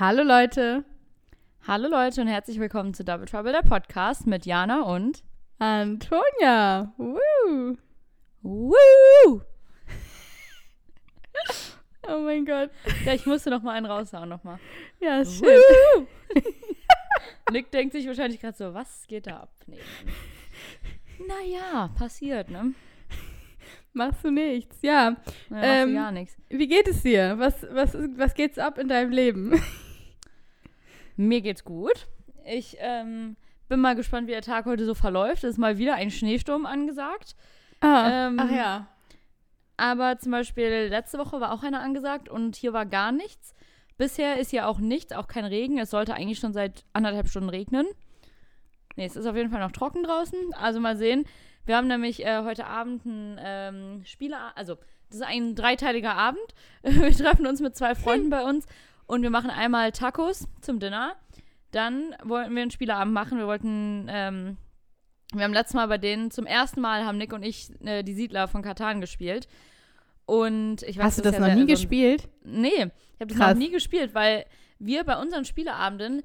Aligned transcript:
Hallo 0.00 0.22
Leute. 0.22 0.82
Hallo 1.66 1.86
Leute 1.86 2.22
und 2.22 2.26
herzlich 2.26 2.58
willkommen 2.58 2.94
zu 2.94 3.04
Double 3.04 3.26
Trouble, 3.26 3.52
der 3.52 3.60
Podcast 3.60 4.26
mit 4.26 4.46
Jana 4.46 4.80
und 4.80 5.22
Antonia. 5.58 6.94
Woo. 6.96 7.76
Woo! 8.40 9.42
Oh 12.08 12.22
mein 12.22 12.46
Gott. 12.46 12.70
Ja, 13.04 13.12
ich 13.12 13.26
musste 13.26 13.50
noch 13.50 13.60
mal 13.60 13.72
einen 13.74 13.84
raushauen 13.84 14.30
nochmal. 14.30 14.58
Ja, 15.00 15.18
ist 15.18 15.36
schön. 15.36 16.06
Nick 17.52 17.70
denkt 17.70 17.92
sich 17.92 18.06
wahrscheinlich 18.06 18.40
gerade 18.40 18.56
so, 18.56 18.72
was 18.72 19.06
geht 19.06 19.26
da 19.26 19.40
ab? 19.40 19.52
Nee. 19.66 19.76
Naja, 21.28 21.90
passiert, 21.98 22.48
ne? 22.48 22.72
Machst 23.92 24.24
du 24.24 24.30
nichts. 24.30 24.78
Ja. 24.80 25.18
Ja, 25.50 25.62
Ähm, 25.62 25.94
gar 25.94 26.10
nichts. 26.10 26.38
Wie 26.48 26.68
geht 26.68 26.88
es 26.88 27.02
dir? 27.02 27.38
Was, 27.38 27.66
was, 27.70 27.92
was 28.16 28.32
geht's 28.32 28.58
ab 28.58 28.78
in 28.78 28.88
deinem 28.88 29.10
Leben? 29.10 29.62
Mir 31.20 31.42
geht's 31.42 31.64
gut. 31.64 32.06
Ich 32.46 32.78
ähm, 32.80 33.36
bin 33.68 33.78
mal 33.78 33.94
gespannt, 33.94 34.26
wie 34.26 34.32
der 34.32 34.40
Tag 34.40 34.64
heute 34.64 34.86
so 34.86 34.94
verläuft. 34.94 35.44
Es 35.44 35.50
ist 35.50 35.58
mal 35.58 35.76
wieder 35.76 35.94
ein 35.96 36.10
Schneesturm 36.10 36.64
angesagt. 36.64 37.36
Ah, 37.80 38.28
Ähm, 38.28 38.38
ach 38.40 38.50
ja. 38.50 38.86
Aber 39.76 40.18
zum 40.18 40.32
Beispiel 40.32 40.86
letzte 40.88 41.18
Woche 41.18 41.38
war 41.38 41.52
auch 41.52 41.62
einer 41.62 41.80
angesagt 41.82 42.30
und 42.30 42.56
hier 42.56 42.72
war 42.72 42.86
gar 42.86 43.12
nichts. 43.12 43.54
Bisher 43.98 44.38
ist 44.38 44.50
hier 44.50 44.66
auch 44.66 44.78
nichts, 44.78 45.12
auch 45.12 45.26
kein 45.28 45.44
Regen. 45.44 45.78
Es 45.78 45.90
sollte 45.90 46.14
eigentlich 46.14 46.38
schon 46.38 46.54
seit 46.54 46.84
anderthalb 46.94 47.28
Stunden 47.28 47.50
regnen. 47.50 47.86
Nee, 48.96 49.04
es 49.04 49.14
ist 49.14 49.26
auf 49.26 49.36
jeden 49.36 49.50
Fall 49.50 49.60
noch 49.60 49.72
trocken 49.72 50.02
draußen. 50.02 50.38
Also 50.54 50.80
mal 50.80 50.96
sehen. 50.96 51.26
Wir 51.66 51.76
haben 51.76 51.86
nämlich 51.86 52.24
äh, 52.24 52.44
heute 52.44 52.64
Abend 52.66 53.04
ein 53.04 53.38
ähm, 53.42 54.02
Spieler, 54.06 54.52
also 54.56 54.76
das 55.10 55.20
ist 55.20 55.26
ein 55.26 55.54
dreiteiliger 55.54 56.14
Abend. 56.14 56.40
Wir 56.82 57.12
treffen 57.12 57.46
uns 57.46 57.60
mit 57.60 57.76
zwei 57.76 57.94
Freunden 57.94 58.30
bei 58.30 58.42
uns 58.42 58.66
und 59.10 59.22
wir 59.22 59.30
machen 59.30 59.50
einmal 59.50 59.90
Tacos 59.90 60.46
zum 60.60 60.78
Dinner. 60.78 61.16
Dann 61.72 62.14
wollten 62.22 62.54
wir 62.54 62.62
einen 62.62 62.70
Spieleabend 62.70 63.12
machen. 63.12 63.38
Wir 63.38 63.46
wollten, 63.48 64.06
ähm, 64.08 64.56
wir 65.34 65.42
haben 65.42 65.52
letztes 65.52 65.74
Mal 65.74 65.88
bei 65.88 65.98
denen 65.98 66.30
zum 66.30 66.46
ersten 66.46 66.80
Mal 66.80 67.04
haben 67.04 67.18
Nick 67.18 67.32
und 67.32 67.42
ich 67.42 67.70
äh, 67.84 68.04
die 68.04 68.14
Siedler 68.14 68.46
von 68.46 68.62
Katan 68.62 69.00
gespielt. 69.00 69.48
Und 70.26 70.84
ich 70.84 70.96
weiß, 70.96 71.06
Hast 71.06 71.18
du 71.18 71.22
das 71.22 71.32
das 71.32 71.40
ja 71.40 71.48
noch 71.48 71.54
nie 71.54 71.62
so 71.62 71.66
gespielt? 71.66 72.28
Nee, 72.44 72.68
ich 72.68 73.20
habe 73.20 73.26
das 73.26 73.36
Krass. 73.36 73.54
noch 73.54 73.58
nie 73.58 73.72
gespielt, 73.72 74.14
weil 74.14 74.46
wir 74.78 75.02
bei 75.02 75.20
unseren 75.20 75.44
Spieleabenden 75.44 76.22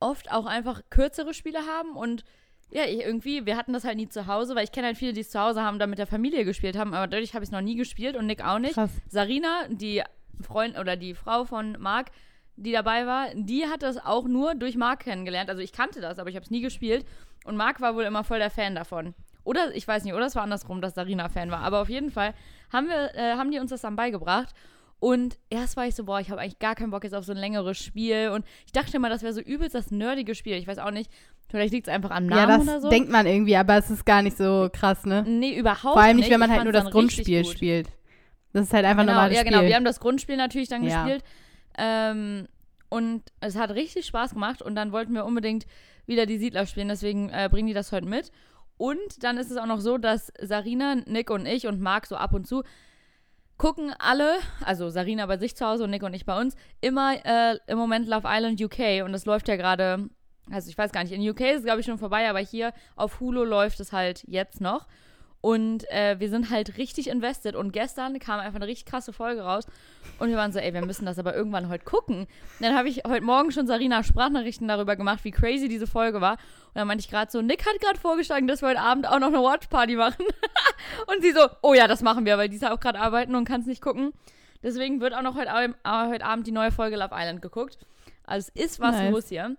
oft 0.00 0.32
auch 0.32 0.46
einfach 0.46 0.80
kürzere 0.88 1.34
Spiele 1.34 1.58
haben 1.66 1.96
und 1.96 2.24
ja, 2.70 2.86
ich 2.86 3.00
irgendwie, 3.00 3.44
wir 3.44 3.58
hatten 3.58 3.74
das 3.74 3.84
halt 3.84 3.98
nie 3.98 4.08
zu 4.08 4.26
Hause, 4.26 4.54
weil 4.54 4.64
ich 4.64 4.72
kenne 4.72 4.86
halt 4.86 4.96
viele, 4.96 5.12
die 5.12 5.20
es 5.20 5.30
zu 5.30 5.38
Hause 5.38 5.60
haben, 5.60 5.78
da 5.78 5.86
mit 5.86 5.98
der 5.98 6.06
Familie 6.06 6.46
gespielt 6.46 6.78
haben, 6.78 6.94
aber 6.94 7.06
dadurch 7.06 7.34
habe 7.34 7.44
ich 7.44 7.48
es 7.48 7.52
noch 7.52 7.60
nie 7.60 7.76
gespielt 7.76 8.16
und 8.16 8.26
Nick 8.26 8.42
auch 8.42 8.58
nicht. 8.58 8.72
Krass. 8.72 8.90
Sarina, 9.08 9.68
die 9.68 10.02
Freund 10.40 10.78
oder 10.78 10.96
die 10.96 11.14
Frau 11.14 11.44
von 11.44 11.76
Marc, 11.78 12.10
die 12.56 12.72
dabei 12.72 13.06
war, 13.06 13.28
die 13.34 13.66
hat 13.66 13.82
das 13.82 13.96
auch 13.98 14.26
nur 14.26 14.54
durch 14.54 14.76
Marc 14.76 15.00
kennengelernt. 15.04 15.50
Also 15.50 15.62
ich 15.62 15.72
kannte 15.72 16.00
das, 16.00 16.18
aber 16.18 16.30
ich 16.30 16.36
habe 16.36 16.44
es 16.44 16.50
nie 16.50 16.60
gespielt. 16.60 17.04
Und 17.44 17.56
Marc 17.56 17.80
war 17.80 17.94
wohl 17.94 18.04
immer 18.04 18.24
voll 18.24 18.38
der 18.38 18.50
Fan 18.50 18.74
davon. 18.74 19.14
Oder 19.44 19.74
ich 19.74 19.88
weiß 19.88 20.04
nicht, 20.04 20.14
oder 20.14 20.26
es 20.26 20.36
war 20.36 20.42
andersrum, 20.44 20.80
dass 20.80 20.94
Sarina 20.94 21.28
Fan 21.28 21.50
war. 21.50 21.60
Aber 21.60 21.80
auf 21.80 21.88
jeden 21.88 22.10
Fall 22.10 22.34
haben 22.72 22.88
wir, 22.88 23.14
äh, 23.14 23.32
haben 23.36 23.50
die 23.50 23.58
uns 23.58 23.70
das 23.70 23.80
dann 23.80 23.96
beigebracht. 23.96 24.54
Und 25.00 25.36
erst 25.50 25.76
war 25.76 25.84
ich 25.86 25.96
so, 25.96 26.04
boah, 26.04 26.20
ich 26.20 26.30
habe 26.30 26.40
eigentlich 26.40 26.60
gar 26.60 26.76
keinen 26.76 26.90
Bock 26.92 27.02
jetzt 27.02 27.14
auf 27.14 27.24
so 27.24 27.32
ein 27.32 27.38
längeres 27.38 27.76
Spiel. 27.76 28.28
Und 28.32 28.44
ich 28.66 28.70
dachte 28.72 28.96
immer, 28.96 29.08
das 29.08 29.22
wäre 29.22 29.32
so 29.32 29.40
übelst 29.40 29.74
das 29.74 29.90
nerdige 29.90 30.36
Spiel. 30.36 30.54
Ich 30.54 30.68
weiß 30.68 30.78
auch 30.78 30.92
nicht, 30.92 31.10
vielleicht 31.48 31.72
liegt 31.72 31.88
es 31.88 31.92
einfach 31.92 32.12
am 32.12 32.30
Ja, 32.30 32.46
Namen 32.46 32.58
das 32.66 32.68
oder 32.68 32.80
so. 32.82 32.88
denkt 32.88 33.10
man 33.10 33.26
irgendwie, 33.26 33.56
aber 33.56 33.76
es 33.78 33.90
ist 33.90 34.06
gar 34.06 34.22
nicht 34.22 34.36
so 34.36 34.68
krass, 34.72 35.04
ne? 35.04 35.24
nee, 35.26 35.58
überhaupt 35.58 35.94
Vor 35.94 36.00
allem 36.00 36.18
nicht, 36.18 36.30
wenn 36.30 36.38
man 36.38 36.52
halt 36.52 36.62
nur 36.62 36.72
das 36.72 36.90
Grundspiel 36.90 37.44
spielt. 37.44 37.88
Das 38.52 38.66
ist 38.66 38.72
halt 38.72 38.84
einfach 38.84 39.00
ein 39.00 39.06
genau, 39.06 39.18
normales 39.18 39.36
ja, 39.36 39.42
genau. 39.44 39.58
Spiel. 39.58 39.68
Wir 39.68 39.76
haben 39.76 39.84
das 39.84 40.00
Grundspiel 40.00 40.36
natürlich 40.36 40.68
dann 40.68 40.84
Ja. 40.84 41.04
gespielt. 41.04 41.24
Ähm, 41.78 42.48
und 42.88 43.22
es 43.40 43.56
hat 43.56 43.70
richtig 43.70 44.06
Spaß 44.06 44.34
gemacht. 44.34 44.60
Und 44.62 44.74
dann 44.74 44.92
wollten 44.92 45.14
wir 45.14 45.24
unbedingt 45.24 45.66
wieder 46.06 46.26
die 46.26 46.38
Siedler 46.38 46.66
spielen. 46.66 46.88
Deswegen 46.88 47.30
äh, 47.30 47.48
bringen 47.50 47.68
die 47.68 47.74
das 47.74 47.92
heute 47.92 48.06
mit. 48.06 48.30
Und 48.76 49.22
dann 49.22 49.38
ist 49.38 49.50
es 49.50 49.56
auch 49.56 49.66
noch 49.66 49.80
so, 49.80 49.96
dass 49.96 50.32
Sarina, 50.40 50.96
Nick 51.06 51.30
und 51.30 51.46
ich 51.46 51.66
und 51.66 51.80
Marc 51.80 52.06
so 52.06 52.16
ab 52.16 52.34
und 52.34 52.46
zu 52.46 52.62
gucken 53.62 53.94
alle, 53.98 54.38
also 54.64 54.90
Sarina 54.90 55.24
bei 55.26 55.38
sich 55.38 55.54
zu 55.54 55.64
Hause 55.64 55.84
und 55.84 55.90
Nick 55.90 56.02
und 56.02 56.14
ich 56.14 56.26
bei 56.26 56.38
uns, 56.40 56.56
immer 56.80 57.14
äh, 57.24 57.58
im 57.68 57.78
Moment 57.78 58.08
Love 58.08 58.26
Island 58.26 58.60
UK. 58.60 59.04
Und 59.04 59.12
das 59.12 59.24
läuft 59.24 59.46
ja 59.46 59.54
gerade, 59.54 60.08
also 60.50 60.68
ich 60.68 60.76
weiß 60.76 60.90
gar 60.90 61.04
nicht, 61.04 61.12
in 61.12 61.28
UK 61.28 61.40
ist 61.42 61.58
es 61.58 61.64
glaube 61.64 61.80
ich 61.80 61.86
schon 61.86 61.98
vorbei, 61.98 62.28
aber 62.28 62.40
hier 62.40 62.72
auf 62.96 63.20
Hulu 63.20 63.44
läuft 63.44 63.78
es 63.78 63.92
halt 63.92 64.24
jetzt 64.26 64.60
noch. 64.60 64.88
Und 65.42 65.90
äh, 65.90 66.18
wir 66.20 66.30
sind 66.30 66.50
halt 66.50 66.78
richtig 66.78 67.08
invested. 67.10 67.56
Und 67.56 67.72
gestern 67.72 68.18
kam 68.20 68.38
einfach 68.40 68.56
eine 68.56 68.66
richtig 68.68 68.86
krasse 68.86 69.12
Folge 69.12 69.42
raus. 69.42 69.66
Und 70.20 70.28
wir 70.30 70.36
waren 70.36 70.52
so, 70.52 70.60
ey, 70.60 70.72
wir 70.72 70.86
müssen 70.86 71.04
das 71.04 71.18
aber 71.18 71.34
irgendwann 71.34 71.68
heute 71.68 71.84
gucken. 71.84 72.20
Und 72.20 72.28
dann 72.60 72.76
habe 72.76 72.88
ich 72.88 73.02
heute 73.04 73.24
Morgen 73.24 73.50
schon 73.50 73.66
Sarina 73.66 74.04
Sprachnachrichten 74.04 74.68
darüber 74.68 74.94
gemacht, 74.94 75.24
wie 75.24 75.32
crazy 75.32 75.68
diese 75.68 75.88
Folge 75.88 76.20
war. 76.20 76.34
Und 76.34 76.76
dann 76.76 76.86
meinte 76.86 77.02
ich 77.04 77.10
gerade 77.10 77.30
so, 77.30 77.42
Nick 77.42 77.66
hat 77.66 77.80
gerade 77.80 77.98
vorgeschlagen, 77.98 78.46
dass 78.46 78.62
wir 78.62 78.68
heute 78.68 78.80
Abend 78.80 79.06
auch 79.08 79.18
noch 79.18 79.26
eine 79.28 79.42
Watchparty 79.42 79.96
machen. 79.96 80.24
und 81.08 81.22
sie 81.22 81.32
so, 81.32 81.48
oh 81.60 81.74
ja, 81.74 81.88
das 81.88 82.02
machen 82.02 82.24
wir, 82.24 82.38
weil 82.38 82.48
die 82.48 82.54
ist 82.56 82.62
ja 82.62 82.72
auch 82.72 82.80
gerade 82.80 83.00
arbeiten 83.00 83.34
und 83.34 83.44
kann 83.44 83.60
es 83.62 83.66
nicht 83.66 83.82
gucken. 83.82 84.12
Deswegen 84.62 85.00
wird 85.00 85.12
auch 85.12 85.22
noch 85.22 85.34
heute, 85.34 85.50
Abend- 85.52 85.74
äh, 85.84 86.06
heute 86.08 86.24
Abend 86.24 86.46
die 86.46 86.52
neue 86.52 86.70
Folge 86.70 86.94
Love 86.96 87.10
Island 87.12 87.42
geguckt. 87.42 87.78
Also 88.24 88.48
es 88.54 88.64
ist 88.64 88.80
was 88.80 88.94
Nice. 88.94 89.10
los 89.10 89.28
hier. 89.28 89.56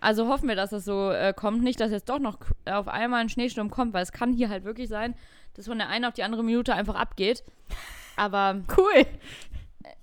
Also 0.00 0.28
hoffen 0.28 0.48
wir, 0.48 0.56
dass 0.56 0.70
das 0.70 0.84
so 0.84 1.10
äh, 1.10 1.32
kommt. 1.34 1.62
Nicht, 1.62 1.78
dass 1.80 1.90
jetzt 1.90 2.08
doch 2.08 2.18
noch 2.18 2.38
auf 2.66 2.88
einmal 2.88 3.20
ein 3.20 3.28
Schneesturm 3.28 3.70
kommt, 3.70 3.92
weil 3.92 4.02
es 4.02 4.12
kann 4.12 4.32
hier 4.32 4.48
halt 4.48 4.64
wirklich 4.64 4.88
sein, 4.88 5.14
dass 5.54 5.66
von 5.66 5.78
der 5.78 5.88
einen 5.88 6.04
auf 6.06 6.14
die 6.14 6.22
andere 6.22 6.42
Minute 6.42 6.74
einfach 6.74 6.94
abgeht. 6.94 7.44
Aber 8.16 8.62
Cool. 8.76 9.06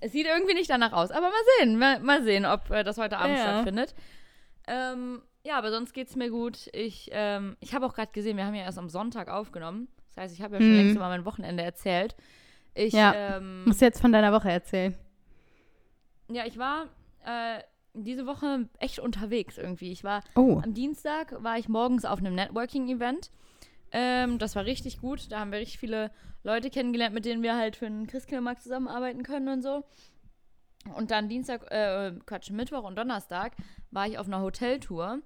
es 0.00 0.12
sieht 0.12 0.26
irgendwie 0.26 0.54
nicht 0.54 0.70
danach 0.70 0.92
aus. 0.92 1.10
Aber 1.10 1.28
mal 1.28 1.32
sehen, 1.58 1.78
mal, 1.78 2.00
mal 2.00 2.22
sehen, 2.22 2.46
ob 2.46 2.70
äh, 2.70 2.84
das 2.84 2.98
heute 2.98 3.18
Abend 3.18 3.36
Ja. 3.38 3.42
stattfindet. 3.42 3.94
Ähm, 4.66 5.22
ja, 5.44 5.56
aber 5.58 5.70
sonst 5.70 5.94
geht's 5.94 6.14
mir 6.16 6.30
gut. 6.30 6.68
Ich, 6.72 7.08
ähm, 7.12 7.56
ich 7.60 7.74
habe 7.74 7.86
auch 7.86 7.94
gerade 7.94 8.12
gesehen, 8.12 8.36
wir 8.36 8.44
haben 8.44 8.54
ja 8.54 8.64
erst 8.64 8.78
am 8.78 8.88
Sonntag 8.88 9.28
aufgenommen. 9.28 9.88
Das 10.08 10.16
heißt, 10.24 10.34
ich 10.34 10.42
habe 10.42 10.54
ja 10.56 10.60
schon 10.60 10.70
Mhm. 10.72 10.76
längst 10.76 10.96
über 10.96 11.08
mein 11.08 11.24
Wochenende 11.24 11.62
erzählt. 11.62 12.16
Ich, 12.74 12.92
Ja. 12.92 13.12
ähm, 13.36 13.64
Musst 13.64 13.80
jetzt 13.80 14.00
von 14.00 14.12
deiner 14.12 14.32
Woche 14.32 14.50
erzählen. 14.50 14.94
ja, 16.30 16.44
ich 16.44 16.58
war 16.58 16.86
äh, 17.24 17.60
diese 18.04 18.26
Woche 18.26 18.68
echt 18.78 18.98
unterwegs 18.98 19.58
irgendwie. 19.58 19.90
Ich 19.92 20.04
war 20.04 20.22
Oh. 20.34 20.60
am 20.62 20.74
Dienstag 20.74 21.42
war 21.42 21.58
ich 21.58 21.68
morgens 21.68 22.04
auf 22.04 22.18
einem 22.18 22.34
Networking-Event. 22.34 23.30
Ähm, 23.92 24.38
das 24.38 24.54
war 24.56 24.64
richtig 24.64 25.00
gut. 25.00 25.30
Da 25.32 25.40
haben 25.40 25.52
wir 25.52 25.58
richtig 25.58 25.78
viele 25.78 26.10
Leute 26.44 26.70
kennengelernt, 26.70 27.14
mit 27.14 27.24
denen 27.24 27.42
wir 27.42 27.56
halt 27.56 27.76
für 27.76 27.86
den 27.86 28.06
Christkindlmarkt 28.06 28.62
zusammenarbeiten 28.62 29.22
können 29.22 29.48
und 29.48 29.62
so. 29.62 29.84
Und 30.94 31.10
dann 31.10 31.28
Dienstag, 31.28 31.70
äh, 31.70 32.12
Quatsch, 32.24 32.50
Mittwoch 32.50 32.84
und 32.84 32.96
Donnerstag 32.96 33.52
war 33.90 34.06
ich 34.06 34.18
auf 34.18 34.26
einer 34.26 34.40
Hoteltour, 34.40 35.18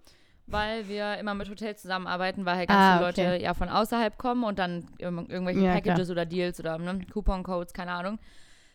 weil 0.47 0.89
wir 0.89 1.19
immer 1.19 1.35
mit 1.35 1.49
Hotels 1.49 1.83
zusammenarbeiten, 1.83 2.45
weil 2.45 2.57
halt 2.57 2.69
ganz 2.69 2.81
Ah, 2.85 2.99
viele 2.99 3.09
okay. 3.09 3.23
Leute 3.35 3.43
ja 3.43 3.55
von 3.55 3.69
außerhalb 3.69 4.19
kommen 4.19 4.43
und 4.45 4.59
dann 4.59 4.87
irg- 4.99 5.29
irgendwelche 5.31 5.61
Ja, 5.61 5.73
Packages 5.75 6.11
oder 6.11 6.25
Deals 6.27 6.59
oder 6.59 6.79
ne, 6.79 7.01
Coupon-Codes, 7.13 7.73
keine 7.75 7.93
Ahnung. 7.93 8.19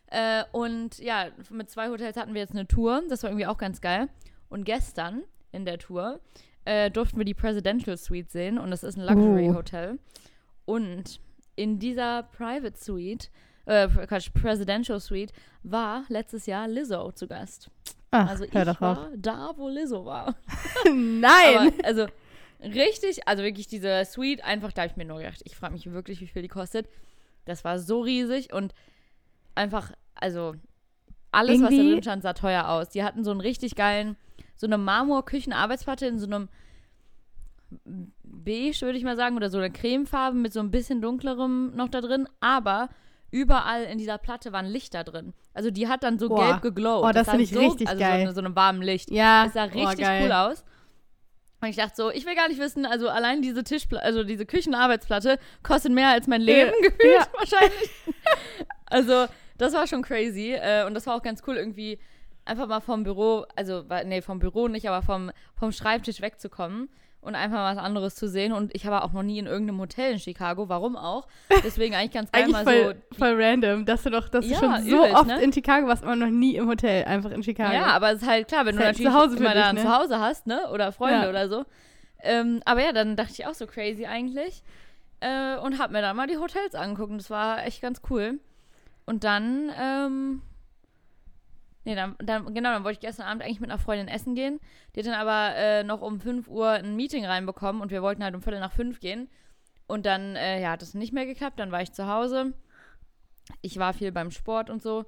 Äh, 0.10 0.44
und 0.52 1.00
ja, 1.00 1.28
mit 1.50 1.70
zwei 1.70 1.90
Hotels 1.90 2.18
hatten 2.18 2.34
wir 2.34 2.42
jetzt 2.42 2.52
eine 2.54 2.68
Tour. 2.68 3.04
Das 3.10 3.24
war 3.24 3.30
irgendwie 3.30 3.46
auch 3.46 3.58
ganz 3.58 3.82
geil. 3.82 4.08
Und 4.50 4.64
gestern 4.64 5.24
in 5.52 5.66
der 5.66 5.78
Tour 5.80 6.20
äh, 6.66 6.90
durften 6.92 7.18
wir 7.18 7.26
die 7.26 7.34
Presidential 7.34 7.98
Suite 7.98 8.32
sehen 8.32 8.58
und 8.58 8.72
das 8.72 8.84
ist 8.84 8.98
ein 8.98 9.04
Luxury 9.04 9.50
Uh. 9.50 9.56
Hotel. 9.56 10.00
Und 10.66 11.20
in 11.56 11.80
dieser 11.80 12.24
Private 12.24 12.78
Suite, 12.78 13.30
äh, 13.66 13.88
Quatsch, 13.88 14.34
Presidential 14.34 15.00
Suite, 15.00 15.34
war 15.64 16.04
letztes 16.10 16.46
Jahr 16.46 16.68
Lizzo 16.68 17.12
zu 17.12 17.28
Gast. 17.28 17.70
Ach, 18.12 18.30
Also 18.30 18.46
ich 18.46 18.54
war 18.54 19.12
da, 19.16 19.52
wo 19.58 19.68
Lizzo 19.68 20.06
war. 20.06 20.36
Nein. 20.86 21.58
Aber, 21.58 21.72
also 21.84 22.08
richtig, 22.62 23.28
also 23.28 23.44
wirklich 23.44 23.68
diese 23.68 24.06
Suite, 24.06 24.44
einfach, 24.44 24.72
da 24.72 24.84
habe 24.84 24.92
ich 24.92 24.98
mir 24.98 25.06
nur 25.06 25.20
gedacht, 25.20 25.42
ich 25.44 25.56
frage 25.56 25.74
mich 25.74 25.92
wirklich, 25.92 26.22
wie 26.22 26.28
viel 26.28 26.42
die 26.42 26.48
kostet. 26.48 26.88
Das 27.46 27.64
war 27.64 27.80
so 27.80 28.02
riesig 28.02 28.54
und 28.54 28.74
einfach, 29.58 29.92
also 30.16 30.56
alles, 31.32 31.62
was 31.62 31.70
da 31.70 31.76
Irgendwie- 31.76 31.92
drin 31.94 32.04
stand, 32.04 32.24
sah 32.24 32.34
teuer 32.34 32.68
aus. 32.70 32.90
Die 32.90 33.04
hatten 33.04 33.24
so 33.24 33.32
einen 33.32 33.42
richtig 33.42 33.76
geilen, 33.76 34.16
so 34.56 34.66
eine 34.68 34.78
Marmorküchenarbeitsplatte 34.78 36.06
in 36.08 36.20
so 36.20 36.26
einem 36.26 36.50
beige, 38.24 38.82
würde 38.82 38.98
ich 38.98 39.04
mal 39.04 39.18
sagen, 39.18 39.36
oder 39.36 39.50
so 39.50 39.58
eine 39.58 39.72
Cremefarbe 39.72 40.38
mit 40.38 40.54
so 40.54 40.60
ein 40.60 40.72
bisschen 40.72 41.02
dunklerem 41.02 41.76
noch 41.76 41.90
da 41.90 42.02
drin, 42.02 42.28
aber 42.40 42.90
überall 43.30 43.84
in 43.84 43.98
dieser 43.98 44.18
Platte 44.18 44.54
waren 44.54 44.66
Lichter 44.66 45.04
drin. 45.04 45.34
Also 45.54 45.70
die 45.70 45.88
hat 45.90 46.04
dann 46.04 46.18
so 46.18 46.30
Boah. 46.30 46.46
gelb 46.46 46.62
geglowt. 46.62 47.04
Oh, 47.04 47.12
das 47.12 47.26
sah 47.26 47.32
finde 47.34 47.44
ich 47.44 47.52
so, 47.52 47.60
richtig 47.60 47.90
also 47.90 48.00
geil. 48.00 48.20
So, 48.20 48.22
eine, 48.24 48.34
so 48.34 48.40
einem 48.40 48.56
warmen 48.56 48.82
Licht. 48.82 49.12
ja. 49.12 49.46
Es 49.46 49.54
sah 49.54 49.66
oh, 49.66 49.70
richtig 49.78 50.00
geil. 50.06 50.24
cool 50.26 50.32
aus. 50.32 50.64
Und 51.60 51.68
ich 51.70 51.76
dachte 51.76 51.94
so, 51.96 52.10
ich 52.12 52.26
will 52.26 52.36
gar 52.36 52.48
nicht 52.48 52.60
wissen, 52.60 52.86
also 52.86 53.10
allein 53.10 53.42
diese 53.42 53.64
Tischplatte, 53.64 54.06
also 54.06 54.24
diese 54.24 54.46
Küchenarbeitsplatte 54.46 55.40
kostet 55.64 55.92
mehr 55.92 56.10
als 56.10 56.28
mein 56.28 56.42
Leben 56.42 56.72
Ja. 56.82 56.90
gefühlt 56.90 57.16
Ja. 57.20 57.28
wahrscheinlich. 57.38 57.90
also, 58.86 59.26
das 59.58 59.74
war 59.74 59.88
schon 59.88 60.02
crazy 60.02 60.54
äh, 60.54 60.86
und 60.86 60.94
das 60.94 61.08
war 61.08 61.16
auch 61.16 61.24
ganz 61.24 61.42
cool 61.48 61.56
irgendwie 61.58 62.00
einfach 62.46 62.68
mal 62.68 62.80
vom 62.80 63.04
Büro, 63.04 63.46
also 63.56 63.84
nee, 64.06 64.22
vom 64.22 64.40
Büro 64.40 64.68
nicht, 64.68 64.88
aber 64.88 65.02
vom 65.02 65.32
vom 65.56 65.72
Schreibtisch 65.72 66.22
wegzukommen, 66.22 66.90
und 67.28 67.36
einfach 67.36 67.76
was 67.76 67.78
anderes 67.78 68.16
zu 68.16 68.30
sehen. 68.30 68.54
Und 68.54 68.74
ich 68.74 68.86
war 68.86 69.04
auch 69.04 69.12
noch 69.12 69.24
nie 69.24 69.38
in 69.38 69.48
irgendeinem 69.48 69.82
Hotel 69.82 70.14
in 70.14 70.20
Chicago, 70.20 70.70
warum 70.70 70.96
auch. 70.96 71.28
Deswegen 71.64 71.94
eigentlich 71.94 72.12
ganz 72.14 72.32
geil 72.32 72.44
Eigentlich 72.44 72.54
mal 72.54 72.64
voll, 72.64 72.96
so. 73.12 73.18
voll 73.18 73.42
random, 73.44 73.86
dass 73.86 74.04
du 74.04 74.10
doch, 74.12 74.30
dass 74.30 74.46
Ja, 74.48 74.60
du 74.60 74.66
schon 74.66 74.84
so 74.84 74.98
übelst, 74.98 75.16
oft 75.16 75.28
ne? 75.28 75.42
in 75.42 75.52
Chicago 75.52 75.88
warst, 75.88 76.04
aber 76.04 76.16
noch 76.16 76.30
nie 76.30 76.56
im 76.56 76.70
Hotel, 76.70 77.04
einfach 77.04 77.32
in 77.32 77.44
Chicago. 77.44 77.74
Ja, 77.74 77.88
aber 77.88 78.14
es 78.14 78.22
ist 78.22 78.28
halt 78.28 78.48
klar, 78.48 78.66
wenn 78.66 78.76
Ist 78.76 78.80
du 78.80 78.86
halt 78.86 78.96
natürlich 78.98 79.12
zu 79.12 79.20
Hause 79.20 79.38
immer 79.38 79.54
dich, 79.54 79.62
da 79.64 79.74
ne? 79.74 79.82
Zuhause 79.82 80.20
hast, 80.20 80.48
ne? 80.48 80.70
Oder 80.72 80.92
Freunde 80.94 81.24
Ja. 81.24 81.30
oder 81.30 81.50
so. 81.50 81.66
Ähm, 82.22 82.62
aber 82.66 82.82
ja, 82.82 82.94
dann 82.94 83.16
dachte 83.18 83.34
ich 83.34 83.46
auch 83.46 83.54
so 83.54 83.68
crazy 83.68 84.06
eigentlich. 84.06 84.64
Äh, 85.20 85.58
und 85.58 85.80
hab 85.80 85.92
mir 85.92 86.02
dann 86.02 86.16
mal 86.16 86.28
die 86.28 86.38
Hotels 86.38 86.76
angeguckt. 86.76 87.12
Und 87.12 87.18
das 87.18 87.30
war 87.30 87.66
echt 87.66 87.82
ganz 87.82 88.02
cool. 88.10 88.40
Und 89.08 89.24
dann, 89.24 89.72
ähm, 89.80 90.42
nee, 91.86 91.96
dann, 91.96 92.16
dann, 92.20 92.54
genau, 92.54 92.72
dann 92.74 92.84
wollte 92.84 92.98
ich 93.00 93.08
gestern 93.08 93.26
Abend 93.26 93.42
eigentlich 93.42 93.62
mit 93.62 93.72
einer 93.72 93.80
Freundin 93.80 94.10
essen 94.10 94.36
gehen. 94.36 94.60
Die 94.94 95.00
hat 95.00 95.08
dann 95.08 95.16
aber 95.16 95.56
äh, 95.56 95.84
noch 95.84 96.02
um 96.02 96.20
5 96.20 96.48
Uhr 96.50 96.70
ein 96.70 96.96
Meeting 96.96 97.26
reinbekommen 97.26 97.82
und 97.82 97.90
wir 97.90 98.02
wollten 98.04 98.24
halt 98.24 98.36
um 98.36 98.42
Viertel 98.42 98.60
nach 98.60 98.74
fünf 98.74 99.00
gehen. 99.00 99.30
Und 99.88 100.06
dann, 100.06 100.36
äh, 100.36 100.62
ja, 100.62 100.72
hat 100.72 100.82
das 100.82 100.94
nicht 100.94 101.14
mehr 101.14 101.26
geklappt. 101.26 101.60
Dann 101.60 101.72
war 101.72 101.82
ich 101.82 101.94
zu 101.94 102.08
Hause. 102.08 102.54
Ich 103.62 103.80
war 103.80 103.94
viel 103.94 104.12
beim 104.12 104.30
Sport 104.30 104.70
und 104.70 104.82
so. 104.84 105.06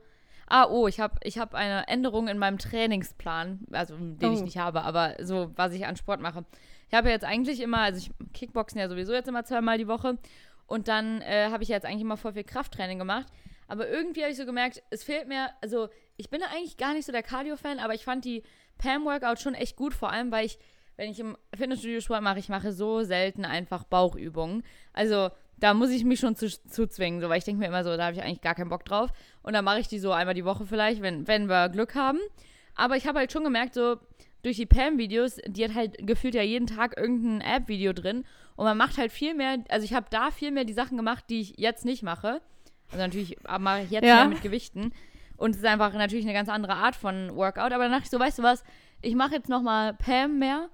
Ah, 0.47 0.65
oh, 0.69 0.87
ich 0.87 1.01
habe 1.01 1.15
ich 1.23 1.37
hab 1.37 1.53
eine 1.53 1.87
Änderung 1.89 2.29
in 2.29 2.37
meinem 2.39 2.57
Trainingsplan, 2.57 3.65
also 3.71 3.95
den 3.97 4.31
ich 4.31 4.39
Oh. 4.39 4.43
nicht 4.43 4.57
habe, 4.57 4.81
aber 4.83 5.15
so, 5.19 5.51
was 5.55 5.73
ich 5.73 5.85
an 5.85 5.97
Sport 5.97 6.21
mache. 6.21 6.45
Ich 6.87 6.95
habe 6.95 7.09
jetzt 7.09 7.25
eigentlich 7.25 7.59
immer, 7.59 7.81
also 7.81 7.99
ich 7.99 8.11
Kickboxen 8.33 8.79
ja 8.79 8.87
sowieso 8.89 9.13
jetzt 9.13 9.27
immer 9.27 9.43
zweimal 9.43 9.77
die 9.77 9.87
Woche 9.87 10.17
und 10.65 10.87
dann 10.87 11.21
äh, 11.21 11.49
habe 11.51 11.61
ich 11.61 11.69
jetzt 11.69 11.85
eigentlich 11.85 12.01
immer 12.01 12.17
voll 12.17 12.33
viel 12.33 12.45
Krafttraining 12.45 12.97
gemacht. 12.97 13.27
Aber 13.69 13.87
irgendwie 13.87 14.21
habe 14.21 14.31
ich 14.31 14.37
so 14.37 14.45
gemerkt, 14.45 14.81
es 14.89 15.03
fehlt 15.03 15.27
mir, 15.27 15.49
also 15.61 15.89
ich 16.17 16.29
bin 16.29 16.41
eigentlich 16.43 16.75
gar 16.77 16.93
nicht 16.93 17.05
so 17.05 17.11
der 17.11 17.23
Cardio-Fan, 17.23 17.79
aber 17.79 17.93
ich 17.93 18.03
fand 18.03 18.25
die 18.25 18.43
Pam-Workout 18.79 19.39
schon 19.39 19.53
echt 19.53 19.75
gut, 19.75 19.93
vor 19.93 20.11
allem 20.11 20.31
weil 20.31 20.47
ich, 20.47 20.57
wenn 20.97 21.11
ich 21.11 21.19
im 21.19 21.37
Fitnessstudio 21.55 22.01
Sport 22.01 22.23
mache, 22.23 22.39
ich 22.39 22.49
mache 22.49 22.73
so 22.73 23.03
selten 23.03 23.45
einfach 23.45 23.83
Bauchübungen. 23.83 24.63
Also 24.91 25.29
da 25.57 25.73
muss 25.73 25.91
ich 25.91 26.03
mich 26.03 26.19
schon 26.19 26.35
zu, 26.35 26.49
zu 26.49 26.87
zwingen, 26.87 27.21
so, 27.21 27.29
weil 27.29 27.37
ich 27.37 27.43
denke 27.43 27.59
mir 27.59 27.67
immer 27.67 27.83
so, 27.83 27.95
da 27.95 28.05
habe 28.05 28.15
ich 28.15 28.23
eigentlich 28.23 28.41
gar 28.41 28.55
keinen 28.55 28.69
Bock 28.69 28.85
drauf. 28.85 29.11
Und 29.43 29.53
dann 29.53 29.63
mache 29.63 29.79
ich 29.79 29.87
die 29.87 29.99
so 29.99 30.11
einmal 30.11 30.33
die 30.33 30.45
Woche 30.45 30.65
vielleicht, 30.65 31.01
wenn, 31.01 31.27
wenn 31.27 31.47
wir 31.47 31.69
Glück 31.69 31.95
haben. 31.95 32.19
Aber 32.75 32.97
ich 32.97 33.05
habe 33.05 33.19
halt 33.19 33.31
schon 33.31 33.43
gemerkt, 33.43 33.75
so 33.75 33.97
durch 34.41 34.55
die 34.55 34.65
Pam-Videos, 34.65 35.37
die 35.45 35.63
hat 35.63 35.75
halt 35.75 36.07
gefühlt 36.07 36.33
ja 36.33 36.41
jeden 36.41 36.67
Tag 36.67 36.97
irgendein 36.97 37.41
App-Video 37.41 37.93
drin. 37.93 38.25
Und 38.55 38.65
man 38.65 38.77
macht 38.77 38.97
halt 38.97 39.11
viel 39.11 39.35
mehr, 39.35 39.57
also 39.69 39.85
ich 39.85 39.93
habe 39.93 40.07
da 40.09 40.31
viel 40.31 40.51
mehr 40.51 40.65
die 40.65 40.73
Sachen 40.73 40.97
gemacht, 40.97 41.25
die 41.29 41.41
ich 41.41 41.57
jetzt 41.57 41.85
nicht 41.85 42.03
mache. 42.03 42.41
Also 42.91 43.03
natürlich 43.03 43.37
mache 43.59 43.81
ich 43.81 43.91
jetzt 43.91 44.05
Ja. 44.05 44.15
mehr 44.17 44.27
mit 44.29 44.41
Gewichten. 44.41 44.91
Und 45.37 45.51
es 45.51 45.57
ist 45.57 45.65
einfach 45.65 45.93
natürlich 45.93 46.25
eine 46.25 46.33
ganz 46.33 46.49
andere 46.49 46.73
Art 46.73 46.95
von 46.95 47.35
Workout. 47.35 47.71
Aber 47.71 47.83
dann 47.83 47.91
dachte 47.91 48.03
ich 48.05 48.09
so, 48.09 48.19
weißt 48.19 48.39
du 48.39 48.43
was, 48.43 48.63
ich 49.01 49.15
mache 49.15 49.35
jetzt 49.35 49.49
nochmal 49.49 49.93
Pam 49.93 50.39
mehr. 50.39 50.69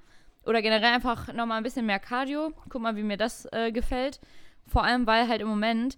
Oder 0.46 0.62
generell 0.62 0.94
einfach 0.94 1.34
nochmal 1.34 1.58
ein 1.58 1.64
bisschen 1.64 1.86
mehr 1.86 2.00
Cardio. 2.00 2.52
Guck 2.70 2.82
mal, 2.82 2.96
wie 2.96 3.04
mir 3.04 3.18
das 3.18 3.48
äh, 3.52 3.72
gefällt. 3.72 4.20
Vor 4.68 4.84
allem, 4.84 5.06
weil 5.08 5.28
halt 5.28 5.42
im 5.42 5.48
Moment, 5.48 5.98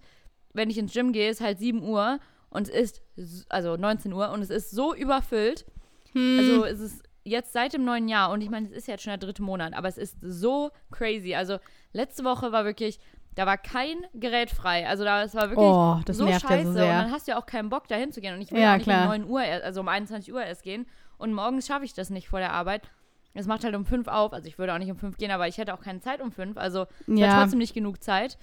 wenn 0.52 0.70
ich 0.70 0.78
ins 0.78 0.92
Gym 0.92 1.12
gehe, 1.12 1.30
ist 1.30 1.40
halt 1.40 1.58
7 1.58 1.82
Uhr 1.82 2.18
und 2.50 2.68
es 2.68 3.02
ist, 3.16 3.46
also 3.50 3.76
19 3.76 4.12
Uhr 4.12 4.30
und 4.30 4.40
es 4.42 4.50
ist 4.50 4.70
so 4.70 4.94
überfüllt. 4.94 5.64
Hm. 6.12 6.36
Also 6.38 6.64
es 6.64 6.80
ist 6.80 7.02
jetzt 7.24 7.52
seit 7.52 7.74
dem 7.74 7.84
neuen 7.84 8.08
Jahr 8.08 8.30
und 8.30 8.40
ich 8.40 8.48
meine, 8.50 8.66
es 8.68 8.72
ist 8.72 8.88
jetzt 8.88 9.02
schon 9.02 9.10
der 9.10 9.18
dritte 9.18 9.42
Monat, 9.42 9.74
aber 9.74 9.88
es 9.88 9.98
ist 9.98 10.16
so 10.22 10.70
crazy. 10.90 11.34
Also 11.34 11.58
letzte 11.92 12.24
Woche 12.24 12.52
war 12.52 12.64
wirklich, 12.64 12.98
da 13.38 13.46
war 13.46 13.56
kein 13.56 13.98
Gerät 14.14 14.50
frei. 14.50 14.88
Also 14.88 15.04
da 15.04 15.22
es 15.22 15.32
war 15.32 15.48
wirklich 15.50 15.68
oh, 15.68 16.00
das 16.04 16.16
so 16.16 16.26
scheiße 16.26 16.48
ja 16.48 16.58
so 16.64 16.80
und 16.80 16.98
dann 16.98 17.12
hast 17.12 17.28
du 17.28 17.32
ja 17.32 17.38
auch 17.38 17.46
keinen 17.46 17.68
Bock 17.68 17.86
dahin 17.86 18.10
zu 18.10 18.20
gehen 18.20 18.34
und 18.34 18.40
ich 18.40 18.50
will 18.50 18.60
Ja, 18.60 18.74
nicht 18.74 18.82
klar. 18.82 19.04
um 19.04 19.10
9 19.10 19.24
Uhr, 19.30 19.40
also 19.40 19.80
um 19.80 19.86
21 19.86 20.34
Uhr 20.34 20.42
erst 20.44 20.64
gehen 20.64 20.86
und 21.18 21.32
morgens 21.32 21.68
schaffe 21.68 21.84
ich 21.84 21.94
das 21.94 22.10
nicht 22.10 22.28
vor 22.28 22.40
der 22.40 22.52
Arbeit. 22.52 22.90
Es 23.34 23.46
macht 23.46 23.62
halt 23.62 23.76
um 23.76 23.86
5 23.86 24.08
auf, 24.08 24.32
also 24.32 24.48
ich 24.48 24.58
würde 24.58 24.74
auch 24.74 24.78
nicht 24.78 24.90
um 24.90 24.96
5 24.96 25.18
gehen, 25.18 25.30
aber 25.30 25.46
ich 25.46 25.56
hätte 25.56 25.72
auch 25.72 25.80
keine 25.80 26.00
Zeit 26.00 26.20
um 26.20 26.32
5, 26.32 26.56
also 26.56 26.86
es 27.06 27.06
Ja. 27.06 27.28
war 27.28 27.42
trotzdem 27.42 27.60
nicht 27.60 27.74
genug 27.74 28.02
Zeit. 28.02 28.38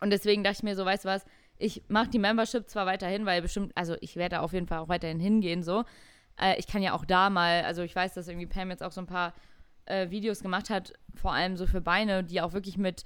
Und 0.00 0.10
deswegen 0.10 0.44
dachte 0.44 0.58
ich 0.58 0.62
mir 0.64 0.76
so, 0.76 0.84
weißt 0.84 1.06
du 1.06 1.08
was, 1.08 1.24
ich 1.56 1.82
mache 1.88 2.08
die 2.10 2.18
Membership 2.18 2.68
zwar 2.68 2.84
weiterhin, 2.84 3.24
weil 3.24 3.40
bestimmt, 3.40 3.72
also 3.74 3.96
ich 4.02 4.16
werde 4.16 4.36
da 4.36 4.40
auf 4.42 4.52
jeden 4.52 4.66
Fall 4.66 4.80
auch 4.80 4.88
weiterhin 4.90 5.18
hingehen, 5.18 5.62
so. 5.62 5.84
Äh, 6.38 6.58
ich 6.58 6.66
kann 6.66 6.82
ja 6.82 6.92
auch 6.92 7.06
da 7.06 7.30
mal, 7.30 7.62
also 7.62 7.80
ich 7.80 7.96
weiß, 7.96 8.12
dass 8.12 8.28
irgendwie 8.28 8.48
Pam 8.48 8.68
jetzt 8.68 8.82
auch 8.82 8.92
so 8.92 9.00
ein 9.00 9.06
paar 9.06 9.32
äh, 9.86 10.10
Videos 10.10 10.40
gemacht 10.40 10.68
hat, 10.68 10.92
vor 11.14 11.32
allem 11.32 11.56
so 11.56 11.66
für 11.66 11.80
Beine, 11.80 12.22
die 12.22 12.42
auch 12.42 12.52
wirklich 12.52 12.76
mit, 12.76 13.04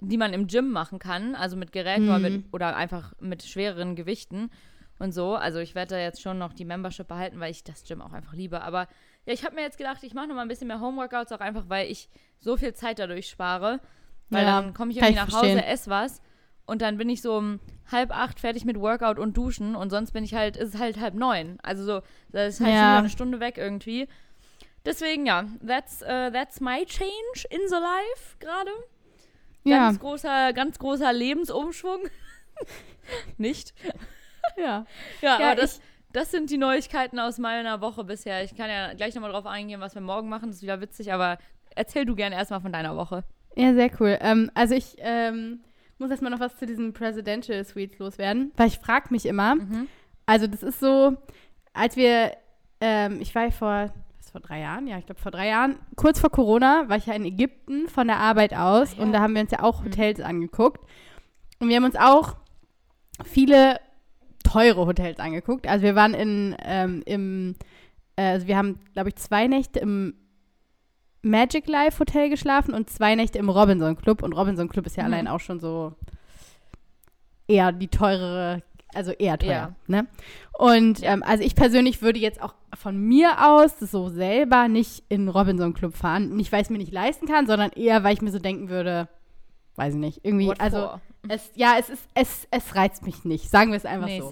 die 0.00 0.16
man 0.16 0.32
im 0.32 0.46
Gym 0.46 0.70
machen 0.70 0.98
kann, 0.98 1.34
also 1.34 1.56
mit 1.56 1.72
Geräten 1.72 2.08
oder, 2.08 2.18
mit, 2.20 2.44
oder 2.52 2.76
einfach 2.76 3.12
mit 3.20 3.42
schwereren 3.42 3.96
Gewichten 3.96 4.50
und 4.98 5.12
so. 5.12 5.34
Also 5.34 5.58
ich 5.58 5.74
werde 5.74 5.96
da 5.96 6.00
jetzt 6.00 6.22
schon 6.22 6.38
noch 6.38 6.52
die 6.52 6.64
Membership 6.64 7.08
behalten, 7.08 7.40
weil 7.40 7.50
ich 7.50 7.64
das 7.64 7.84
Gym 7.84 8.00
auch 8.02 8.12
einfach 8.12 8.32
liebe. 8.34 8.62
Aber 8.62 8.86
ja, 9.26 9.32
ich 9.32 9.44
habe 9.44 9.54
mir 9.56 9.62
jetzt 9.62 9.78
gedacht, 9.78 10.02
ich 10.02 10.14
mache 10.14 10.28
noch 10.28 10.34
mal 10.36 10.42
ein 10.42 10.48
bisschen 10.48 10.68
mehr 10.68 10.80
Homeworkouts, 10.80 11.32
auch 11.32 11.40
einfach, 11.40 11.64
weil 11.68 11.90
ich 11.90 12.08
so 12.38 12.56
viel 12.56 12.74
Zeit 12.74 12.98
dadurch 12.98 13.28
spare. 13.28 13.80
Weil 14.30 14.44
Ja, 14.46 14.60
dann 14.62 14.74
komme 14.74 14.90
ich 14.92 14.98
irgendwie 14.98 15.14
ich 15.14 15.16
nach 15.16 15.32
Hause, 15.32 15.52
verstehen. 15.52 15.64
esse 15.72 15.90
was 15.90 16.22
und 16.66 16.82
dann 16.82 16.98
bin 16.98 17.08
ich 17.08 17.22
so 17.22 17.34
um 17.36 17.60
halb 17.90 18.10
acht 18.14 18.38
fertig 18.40 18.64
mit 18.66 18.78
Workout 18.78 19.18
und 19.18 19.36
Duschen 19.36 19.74
und 19.74 19.88
sonst 19.90 20.12
bin 20.12 20.22
ich 20.22 20.34
halt, 20.34 20.56
ist 20.58 20.74
es 20.74 20.80
halt 20.80 21.00
halb 21.00 21.14
neun. 21.14 21.58
Also 21.62 21.82
so, 21.84 22.02
das 22.30 22.54
ist 22.54 22.60
halt 22.60 22.68
schon 22.68 22.76
Ja. 22.76 22.88
wieder 22.90 22.98
eine 22.98 23.08
Stunde 23.08 23.40
weg 23.40 23.56
irgendwie. 23.56 24.06
Deswegen 24.84 25.26
ja, 25.26 25.44
that's, 25.66 26.02
uh, 26.02 26.30
that's 26.30 26.60
my 26.60 26.84
change 26.86 27.46
in 27.50 27.60
the 27.68 27.74
life 27.76 28.36
gerade. 28.38 28.70
Ja. 29.70 29.78
Ganz 29.86 30.00
großer, 30.00 30.52
ganz 30.52 30.78
großer 30.78 31.12
Lebensumschwung. 31.12 32.00
Nicht? 33.38 33.74
ja. 34.56 34.84
Ja, 35.22 35.38
Ja, 35.40 35.46
aber 35.52 35.60
das, 35.60 35.80
das 36.12 36.30
sind 36.30 36.50
die 36.50 36.58
Neuigkeiten 36.58 37.18
aus 37.18 37.38
meiner 37.38 37.80
Woche 37.80 38.04
bisher. 38.04 38.42
Ich 38.44 38.56
kann 38.56 38.68
ja 38.70 38.94
gleich 38.94 39.14
nochmal 39.14 39.32
drauf 39.32 39.46
eingehen, 39.46 39.80
was 39.80 39.94
wir 39.94 40.02
morgen 40.02 40.28
machen. 40.28 40.48
Das 40.48 40.56
ist 40.56 40.62
wieder 40.62 40.80
witzig, 40.80 41.12
aber 41.12 41.38
erzähl 41.74 42.04
du 42.04 42.14
gerne 42.14 42.36
erstmal 42.36 42.60
von 42.60 42.72
deiner 42.72 42.96
Woche. 42.96 43.24
Ja, 43.56 43.74
sehr 43.74 43.90
cool. 44.00 44.18
Ähm, 44.20 44.50
also 44.54 44.74
ich 44.74 44.96
ähm, 44.98 45.60
muss 45.98 46.10
erstmal 46.10 46.30
noch 46.30 46.40
was 46.40 46.56
zu 46.56 46.66
diesen 46.66 46.92
Presidential 46.92 47.64
Suites 47.64 47.98
loswerden, 47.98 48.52
weil 48.56 48.68
ich 48.68 48.78
frage 48.78 49.08
mich 49.10 49.26
immer, 49.26 49.56
Mhm. 49.56 49.88
also 50.26 50.46
das 50.46 50.62
ist 50.62 50.80
so, 50.80 51.16
als 51.72 51.96
wir, 51.96 52.32
ähm, 52.80 53.20
ich 53.20 53.34
war 53.34 53.44
ja 53.44 53.50
vor, 53.50 53.92
was, 54.28 54.32
vor 54.32 54.40
drei 54.40 54.60
Jahren? 54.60 54.86
Ja, 54.86 54.98
ich 54.98 55.06
glaube 55.06 55.20
vor 55.20 55.30
drei 55.32 55.48
Jahren, 55.48 55.76
kurz 55.96 56.20
vor 56.20 56.30
Corona, 56.30 56.84
war 56.88 56.96
ich 56.96 57.06
ja 57.06 57.14
in 57.14 57.24
Ägypten 57.24 57.88
von 57.88 58.06
der 58.06 58.18
Arbeit 58.18 58.54
aus 58.54 58.92
Ah, 58.92 58.96
ja. 58.98 59.02
und 59.02 59.12
da 59.12 59.20
haben 59.20 59.34
wir 59.34 59.42
uns 59.42 59.50
ja 59.50 59.62
auch 59.62 59.80
Mhm. 59.80 59.86
Hotels 59.86 60.20
angeguckt. 60.20 60.80
Und 61.60 61.68
wir 61.68 61.76
haben 61.76 61.84
uns 61.84 61.96
auch 61.96 62.36
viele 63.24 63.80
teure 64.44 64.86
Hotels 64.86 65.18
angeguckt. 65.18 65.66
Also 65.66 65.82
wir 65.84 65.94
waren 65.94 66.14
in, 66.14 66.56
ähm, 66.64 67.02
im, 67.04 67.54
äh, 68.16 68.22
also 68.22 68.46
wir 68.46 68.56
haben, 68.56 68.78
glaube 68.94 69.08
ich, 69.10 69.16
zwei 69.16 69.46
Nächte 69.46 69.80
im 69.80 70.14
Magic 71.22 71.66
Life 71.68 71.98
Hotel 71.98 72.30
geschlafen 72.30 72.72
und 72.74 72.88
zwei 72.90 73.14
Nächte 73.16 73.38
im 73.38 73.48
Robinson 73.50 73.96
Club. 73.96 74.22
Und 74.22 74.32
Robinson 74.34 74.68
Club 74.68 74.86
ist 74.86 74.96
ja 74.96 75.02
Mhm. 75.06 75.12
allein 75.12 75.28
auch 75.28 75.40
schon 75.40 75.58
so 75.60 75.94
eher 77.48 77.72
die 77.72 77.88
teurere, 77.88 78.62
also 78.94 79.12
eher 79.12 79.38
teuer. 79.38 79.48
Ja. 79.48 79.74
Ne? 79.86 80.06
Und 80.58 81.00
ähm, 81.02 81.22
also 81.22 81.44
ich 81.44 81.54
persönlich 81.54 82.02
würde 82.02 82.18
jetzt 82.18 82.42
auch 82.42 82.54
von 82.76 82.96
mir 82.98 83.46
aus 83.48 83.78
so 83.78 84.08
selber 84.08 84.68
nicht 84.68 85.04
in 85.08 85.22
den 85.22 85.28
Robinson 85.28 85.74
Club 85.74 85.94
fahren. 85.96 86.34
Nicht, 86.36 86.52
weil 86.52 86.60
ich 86.60 86.66
es 86.66 86.70
mir 86.70 86.78
nicht 86.78 86.92
leisten 86.92 87.26
kann, 87.26 87.46
sondern 87.46 87.70
eher, 87.70 88.02
weil 88.04 88.14
ich 88.14 88.22
mir 88.22 88.30
so 88.30 88.38
denken 88.38 88.68
würde, 88.68 89.08
weiß 89.76 89.94
ich 89.94 90.00
nicht, 90.00 90.20
irgendwie, 90.24 90.48
What 90.48 90.60
also 90.60 90.78
for? 90.78 91.00
es, 91.28 91.50
ja, 91.54 91.76
es 91.78 91.90
ist, 91.90 92.08
es, 92.14 92.48
es 92.50 92.74
reizt 92.74 93.04
mich 93.04 93.24
nicht, 93.24 93.50
sagen 93.50 93.70
wir 93.70 93.76
es 93.76 93.84
einfach 93.86 94.06
nee, 94.06 94.20
so. 94.20 94.30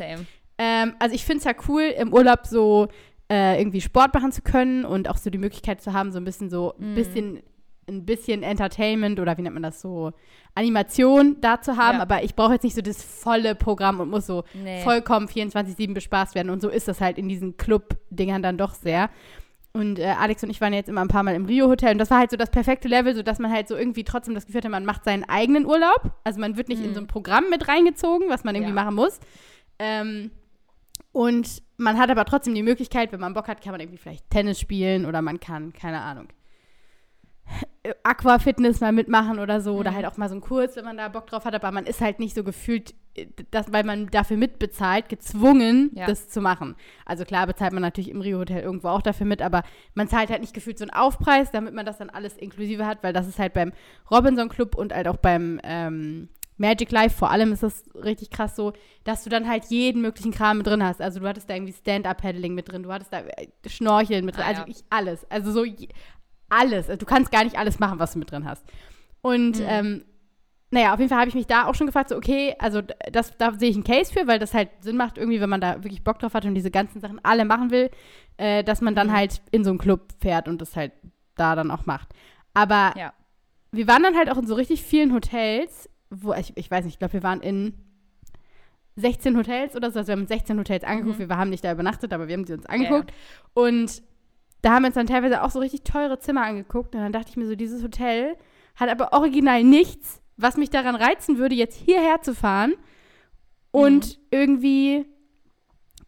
Ähm, 0.58 0.94
also 0.98 1.14
ich 1.14 1.24
finde 1.24 1.38
es 1.38 1.44
ja 1.44 1.52
cool, 1.68 1.82
im 1.82 2.12
Urlaub 2.12 2.46
so 2.46 2.88
äh, 3.30 3.60
irgendwie 3.60 3.80
Sport 3.80 4.14
machen 4.14 4.32
zu 4.32 4.42
können 4.42 4.84
und 4.84 5.08
auch 5.08 5.16
so 5.16 5.30
die 5.30 5.38
Möglichkeit 5.38 5.82
zu 5.82 5.92
haben, 5.92 6.12
so 6.12 6.18
ein 6.18 6.24
bisschen 6.24 6.48
so 6.48 6.74
ein 6.78 6.92
Mhm. 6.92 6.94
bisschen 6.94 7.42
ein 7.88 8.04
bisschen 8.04 8.42
Entertainment 8.42 9.20
oder 9.20 9.36
wie 9.38 9.42
nennt 9.42 9.54
man 9.54 9.62
das 9.62 9.80
so, 9.80 10.12
Animation 10.54 11.36
da 11.40 11.60
zu 11.60 11.76
haben, 11.76 11.96
Ja. 11.98 12.02
aber 12.02 12.24
ich 12.24 12.34
brauche 12.34 12.54
jetzt 12.54 12.62
nicht 12.64 12.74
so 12.74 12.80
das 12.82 13.02
volle 13.02 13.54
Programm 13.54 14.00
und 14.00 14.10
muss 14.10 14.26
so 14.26 14.44
Nee. 14.54 14.80
vollkommen 14.82 15.28
24-7 15.28 15.94
bespaßt 15.94 16.34
werden 16.34 16.50
und 16.50 16.60
so 16.62 16.68
ist 16.68 16.88
das 16.88 17.00
halt 17.00 17.18
in 17.18 17.28
diesen 17.28 17.56
Club-Dingern 17.56 18.42
dann 18.42 18.56
doch 18.58 18.74
sehr. 18.74 19.10
Und 19.72 19.98
äh, 19.98 20.06
Alex 20.18 20.42
und 20.42 20.48
ich 20.48 20.60
waren 20.62 20.72
jetzt 20.72 20.88
immer 20.88 21.02
ein 21.02 21.08
paar 21.08 21.22
Mal 21.22 21.34
im 21.34 21.44
Rio-Hotel 21.44 21.92
und 21.92 21.98
das 21.98 22.10
war 22.10 22.18
halt 22.18 22.30
so 22.30 22.38
das 22.38 22.50
perfekte 22.50 22.88
Level, 22.88 23.14
so 23.14 23.22
dass 23.22 23.38
man 23.38 23.52
halt 23.52 23.68
so 23.68 23.76
irgendwie 23.76 24.04
trotzdem 24.04 24.34
das 24.34 24.46
Gefühl 24.46 24.60
hatte, 24.60 24.70
man 24.70 24.86
macht 24.86 25.04
seinen 25.04 25.24
eigenen 25.24 25.66
Urlaub. 25.66 26.00
Also 26.24 26.40
man 26.40 26.56
wird 26.56 26.68
nicht 26.68 26.82
in 26.82 26.94
so 26.94 27.00
ein 27.00 27.06
Programm 27.06 27.50
mit 27.50 27.68
reingezogen, 27.68 28.30
was 28.30 28.42
man 28.42 28.54
irgendwie 28.54 28.74
Ja. 28.74 28.82
machen 28.84 28.94
muss. 28.94 29.20
Ähm, 29.78 30.30
und 31.12 31.62
man 31.76 31.98
hat 31.98 32.10
aber 32.10 32.24
trotzdem 32.24 32.54
die 32.54 32.62
Möglichkeit, 32.62 33.12
wenn 33.12 33.20
man 33.20 33.34
Bock 33.34 33.48
hat, 33.48 33.60
kann 33.62 33.72
man 33.72 33.80
irgendwie 33.80 33.98
vielleicht 33.98 34.28
Tennis 34.30 34.58
spielen 34.58 35.04
oder 35.04 35.20
man 35.20 35.40
kann, 35.40 35.74
keine 35.74 36.00
Ahnung, 36.00 36.28
Aquafitness 38.02 38.80
mal 38.80 38.92
mitmachen 38.92 39.38
oder 39.38 39.60
so. 39.60 39.74
Oder 39.74 39.90
Mhm. 39.92 39.94
halt 39.96 40.06
auch 40.06 40.16
mal 40.16 40.28
so 40.28 40.34
einen 40.34 40.40
Kurs, 40.40 40.76
wenn 40.76 40.84
man 40.84 40.96
da 40.96 41.08
Bock 41.08 41.26
drauf 41.26 41.44
hat. 41.44 41.54
Aber 41.54 41.70
man 41.70 41.86
ist 41.86 42.00
halt 42.00 42.18
nicht 42.18 42.34
so 42.34 42.42
gefühlt, 42.44 42.94
äh, 43.14 43.26
dass, 43.50 43.72
weil 43.72 43.84
man 43.84 44.08
dafür 44.08 44.36
mitbezahlt, 44.36 45.08
gezwungen, 45.08 45.90
Ja. 45.94 46.06
das 46.06 46.28
zu 46.28 46.40
machen. 46.40 46.74
Also 47.04 47.24
klar 47.24 47.46
bezahlt 47.46 47.72
man 47.72 47.82
natürlich 47.82 48.10
im 48.10 48.20
Rio-Hotel 48.20 48.62
irgendwo 48.62 48.88
auch 48.88 49.02
dafür 49.02 49.26
mit, 49.26 49.42
aber 49.42 49.62
man 49.94 50.08
zahlt 50.08 50.30
halt 50.30 50.40
nicht 50.40 50.54
gefühlt 50.54 50.78
so 50.78 50.84
einen 50.84 50.90
Aufpreis, 50.92 51.50
damit 51.50 51.74
man 51.74 51.86
das 51.86 51.98
dann 51.98 52.10
alles 52.10 52.36
inklusive 52.36 52.86
hat, 52.86 53.02
weil 53.02 53.12
das 53.12 53.26
ist 53.28 53.38
halt 53.38 53.52
beim 53.54 53.72
Robinson 54.10 54.48
Club 54.48 54.74
und 54.74 54.92
halt 54.94 55.08
auch 55.08 55.16
beim 55.16 55.60
ähm, 55.62 56.28
Magic 56.58 56.90
Life 56.90 57.14
vor 57.18 57.30
allem 57.30 57.52
ist 57.52 57.62
das 57.62 57.84
richtig 57.94 58.30
krass 58.30 58.56
so, 58.56 58.72
dass 59.04 59.22
du 59.24 59.28
dann 59.28 59.46
halt 59.46 59.66
jeden 59.66 60.00
möglichen 60.00 60.32
Kram 60.32 60.56
mit 60.56 60.66
drin 60.66 60.82
hast. 60.82 61.02
Also 61.02 61.20
du 61.20 61.28
hattest 61.28 61.50
da 61.50 61.54
irgendwie 61.54 61.74
Stand-Up-Paddling 61.74 62.54
mit 62.54 62.72
drin, 62.72 62.82
du 62.82 62.90
hattest 62.90 63.12
da 63.12 63.18
äh, 63.20 63.48
Schnorcheln 63.68 64.24
mit 64.24 64.36
drin, 64.36 64.44
Ah, 64.46 64.48
also 64.48 64.62
ja. 64.62 64.68
ich 64.68 64.82
alles. 64.88 65.30
Also 65.30 65.52
so 65.52 65.64
alles. 66.48 66.88
Also, 66.88 66.96
du 66.98 67.06
kannst 67.06 67.30
gar 67.32 67.44
nicht 67.44 67.58
alles 67.58 67.78
machen, 67.78 67.98
was 67.98 68.12
du 68.12 68.18
mit 68.18 68.30
drin 68.30 68.44
hast. 68.48 68.64
Und 69.22 69.58
Mhm. 69.58 69.66
ähm, 69.66 70.04
naja, 70.70 70.92
auf 70.92 70.98
jeden 70.98 71.08
Fall 71.08 71.18
habe 71.20 71.28
ich 71.28 71.34
mich 71.34 71.46
da 71.46 71.66
auch 71.66 71.74
schon 71.74 71.86
gefragt, 71.86 72.08
so, 72.08 72.16
okay, 72.16 72.54
also 72.58 72.82
das, 73.12 73.36
da 73.38 73.52
sehe 73.52 73.70
ich 73.70 73.76
einen 73.76 73.84
Case 73.84 74.12
für, 74.12 74.26
weil 74.26 74.38
das 74.40 74.52
halt 74.52 74.68
Sinn 74.80 74.96
macht, 74.96 75.16
irgendwie, 75.16 75.40
wenn 75.40 75.48
man 75.48 75.60
da 75.60 75.76
wirklich 75.84 76.02
Bock 76.02 76.18
drauf 76.18 76.34
hat 76.34 76.44
und 76.44 76.54
diese 76.54 76.70
ganzen 76.72 77.00
Sachen 77.00 77.20
alle 77.24 77.44
machen 77.44 77.70
will, 77.70 77.90
äh, 78.36 78.64
dass 78.64 78.80
man 78.80 78.94
dann 78.96 79.06
Mhm. 79.08 79.12
halt 79.12 79.42
in 79.52 79.62
so 79.64 79.70
einen 79.70 79.78
Club 79.78 80.12
fährt 80.20 80.48
und 80.48 80.60
das 80.60 80.74
halt 80.76 80.92
da 81.36 81.54
dann 81.54 81.70
auch 81.70 81.86
macht. 81.86 82.08
Aber 82.52 82.92
Ja. 82.96 83.12
wir 83.70 83.86
waren 83.86 84.02
dann 84.02 84.16
halt 84.16 84.28
auch 84.28 84.38
in 84.38 84.46
so 84.46 84.54
richtig 84.54 84.82
vielen 84.82 85.14
Hotels, 85.14 85.88
wo, 86.10 86.32
ich, 86.34 86.52
ich 86.56 86.70
weiß 86.70 86.84
nicht, 86.84 86.94
ich 86.94 86.98
glaube, 86.98 87.14
wir 87.14 87.22
waren 87.22 87.40
in 87.42 87.74
16 88.96 89.36
Hotels 89.36 89.76
oder 89.76 89.90
so, 89.90 89.98
also 89.98 90.08
wir 90.08 90.12
haben 90.12 90.20
uns 90.22 90.28
16 90.30 90.58
Hotels 90.58 90.82
angeguckt, 90.84 91.18
Mhm. 91.18 91.28
wir 91.28 91.36
haben 91.36 91.50
nicht 91.50 91.64
da 91.64 91.72
übernachtet, 91.72 92.12
aber 92.12 92.28
wir 92.28 92.34
haben 92.34 92.46
sie 92.46 92.54
uns 92.54 92.66
angeguckt 92.66 93.12
und 93.54 94.02
da 94.66 94.72
haben 94.72 94.82
wir 94.82 94.88
uns 94.88 94.96
dann 94.96 95.06
teilweise 95.06 95.44
auch 95.44 95.50
so 95.50 95.60
richtig 95.60 95.84
teure 95.84 96.18
Zimmer 96.18 96.42
angeguckt 96.42 96.96
und 96.96 97.00
dann 97.00 97.12
dachte 97.12 97.30
ich 97.30 97.36
mir 97.36 97.46
so, 97.46 97.54
dieses 97.54 97.84
Hotel 97.84 98.36
hat 98.74 98.88
aber 98.88 99.12
original 99.12 99.62
nichts, 99.62 100.20
was 100.36 100.56
mich 100.56 100.70
daran 100.70 100.96
reizen 100.96 101.38
würde, 101.38 101.54
jetzt 101.54 101.76
hierher 101.76 102.20
zu 102.20 102.34
fahren 102.34 102.74
und 103.70 104.18
irgendwie, 104.32 105.06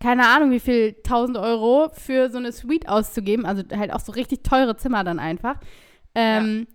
keine 0.01 0.27
Ahnung, 0.27 0.51
wie 0.51 0.59
viel 0.59 0.97
1000 1.05 1.39
Euro 1.39 1.89
für 1.93 2.31
so 2.31 2.39
eine 2.39 2.51
Suite 2.51 2.89
auszugeben, 2.89 3.47
also 3.47 3.63
halt 3.77 3.93
auch 3.93 4.01
so 4.01 4.11
richtig 4.11 4.43
teure 4.43 4.77
Zimmer 4.77 5.05
dann 5.05 5.21
einfach, 5.21 5.61
ähm, 6.17 6.67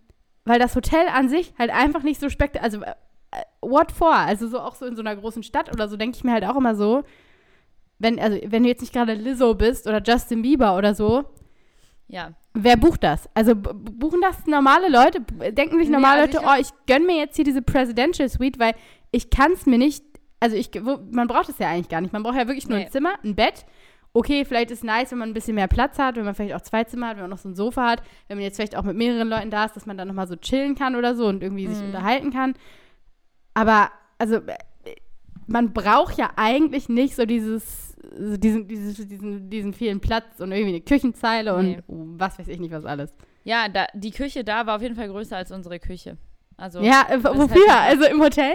weil 0.46 0.60
das 0.60 0.78
Hotel 0.78 1.08
an 1.14 1.28
sich 1.28 1.54
halt 1.60 1.70
einfach 1.70 2.04
nicht 2.04 2.22
so 2.22 2.30
spektakulär, 2.30 2.64
also 2.64 2.82
äh, 2.82 3.44
what 3.60 3.92
for? 3.92 4.16
Also 4.16 4.48
so 4.48 4.62
auch 4.62 4.76
so 4.76 4.86
in 4.86 4.96
so 4.96 5.02
einer 5.02 5.18
großen 5.18 5.44
Stadt 5.44 5.70
oder 5.74 5.90
so 5.90 5.98
denke 5.98 6.16
ich 6.16 6.24
mir 6.24 6.32
halt 6.32 6.46
auch 6.46 6.56
immer 6.56 6.76
so, 6.76 7.04
wenn, 8.00 8.22
also 8.22 8.40
wenn 8.46 8.64
du 8.64 8.70
jetzt 8.70 8.80
nicht 8.80 8.94
gerade 8.94 9.16
Lizzo 9.16 9.54
bist 9.54 9.86
oder 9.86 10.02
Justin 10.02 10.44
Bieber 10.44 10.78
oder 10.78 10.96
so, 10.96 11.26
Ja. 12.14 12.32
Wer 12.54 12.78
bucht 12.78 13.04
das? 13.04 13.28
Also 13.34 13.56
buchen 13.56 14.22
das 14.22 14.46
normale 14.46 14.88
Leute? 14.90 15.22
Denken 15.52 15.80
sich 15.80 15.88
Nee, 15.90 15.94
normale 15.96 16.22
also 16.22 16.38
Leute, 16.38 16.48
oh, 16.48 16.62
ich 16.62 16.70
gönn 16.86 17.06
mir 17.08 17.18
jetzt 17.18 17.36
hier 17.36 17.46
diese 17.46 17.64
Presidential 17.64 18.30
Suite, 18.30 18.60
weil 18.60 18.76
ich 19.12 19.32
kann 19.32 19.54
es 19.54 19.66
mir 19.66 19.80
nicht, 19.80 20.04
also 20.40 20.56
ich, 20.56 20.70
wo, 20.84 21.00
man 21.12 21.28
braucht 21.28 21.50
es 21.50 21.58
ja 21.58 21.70
eigentlich 21.70 21.90
gar 21.90 22.02
nicht. 22.02 22.14
Man 22.14 22.22
braucht 22.22 22.36
ja 22.36 22.48
wirklich 22.48 22.68
nur 22.70 22.78
Nee. 22.78 22.86
ein 22.86 22.92
Zimmer, 22.92 23.16
ein 23.24 23.36
Bett. 23.36 23.66
Okay, 24.14 24.46
vielleicht 24.46 24.70
ist 24.70 24.84
nice, 24.84 25.10
wenn 25.12 25.18
man 25.18 25.30
ein 25.32 25.34
bisschen 25.34 25.56
mehr 25.56 25.68
Platz 25.68 25.98
hat, 25.98 26.16
wenn 26.16 26.26
man 26.26 26.36
vielleicht 26.36 26.54
auch 26.54 26.62
zwei 26.62 26.84
Zimmer 26.84 27.08
hat, 27.08 27.16
wenn 27.16 27.24
man 27.24 27.32
noch 27.32 27.40
so 27.40 27.50
ein 27.50 27.56
Sofa 27.56 27.90
hat, 27.90 28.04
wenn 28.28 28.38
man 28.38 28.44
jetzt 28.44 28.58
vielleicht 28.58 28.76
auch 28.78 28.84
mit 28.84 28.96
mehreren 28.96 29.28
Leuten 29.28 29.50
da 29.50 29.66
ist, 29.66 29.76
dass 29.76 29.88
man 29.88 29.98
dann 29.98 30.08
nochmal 30.08 30.28
so 30.28 30.36
chillen 30.36 30.76
kann 30.76 30.96
oder 30.96 31.16
so 31.16 31.26
und 31.26 31.42
irgendwie 31.42 31.66
sich 31.66 31.80
Mhm. 31.80 31.86
unterhalten 31.88 32.32
kann. 32.32 32.54
Aber, 33.56 33.90
also, 34.20 34.36
äh, 34.36 34.56
man 35.48 35.74
braucht 35.74 36.18
ja 36.20 36.30
eigentlich 36.36 36.90
nicht 36.90 37.16
so 37.16 37.26
dieses, 37.26 37.93
diesen, 38.12 38.68
dieses, 38.68 39.08
diesen, 39.08 39.50
diesen 39.50 39.74
vielen 39.74 40.00
Platz 40.00 40.40
und 40.40 40.52
irgendwie 40.52 40.76
eine 40.76 40.82
Küchenzeile 40.82 41.62
Nee. 41.64 41.80
und 41.88 42.20
was 42.20 42.38
weiß 42.40 42.48
ich 42.48 42.60
nicht 42.60 42.72
was 42.72 42.86
alles. 42.86 43.14
Ja, 43.44 43.68
da, 43.70 43.88
die 43.94 44.12
Küche 44.12 44.44
da 44.44 44.66
war 44.66 44.76
auf 44.78 44.82
jeden 44.82 44.96
Fall 44.96 45.08
größer 45.08 45.36
als 45.38 45.52
unsere 45.52 45.80
Küche. 45.80 46.18
Also 46.58 46.82
Ja, 46.82 47.06
äh, 47.10 47.24
wofür? 47.24 47.62
halt- 47.70 47.92
Also 47.98 48.06
im 48.06 48.22
Hotel? 48.22 48.54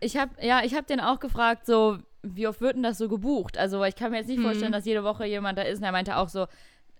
ich 0.00 0.16
habe 0.16 0.30
ja, 0.40 0.62
ich 0.64 0.74
habe 0.74 0.86
den 0.86 1.00
auch 1.00 1.20
gefragt, 1.20 1.66
so 1.66 1.98
wie 2.22 2.46
oft 2.46 2.60
wird 2.60 2.76
denn 2.76 2.82
das 2.82 2.98
so 2.98 3.08
gebucht? 3.08 3.56
Also 3.58 3.82
ich 3.84 3.96
kann 3.96 4.10
mir 4.10 4.18
jetzt 4.18 4.26
nicht 4.28 4.38
Hm. 4.38 4.44
vorstellen, 4.44 4.72
dass 4.72 4.84
jede 4.84 5.04
Woche 5.04 5.24
jemand 5.26 5.56
da 5.58 5.62
ist. 5.62 5.78
Und 5.78 5.84
er 5.84 5.92
meinte 5.92 6.16
auch 6.16 6.28
so, 6.28 6.46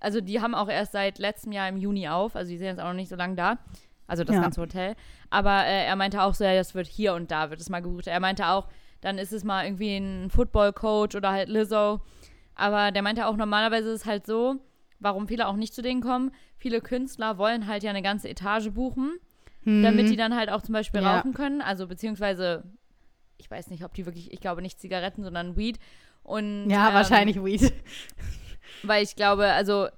also 0.00 0.21
die 0.21 0.41
haben 0.41 0.55
auch 0.55 0.69
erst 0.69 0.93
seit 0.93 1.19
letztem 1.19 1.53
Jahr 1.53 1.69
im 1.69 1.77
Juni 1.77 2.09
auf, 2.09 2.37
also 2.37 2.50
die 2.50 2.57
sind 2.59 2.67
jetzt 2.69 2.81
auch 2.81 2.87
noch 2.87 2.95
nicht 2.95 3.11
so 3.11 3.17
lange 3.17 3.35
da. 3.35 3.59
Also 4.07 4.25
das 4.25 4.35
Ja. 4.37 4.43
ganze 4.43 4.61
Hotel. 4.62 4.95
Aber 5.29 5.65
äh, 5.67 5.85
er 5.87 5.95
meinte 5.97 6.23
auch 6.23 6.35
so, 6.35 6.43
ja, 6.45 6.55
das 6.55 6.75
wird 6.75 6.87
hier 6.87 7.15
und 7.15 7.31
da 7.31 7.50
wird 7.50 7.61
es 7.61 7.69
mal 7.69 7.81
gebucht. 7.81 8.07
Er 8.07 8.19
meinte 8.19 8.49
auch, 8.49 8.67
dann 9.00 9.19
ist 9.19 9.33
es 9.33 9.45
mal 9.45 9.64
irgendwie 9.64 9.97
ein 9.97 10.30
Football-Coach 10.30 11.16
oder 11.16 11.30
halt 11.30 11.49
Lizzo. 11.49 12.00
Aber 12.54 12.90
der 12.90 13.02
meinte 13.02 13.26
auch, 13.26 13.37
normalerweise 13.37 13.90
ist 13.90 14.02
es 14.02 14.07
halt 14.07 14.26
so, 14.26 14.57
warum 14.99 15.28
viele 15.28 15.49
auch 15.49 15.57
nicht 15.57 15.75
zu 15.75 15.83
denen 15.83 16.02
kommen. 16.02 16.30
Viele 16.59 16.80
Künstler 16.80 17.38
wollen 17.38 17.66
halt 17.66 17.83
ja 17.83 17.90
eine 17.90 18.02
ganze 18.02 18.28
Etage 18.28 18.71
buchen, 18.71 19.12
damit 19.64 20.11
die 20.11 20.16
dann 20.16 20.37
halt 20.37 20.50
auch 20.50 20.62
zum 20.62 20.75
Beispiel. 20.75 21.02
Ja. 21.02 21.19
rauchen 21.19 21.33
können. 21.33 21.62
Also 21.62 21.87
beziehungsweise, 21.87 22.64
ich 23.38 23.50
weiß 23.50 23.69
nicht, 23.71 23.85
ob 23.85 23.95
die 23.95 24.04
wirklich, 24.04 24.33
ich 24.33 24.40
glaube 24.40 24.61
nicht 24.62 24.78
Zigaretten, 24.80 25.23
sondern 25.23 25.57
Weed. 25.57 25.78
Und, 26.23 26.69
ja, 26.69 26.88
ähm, 26.88 26.95
wahrscheinlich 26.95 27.42
Weed. 27.42 27.73
Weil 28.83 29.02
ich 29.02 29.16
glaube, 29.16 29.47
also, 29.47 29.88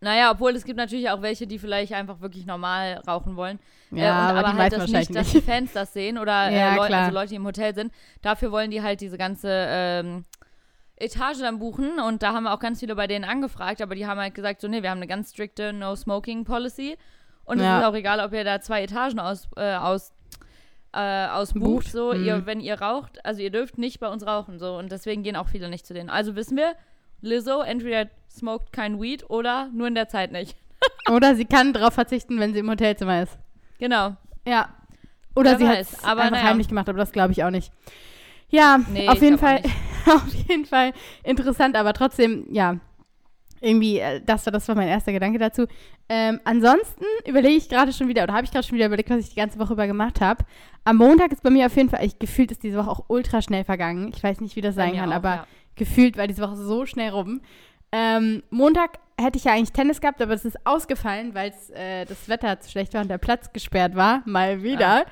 naja, 0.00 0.30
obwohl 0.32 0.52
es 0.56 0.64
gibt 0.64 0.76
natürlich 0.78 1.10
auch 1.10 1.22
welche, 1.22 1.46
die 1.46 1.58
vielleicht 1.58 1.92
einfach 1.92 2.20
wirklich 2.20 2.46
normal 2.46 3.02
rauchen 3.06 3.36
wollen. 3.36 3.58
Ja, 3.90 4.04
äh, 4.04 4.10
und 4.32 4.38
aber, 4.38 4.48
aber 4.48 4.58
halt 4.58 4.72
das 4.72 4.88
nicht, 4.90 5.14
dass 5.14 5.30
die 5.32 5.40
Fans 5.40 5.72
das 5.72 5.92
sehen 5.92 6.16
oder 6.18 6.32
Ja, 6.50 6.72
äh, 6.72 6.76
Leute, 6.76 6.96
also 6.96 7.10
Leute, 7.12 7.28
die 7.30 7.34
im 7.36 7.46
Hotel 7.46 7.74
sind. 7.74 7.92
Dafür 8.22 8.50
wollen 8.52 8.70
die 8.70 8.82
halt 8.82 9.00
diese 9.00 9.18
ganze 9.18 9.48
ähm, 9.50 10.24
Etage 10.96 11.38
dann 11.40 11.58
buchen 11.58 11.98
und 12.00 12.22
da 12.22 12.32
haben 12.34 12.44
wir 12.44 12.52
auch 12.52 12.60
ganz 12.60 12.80
viele 12.80 12.94
bei 12.94 13.06
denen 13.06 13.24
angefragt, 13.24 13.80
aber 13.82 13.94
die 13.94 14.06
haben 14.06 14.20
halt 14.20 14.34
gesagt, 14.34 14.60
so, 14.60 14.68
nee, 14.68 14.82
wir 14.82 14.90
haben 14.90 14.98
eine 14.98 15.06
ganz 15.06 15.30
strikte 15.32 15.72
No-Smoking-Policy 15.72 16.96
und 17.44 17.58
es 17.58 17.64
Ja. 17.64 17.78
ist 17.80 17.84
auch 17.86 17.94
egal, 17.94 18.20
ob 18.20 18.32
ihr 18.32 18.44
da 18.44 18.60
zwei 18.60 18.82
Etagen 18.82 19.18
aus, 19.18 19.48
äh, 19.56 19.74
aus 19.76 20.12
äh, 20.92 21.26
ausbucht, 21.28 21.84
Bucht. 21.84 21.92
so, 21.92 22.12
Mhm. 22.12 22.24
ihr, 22.24 22.46
wenn 22.46 22.60
ihr 22.60 22.80
raucht, 22.80 23.24
also 23.24 23.40
ihr 23.40 23.50
dürft 23.50 23.78
nicht 23.78 24.00
bei 24.00 24.08
uns 24.08 24.26
rauchen, 24.26 24.58
so, 24.58 24.76
und 24.76 24.90
deswegen 24.90 25.22
gehen 25.22 25.36
auch 25.36 25.46
viele 25.48 25.68
nicht 25.70 25.86
zu 25.86 25.94
denen. 25.94 26.10
Also 26.10 26.34
wissen 26.34 26.56
wir, 26.56 26.74
Lizzo 27.20 27.60
entweder 27.60 28.08
smoked 28.30 28.72
kein 28.72 29.00
Weed 29.00 29.28
oder 29.28 29.68
nur 29.72 29.88
in 29.88 29.94
der 29.94 30.08
Zeit 30.08 30.32
nicht. 30.32 30.56
Oder 31.10 31.34
sie 31.34 31.44
kann 31.44 31.74
darauf 31.74 31.92
verzichten, 31.92 32.40
wenn 32.40 32.54
sie 32.54 32.60
im 32.60 32.70
Hotelzimmer 32.70 33.22
ist. 33.22 33.38
Genau. 33.78 34.16
Ja. 34.46 34.70
Oder 35.34 35.52
Wer 35.52 35.58
sie 35.58 35.68
hat 35.68 35.78
es 35.78 36.04
aber 36.04 36.22
einfach 36.22 36.38
naja. 36.38 36.48
heimlich 36.48 36.68
gemacht, 36.68 36.88
aber 36.88 36.98
das 36.98 37.12
glaube 37.12 37.32
ich 37.32 37.44
auch 37.44 37.50
nicht. 37.50 37.70
Ja, 38.48 38.80
Nee, 38.90 39.08
auf 39.08 39.20
jeden 39.20 39.36
Fall, 39.38 39.62
auf 40.06 40.32
jeden 40.48 40.64
Fall 40.64 40.92
interessant, 41.22 41.76
aber 41.76 41.92
trotzdem, 41.92 42.46
ja, 42.50 42.76
irgendwie, 43.60 43.98
äh, 43.98 44.20
das 44.24 44.46
war, 44.46 44.52
das 44.52 44.66
war 44.68 44.74
mein 44.74 44.88
erster 44.88 45.12
Gedanke 45.12 45.38
dazu. 45.38 45.66
Ähm, 46.08 46.40
ansonsten 46.44 47.04
überlege 47.26 47.56
ich 47.56 47.68
gerade 47.68 47.92
schon 47.92 48.08
wieder, 48.08 48.24
oder 48.24 48.32
habe 48.32 48.44
ich 48.44 48.50
gerade 48.50 48.66
schon 48.66 48.76
wieder 48.76 48.86
überlegt, 48.86 49.10
was 49.10 49.20
ich 49.20 49.28
die 49.30 49.36
ganze 49.36 49.58
Woche 49.58 49.74
über 49.74 49.86
gemacht 49.86 50.20
habe. 50.20 50.44
Am 50.84 50.96
Montag 50.96 51.30
ist 51.32 51.42
bei 51.42 51.50
mir 51.50 51.66
auf 51.66 51.76
jeden 51.76 51.90
Fall, 51.90 52.04
ich, 52.04 52.18
gefühlt 52.18 52.50
ist 52.50 52.62
diese 52.62 52.78
Woche 52.78 52.90
auch 52.90 53.04
ultra 53.08 53.42
schnell 53.42 53.64
vergangen. 53.64 54.10
Ich 54.14 54.22
weiß 54.22 54.40
nicht, 54.40 54.56
wie 54.56 54.62
das 54.62 54.76
Bei 54.76 54.86
sein 54.86 54.96
kann, 54.96 55.12
auch, 55.12 55.16
aber 55.16 55.34
ja. 55.34 55.46
Gefühlt 55.80 56.16
war 56.16 56.28
diese 56.28 56.42
Woche 56.42 56.54
so 56.56 56.86
schnell 56.86 57.10
rum. 57.10 57.40
Ähm, 57.90 58.44
Montag 58.50 58.98
hätte 59.20 59.36
ich 59.38 59.44
ja 59.44 59.52
eigentlich 59.52 59.72
Tennis 59.72 60.00
gehabt, 60.00 60.22
aber 60.22 60.32
es 60.34 60.44
ist 60.44 60.64
ausgefallen, 60.64 61.34
weil 61.34 61.52
äh, 61.74 62.04
das 62.04 62.28
Wetter 62.28 62.60
zu 62.60 62.70
schlecht 62.70 62.94
war 62.94 63.00
und 63.02 63.08
der 63.08 63.18
Platz 63.18 63.52
gesperrt 63.52 63.96
war. 63.96 64.22
Mal 64.26 64.62
wieder. 64.62 65.04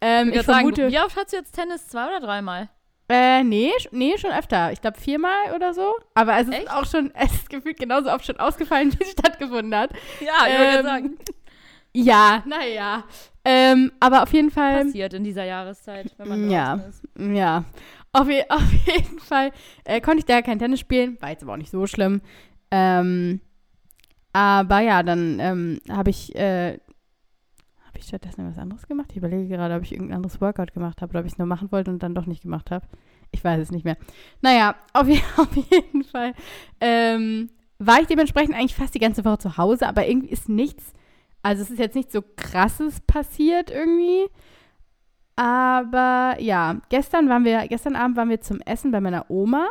Ähm, 0.00 0.28
Ich 0.30 0.34
ich 0.34 0.34
würde 0.38 0.46
sagen, 0.46 0.58
vermute. 0.74 0.90
wie 0.90 0.98
oft 0.98 1.16
hast 1.16 1.32
du 1.32 1.36
jetzt 1.36 1.52
Tennis? 1.54 1.86
Zwei 1.86 2.06
oder 2.08 2.20
dreimal? 2.20 2.68
Äh, 3.08 3.44
nee, 3.44 3.70
nee, 3.92 4.18
schon 4.18 4.32
öfter. 4.32 4.72
Ich 4.72 4.80
glaube 4.80 4.98
viermal 4.98 5.54
oder 5.54 5.72
so. 5.72 5.94
Aber 6.14 6.36
es 6.40 6.48
ist 6.48 6.54
Echt? 6.54 6.70
auch 6.72 6.84
schon, 6.84 7.12
es 7.14 7.32
ist 7.32 7.48
gefühlt 7.50 7.78
genauso 7.78 8.10
oft 8.10 8.26
schon 8.26 8.38
ausgefallen, 8.40 8.92
wie 8.92 9.04
es 9.04 9.12
stattgefunden 9.12 9.74
hat. 9.76 9.90
Ja, 10.20 10.46
ich 10.48 10.78
Ähm, 10.78 10.82
sagen. 10.84 11.18
Ja, 11.92 12.42
naja. 12.46 13.04
Ähm, 13.44 13.92
aber 14.00 14.24
auf 14.24 14.32
jeden 14.32 14.50
Fall. 14.50 14.84
Passiert 14.84 15.14
in 15.14 15.22
dieser 15.24 15.44
Jahreszeit, 15.44 16.12
wenn 16.18 16.28
man 16.28 16.50
Ja. 16.50 16.74
ist. 16.88 17.02
Ja, 17.16 17.64
auf, 18.16 18.28
je 18.28 18.44
auf 18.48 18.72
jeden 18.86 19.18
Fall 19.20 19.52
äh, 19.84 20.00
konnte 20.00 20.20
ich 20.20 20.24
da 20.24 20.42
kein 20.42 20.58
Tennis 20.58 20.80
spielen, 20.80 21.20
war 21.20 21.30
jetzt 21.30 21.42
aber 21.42 21.52
auch 21.52 21.58
nicht 21.58 21.70
so 21.70 21.86
schlimm. 21.86 22.20
Ähm, 22.70 23.40
aber 24.32 24.80
ja, 24.80 25.02
dann 25.02 25.38
ähm, 25.40 25.80
habe 25.88 26.10
ich, 26.10 26.34
äh, 26.34 26.72
habe 26.72 27.98
ich 27.98 28.04
stattdessen 28.04 28.48
was 28.48 28.58
anderes 28.58 28.86
gemacht? 28.86 29.08
Ich 29.10 29.16
überlege 29.16 29.48
gerade, 29.48 29.74
ob 29.74 29.82
ich 29.82 29.92
irgendein 29.92 30.16
anderes 30.16 30.40
Workout 30.40 30.74
gemacht 30.74 31.00
habe 31.00 31.10
oder 31.10 31.20
ob 31.20 31.26
ich 31.26 31.32
es 31.32 31.38
nur 31.38 31.46
machen 31.46 31.72
wollte 31.72 31.90
und 31.90 32.02
dann 32.02 32.14
doch 32.14 32.26
nicht 32.26 32.42
gemacht 32.42 32.70
habe. 32.70 32.86
Ich 33.32 33.42
weiß 33.42 33.60
es 33.60 33.70
nicht 33.70 33.84
mehr. 33.84 33.96
Naja, 34.42 34.74
auf, 34.92 35.08
je 35.08 35.20
auf 35.36 35.54
jeden 35.56 36.04
Fall 36.04 36.34
ähm, 36.80 37.50
war 37.78 38.00
ich 38.00 38.06
dementsprechend 38.06 38.54
eigentlich 38.54 38.74
fast 38.74 38.94
die 38.94 39.00
ganze 39.00 39.24
Woche 39.24 39.38
zu 39.38 39.56
Hause, 39.56 39.86
aber 39.86 40.06
irgendwie 40.06 40.28
ist 40.28 40.48
nichts, 40.48 40.92
also 41.42 41.62
es 41.62 41.70
ist 41.70 41.78
jetzt 41.78 41.94
nichts 41.94 42.12
so 42.12 42.22
krasses 42.36 43.00
passiert 43.00 43.70
irgendwie. 43.70 44.26
Aber 45.36 46.36
ja, 46.40 46.76
gestern 46.88 47.28
waren 47.28 47.44
wir, 47.44 47.66
gestern 47.68 47.94
Abend 47.94 48.16
waren 48.16 48.30
wir 48.30 48.40
zum 48.40 48.60
Essen 48.62 48.90
bei 48.90 49.00
meiner 49.00 49.30
Oma. 49.30 49.66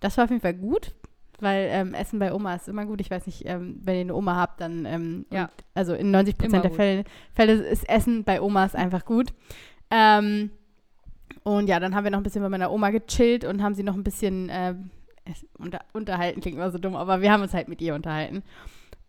Das 0.00 0.16
war 0.16 0.24
auf 0.24 0.30
jeden 0.30 0.40
Fall 0.42 0.54
gut, 0.54 0.94
weil 1.40 1.68
ähm, 1.70 1.92
Essen 1.94 2.18
bei 2.18 2.32
Oma 2.32 2.54
ist 2.54 2.68
immer 2.68 2.86
gut. 2.86 3.00
Ich 3.00 3.10
weiß 3.10 3.26
nicht, 3.26 3.42
ähm, 3.46 3.78
wenn 3.82 3.96
ihr 3.96 4.00
eine 4.02 4.14
Oma 4.14 4.36
habt, 4.36 4.60
dann 4.60 4.86
ähm, 4.86 5.26
Ja. 5.30 5.50
also 5.74 5.92
in 5.94 6.10
90 6.10 6.34
Immer 6.38 6.44
Prozent 6.44 6.64
der. 6.64 6.70
Fälle, 6.72 7.04
Fälle 7.34 7.52
ist 7.52 7.88
Essen 7.88 8.24
bei 8.24 8.40
Omas 8.40 8.74
einfach 8.74 9.04
gut. 9.04 9.28
Ähm, 9.90 10.50
und 11.44 11.68
ja, 11.68 11.80
dann 11.80 11.94
haben 11.94 12.04
wir 12.04 12.10
noch 12.10 12.18
ein 12.20 12.24
bisschen 12.24 12.42
bei 12.42 12.48
meiner 12.48 12.70
Oma 12.70 12.90
gechillt 12.90 13.44
und 13.44 13.62
haben 13.62 13.74
sie 13.74 13.82
noch 13.82 13.94
ein 13.94 14.04
bisschen 14.04 14.48
es- 15.24 15.46
unter, 15.58 15.80
unterhalten, 15.92 16.40
klingt 16.40 16.56
immer 16.56 16.70
so 16.70 16.78
dumm, 16.78 16.96
aber 16.96 17.20
wir 17.20 17.30
haben 17.30 17.42
uns 17.42 17.52
halt 17.52 17.68
mit 17.68 17.82
ihr 17.82 17.94
unterhalten. 17.94 18.42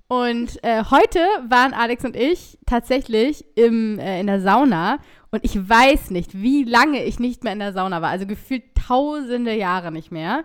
Und 0.07 0.61
äh, 0.63 0.83
heute 0.89 1.19
waren 1.47 1.73
Alex 1.73 2.03
und 2.03 2.15
ich 2.15 2.57
tatsächlich 2.65 3.45
im, 3.55 3.99
äh, 3.99 4.19
in 4.19 4.25
der 4.27 4.41
Sauna 4.41 4.97
und 5.31 5.43
ich 5.43 5.69
weiß 5.69 6.11
nicht, 6.11 6.33
wie 6.41 6.63
lange 6.63 7.03
ich 7.03 7.19
nicht 7.19 7.43
mehr 7.43 7.53
in 7.53 7.59
der 7.59 7.73
Sauna 7.73 8.01
war. 8.01 8.09
Also 8.09 8.25
gefühlt 8.25 8.63
tausende 8.75 9.53
Jahre 9.55 9.91
nicht 9.91 10.11
mehr. 10.11 10.43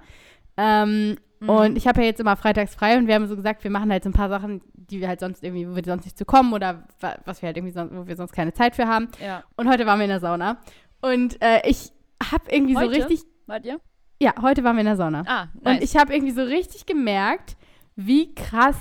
Ähm, 0.57 1.17
Mhm. 1.41 1.49
Und 1.51 1.77
ich 1.77 1.87
habe 1.89 2.01
ja 2.01 2.07
jetzt 2.07 2.21
immer 2.21 2.37
freitags 2.37 2.75
frei 2.75 2.97
und 2.97 3.07
wir 3.07 3.15
haben 3.17 3.27
so 3.27 3.37
gesagt, 3.37 3.65
wir 3.65 3.71
machen 3.71 3.91
halt 3.91 4.05
so 4.05 4.09
ein 4.09 4.15
paar 4.15 4.29
Sachen, 4.31 4.63
die 4.73 5.01
wir 5.01 5.09
halt 5.09 5.21
sonst 5.21 5.43
irgendwie, 5.43 5.69
wo 5.69 5.75
wir 5.77 5.83
sonst 5.85 6.05
nicht 6.05 6.17
zu 6.17 6.25
kommen 6.25 6.55
oder 6.55 6.85
wa- 7.01 7.17
was 7.27 7.43
wir 7.43 7.49
halt 7.49 7.57
irgendwie 7.59 7.75
sonst, 7.75 7.95
wo 7.95 8.07
wir 8.07 8.17
sonst 8.17 8.33
keine 8.33 8.55
Zeit 8.55 8.77
für 8.77 8.87
haben. 8.87 9.09
Ja. 9.23 9.43
Und 9.57 9.69
heute 9.69 9.85
waren 9.85 9.99
wir 9.99 10.05
in 10.05 10.11
der 10.11 10.21
Sauna. 10.21 10.59
Und 11.03 11.37
äh, 11.43 11.61
ich 11.69 11.91
habe 12.31 12.45
irgendwie 12.51 12.75
so 12.75 12.81
Heute? 12.81 12.93
richtig, 12.93 13.25
Wart 13.47 13.67
ihr? 13.67 13.79
ja, 14.23 14.33
heute 14.41 14.65
waren 14.65 14.77
wir 14.77 14.81
in 14.83 14.87
der 14.87 14.97
Sauna. 14.97 15.25
Ah, 15.27 15.49
nice. 15.61 15.77
Und 15.77 15.83
ich 15.83 15.97
habe 15.97 16.15
irgendwie 16.15 16.33
so 16.33 16.43
richtig 16.45 16.87
gemerkt, 16.87 17.57
wie 17.97 18.33
krass 18.35 18.77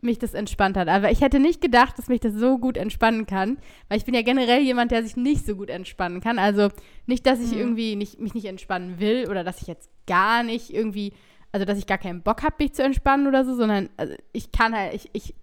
mich 0.00 0.18
das 0.18 0.34
entspannt 0.34 0.76
hat. 0.76 0.88
Aber 0.88 1.10
ich 1.10 1.20
hätte 1.20 1.40
nicht 1.40 1.60
gedacht, 1.60 1.98
dass 1.98 2.08
mich 2.08 2.20
das 2.20 2.32
so 2.34 2.58
gut 2.58 2.76
entspannen 2.76 3.26
kann, 3.26 3.58
weil 3.88 3.98
ich 3.98 4.04
bin 4.04 4.14
ja 4.14 4.22
generell 4.22 4.60
jemand, 4.60 4.92
der 4.92 5.02
sich 5.02 5.16
nicht 5.16 5.44
so 5.44 5.56
gut 5.56 5.70
entspannen 5.70 6.20
kann. 6.20 6.38
Also 6.38 6.68
nicht, 7.06 7.26
dass 7.26 7.40
ich 7.40 7.50
Mhm. 7.52 7.58
irgendwie 7.58 7.96
nicht, 7.96 8.20
mich 8.20 8.34
nicht 8.34 8.44
entspannen 8.46 9.00
will 9.00 9.28
oder 9.28 9.42
dass 9.42 9.60
ich 9.60 9.66
jetzt 9.66 9.90
gar 10.06 10.42
nicht 10.44 10.72
irgendwie, 10.72 11.12
also 11.50 11.64
dass 11.66 11.78
ich 11.78 11.86
gar 11.86 11.98
keinen 11.98 12.22
Bock 12.22 12.42
habe, 12.44 12.54
mich 12.60 12.74
zu 12.74 12.82
entspannen 12.84 13.26
oder 13.26 13.44
so, 13.44 13.54
sondern 13.56 13.88
also 13.96 14.14
ich 14.32 14.52
kann 14.52 14.74
halt, 14.74 14.94
ich, 14.94 15.10
ich 15.12 15.34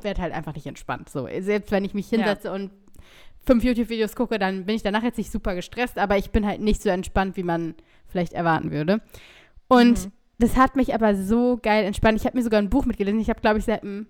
werde 0.00 0.20
halt 0.20 0.34
einfach 0.34 0.54
nicht 0.54 0.66
entspannt. 0.66 1.08
So, 1.08 1.28
selbst 1.40 1.70
wenn 1.70 1.84
ich 1.84 1.94
mich 1.94 2.10
Ja. 2.10 2.18
hinsetze 2.18 2.50
und 2.52 2.72
fünf 3.46 3.62
YouTube-Videos 3.62 4.16
gucke, 4.16 4.38
dann 4.38 4.66
bin 4.66 4.74
ich 4.76 4.82
danach 4.82 5.02
jetzt 5.04 5.18
nicht 5.18 5.30
super 5.30 5.54
gestresst, 5.54 5.98
aber 5.98 6.16
ich 6.16 6.30
bin 6.30 6.44
halt 6.46 6.60
nicht 6.60 6.82
so 6.82 6.88
entspannt, 6.88 7.36
wie 7.36 7.42
man 7.44 7.74
vielleicht 8.08 8.32
erwarten 8.32 8.72
würde. 8.72 9.00
Und 9.68 10.06
Mhm. 10.06 10.12
Das 10.42 10.56
hat 10.56 10.74
mich 10.74 10.94
aber 10.94 11.14
so 11.14 11.58
geil 11.62 11.84
entspannt. 11.84 12.18
Ich 12.18 12.26
habe 12.26 12.36
mir 12.36 12.42
sogar 12.42 12.60
ein 12.60 12.70
Buch 12.70 12.84
mitgelesen. 12.84 13.20
Ich 13.20 13.30
habe, 13.30 13.40
glaube 13.40 13.58
ich, 13.58 13.64
seit 13.64 13.82
einem, 13.82 14.06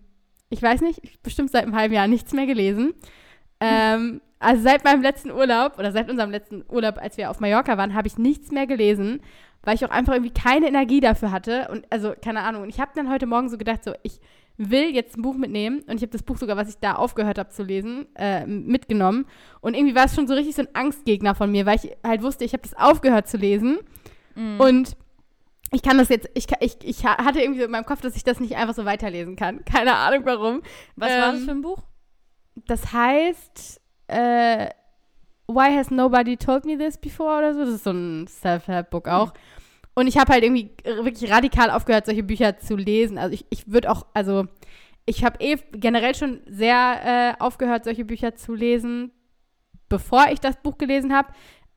ich 0.49 0.63
weiß 0.63 0.81
nicht, 0.81 1.23
bestimmt 1.23 1.51
seit 1.51 1.65
einem 1.65 1.77
halben 1.77 1.95
Jahr 1.95 2.09
nichts 2.09 2.33
mehr 2.33 2.47
gelesen. 2.47 2.95
Ähm, 3.61 4.23
also 4.39 4.63
seit 4.63 4.83
meinem 4.83 5.03
letzten 5.03 5.31
Urlaub 5.31 5.79
oder 5.79 5.93
seit 5.93 6.11
unserem 6.11 6.31
letzten 6.31 6.65
Urlaub, 6.69 6.97
als 6.99 7.17
wir 7.19 7.31
auf 7.31 7.41
Mallorca 7.41 7.77
waren, 7.77 7.95
habe 7.95 8.09
ich 8.09 8.17
nichts 8.17 8.51
mehr 8.51 8.67
gelesen, 8.67 9.21
weil 9.63 9.75
ich 9.75 9.85
auch 9.85 9.91
einfach 9.91 10.15
irgendwie 10.15 10.33
keine 10.33 10.69
Energie 10.69 11.01
dafür 11.01 11.31
hatte. 11.31 11.69
Und 11.71 11.85
also, 11.91 12.15
keine 12.21 12.41
Ahnung. 12.41 12.63
Und 12.63 12.71
ich 12.71 12.81
habe 12.81 12.93
dann 12.95 13.11
heute 13.11 13.27
Morgen 13.27 13.51
so 13.51 13.59
gedacht, 13.59 13.85
so, 13.85 13.93
ich 14.03 14.19
will 14.57 14.95
jetzt 14.95 15.19
ein 15.19 15.23
Buch 15.23 15.37
mitnehmen. 15.37 15.81
Und 15.87 15.97
ich 15.97 16.03
habe 16.03 16.13
das 16.13 16.23
Buch 16.23 16.39
sogar, 16.39 16.57
was 16.57 16.71
ich 16.71 16.79
da 16.81 16.95
aufgehört 16.95 17.39
habe 17.39 17.51
zu 17.51 17.63
lesen, 17.63 18.07
äh, 18.15 18.47
mitgenommen. 18.47 19.27
Und 19.61 19.75
irgendwie 19.75 19.95
war 19.95 20.07
es 20.07 20.15
schon 20.15 20.27
so 20.27 20.35
richtig 20.35 20.55
so 20.55 20.63
ein 20.63 20.75
Angstgegner 20.75 21.35
von 21.35 21.51
mir, 21.53 21.67
weil 21.67 21.77
ich 21.77 21.91
halt 22.03 22.23
wusste, 22.23 22.45
ich 22.45 22.55
habe 22.55 22.63
das 22.63 22.75
aufgehört 22.75 23.29
zu 23.29 23.37
lesen. 23.37 23.79
Mhm. 24.35 24.61
Und 24.61 24.97
ich 25.73 25.83
kann 25.83 25.99
das 25.99 26.09
jetzt, 26.09 26.29
ich, 26.35 26.47
ich, 26.61 26.77
ich 26.83 27.05
ha- 27.07 27.25
hatte 27.25 27.41
irgendwie 27.41 27.61
so 27.61 27.65
in 27.67 27.71
meinem 27.71 27.87
Kopf, 27.87 28.01
dass 28.01 28.15
ich 28.17 28.25
das 28.25 28.41
nicht 28.41 28.57
einfach 28.57 28.75
so 28.75 28.85
weiterlesen 28.85 29.37
kann. 29.37 29.65
Keine 29.65 29.97
Ahnung 29.97 30.25
warum. 30.25 30.63
Was 30.97 31.11
war 31.11 31.33
das 31.33 31.41
ähm, 31.41 31.45
für 31.47 31.51
ein 31.53 31.63
Buch? 31.63 31.83
Das 32.67 32.93
heißt, 32.93 33.81
äh, 34.09 34.69
Why 35.49 35.75
Has 35.77 35.91
Nobody 35.91 36.37
Told 36.37 36.65
Me 36.65 36.77
This 36.79 36.99
Before 36.99 37.39
oder 37.39 37.55
so? 37.55 37.61
Das 37.61 37.71
ist 37.71 37.85
so 37.85 37.91
ein 37.91 38.27
Self-Help-Book 38.27 39.09
auch. 39.09 39.33
Und 39.95 40.07
ich 40.07 40.17
habe 40.19 40.33
halt 40.33 40.45
irgendwie 40.45 40.71
wirklich 40.85 41.31
radikal 41.31 41.71
aufgehört, 41.71 42.07
solche 42.07 42.23
Bücher 42.23 42.57
zu 42.59 42.77
lesen. 42.77 43.19
Also 43.19 43.35
ich, 43.35 43.45
ich 43.51 43.71
würde 43.71 43.91
auch, 43.91 44.07
also 44.15 44.47
ich 45.05 45.25
habe 45.25 45.43
eh 45.45 45.57
generell 45.73 46.15
schon 46.15 46.41
sehr 46.47 47.35
äh, 47.39 47.43
aufgehört, 47.43 47.85
solche 47.85 48.05
Bücher 48.05 48.35
zu 48.35 48.55
lesen, 48.55 49.11
bevor 49.89 50.29
ich 50.31 50.41
das 50.41 50.57
Buch 50.63 50.79
gelesen 50.79 51.15
habe. 51.15 51.29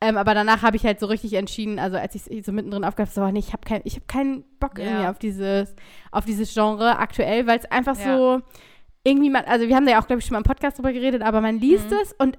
Ähm, 0.08 0.18
aber 0.18 0.34
danach 0.34 0.62
habe 0.62 0.78
ich 0.78 0.86
halt 0.86 1.00
so 1.00 1.06
richtig 1.08 1.34
entschieden, 1.34 1.80
also 1.80 1.98
als 1.98 2.16
ich 2.16 2.46
so 2.46 2.52
mittendrin 2.52 2.86
habe, 2.86 3.06
so, 3.08 3.26
nee, 3.32 3.40
ich 3.40 3.54
habe 3.54 3.64
kein, 3.66 3.82
ich 3.86 3.96
hab 3.96 4.08
keinen 4.08 4.44
Bock 4.60 4.78
Ja. 4.78 4.86
irgendwie 4.86 5.08
auf 5.08 5.20
dieses, 5.20 5.76
auf 6.12 6.26
dieses 6.26 6.54
Genre 6.54 6.98
aktuell, 7.00 7.48
weil 7.48 7.60
es 7.60 7.66
einfach 7.72 7.98
Ja. 8.00 8.18
so 8.18 8.42
irgendwie 9.04 9.30
man, 9.30 9.46
also 9.46 9.68
wir 9.68 9.76
haben 9.76 9.86
da 9.86 9.92
ja 9.94 10.02
auch, 10.02 10.08
glaube 10.08 10.20
ich, 10.20 10.26
schon 10.26 10.34
mal 10.34 10.40
im 10.40 10.44
Podcast 10.44 10.78
drüber 10.78 10.92
geredet, 10.94 11.22
aber 11.22 11.40
man 11.42 11.60
liest 11.60 11.90
Mhm. 11.92 11.98
es 12.02 12.14
und 12.14 12.38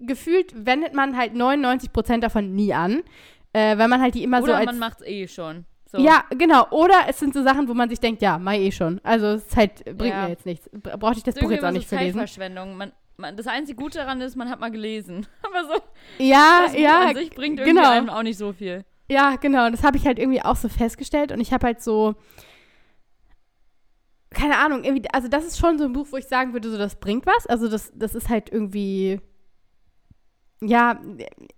gefühlt 0.00 0.52
wendet 0.66 0.94
man 0.94 1.16
halt 1.16 1.34
99 1.34 1.92
Prozent 1.92 2.22
davon 2.24 2.54
nie 2.54 2.72
an, 2.72 3.02
äh, 3.52 3.76
weil 3.78 3.88
man 3.88 4.00
halt 4.00 4.14
die 4.14 4.22
immer 4.22 4.38
Oder 4.38 4.46
so 4.46 4.52
als 4.54 4.66
man 4.66 4.78
macht's 4.78 5.02
eh 5.04 5.26
schon. 5.28 5.64
So. 5.90 5.98
ja, 5.98 6.24
genau. 6.30 6.66
Oder 6.70 6.94
es 7.08 7.18
sind 7.20 7.34
so 7.34 7.42
Sachen, 7.42 7.68
wo 7.68 7.74
man 7.74 7.88
sich 7.88 8.00
denkt, 8.00 8.20
ja, 8.22 8.38
mai 8.38 8.60
eh 8.60 8.72
schon. 8.72 9.00
Also 9.04 9.26
es 9.26 9.44
ist 9.46 9.56
halt, 9.56 9.84
bringt 9.84 10.14
Ja. 10.14 10.22
mir 10.24 10.30
jetzt 10.30 10.46
nichts. 10.46 10.68
Bra- 10.72 10.96
Brauchte 10.96 11.18
ich 11.18 11.24
das 11.24 11.34
Buch 11.36 11.50
jetzt 11.50 11.64
auch 11.64 11.70
nicht 11.70 11.88
für 11.88 11.96
lesen. 11.96 12.18
Zeitverschwendung. 12.18 12.76
Man, 12.76 12.92
man, 13.16 13.36
das 13.36 13.46
einzige 13.46 13.80
Gute 13.80 13.98
daran 13.98 14.20
ist, 14.20 14.36
man 14.36 14.50
hat 14.50 14.60
mal 14.60 14.70
gelesen. 14.70 15.26
Aber 15.42 15.64
so, 15.64 15.80
Ja, 16.18 16.66
ja, 16.76 17.08
an 17.08 17.14
sich 17.14 17.30
bringt 17.30 17.58
irgendwie 17.58 17.76
genau. 17.76 17.90
einem 17.90 18.08
auch 18.10 18.22
nicht 18.22 18.38
so 18.38 18.52
viel. 18.52 18.84
ja, 19.08 19.36
genau. 19.36 19.66
Und 19.66 19.72
das 19.72 19.84
habe 19.84 19.96
ich 19.96 20.06
halt 20.06 20.18
irgendwie 20.18 20.42
auch 20.42 20.56
so 20.56 20.68
festgestellt. 20.68 21.32
Und 21.32 21.40
ich 21.40 21.52
habe 21.52 21.66
halt 21.66 21.82
so, 21.82 22.14
keine 24.30 24.58
Ahnung, 24.58 24.84
irgendwie, 24.84 25.08
also 25.12 25.28
das 25.28 25.44
ist 25.44 25.58
schon 25.58 25.78
so 25.78 25.84
ein 25.84 25.92
Buch, 25.92 26.08
wo 26.10 26.16
ich 26.16 26.26
sagen 26.26 26.52
würde, 26.52 26.70
so 26.70 26.76
das 26.78 26.96
bringt 26.96 27.26
was. 27.26 27.46
Also 27.46 27.68
das, 27.68 27.92
das 27.94 28.14
ist 28.14 28.28
halt 28.28 28.50
irgendwie, 28.50 29.20
ja, 30.60 31.00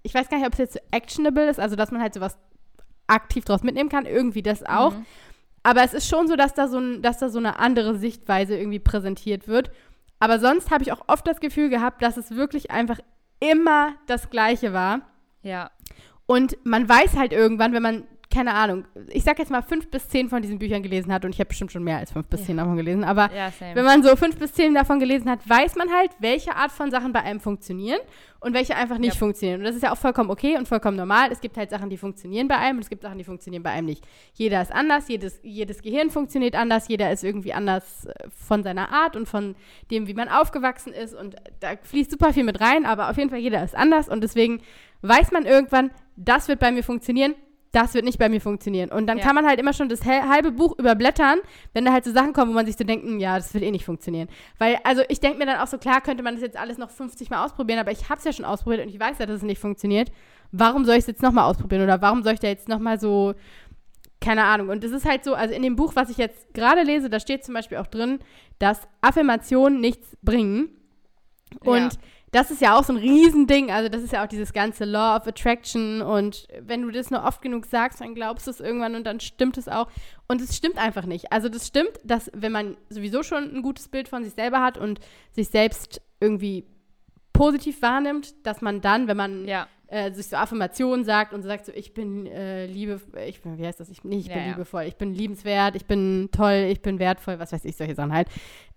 ich 0.02 0.14
weiß 0.14 0.28
gar 0.28 0.38
nicht, 0.38 0.46
ob 0.46 0.52
es 0.52 0.58
jetzt 0.58 0.75
so 0.75 0.80
actionable 0.90 1.48
ist, 1.48 1.58
also 1.58 1.76
dass 1.76 1.90
man 1.90 2.02
halt 2.02 2.14
sowas 2.14 2.38
aktiv 3.06 3.44
draus 3.44 3.62
mitnehmen 3.62 3.88
kann. 3.88 4.04
Irgendwie 4.06 4.42
das 4.42 4.62
auch. 4.64 4.92
Mhm. 4.92 5.06
Aber 5.62 5.82
es 5.82 5.94
ist 5.94 6.08
schon 6.08 6.28
so, 6.28 6.36
dass 6.36 6.54
da 6.54 6.68
so, 6.68 6.78
ein, 6.78 7.02
dass 7.02 7.18
da 7.18 7.28
so 7.28 7.38
eine 7.38 7.58
andere 7.58 7.96
Sichtweise 7.96 8.56
irgendwie 8.56 8.78
präsentiert 8.78 9.48
wird. 9.48 9.70
Aber 10.18 10.38
sonst 10.38 10.70
habe 10.70 10.82
ich 10.82 10.92
auch 10.92 11.02
oft 11.08 11.26
das 11.26 11.40
Gefühl 11.40 11.68
gehabt, 11.68 12.02
dass 12.02 12.17
es 12.17 12.30
wirklich 12.34 12.71
einfach 12.71 13.00
immer 13.40 13.95
das 14.06 14.30
Gleiche 14.30 14.73
war. 14.73 15.02
Ja. 15.43 15.71
Und 16.26 16.56
man 16.64 16.88
weiß 16.88 17.17
halt 17.17 17.32
irgendwann, 17.32 17.73
wenn 17.73 17.82
man, 17.82 18.04
keine 18.36 18.52
Ahnung, 18.54 18.84
ich 19.08 19.25
sag 19.25 19.38
jetzt 19.38 19.50
mal 19.50 19.62
fünf 19.62 19.88
bis 19.90 20.08
zehn 20.10 20.28
von 20.28 20.42
diesen 20.42 20.58
Büchern 20.58 20.82
gelesen 20.82 21.10
hat 21.12 21.25
und 21.25 21.30
ich 21.32 21.38
habe 21.40 21.49
bestimmt 21.49 21.72
schon 21.72 21.82
mehr 21.82 21.96
als 21.96 22.12
fünf 22.12 22.26
bis 22.26 22.40
Ja. 22.40 22.46
zehn 22.46 22.56
davon 22.58 22.76
gelesen, 22.76 23.02
aber 23.02 23.30
Ja, 23.34 23.50
wenn 23.72 23.84
man 23.84 24.02
so 24.02 24.14
fünf 24.14 24.36
bis 24.38 24.52
zehn 24.52 24.75
davon 24.75 25.00
gelesen 25.00 25.30
hat, 25.30 25.49
weiß 25.49 25.75
man 25.76 25.90
halt, 25.90 26.10
welche 26.18 26.54
Art 26.54 26.70
von 26.70 26.90
Sachen 26.90 27.12
bei 27.12 27.22
einem 27.22 27.40
funktionieren 27.40 27.99
und 28.40 28.52
welche 28.52 28.76
einfach 28.76 28.99
nicht 28.99 29.14
Ja. 29.14 29.18
funktionieren. 29.18 29.60
Und 29.60 29.64
das 29.66 29.75
ist 29.75 29.82
ja 29.82 29.90
auch 29.92 29.96
vollkommen 29.96 30.28
okay 30.30 30.56
und 30.58 30.68
vollkommen 30.68 30.96
normal. 30.99 31.32
Es 31.32 31.40
gibt 31.40 31.56
halt 31.56 31.70
Sachen, 31.70 31.88
die 31.88 31.96
funktionieren 31.96 32.46
bei 32.46 32.58
einem 32.58 32.76
und 32.76 32.82
es 32.84 32.90
gibt 32.90 33.02
Sachen, 33.02 33.16
die 33.16 33.25
funktionieren 33.25 33.62
bei 33.62 33.70
einem 33.70 33.86
nicht. 33.86 34.06
Jeder 34.34 34.60
ist 34.60 34.70
anders, 34.70 35.08
jedes, 35.08 35.40
jedes 35.42 35.80
Gehirn 35.80 36.10
funktioniert 36.10 36.54
anders, 36.56 36.88
jeder 36.88 37.10
ist 37.10 37.25
irgendwie 37.25 37.54
anders 37.54 38.04
äh, 38.04 38.12
von 38.46 38.62
seiner 38.62 38.92
Art 38.92 39.16
und 39.16 39.26
von 39.28 39.56
dem, 39.90 40.06
wie 40.08 40.14
man 40.14 40.28
aufgewachsen 40.28 40.92
ist. 40.92 41.14
Und 41.14 41.36
da 41.60 41.70
fließt 41.82 42.10
super 42.10 42.34
viel 42.34 42.44
mit 42.44 42.60
rein, 42.60 42.84
aber 42.84 43.08
auf 43.08 43.16
jeden 43.16 43.30
Fall 43.30 43.38
jeder 43.38 43.64
ist 43.64 43.75
anders 43.75 44.08
und 44.10 44.22
deswegen 44.22 44.60
weiß 45.02 45.32
man 45.32 45.46
irgendwann, 45.46 45.90
das 46.16 46.49
wird 46.49 46.60
bei 46.60 46.70
mir 46.72 46.82
funktionieren, 46.82 47.34
das 47.76 47.95
wird 47.95 48.04
nicht 48.04 48.19
bei 48.19 48.28
mir 48.28 48.41
funktionieren. 48.41 48.91
Und 48.91 49.06
dann 49.06 49.19
Ja. 49.19 49.25
kann 49.25 49.34
man 49.34 49.47
halt 49.47 49.60
immer 49.60 49.73
schon 49.73 49.89
das 49.89 50.04
halbe 50.04 50.50
Buch 50.50 50.78
überblättern, 50.78 51.39
wenn 51.75 51.84
da 51.84 51.93
halt 51.93 52.04
so 52.04 52.12
Sachen 52.12 52.32
kommen, 52.32 52.50
wo 52.50 52.54
man 52.54 52.67
sich 52.67 52.76
so 52.76 52.84
denkt, 52.84 53.04
"Hm, 53.04 53.19
ja, 53.21 53.36
das 53.36 53.52
wird 53.54 53.62
eh 53.65 53.71
nicht 53.71 53.84
funktionieren. 53.84 54.28
Weil, 54.58 54.78
also 54.84 55.02
ich 55.08 55.21
denke 55.21 55.39
mir 55.39 55.47
dann 55.47 55.60
auch 55.60 55.67
so, 55.67 55.76
klar 55.78 56.00
könnte 56.00 56.23
man 56.23 56.34
das 56.34 56.43
jetzt 56.43 56.56
alles 56.56 56.78
noch 56.78 56.91
50 56.91 57.30
Mal 57.30 57.45
ausprobieren, 57.45 57.78
aber 57.78 57.91
ich 57.93 58.08
habe 58.08 58.19
es 58.19 58.25
ja 58.25 58.32
schon 58.32 58.45
ausprobiert 58.45 58.82
und 58.84 58.89
ich 58.93 58.99
weiß 58.99 59.19
ja, 59.19 59.26
dass 59.26 59.36
es 59.36 59.43
nicht 59.43 59.60
funktioniert. 59.60 60.10
Warum 60.52 60.84
soll 60.84 60.95
ich 60.95 61.00
es 61.00 61.06
jetzt 61.08 61.23
nochmal 61.23 61.45
ausprobieren? 61.50 61.82
Oder 61.82 62.00
warum 62.00 62.23
soll 62.23 62.32
ich 62.34 62.41
da 62.41 62.49
jetzt 62.49 62.69
nochmal 62.69 62.99
so, 62.99 63.34
keine 64.21 64.45
Ahnung. 64.45 64.71
Und 64.71 64.82
es 64.82 64.93
ist 64.93 65.04
halt 65.04 65.25
so, 65.25 65.34
also 65.34 65.54
in 65.54 65.62
dem 65.62 65.76
Buch, 65.76 65.93
was 65.95 66.08
ich 66.08 66.17
jetzt 66.17 66.54
gerade 66.54 66.82
lese, 66.82 67.10
da 67.10 67.21
steht 67.21 67.45
zum 67.45 67.52
Beispiel 67.54 67.76
auch 67.78 67.86
drin, 67.86 68.21
dass 68.58 68.80
Affirmationen 69.02 69.80
nichts 69.80 70.17
bringen. 70.23 70.71
Und 71.60 71.76
Ja. 71.76 71.89
Das 72.36 72.50
ist 72.50 72.60
ja 72.60 72.78
auch 72.78 72.84
so 72.84 72.92
ein 72.92 72.99
Riesending. 72.99 73.70
Also, 73.70 73.88
das 73.88 74.02
ist 74.02 74.12
ja 74.12 74.22
auch 74.22 74.28
dieses 74.28 74.52
ganze 74.52 74.84
Law 74.84 75.16
of 75.16 75.26
Attraction. 75.26 76.02
Und 76.02 76.46
wenn 76.60 76.82
du 76.82 76.90
das 76.90 77.10
nur 77.10 77.25
oft 77.25 77.40
genug 77.40 77.64
sagst, 77.64 78.02
dann 78.02 78.14
glaubst 78.14 78.46
du 78.46 78.50
es 78.50 78.60
irgendwann 78.60 78.94
und 78.94 79.04
dann 79.04 79.20
stimmt 79.20 79.56
es 79.56 79.68
auch. 79.68 79.88
Und 80.28 80.42
es 80.42 80.54
stimmt 80.54 80.76
einfach 80.76 81.06
nicht. 81.06 81.32
Also, 81.32 81.49
das 81.49 81.66
stimmt, 81.66 81.92
dass 82.04 82.30
wenn 82.34 82.52
man 82.52 82.76
sowieso 82.90 83.22
schon 83.22 83.44
ein 83.54 83.62
gutes 83.62 83.88
Bild 83.88 84.08
von 84.08 84.22
sich 84.22 84.34
selber 84.34 84.60
hat 84.60 84.76
und 84.76 85.00
sich 85.32 85.49
selbst 85.49 86.02
irgendwie 86.20 86.66
positiv 87.32 87.80
wahrnimmt, 87.80 88.34
dass 88.46 88.60
man 88.60 88.82
dann, 88.82 89.08
wenn 89.08 89.16
man 89.16 89.46
Ja. 89.46 89.66
Äh, 89.88 90.10
sich 90.12 90.26
so 90.26 90.36
Affirmationen 90.36 91.04
sagt 91.04 91.32
und 91.32 91.42
sagt 91.42 91.66
so, 91.66 91.72
ich 91.72 91.94
bin 91.94 92.26
äh, 92.26 92.66
liebe, 92.66 93.00
ich 93.26 93.40
bin, 93.40 93.56
wie 93.58 93.66
heißt 93.66 93.78
das, 93.80 93.88
ich, 93.88 94.02
nicht, 94.04 94.26
ich 94.26 94.28
Ja, 94.28 94.34
bin 94.34 94.44
ja. 94.44 94.52
liebevoll, 94.52 94.82
ich 94.84 94.96
bin 94.96 95.14
liebenswert, 95.14 95.76
ich 95.76 95.86
bin 95.86 96.28
toll, 96.32 96.68
ich 96.70 96.80
bin 96.82 96.99
wertvoll, 96.99 97.38
was 97.38 97.52
weiß 97.52 97.64
ich, 97.64 97.76
solche 97.76 97.94
Sachen 97.94 98.12
halt, 98.12 98.28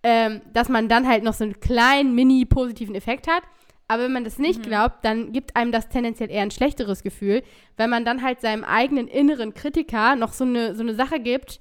ähm, 0.04 0.41
dass 0.54 0.69
man 0.69 0.88
dann 0.88 1.08
halt 1.08 1.24
noch 1.24 1.34
so 1.34 1.43
einen 1.43 1.60
kleinen, 1.60 2.13
mini 2.15 2.45
positiven 2.45 2.95
Effekt 2.95 3.28
hat. 3.28 3.43
Aber 3.91 4.04
wenn 4.04 4.13
man 4.13 4.24
das 4.24 4.38
nicht 4.38 4.60
Mhm. 4.60 4.63
glaubt, 4.69 5.04
dann 5.04 5.32
gibt 5.32 5.56
einem 5.56 5.72
das 5.72 5.89
tendenziell 5.89 6.30
eher 6.30 6.43
ein 6.43 6.52
schlechteres 6.52 7.02
Gefühl, 7.02 7.41
weil 7.76 7.88
man 7.88 8.06
dann 8.06 8.22
halt 8.22 8.39
seinem 8.39 8.63
eigenen 8.63 9.08
inneren 9.08 9.56
Kritiker 9.56 10.15
noch 10.15 10.32
so 10.34 10.43
eine, 10.43 10.76
so 10.76 10.84
eine 10.84 10.93
Sache 10.93 11.19
gibt, 11.19 11.60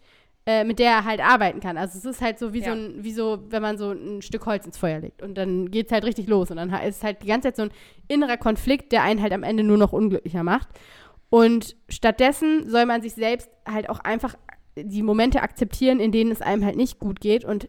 äh, 0.50 0.64
mit 0.64 0.78
der 0.78 0.90
er 0.92 1.04
halt 1.04 1.20
arbeiten 1.20 1.60
kann. 1.60 1.76
Also 1.76 1.98
es 1.98 2.06
ist 2.06 2.22
halt 2.22 2.38
so 2.38 2.54
wie, 2.54 2.60
so 2.60 2.66
Ja. 2.70 2.72
ein, 2.72 3.04
wie 3.04 3.12
so, 3.12 3.38
wenn 3.50 3.60
man 3.60 3.76
so 3.76 3.90
ein 3.92 4.22
Stück 4.22 4.46
Holz 4.46 4.64
ins 4.64 4.78
Feuer 4.78 4.98
legt 5.00 5.22
und 5.22 5.34
dann 5.36 5.70
geht 5.70 5.86
es 5.86 5.92
halt 5.92 6.04
richtig 6.04 6.26
los 6.26 6.50
und 6.50 6.56
dann 6.56 6.70
ist 6.72 7.04
halt 7.04 7.22
die 7.22 7.26
ganze 7.26 7.48
Zeit 7.48 7.56
so 7.56 7.62
ein 7.64 7.70
innerer 8.08 8.38
Konflikt, 8.38 8.92
der 8.92 9.02
einen 9.02 9.20
halt 9.20 9.34
am 9.34 9.42
Ende 9.42 9.62
nur 9.62 9.76
noch 9.76 9.92
unglücklicher 9.92 10.42
macht. 10.42 10.68
Und 11.28 11.76
stattdessen 11.90 12.70
soll 12.70 12.86
man 12.86 13.02
sich 13.02 13.12
selbst 13.12 13.50
halt 13.70 13.90
auch 13.90 14.00
einfach 14.00 14.36
die 14.76 15.02
Momente 15.02 15.42
akzeptieren, 15.42 16.00
in 16.00 16.12
denen 16.12 16.30
es 16.30 16.40
einem 16.40 16.64
halt 16.64 16.76
nicht 16.76 16.98
gut 16.98 17.20
geht 17.20 17.44
und 17.44 17.68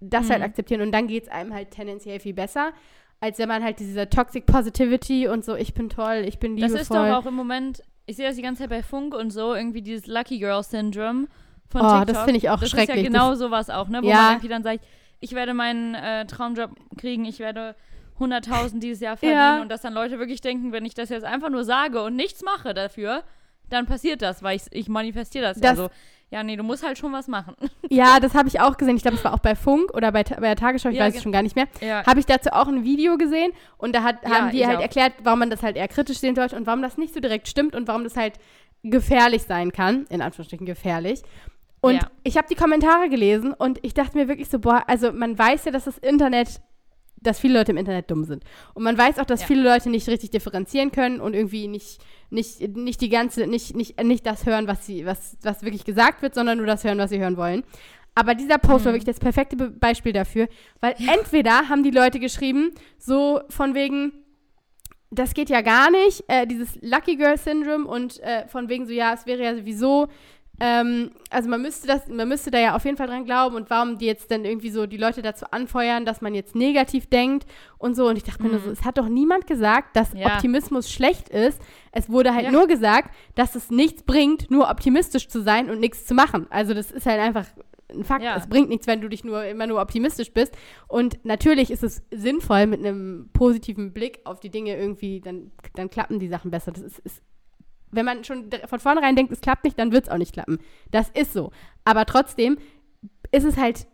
das 0.00 0.26
Mhm. 0.26 0.32
halt 0.32 0.42
akzeptieren 0.42 0.82
und 0.82 0.92
dann 0.92 1.06
geht 1.06 1.22
es 1.24 1.28
einem 1.30 1.54
halt 1.54 1.70
tendenziell 1.70 2.20
viel 2.20 2.34
besser, 2.34 2.72
als 3.20 3.38
wenn 3.38 3.48
man 3.48 3.64
halt 3.64 3.80
diese 3.80 4.10
Toxic 4.10 4.44
Positivity 4.44 5.28
und 5.28 5.44
so, 5.44 5.54
ich 5.56 5.72
bin 5.72 5.88
toll, 5.88 6.24
ich 6.26 6.38
bin 6.38 6.56
Das 6.56 6.72
liebevoll. 6.72 6.80
ist 6.82 6.90
doch 7.12 7.16
auch 7.16 7.26
im 7.26 7.34
Moment, 7.34 7.82
ich 8.06 8.16
sehe 8.16 8.26
das 8.26 8.36
die 8.36 8.42
ganze 8.42 8.62
Zeit 8.62 8.70
bei 8.70 8.82
Funk 8.82 9.14
und 9.14 9.30
so, 9.30 9.54
irgendwie 9.54 9.80
dieses 9.82 10.06
Lucky 10.06 10.38
Girl 10.38 10.62
Syndrome 10.62 11.26
von 11.70 11.80
Oh, 11.82 11.88
TikTok. 11.98 12.06
das 12.06 12.18
finde 12.24 12.38
ich 12.38 12.50
auch 12.50 12.60
das 12.60 12.70
schrecklich. 12.70 12.96
ist 12.98 13.02
ja 13.04 13.08
genau 13.10 13.34
sowas 13.34 13.70
auch, 13.70 13.88
ne? 13.88 14.02
Wo 14.02 14.08
Ja. 14.08 14.16
man 14.16 14.30
irgendwie 14.32 14.48
dann 14.48 14.62
sagt, 14.62 14.84
ich 15.20 15.32
werde 15.34 15.54
meinen 15.54 15.94
äh, 15.94 16.26
Traumjob 16.26 16.70
kriegen, 16.96 17.24
ich 17.24 17.38
werde 17.38 17.74
100.000 18.18 18.80
dieses 18.80 19.00
Jahr 19.00 19.16
verdienen 19.16 19.38
Ja. 19.40 19.60
und 19.62 19.68
dass 19.68 19.82
dann 19.82 19.92
Leute 19.94 20.18
wirklich 20.18 20.40
denken, 20.40 20.72
wenn 20.72 20.84
ich 20.84 20.94
das 20.94 21.08
jetzt 21.08 21.24
einfach 21.24 21.50
nur 21.50 21.64
sage 21.64 22.02
und 22.02 22.16
nichts 22.16 22.42
mache 22.42 22.74
dafür, 22.74 23.22
dann 23.68 23.86
passiert 23.86 24.22
das, 24.22 24.42
weil 24.42 24.56
ich, 24.56 24.62
ich 24.70 24.88
manifestiere 24.88 25.44
das, 25.44 25.56
ja 25.60 25.70
Das- 25.70 25.78
so. 25.78 25.90
Ja, 26.30 26.42
nee, 26.42 26.56
du 26.56 26.62
musst 26.62 26.84
halt 26.86 26.98
schon 26.98 27.10
was 27.14 27.26
machen. 27.26 27.54
Ja, 27.90 28.20
das 28.20 28.34
habe 28.34 28.48
ich 28.48 28.60
auch 28.60 28.76
gesehen. 28.76 28.96
Ich 28.96 29.02
glaube, 29.02 29.16
es 29.16 29.24
war 29.24 29.32
auch 29.32 29.38
bei 29.38 29.54
Funk 29.54 29.94
oder 29.94 30.12
bei, 30.12 30.22
bei 30.24 30.40
der 30.40 30.56
Tagesschau, 30.56 30.90
ich 30.90 30.96
Ja, 30.96 31.04
weiß 31.06 31.16
es 31.16 31.22
schon 31.22 31.32
gar 31.32 31.40
nicht 31.42 31.56
mehr. 31.56 31.66
ja, 31.80 32.04
Habe 32.04 32.20
ich 32.20 32.26
dazu 32.26 32.50
auch 32.52 32.68
ein 32.68 32.84
Video 32.84 33.16
gesehen 33.16 33.50
und 33.78 33.94
da 33.96 34.02
hat, 34.02 34.16
Ja, 34.24 34.30
haben 34.34 34.50
die 34.50 34.66
halt 34.66 34.76
auch. 34.76 34.82
erklärt, 34.82 35.14
warum 35.22 35.38
man 35.38 35.48
das 35.48 35.62
halt 35.62 35.76
eher 35.76 35.88
kritisch 35.88 36.18
sehen 36.18 36.34
sollte 36.34 36.54
und 36.56 36.66
warum 36.66 36.82
das 36.82 36.98
nicht 36.98 37.14
so 37.14 37.20
direkt 37.20 37.48
stimmt 37.48 37.74
und 37.74 37.88
warum 37.88 38.04
das 38.04 38.14
halt 38.14 38.34
gefährlich 38.82 39.44
sein 39.44 39.72
kann, 39.72 40.04
in 40.10 40.20
Anführungsstrichen 40.20 40.66
gefährlich. 40.66 41.22
Und 41.80 41.94
Ja. 41.94 42.10
ich 42.24 42.36
habe 42.36 42.48
die 42.48 42.54
Kommentare 42.56 43.08
gelesen 43.08 43.52
und 43.52 43.78
ich 43.82 43.94
dachte 43.94 44.16
mir 44.18 44.28
wirklich 44.28 44.48
so, 44.48 44.58
boah, 44.58 44.84
also 44.88 45.12
man 45.12 45.38
weiß 45.38 45.64
ja, 45.66 45.70
dass 45.72 45.84
das 45.84 45.98
Internet, 45.98 46.60
dass 47.20 47.38
viele 47.40 47.58
Leute 47.58 47.72
im 47.72 47.78
Internet 47.78 48.10
dumm 48.10 48.24
sind. 48.24 48.44
Und 48.74 48.82
man 48.82 48.96
weiß 48.98 49.18
auch, 49.18 49.24
dass 49.24 49.42
Ja. 49.42 49.46
viele 49.46 49.62
Leute 49.62 49.90
nicht 49.90 50.08
richtig 50.08 50.30
differenzieren 50.30 50.90
können 50.92 51.20
und 51.20 51.34
irgendwie 51.34 51.68
nicht, 51.68 52.00
nicht, 52.30 52.60
nicht 52.76 53.00
die 53.00 53.08
ganze, 53.08 53.46
nicht, 53.46 53.74
nicht, 53.76 54.02
nicht 54.02 54.26
das 54.26 54.44
hören, 54.46 54.66
was 54.68 54.86
sie, 54.86 55.06
was, 55.06 55.36
was 55.42 55.62
wirklich 55.62 55.84
gesagt 55.84 56.22
wird, 56.22 56.34
sondern 56.34 56.58
nur 56.58 56.66
das 56.66 56.84
hören, 56.84 56.98
was 56.98 57.10
sie 57.10 57.18
hören 57.20 57.36
wollen. 57.36 57.62
Aber 58.14 58.34
dieser 58.34 58.58
Post 58.58 58.84
war 58.84 58.92
Mhm. 58.92 58.96
wirklich 58.96 59.04
das 59.16 59.20
perfekte 59.20 59.56
Be 59.56 59.70
Beispiel 59.70 60.12
dafür, 60.12 60.48
weil 60.80 60.94
entweder 61.12 61.68
haben 61.68 61.84
die 61.84 61.92
Leute 61.92 62.18
geschrieben, 62.18 62.72
so 62.98 63.40
von 63.48 63.74
wegen, 63.74 64.12
das 65.10 65.32
geht 65.34 65.48
ja 65.48 65.60
gar 65.62 65.90
nicht, 65.90 66.24
äh, 66.28 66.46
dieses 66.46 66.76
Lucky 66.82 67.16
Girl 67.16 67.38
Syndrome 67.38 67.86
und 67.86 68.20
äh, 68.20 68.46
von 68.48 68.68
wegen 68.68 68.86
so, 68.86 68.92
ja, 68.92 69.14
es 69.14 69.24
wäre 69.26 69.42
ja 69.42 69.54
sowieso, 69.56 70.08
ähm, 70.60 71.10
also 71.30 71.48
man 71.48 71.62
müsste 71.62 71.86
das, 71.86 72.08
man 72.08 72.28
müsste 72.28 72.50
da 72.50 72.58
ja 72.58 72.74
auf 72.76 72.84
jeden 72.84 72.96
Fall 72.96 73.06
dran 73.06 73.24
glauben 73.24 73.54
und 73.56 73.70
warum 73.70 73.98
die 73.98 74.06
jetzt 74.06 74.30
dann 74.30 74.44
irgendwie 74.44 74.70
so 74.70 74.86
die 74.86 74.96
Leute 74.96 75.22
dazu 75.22 75.46
anfeuern, 75.50 76.04
dass 76.04 76.20
man 76.20 76.34
jetzt 76.34 76.54
negativ 76.54 77.06
denkt 77.06 77.46
und 77.78 77.94
so. 77.94 78.08
Und 78.08 78.16
ich 78.16 78.24
dachte 78.24 78.42
mir 78.42 78.50
nur 78.50 78.60
so, 78.60 78.70
es 78.70 78.84
hat 78.84 78.98
doch 78.98 79.08
niemand 79.08 79.46
gesagt, 79.46 79.94
dass 79.96 80.12
Ja. 80.14 80.34
Optimismus 80.34 80.90
schlecht 80.90 81.28
ist. 81.28 81.60
Es 81.92 82.08
wurde 82.10 82.34
halt 82.34 82.44
Ja. 82.46 82.50
nur 82.50 82.66
gesagt, 82.66 83.14
dass 83.34 83.54
es 83.54 83.70
nichts 83.70 84.02
bringt, 84.02 84.50
nur 84.50 84.68
optimistisch 84.70 85.28
zu 85.28 85.42
sein 85.42 85.70
und 85.70 85.80
nichts 85.80 86.06
zu 86.06 86.14
machen. 86.14 86.46
Also 86.50 86.74
das 86.74 86.90
ist 86.90 87.06
halt 87.06 87.20
einfach 87.20 87.46
ein 87.90 88.04
Fakt. 88.04 88.22
Ja. 88.22 88.36
Es 88.36 88.46
bringt 88.48 88.68
nichts, 88.68 88.86
wenn 88.86 89.00
du 89.00 89.08
dich 89.08 89.24
nur 89.24 89.44
immer 89.44 89.66
nur 89.66 89.80
optimistisch 89.80 90.32
bist. 90.32 90.54
Und 90.88 91.24
natürlich 91.24 91.70
ist 91.70 91.82
es 91.82 92.02
sinnvoll, 92.10 92.66
mit 92.66 92.80
einem 92.80 93.30
positiven 93.32 93.92
Blick 93.94 94.20
auf 94.24 94.40
die 94.40 94.50
Dinge 94.50 94.76
irgendwie, 94.76 95.20
dann, 95.20 95.52
dann 95.74 95.88
klappen 95.88 96.18
die 96.18 96.28
Sachen 96.28 96.50
besser. 96.50 96.72
Das 96.72 96.82
ist, 96.82 96.98
ist 96.98 97.22
wenn 97.90 98.04
man 98.04 98.24
schon 98.24 98.50
von 98.66 98.80
vornherein 98.80 99.16
denkt, 99.16 99.32
es 99.32 99.40
klappt 99.40 99.64
nicht, 99.64 99.78
dann 99.78 99.92
wird 99.92 100.04
es 100.04 100.10
auch 100.10 100.18
nicht 100.18 100.32
klappen. 100.32 100.58
Das 100.90 101.08
ist 101.10 101.32
so. 101.32 101.50
Aber 101.84 102.04
trotzdem 102.06 102.58
ist 103.30 103.44
es 103.44 103.56
halt 103.56 103.86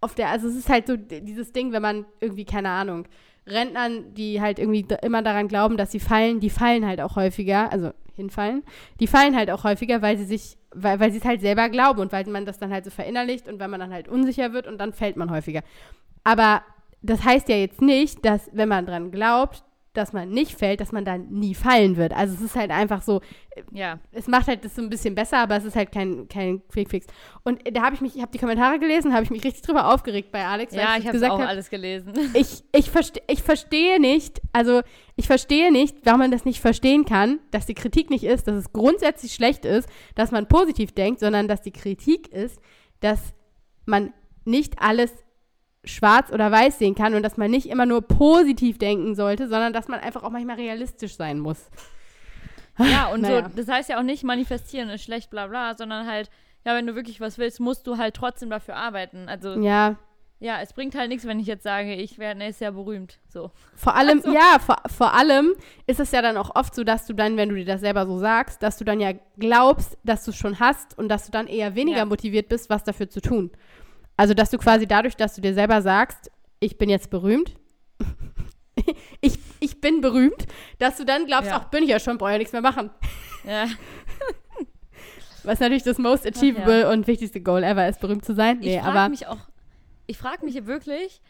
auf 0.00 0.14
der, 0.14 0.30
also 0.30 0.48
es 0.48 0.56
ist 0.56 0.68
halt 0.68 0.86
so 0.86 0.96
dieses 0.96 1.52
Ding, 1.52 1.72
wenn 1.72 1.82
man 1.82 2.04
irgendwie, 2.20 2.44
keine 2.44 2.70
Ahnung, 2.70 3.06
Rentnern, 3.46 4.14
die 4.14 4.40
halt 4.40 4.58
irgendwie 4.58 4.86
immer 5.02 5.22
daran 5.22 5.48
glauben, 5.48 5.76
dass 5.76 5.92
sie 5.92 6.00
fallen, 6.00 6.40
die 6.40 6.50
fallen 6.50 6.84
halt 6.86 7.00
auch 7.00 7.16
häufiger, 7.16 7.70
also 7.72 7.92
hinfallen, 8.14 8.62
die 8.98 9.06
fallen 9.06 9.36
halt 9.36 9.50
auch 9.50 9.64
häufiger, 9.64 10.02
weil 10.02 10.16
sie 10.18 10.24
sich, 10.24 10.56
weil, 10.74 10.98
weil 11.00 11.12
sie 11.12 11.18
es 11.18 11.24
halt 11.24 11.40
selber 11.40 11.68
glauben 11.68 12.00
und 12.00 12.12
weil 12.12 12.26
man 12.26 12.46
das 12.46 12.58
dann 12.58 12.72
halt 12.72 12.84
so 12.84 12.90
verinnerlicht 12.90 13.46
und 13.46 13.60
weil 13.60 13.68
man 13.68 13.80
dann 13.80 13.92
halt 13.92 14.08
unsicher 14.08 14.52
wird 14.52 14.66
und 14.66 14.78
dann 14.78 14.92
fällt 14.92 15.16
man 15.16 15.30
häufiger. 15.30 15.62
Aber 16.24 16.62
das 17.02 17.24
heißt 17.24 17.48
ja 17.48 17.56
jetzt 17.56 17.82
nicht, 17.82 18.24
dass 18.24 18.50
wenn 18.52 18.68
man 18.68 18.86
dran 18.86 19.10
glaubt, 19.10 19.62
dass 19.96 20.12
man 20.12 20.28
nicht 20.30 20.58
fällt, 20.58 20.80
dass 20.80 20.92
man 20.92 21.04
dann 21.04 21.28
nie 21.30 21.54
fallen 21.54 21.96
wird. 21.96 22.12
Also 22.12 22.34
es 22.34 22.40
ist 22.40 22.54
halt 22.56 22.70
einfach 22.70 23.02
so, 23.02 23.20
Ja. 23.72 23.98
es 24.12 24.26
macht 24.26 24.46
halt 24.48 24.64
das 24.64 24.74
so 24.74 24.82
ein 24.82 24.90
bisschen 24.90 25.14
besser, 25.14 25.38
aber 25.38 25.56
es 25.56 25.64
ist 25.64 25.76
halt 25.76 25.92
kein, 25.92 26.28
kein 26.28 26.62
Quick 26.68 26.90
Fix. 26.90 27.06
Und 27.44 27.60
da 27.74 27.82
habe 27.82 27.94
ich 27.94 28.00
mich, 28.00 28.16
ich 28.16 28.22
habe 28.22 28.32
die 28.32 28.38
Kommentare 28.38 28.78
gelesen, 28.78 29.12
habe 29.14 29.24
ich 29.24 29.30
mich 29.30 29.44
richtig 29.44 29.62
drüber 29.62 29.92
aufgeregt 29.92 30.30
bei 30.32 30.44
Alex, 30.46 30.74
Ja, 30.74 30.92
ich, 30.94 31.00
ich 31.00 31.04
habe 31.06 31.12
gesagt 31.12 31.32
auch 31.32 31.38
habe. 31.38 31.48
alles 31.48 31.70
gelesen. 31.70 32.12
Ich, 32.34 32.62
ich, 32.72 32.90
verste, 32.90 33.20
ich 33.28 33.42
verstehe 33.42 34.00
nicht, 34.00 34.40
also 34.52 34.82
ich 35.16 35.26
verstehe 35.26 35.72
nicht, 35.72 35.96
warum 36.04 36.20
man 36.20 36.30
das 36.30 36.44
nicht 36.44 36.60
verstehen 36.60 37.04
kann, 37.04 37.38
dass 37.50 37.66
die 37.66 37.74
Kritik 37.74 38.10
nicht 38.10 38.24
ist, 38.24 38.46
dass 38.48 38.56
es 38.56 38.72
grundsätzlich 38.72 39.32
schlecht 39.34 39.64
ist, 39.64 39.88
dass 40.14 40.30
man 40.32 40.46
positiv 40.48 40.92
denkt, 40.92 41.20
sondern 41.20 41.48
dass 41.48 41.62
die 41.62 41.72
Kritik 41.72 42.28
ist, 42.28 42.60
dass 43.00 43.20
man 43.86 44.12
nicht 44.44 44.80
alles 44.82 45.12
schwarz 45.86 46.30
oder 46.32 46.50
weiß 46.52 46.78
sehen 46.78 46.94
kann 46.94 47.14
und 47.14 47.22
dass 47.22 47.36
man 47.36 47.50
nicht 47.50 47.68
immer 47.68 47.86
nur 47.86 48.02
positiv 48.02 48.78
denken 48.78 49.14
sollte, 49.14 49.48
sondern 49.48 49.72
dass 49.72 49.88
man 49.88 50.00
einfach 50.00 50.22
auch 50.22 50.30
manchmal 50.30 50.56
realistisch 50.56 51.16
sein 51.16 51.38
muss. 51.38 51.70
Ja, 52.78 53.06
und 53.06 53.22
Naja. 53.22 53.48
so, 53.48 53.56
das 53.56 53.68
heißt 53.68 53.88
ja 53.88 53.98
auch 53.98 54.02
nicht, 54.02 54.22
manifestieren 54.22 54.90
ist 54.90 55.02
schlecht, 55.02 55.30
bla 55.30 55.46
bla, 55.46 55.74
sondern 55.74 56.06
halt, 56.06 56.28
ja, 56.64 56.74
wenn 56.74 56.86
du 56.86 56.94
wirklich 56.94 57.20
was 57.20 57.38
willst, 57.38 57.58
musst 57.60 57.86
du 57.86 57.96
halt 57.96 58.14
trotzdem 58.14 58.50
dafür 58.50 58.76
arbeiten. 58.76 59.28
Also, 59.28 59.58
ja, 59.60 59.96
Ja, 60.38 60.60
es 60.60 60.74
bringt 60.74 60.94
halt 60.94 61.08
nichts, 61.08 61.26
wenn 61.26 61.40
ich 61.40 61.46
jetzt 61.46 61.62
sage, 61.62 61.94
ich 61.94 62.18
werde 62.18 62.36
nächstes 62.40 62.60
Jahr 62.60 62.72
berühmt. 62.72 63.18
So. 63.26 63.50
Vor 63.74 63.94
allem, 63.96 64.18
Also- 64.18 64.34
ja, 64.34 64.58
vor, 64.58 64.76
vor 64.94 65.14
allem 65.14 65.54
ist 65.86 65.98
es 65.98 66.12
ja 66.12 66.20
dann 66.20 66.36
auch 66.36 66.54
oft 66.54 66.74
so, 66.74 66.84
dass 66.84 67.06
du 67.06 67.14
dann, 67.14 67.38
wenn 67.38 67.48
du 67.48 67.54
dir 67.54 67.64
das 67.64 67.80
selber 67.80 68.04
so 68.04 68.18
sagst, 68.18 68.62
dass 68.62 68.76
du 68.76 68.84
dann 68.84 69.00
ja 69.00 69.12
glaubst, 69.38 69.96
dass 70.04 70.26
du 70.26 70.32
es 70.32 70.36
schon 70.36 70.60
hast 70.60 70.98
und 70.98 71.08
dass 71.08 71.24
du 71.24 71.32
dann 71.32 71.46
eher 71.46 71.74
weniger 71.74 72.00
Ja. 72.00 72.04
motiviert 72.04 72.50
bist, 72.50 72.68
was 72.68 72.84
dafür 72.84 73.08
zu 73.08 73.22
tun. 73.22 73.50
Also, 74.16 74.34
dass 74.34 74.50
du 74.50 74.58
quasi 74.58 74.86
dadurch, 74.86 75.16
dass 75.16 75.34
du 75.34 75.40
dir 75.40 75.54
selber 75.54 75.82
sagst, 75.82 76.30
ich 76.60 76.78
bin 76.78 76.88
jetzt 76.88 77.10
berühmt, 77.10 77.54
ich, 79.20 79.38
ich 79.60 79.80
bin 79.80 80.00
berühmt, 80.00 80.46
dass 80.78 80.96
du 80.96 81.04
dann 81.04 81.26
glaubst, 81.26 81.50
Ja. 81.50 81.56
ach, 81.58 81.70
bin 81.70 81.82
ich 81.84 81.90
ja 81.90 82.00
schon, 82.00 82.18
brauche 82.18 82.32
ja 82.32 82.38
nichts 82.38 82.52
mehr 82.52 82.62
machen. 82.62 82.90
Ja. 83.44 83.66
Was 85.44 85.60
natürlich 85.60 85.84
das 85.84 85.98
most 85.98 86.26
achievable 86.26 86.90
und 86.90 87.06
wichtigste 87.06 87.40
Goal 87.40 87.62
ever 87.62 87.88
ist, 87.88 88.00
berühmt 88.00 88.24
zu 88.24 88.34
sein. 88.34 88.58
Ich 88.60 88.66
Nee, 88.66 88.80
frage 88.80 88.98
aber 88.98 89.08
mich 89.10 89.26
auch, 89.28 89.38
ich 90.08 90.18
frage 90.18 90.44
mich 90.44 90.66
wirklich, 90.66 91.20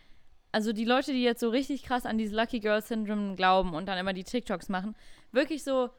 also 0.53 0.73
die 0.73 0.87
Leute, 0.87 1.13
die 1.13 1.23
jetzt 1.23 1.41
so 1.41 1.51
richtig 1.51 1.83
krass 1.83 2.07
an 2.07 2.17
dieses 2.17 2.35
Lucky 2.35 2.61
Girl 2.61 2.81
Syndrome 2.81 3.35
glauben 3.37 3.75
und 3.75 3.87
dann 3.87 3.99
immer 3.99 4.15
die 4.15 4.25
TikToks 4.25 4.71
machen, 4.71 4.95
wirklich 5.33 5.65
so, 5.65 5.91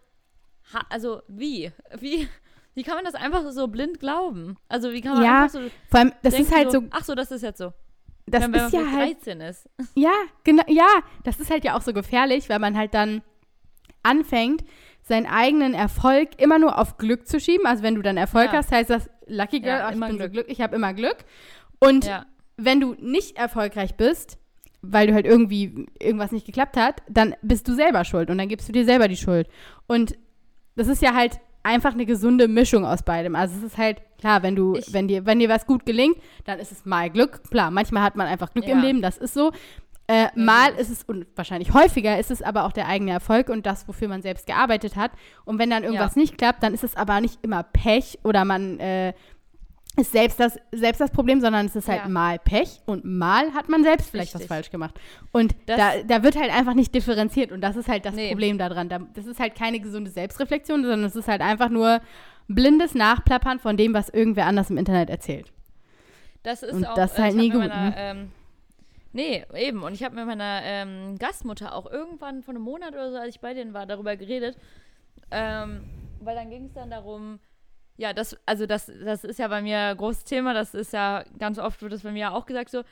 ha, 0.74 0.84
also 0.90 1.22
wie? 1.28 1.72
Wie? 2.00 2.28
Wie 2.78 2.84
kann 2.84 2.94
man 2.94 3.06
das 3.06 3.16
einfach 3.16 3.42
so 3.52 3.68
blind 3.68 4.00
glauben? 4.00 4.56
Also 4.70 4.94
wie 4.94 5.02
kann 5.02 5.16
man 5.16 5.24
Ja, 5.24 5.42
einfach 5.46 5.50
so 5.62 5.68
vor 5.90 6.00
allem, 6.00 6.14
das 6.22 6.36
ist 6.38 6.54
halt 6.56 6.70
so, 6.72 6.84
ach 6.92 7.04
so, 7.04 7.16
das 7.16 7.32
ist 7.32 7.42
jetzt 7.42 7.58
so. 7.58 7.74
das 8.28 8.44
wenn, 8.44 8.54
wenn 8.54 8.66
ist 8.68 8.74
man 8.74 8.86
ja 8.86 8.92
halt 8.92 9.18
13 9.18 9.42
ist. 9.42 9.68
Ja, 9.96 10.12
genau, 10.44 10.62
ja, 10.68 10.86
das 11.24 11.40
ist 11.40 11.50
halt 11.50 11.64
ja 11.64 11.76
auch 11.76 11.82
so 11.82 11.92
gefährlich, 11.92 12.50
weil 12.50 12.60
man 12.60 12.78
halt 12.78 12.94
dann 12.94 13.24
anfängt, 14.04 14.64
seinen 15.02 15.26
eigenen 15.26 15.74
Erfolg 15.74 16.40
immer 16.40 16.60
nur 16.60 16.78
auf 16.78 16.98
Glück 17.00 17.28
zu 17.28 17.40
schieben. 17.40 17.66
Also 17.66 17.82
wenn 17.82 17.96
du 17.96 18.04
dann 18.04 18.16
Erfolg 18.16 18.52
Ja. 18.54 18.60
hast, 18.60 18.72
heißt 18.72 18.92
das 18.92 19.10
Lucky 19.26 19.60
Girl, 19.60 19.80
Ja, 19.80 19.88
ach, 19.88 19.94
ich 19.94 20.00
bin 20.00 20.12
so 20.12 20.18
Glück. 20.18 20.34
glücklich, 20.34 20.60
ich 20.60 20.64
habe 20.64 20.76
immer 20.76 20.94
Glück. 20.94 21.18
Und 21.80 22.06
Ja. 22.06 22.28
wenn 22.58 22.80
du 22.80 22.94
nicht 23.00 23.38
erfolgreich 23.38 23.96
bist, 23.96 24.38
weil 24.84 25.08
du 25.08 25.16
halt 25.16 25.26
irgendwie 25.26 25.88
irgendwas 26.00 26.32
nicht 26.32 26.46
geklappt 26.46 26.78
hat, 26.78 27.02
dann 27.10 27.36
bist 27.42 27.68
du 27.68 27.74
selber 27.74 28.06
schuld 28.06 28.30
und 28.30 28.38
dann 28.38 28.50
gibst 28.50 28.68
du 28.70 28.72
dir 28.72 28.86
selber 28.86 29.08
die 29.08 29.18
Schuld. 29.18 29.48
Und 29.88 30.16
das 30.76 30.88
ist 30.88 31.02
ja 31.02 31.16
halt 31.16 31.40
einfach 31.68 31.94
eine 31.94 32.06
gesunde 32.06 32.48
Mischung 32.48 32.86
aus 32.86 33.04
beidem. 33.04 33.36
Also 33.36 33.56
es 33.58 33.64
ist 33.64 33.78
halt 33.78 34.02
klar, 34.18 34.42
wenn 34.44 34.56
du, 34.56 34.76
Ich- 34.76 34.94
wenn 34.94 35.08
dir, 35.08 35.26
wenn 35.26 35.40
dir 35.40 35.50
was 35.50 35.66
gut 35.68 35.86
gelingt, 35.86 36.18
dann 36.46 36.60
ist 36.60 36.72
es 36.72 36.86
mal 36.86 37.10
Glück. 37.10 37.42
Klar, 37.52 37.70
manchmal 37.72 38.04
hat 38.04 38.16
man 38.16 38.26
einfach 38.28 38.52
Glück 38.54 38.66
im 38.68 38.80
Ja. 38.80 38.84
Leben, 38.86 39.02
das 39.02 39.18
ist 39.18 39.34
so. 39.34 39.52
Äh, 40.10 40.28
mal 40.36 40.70
ist 40.80 40.90
es, 40.90 41.04
und 41.04 41.26
wahrscheinlich 41.36 41.74
häufiger 41.74 42.18
ist 42.18 42.32
es 42.32 42.42
aber 42.42 42.64
auch 42.64 42.72
der 42.72 42.88
eigene 42.88 43.12
Erfolg 43.12 43.50
und 43.50 43.66
das, 43.66 43.90
wofür 43.90 44.08
man 44.08 44.22
selbst 44.22 44.48
gearbeitet 44.48 44.96
hat. 44.96 45.12
Und 45.44 45.60
wenn 45.60 45.70
dann 45.70 45.84
irgendwas 45.84 46.16
nicht 46.16 46.38
klappt, 46.38 46.64
dann 46.64 46.74
ist 46.74 46.86
es 46.86 46.96
aber 46.96 47.20
nicht 47.20 47.40
immer 47.42 47.64
Pech 47.64 48.18
oder 48.24 48.46
man 48.46 48.80
äh, 48.80 49.14
ist 49.98 50.12
selbst 50.12 50.40
das, 50.40 50.58
selbst 50.72 51.02
das 51.02 51.12
Problem, 51.12 51.42
sondern 51.42 51.66
es 51.66 51.76
ist 51.76 51.88
halt 51.90 52.04
Ja. 52.04 52.08
mal 52.10 52.40
Pech 52.40 52.82
und 52.86 53.04
mal 53.04 53.54
hat 53.54 53.68
man 53.68 53.84
selbst 53.84 54.10
vielleicht 54.10 54.34
was 54.34 54.42
Richtig. 54.42 54.48
falsch 54.56 54.70
gemacht. 54.72 54.96
Und 55.32 55.56
Das- 55.66 55.78
da, 55.78 55.92
da 56.08 56.24
wird 56.24 56.36
halt 56.40 56.52
einfach 56.54 56.74
nicht 56.76 56.94
differenziert 56.96 57.52
und 57.52 57.62
das 57.62 57.76
ist 57.76 57.90
halt 57.90 58.06
das 58.06 58.14
Nee. 58.16 58.30
Problem 58.30 58.58
daran. 58.58 58.90
Da, 58.90 59.00
das 59.14 59.26
ist 59.26 59.40
halt 59.40 59.56
keine 59.56 59.80
gesunde 59.80 60.10
Selbstreflexion, 60.12 60.82
sondern 60.84 61.04
es 61.04 61.16
ist 61.16 61.28
halt 61.28 61.42
einfach 61.42 61.70
nur 61.70 62.00
blindes 62.48 62.94
Nachplappern 62.96 63.60
von 63.60 63.76
dem, 63.76 63.94
was 63.94 64.10
irgendwer 64.10 64.46
anders 64.46 64.70
im 64.70 64.78
Internet 64.78 65.10
erzählt. 65.10 65.52
Das 66.44 66.64
ist 66.64 66.74
Und 66.74 66.86
auch, 66.86 66.94
das 66.94 67.14
ist 67.14 67.20
äh, 67.20 67.24
halt 67.24 67.36
nie 67.36 67.50
gut, 67.50 67.60
Meiner, 67.68 67.90
ne? 67.90 67.94
ähm, 67.98 68.32
nee, 69.12 69.44
eben. 69.56 69.84
Und 69.84 69.94
ich 69.94 70.04
habe 70.04 70.16
mit 70.16 70.26
meiner 70.28 70.62
ähm, 70.64 71.18
Gastmutter 71.18 71.76
auch 71.76 71.92
irgendwann 71.92 72.44
vor 72.44 72.54
einem 72.54 72.64
Monat 72.64 72.94
oder 72.94 73.12
so, 73.12 73.18
als 73.18 73.36
ich 73.36 73.42
bei 73.42 73.54
denen 73.54 73.74
war, 73.74 73.86
darüber 73.86 74.16
geredet. 74.16 74.56
Ähm, 75.32 75.84
weil 76.22 76.36
dann 76.36 76.50
ging 76.50 76.66
es 76.68 76.74
dann 76.74 76.90
darum, 76.90 77.40
ja, 77.98 78.14
das, 78.14 78.38
also 78.46 78.66
das, 78.66 78.92
das 79.04 79.24
ist 79.24 79.40
ja 79.40 79.48
bei 79.48 79.62
mir 79.62 79.80
ein 79.80 79.98
großes 79.98 80.24
Thema, 80.24 80.54
das 80.54 80.74
ist 80.74 80.94
ja, 80.94 81.24
ganz 81.40 81.60
oft 81.60 81.82
wird 81.82 81.92
das 81.92 82.04
bei 82.04 82.12
mir 82.12 82.32
auch 82.34 82.46
gesagt 82.46 82.70
so, 82.70 82.84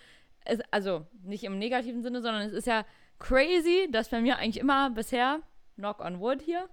es, 0.43 0.59
also 0.71 1.05
nicht 1.23 1.43
im 1.43 1.57
negativen 1.59 2.01
Sinne, 2.01 2.21
sondern 2.21 2.41
es 2.43 2.53
ist 2.53 2.67
ja 2.67 2.85
crazy, 3.19 3.87
dass 3.91 4.09
bei 4.09 4.21
mir 4.21 4.37
eigentlich 4.37 4.59
immer 4.59 4.89
bisher, 4.89 5.39
knock 5.75 5.99
on 5.99 6.19
wood 6.19 6.41
hier, 6.41 6.67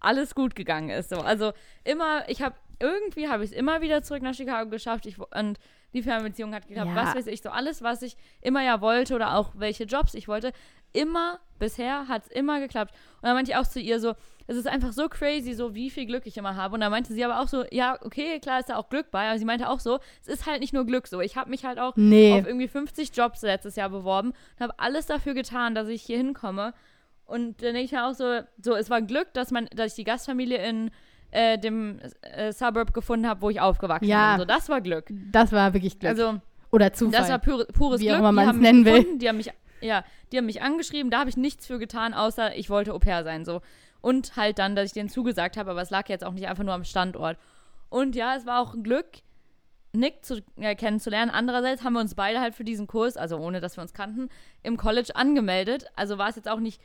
alles 0.00 0.34
gut 0.34 0.54
gegangen 0.54 0.90
ist. 0.90 1.10
So. 1.10 1.16
Also 1.16 1.52
immer, 1.84 2.28
ich 2.28 2.42
habe, 2.42 2.56
irgendwie 2.80 3.28
habe 3.28 3.44
ich 3.44 3.52
es 3.52 3.56
immer 3.56 3.80
wieder 3.80 4.02
zurück 4.02 4.22
nach 4.22 4.34
Chicago 4.34 4.68
geschafft 4.70 5.06
ich, 5.06 5.18
und 5.18 5.58
die 5.92 6.02
Fernbeziehung 6.02 6.54
hat 6.54 6.66
geklappt, 6.66 6.90
Ja. 6.94 6.96
was 6.96 7.14
weiß 7.14 7.26
ich, 7.28 7.42
so 7.42 7.50
alles, 7.50 7.82
was 7.82 8.02
ich 8.02 8.16
immer 8.40 8.62
ja 8.62 8.80
wollte 8.80 9.14
oder 9.14 9.36
auch 9.36 9.52
welche 9.54 9.84
Jobs 9.84 10.14
ich 10.14 10.26
wollte, 10.26 10.52
immer, 10.92 11.40
bisher 11.58 12.08
hat 12.08 12.24
es 12.24 12.28
immer 12.28 12.60
geklappt. 12.60 12.94
Und 13.16 13.24
dann 13.24 13.34
meinte 13.34 13.52
ich 13.52 13.56
auch 13.56 13.66
zu 13.66 13.80
ihr 13.80 14.00
so, 14.00 14.14
es 14.46 14.56
ist 14.56 14.66
einfach 14.66 14.92
so 14.92 15.08
crazy, 15.08 15.52
so 15.54 15.74
wie 15.74 15.90
viel 15.90 16.06
Glück 16.06 16.26
ich 16.26 16.36
immer 16.36 16.56
habe. 16.56 16.74
Und 16.74 16.80
dann 16.80 16.90
meinte 16.90 17.12
sie 17.12 17.24
aber 17.24 17.40
auch 17.40 17.48
so, 17.48 17.64
ja, 17.70 17.96
okay, 18.02 18.40
klar 18.40 18.60
ist 18.60 18.68
da 18.68 18.76
auch 18.76 18.88
Glück 18.88 19.10
bei, 19.10 19.28
aber 19.28 19.38
sie 19.38 19.44
meinte 19.44 19.68
auch 19.68 19.80
so, 19.80 19.98
es 20.22 20.28
ist 20.28 20.46
halt 20.46 20.60
nicht 20.60 20.72
nur 20.72 20.84
Glück 20.86 21.06
so. 21.06 21.20
Ich 21.20 21.36
habe 21.36 21.50
mich 21.50 21.64
halt 21.64 21.78
auch 21.78 21.94
Nee. 21.96 22.32
auf 22.40 22.46
irgendwie 22.46 22.68
50 22.68 23.10
Jobs 23.16 23.42
letztes 23.42 23.76
Jahr 23.76 23.88
beworben 23.90 24.30
und 24.30 24.60
habe 24.60 24.74
alles 24.78 25.06
dafür 25.06 25.34
getan, 25.34 25.74
dass 25.74 25.88
ich 25.88 26.02
hier 26.02 26.16
hinkomme. 26.16 26.74
Und 27.24 27.62
dann 27.62 27.74
denke 27.74 27.82
ich 27.82 27.92
mir 27.92 28.06
auch 28.06 28.14
so, 28.14 28.40
so, 28.60 28.74
es 28.74 28.90
war 28.90 29.00
Glück, 29.00 29.32
dass 29.32 29.50
man, 29.52 29.66
dass 29.74 29.88
ich 29.92 29.94
die 29.94 30.04
Gastfamilie 30.04 30.58
in 30.58 30.90
äh, 31.30 31.56
dem 31.58 31.98
äh, 32.20 32.52
Suburb 32.52 32.92
gefunden 32.92 33.26
habe, 33.26 33.40
wo 33.40 33.48
ich 33.48 33.60
aufgewachsen 33.60 34.04
Ja. 34.08 34.32
bin. 34.32 34.40
So, 34.40 34.44
das 34.44 34.68
war 34.68 34.80
Glück. 34.82 35.06
Das 35.30 35.50
war 35.52 35.72
wirklich 35.72 35.98
Glück. 35.98 36.10
Also, 36.10 36.40
Oder 36.70 36.92
Zufall. 36.92 37.20
das 37.20 37.30
war 37.30 37.38
pure, 37.38 37.64
pures 37.66 38.00
Wie 38.00 38.10
auch 38.10 38.16
Glück. 38.16 38.28
immer 38.28 38.42
die 38.42 38.46
man 38.46 38.56
es 38.56 38.60
nennen 38.60 38.84
will. 38.84 39.18
Die 39.18 39.28
haben 39.28 39.36
mich, 39.38 39.50
ja, 39.80 40.04
die 40.30 40.36
haben 40.38 40.46
mich 40.46 40.60
angeschrieben, 40.60 41.10
da 41.10 41.20
habe 41.20 41.30
ich 41.30 41.36
nichts 41.38 41.66
für 41.66 41.78
getan, 41.78 42.12
außer 42.12 42.54
ich 42.56 42.68
wollte 42.68 42.92
Au 42.92 42.98
pair 42.98 43.24
sein, 43.24 43.44
so. 43.46 43.62
Und 44.02 44.36
halt 44.36 44.58
dann, 44.58 44.76
dass 44.76 44.86
ich 44.86 44.92
denen 44.92 45.08
zugesagt 45.08 45.56
habe, 45.56 45.70
aber 45.70 45.80
es 45.80 45.90
lag 45.90 46.08
jetzt 46.08 46.24
auch 46.24 46.32
nicht 46.32 46.46
einfach 46.48 46.64
nur 46.64 46.74
am 46.74 46.84
Standort. 46.84 47.38
Und 47.88 48.14
ja, 48.16 48.34
es 48.36 48.44
war 48.46 48.60
auch 48.60 48.74
ein 48.74 48.82
Glück, 48.82 49.06
Nick 49.94 50.24
zu, 50.24 50.42
äh, 50.56 50.74
kennenzulernen. 50.74 51.30
Andererseits 51.30 51.84
haben 51.84 51.92
wir 51.94 52.00
uns 52.00 52.14
beide 52.14 52.40
halt 52.40 52.54
für 52.54 52.64
diesen 52.64 52.86
Kurs, 52.86 53.16
also 53.16 53.38
ohne 53.38 53.60
dass 53.60 53.76
wir 53.76 53.82
uns 53.82 53.94
kannten, 53.94 54.28
im 54.62 54.76
College 54.76 55.14
angemeldet. 55.14 55.86
Also 55.96 56.18
war 56.18 56.28
es 56.28 56.36
jetzt 56.36 56.48
auch 56.48 56.60
nicht 56.60 56.80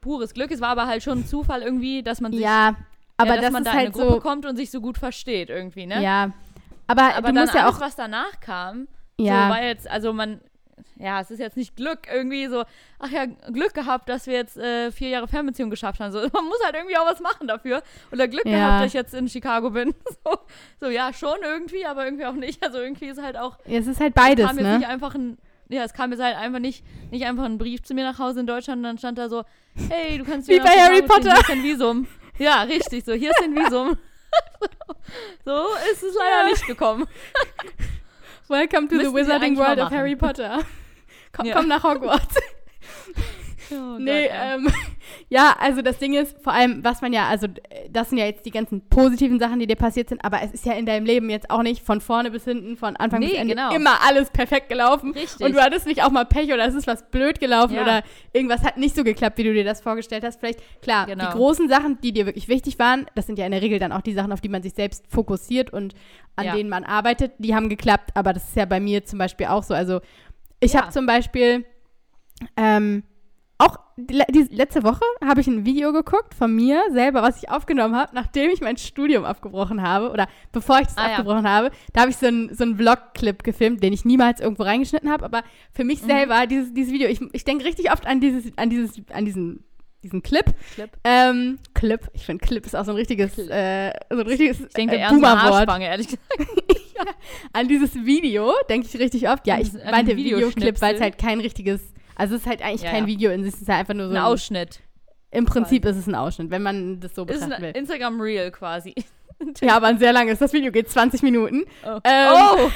pures 0.00 0.34
Glück, 0.34 0.50
es 0.50 0.60
war 0.60 0.70
aber 0.70 0.86
halt 0.86 1.02
schon 1.02 1.18
ein 1.20 1.26
Zufall 1.26 1.62
irgendwie, 1.62 2.02
dass 2.02 2.20
man 2.20 2.32
sich, 2.32 2.40
Ja, 2.40 2.74
aber 3.16 3.30
ja, 3.30 3.36
dass 3.36 3.44
das 3.44 3.52
man 3.52 3.64
da 3.64 3.70
in 3.70 3.76
eine 3.76 3.84
halt 3.86 3.94
Gruppe 3.94 4.14
so. 4.14 4.20
kommt 4.20 4.44
und 4.46 4.56
sich 4.56 4.70
so 4.72 4.80
gut 4.80 4.98
versteht 4.98 5.50
irgendwie, 5.50 5.86
ne? 5.86 6.02
Ja. 6.02 6.32
Aber, 6.88 7.14
aber 7.14 7.28
du 7.28 7.34
dann 7.34 7.44
musst 7.44 7.54
ja 7.54 7.64
alles, 7.66 7.76
auch. 7.76 7.80
was 7.80 7.94
danach 7.94 8.40
kam, 8.40 8.88
Ja. 9.20 9.44
so 9.46 9.50
war 9.54 9.62
jetzt, 9.62 9.88
also 9.88 10.12
man, 10.12 10.40
ja, 10.96 11.20
es 11.20 11.30
ist 11.30 11.40
jetzt 11.40 11.56
nicht 11.56 11.74
Glück 11.76 12.00
irgendwie 12.12 12.46
so, 12.46 12.64
ach 12.98 13.10
ja, 13.10 13.24
Glück 13.26 13.74
gehabt, 13.74 14.08
dass 14.08 14.26
wir 14.26 14.34
jetzt 14.34 14.56
äh, 14.56 14.92
vier 14.92 15.08
Jahre 15.08 15.26
Fernbeziehung 15.28 15.70
geschafft 15.70 16.00
haben. 16.00 16.12
So, 16.12 16.18
man 16.32 16.44
muss 16.44 16.62
halt 16.64 16.74
irgendwie 16.74 16.96
auch 16.96 17.06
was 17.06 17.20
machen 17.20 17.48
dafür. 17.48 17.82
Oder 18.12 18.28
Glück 18.28 18.46
Ja. 18.46 18.52
gehabt, 18.52 18.80
dass 18.80 18.86
ich 18.88 18.92
jetzt 18.94 19.14
in 19.14 19.28
Chicago 19.28 19.70
bin. 19.70 19.94
So, 20.24 20.38
so, 20.80 20.88
ja, 20.88 21.12
schon 21.12 21.36
irgendwie, 21.42 21.84
aber 21.84 22.04
irgendwie 22.04 22.24
auch 22.26 22.32
nicht. 22.34 22.62
Also 22.62 22.78
irgendwie 22.78 23.06
ist 23.06 23.20
halt 23.20 23.36
auch, 23.36 23.58
es 23.66 23.86
ist 23.86 24.00
halt 24.00 24.14
beides, 24.14 24.46
kam 24.46 24.56
jetzt 24.58 24.66
ne? 24.66 24.78
nicht 24.78 24.88
einfach 24.88 25.14
ein, 25.14 25.36
ja, 25.68 25.82
es 25.84 25.92
kam 25.92 26.12
jetzt 26.12 26.22
halt 26.22 26.36
einfach 26.36 26.60
nicht, 26.60 26.84
nicht 27.10 27.26
einfach 27.26 27.44
ein 27.44 27.58
Brief 27.58 27.82
zu 27.82 27.92
mir 27.94 28.04
nach 28.04 28.18
Hause 28.18 28.40
in 28.40 28.46
Deutschland 28.46 28.78
und 28.78 28.84
dann 28.84 28.98
stand 28.98 29.18
da 29.18 29.28
so, 29.28 29.44
hey, 29.90 30.16
du 30.18 30.24
kannst 30.24 30.48
Wie 30.48 30.54
wieder 30.54 30.64
nach 30.64 30.72
bei 30.74 30.80
Harry 30.80 30.96
Chicago 30.96 31.14
Potter. 31.14 31.30
Hier 31.32 31.40
ist 31.40 31.48
dein 31.50 31.62
Visum. 31.62 32.06
Ja, 32.38 32.62
richtig, 32.62 33.04
so, 33.04 33.12
hier 33.12 33.30
ist 33.30 33.40
dein 33.40 33.54
Visum. 33.54 33.96
so 35.44 35.66
ist 35.92 36.02
es 36.02 36.14
leider 36.14 36.44
Ja. 36.44 36.50
nicht 36.50 36.66
gekommen. 36.66 37.06
Welcome 38.48 38.88
to 38.88 38.96
the 38.96 39.04
Müssten 39.04 39.14
sie 39.16 39.22
Wizarding 39.22 39.56
World 39.56 39.78
of. 39.80 39.90
Harry 39.90 40.16
Potter. 40.16 40.60
Komm, 41.34 41.46
Ja. 41.46 41.56
komm 41.56 41.68
nach 41.68 41.82
Hogwarts. 41.84 42.34
Oh 43.72 43.96
nee, 43.98 44.26
ähm, 44.30 44.68
ja, 45.30 45.56
also 45.58 45.80
das 45.80 45.96
Ding 45.98 46.12
ist, 46.12 46.36
vor 46.42 46.52
allem, 46.52 46.84
was 46.84 47.00
man 47.00 47.14
ja, 47.14 47.28
also 47.28 47.46
das 47.90 48.10
sind 48.10 48.18
ja 48.18 48.26
jetzt 48.26 48.44
die 48.44 48.50
ganzen 48.50 48.86
positiven 48.90 49.38
Sachen, 49.40 49.58
die 49.58 49.66
dir 49.66 49.74
passiert 49.76 50.10
sind, 50.10 50.22
aber 50.22 50.42
es 50.42 50.52
ist 50.52 50.66
ja 50.66 50.74
in 50.74 50.84
deinem 50.84 51.06
Leben 51.06 51.30
jetzt 51.30 51.48
auch 51.48 51.62
nicht 51.62 51.82
von 51.82 52.02
vorne 52.02 52.30
bis 52.30 52.44
hinten, 52.44 52.76
von 52.76 52.94
Anfang 52.96 53.20
bis 53.20 53.30
Nee, 53.32 53.38
Ende 53.38 53.54
genau. 53.54 53.74
immer 53.74 54.02
alles 54.06 54.28
perfekt 54.30 54.68
gelaufen. 54.68 55.12
Richtig. 55.12 55.44
Und 55.44 55.54
du 55.54 55.62
hattest 55.62 55.86
nicht 55.86 56.02
auch 56.04 56.10
mal 56.10 56.26
Pech 56.26 56.52
oder 56.52 56.66
es 56.66 56.74
ist 56.74 56.86
was 56.86 57.08
blöd 57.10 57.40
gelaufen 57.40 57.74
Ja. 57.76 57.82
oder 57.82 58.02
irgendwas 58.34 58.62
hat 58.64 58.76
nicht 58.76 58.94
so 58.94 59.02
geklappt, 59.02 59.38
wie 59.38 59.44
du 59.44 59.54
dir 59.54 59.64
das 59.64 59.80
vorgestellt 59.80 60.24
hast. 60.24 60.40
Vielleicht, 60.40 60.60
klar, 60.82 61.06
Genau. 61.06 61.24
die 61.30 61.32
großen 61.32 61.66
Sachen, 61.70 61.98
die 62.02 62.12
dir 62.12 62.26
wirklich 62.26 62.48
wichtig 62.48 62.78
waren, 62.78 63.06
das 63.14 63.26
sind 63.26 63.38
ja 63.38 63.46
in 63.46 63.52
der 63.52 63.62
Regel 63.62 63.78
dann 63.78 63.92
auch 63.92 64.02
die 64.02 64.12
Sachen, 64.12 64.30
auf 64.30 64.42
die 64.42 64.50
man 64.50 64.62
sich 64.62 64.74
selbst 64.74 65.06
fokussiert 65.08 65.72
und 65.72 65.94
an 66.36 66.44
Ja. 66.46 66.54
denen 66.54 66.68
man 66.68 66.84
arbeitet, 66.84 67.32
die 67.38 67.54
haben 67.54 67.70
geklappt, 67.70 68.10
aber 68.14 68.34
das 68.34 68.44
ist 68.48 68.56
ja 68.56 68.66
bei 68.66 68.78
mir 68.80 69.04
zum 69.06 69.18
Beispiel 69.20 69.46
auch 69.46 69.62
so. 69.62 69.72
Also 69.72 70.00
ich 70.64 70.72
Ja. 70.72 70.82
habe 70.82 70.92
zum 70.92 71.06
Beispiel 71.06 71.64
ähm, 72.56 73.02
auch 73.58 73.78
die, 73.96 74.20
die 74.30 74.42
letzte 74.54 74.82
Woche 74.82 75.04
habe 75.24 75.40
ich 75.40 75.46
ein 75.46 75.64
Video 75.64 75.92
geguckt 75.92 76.34
von 76.34 76.52
mir 76.54 76.82
selber, 76.90 77.22
was 77.22 77.40
ich 77.42 77.48
aufgenommen 77.50 77.94
habe, 77.94 78.12
nachdem 78.12 78.50
ich 78.50 78.60
mein 78.60 78.76
Studium 78.76 79.24
abgebrochen 79.24 79.80
habe 79.82 80.10
oder 80.10 80.26
bevor 80.50 80.80
ich 80.80 80.88
das 80.88 80.96
Ah, 80.98 81.02
ja. 81.06 81.08
abgebrochen 81.18 81.48
habe. 81.48 81.70
Da 81.92 82.00
habe 82.00 82.10
ich 82.10 82.16
so 82.16 82.26
einen 82.26 82.52
so 82.52 82.64
Vlog-Clip 82.74 83.44
gefilmt, 83.44 83.82
den 83.84 83.92
ich 83.92 84.04
niemals 84.04 84.40
irgendwo 84.40 84.64
reingeschnitten 84.64 85.10
habe, 85.10 85.24
aber 85.24 85.42
für 85.72 85.84
mich 85.84 86.02
Mhm. 86.02 86.06
selber 86.06 86.46
dieses, 86.48 86.74
dieses 86.74 86.92
Video, 86.92 87.08
ich, 87.08 87.20
ich 87.32 87.44
denke 87.44 87.64
richtig 87.64 87.92
oft 87.92 88.06
an 88.08 88.20
dieses, 88.20 88.50
an 88.58 88.68
dieses, 88.70 89.00
an 89.12 89.24
diesen, 89.24 89.64
diesen 90.04 90.22
Clip. 90.22 90.44
Clip. 90.74 90.90
Ähm, 91.02 91.58
Clip, 91.74 92.00
ich 92.12 92.24
finde 92.24 92.46
Clip 92.46 92.64
ist 92.64 92.76
auch 92.76 92.84
so 92.84 92.92
ein 92.92 92.96
richtiges, 92.96 93.36
äh, 93.38 93.92
so 94.10 94.20
ein 94.20 94.26
richtiges 94.26 94.60
Ich 94.60 94.68
denke 94.74 94.96
äh, 94.96 95.08
Boomer-Wort. 95.08 95.80
Ehrlich 95.80 96.06
gesagt. 96.06 96.22
An 97.52 97.66
dieses 97.66 97.94
Video 97.96 98.52
denke 98.68 98.86
ich 98.86 98.98
richtig 99.00 99.28
oft. 99.28 99.46
Ja, 99.46 99.58
ich 99.58 99.72
An- 99.74 99.90
meinte. 99.90 100.16
Videoclip, 100.16 100.80
weil 100.80 100.94
es 100.94 101.00
halt 101.00 101.18
kein 101.18 101.40
richtiges, 101.40 101.80
also 102.14 102.36
es 102.36 102.42
ist 102.42 102.46
halt 102.46 102.62
eigentlich 102.62 102.82
Ja, 102.82 102.90
kein 102.90 103.04
ja. 103.04 103.06
Video 103.08 103.30
in 103.32 103.42
sich, 103.42 103.54
es 103.54 103.62
ist 103.62 103.68
halt 103.68 103.80
einfach 103.80 103.94
nur 103.94 104.06
so 104.06 104.12
Ein 104.12 104.18
ein, 104.18 104.22
Ausschnitt. 104.24 104.80
Im 105.32 105.46
Prinzip 105.46 105.84
ist 105.84 105.96
es 105.96 106.06
ein 106.06 106.14
Ausschnitt, 106.14 106.50
wenn 106.50 106.62
man 106.62 107.00
das 107.00 107.14
so 107.14 107.22
Ist 107.22 107.32
betrachten 107.40 107.52
ein 107.54 107.62
will. 107.62 107.70
Instagram-Reel 107.74 108.50
quasi. 108.52 108.94
Ja, 109.60 109.76
aber 109.76 109.88
ein 109.88 109.98
sehr 109.98 110.12
langes. 110.12 110.38
Das 110.38 110.52
Video 110.52 110.70
geht 110.70 110.88
20 110.88 111.22
Minuten. 111.22 111.64
Oh. 111.84 111.98
Ähm, 112.04 112.28
oh! 112.32 112.70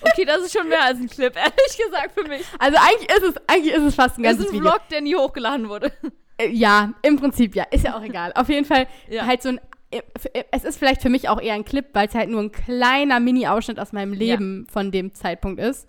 Okay, 0.00 0.24
das 0.24 0.38
ist 0.42 0.56
schon 0.56 0.68
mehr 0.68 0.82
als 0.84 0.98
ein 0.98 1.08
Clip, 1.08 1.34
ehrlich 1.36 1.76
gesagt 1.76 2.12
für 2.14 2.26
mich. 2.28 2.42
Also 2.58 2.78
eigentlich 2.78 3.10
ist 3.10 3.22
es, 3.24 3.34
eigentlich 3.48 3.74
ist 3.74 3.82
es 3.82 3.94
fast 3.96 4.16
ein 4.18 4.22
Das 4.22 4.30
ganzes 4.32 4.46
ist 4.46 4.52
ein 4.52 4.60
Video. 4.60 4.70
Vlog, 4.70 4.88
der 4.90 5.00
nie 5.00 5.16
hochgeladen 5.16 5.68
wurde. 5.68 5.92
Äh, 6.38 6.48
Ja, 6.50 6.94
im 7.02 7.16
Prinzip 7.16 7.54
ja. 7.54 7.64
Ist 7.70 7.84
ja 7.84 7.96
auch 7.96 8.02
egal. 8.02 8.32
Auf 8.34 8.48
jeden 8.48 8.64
Fall 8.64 8.86
Ja. 9.08 9.26
halt 9.26 9.42
so 9.42 9.50
ein. 9.50 9.60
äh, 9.90 10.02
f- 10.14 10.44
Es 10.50 10.64
ist 10.64 10.78
vielleicht 10.78 11.02
für 11.02 11.10
mich 11.10 11.28
auch 11.28 11.40
eher 11.40 11.54
ein 11.54 11.64
Clip, 11.64 11.86
weil 11.92 12.08
es 12.08 12.14
halt 12.14 12.28
nur 12.30 12.40
ein 12.40 12.50
kleiner 12.52 13.20
Mini-Ausschnitt 13.20 13.78
aus 13.78 13.92
meinem 13.92 14.12
Leben 14.12 14.66
von 14.70 14.90
dem 14.90 15.14
Zeitpunkt 15.14 15.60
ist. 15.60 15.88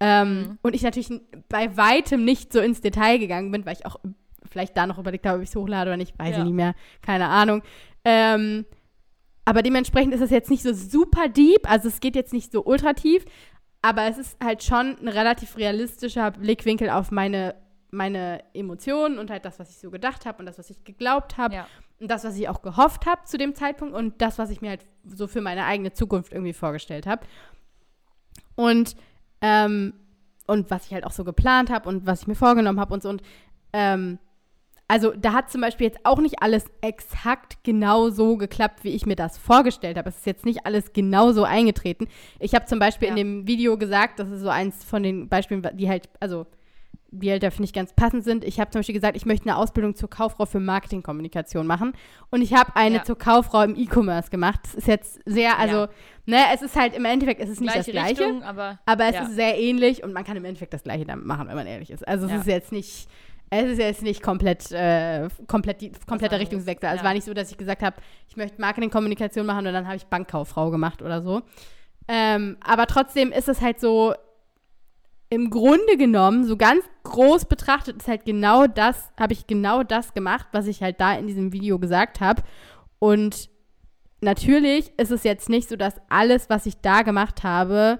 Ähm, 0.00 0.38
Mhm. 0.40 0.58
Und 0.62 0.74
ich 0.74 0.82
natürlich 0.82 1.08
bei 1.48 1.76
weitem 1.76 2.24
nicht 2.24 2.52
so 2.52 2.60
ins 2.60 2.80
Detail 2.80 3.18
gegangen 3.18 3.50
bin, 3.50 3.64
weil 3.64 3.74
ich 3.74 3.86
auch 3.86 3.96
vielleicht 4.50 4.76
da 4.76 4.86
noch 4.86 4.98
überlegt 4.98 5.26
habe, 5.26 5.38
ob 5.38 5.42
ich 5.42 5.48
es 5.50 5.56
hochlade 5.56 5.90
oder 5.90 5.96
nicht. 5.96 6.18
Weiß 6.18 6.32
Ja. 6.32 6.38
ich 6.38 6.44
nicht 6.44 6.54
mehr. 6.54 6.74
Keine 7.02 7.28
Ahnung. 7.28 7.62
Ähm, 8.04 8.64
aber 9.44 9.62
dementsprechend 9.62 10.12
ist 10.14 10.20
es 10.20 10.30
jetzt 10.30 10.50
nicht 10.50 10.62
so 10.62 10.72
super 10.74 11.28
deep. 11.28 11.70
Also 11.70 11.88
es 11.88 12.00
geht 12.00 12.16
jetzt 12.16 12.32
nicht 12.32 12.50
so 12.52 12.64
ultra 12.64 12.92
tief. 12.94 13.24
Aber 13.82 14.08
es 14.08 14.18
ist 14.18 14.36
halt 14.42 14.62
schon 14.64 14.96
ein 15.00 15.08
relativ 15.08 15.56
realistischer 15.56 16.32
Blickwinkel 16.32 16.90
auf 16.90 17.10
meine, 17.12 17.54
meine 17.96 18.42
Emotionen 18.54 19.18
und 19.18 19.30
halt 19.30 19.44
das, 19.44 19.58
was 19.58 19.70
ich 19.70 19.78
so 19.78 19.90
gedacht 19.90 20.26
habe 20.26 20.38
und 20.38 20.46
das, 20.46 20.58
was 20.58 20.70
ich 20.70 20.84
geglaubt 20.84 21.36
habe 21.38 21.54
Ja. 21.54 21.66
und 22.00 22.10
das, 22.10 22.24
was 22.24 22.36
ich 22.38 22.48
auch 22.48 22.62
gehofft 22.62 23.06
habe 23.06 23.24
zu 23.24 23.38
dem 23.38 23.54
Zeitpunkt 23.54 23.94
und 23.94 24.20
das, 24.22 24.38
was 24.38 24.50
ich 24.50 24.60
mir 24.60 24.70
halt 24.70 24.86
so 25.04 25.26
für 25.26 25.40
meine 25.40 25.64
eigene 25.64 25.92
Zukunft 25.92 26.32
irgendwie 26.32 26.52
vorgestellt 26.52 27.06
habe. 27.06 27.26
Und, 28.54 28.96
ähm, 29.40 29.94
und 30.46 30.70
was 30.70 30.86
ich 30.86 30.92
halt 30.94 31.04
auch 31.04 31.12
so 31.12 31.24
geplant 31.24 31.70
habe 31.70 31.88
und 31.88 32.06
was 32.06 32.22
ich 32.22 32.26
mir 32.26 32.34
vorgenommen 32.36 32.80
habe 32.80 32.94
und 32.94 33.02
so. 33.02 33.08
Und 33.08 33.22
ähm, 33.72 34.18
also 34.88 35.12
da 35.16 35.32
hat 35.32 35.50
zum 35.50 35.60
Beispiel 35.60 35.88
jetzt 35.88 35.98
auch 36.04 36.18
nicht 36.20 36.42
alles 36.42 36.64
exakt 36.80 37.64
genau 37.64 38.08
so 38.10 38.36
geklappt, 38.36 38.84
wie 38.84 38.90
ich 38.90 39.04
mir 39.04 39.16
das 39.16 39.36
vorgestellt 39.36 39.98
habe. 39.98 40.08
Es 40.08 40.18
ist 40.18 40.26
jetzt 40.26 40.44
nicht 40.44 40.64
alles 40.64 40.92
genau 40.92 41.32
so 41.32 41.42
eingetreten. 41.42 42.06
Ich 42.38 42.54
habe 42.54 42.66
zum 42.66 42.78
Beispiel 42.78 43.08
Ja. 43.08 43.14
in 43.14 43.16
dem 43.16 43.46
Video 43.48 43.76
gesagt, 43.78 44.20
das 44.20 44.28
ist 44.30 44.40
so 44.42 44.48
eins 44.48 44.84
von 44.84 45.02
den 45.02 45.28
Beispielen, 45.28 45.66
die 45.74 45.88
halt, 45.88 46.08
also 46.20 46.46
die 47.10 47.30
halt 47.30 47.42
da 47.42 47.50
finde 47.50 47.64
ich 47.64 47.72
ganz 47.72 47.92
passend 47.92 48.24
sind. 48.24 48.44
Ich 48.44 48.58
habe 48.60 48.70
zum 48.70 48.80
Beispiel 48.80 48.94
gesagt, 48.94 49.16
ich 49.16 49.26
möchte 49.26 49.48
eine 49.48 49.56
Ausbildung 49.56 49.94
zur 49.94 50.10
Kauffrau 50.10 50.44
für 50.44 50.60
Marketingkommunikation 50.60 51.66
machen. 51.66 51.92
Und 52.30 52.42
ich 52.42 52.52
habe 52.54 52.74
eine 52.74 52.96
Ja. 52.96 53.04
zur 53.04 53.16
Kauffrau 53.16 53.62
im 53.62 53.76
E-Commerce 53.76 54.30
gemacht. 54.30 54.60
Das 54.64 54.74
ist 54.74 54.88
jetzt 54.88 55.20
sehr, 55.24 55.58
also, 55.58 55.76
Ja. 55.76 55.88
ne, 56.26 56.38
es 56.54 56.62
ist 56.62 56.76
halt 56.76 56.94
im 56.96 57.04
Endeffekt, 57.04 57.40
es 57.40 57.48
ist 57.48 57.60
nicht 57.60 57.72
Gleiche 57.72 57.92
das 57.92 58.02
Gleiche. 58.02 58.20
Richtung, 58.22 58.42
aber. 58.42 58.78
Aber 58.86 59.04
es 59.06 59.14
ja. 59.14 59.22
ist 59.22 59.34
sehr 59.34 59.58
ähnlich 59.58 60.02
und 60.02 60.12
man 60.12 60.24
kann 60.24 60.36
im 60.36 60.44
Endeffekt 60.44 60.74
das 60.74 60.82
Gleiche 60.82 61.04
damit 61.04 61.24
machen, 61.26 61.48
wenn 61.48 61.56
man 61.56 61.66
ehrlich 61.66 61.90
ist. 61.90 62.06
Also 62.06 62.26
es 62.26 62.32
ist 62.32 62.46
jetzt 62.46 62.72
nicht, 62.72 63.08
es 63.50 63.64
ist 63.70 63.78
jetzt 63.78 64.02
nicht 64.02 64.22
komplett, 64.22 64.72
äh, 64.72 65.28
komplett 65.46 65.80
die, 65.80 65.92
kompletter 66.06 66.40
Richtungswechsel. 66.40 66.88
Also 66.88 66.98
es 67.00 67.04
war 67.04 67.14
nicht 67.14 67.24
so, 67.24 67.32
dass 67.34 67.50
ich 67.50 67.56
gesagt 67.56 67.82
habe, 67.82 67.96
ich 68.28 68.36
möchte 68.36 68.60
Marketingkommunikation 68.60 69.46
machen 69.46 69.66
und 69.66 69.72
dann 69.72 69.86
habe 69.86 69.96
ich 69.96 70.06
Bankkauffrau 70.06 70.70
gemacht 70.70 71.00
oder 71.02 71.22
so. 71.22 71.42
Ähm, 72.08 72.56
aber 72.64 72.86
trotzdem 72.86 73.32
ist 73.32 73.48
es 73.48 73.60
halt 73.60 73.80
so, 73.80 74.14
im 75.28 75.50
Grunde 75.50 75.96
genommen, 75.96 76.44
so 76.44 76.56
ganz 76.56 76.84
groß 77.02 77.46
betrachtet, 77.46 77.96
ist 77.96 78.08
halt 78.08 78.24
genau 78.24 78.66
das, 78.66 79.12
habe 79.18 79.32
ich 79.32 79.46
genau 79.46 79.82
das 79.82 80.14
gemacht, 80.14 80.46
was 80.52 80.66
ich 80.66 80.82
halt 80.82 81.00
da 81.00 81.14
in 81.14 81.26
diesem 81.26 81.52
Video 81.52 81.78
gesagt 81.78 82.20
habe. 82.20 82.42
Und 82.98 83.48
natürlich 84.20 84.92
ist 84.98 85.10
es 85.10 85.24
jetzt 85.24 85.48
nicht 85.48 85.68
so, 85.68 85.76
dass 85.76 85.94
alles, 86.08 86.48
was 86.48 86.66
ich 86.66 86.80
da 86.80 87.02
gemacht 87.02 87.42
habe, 87.42 87.98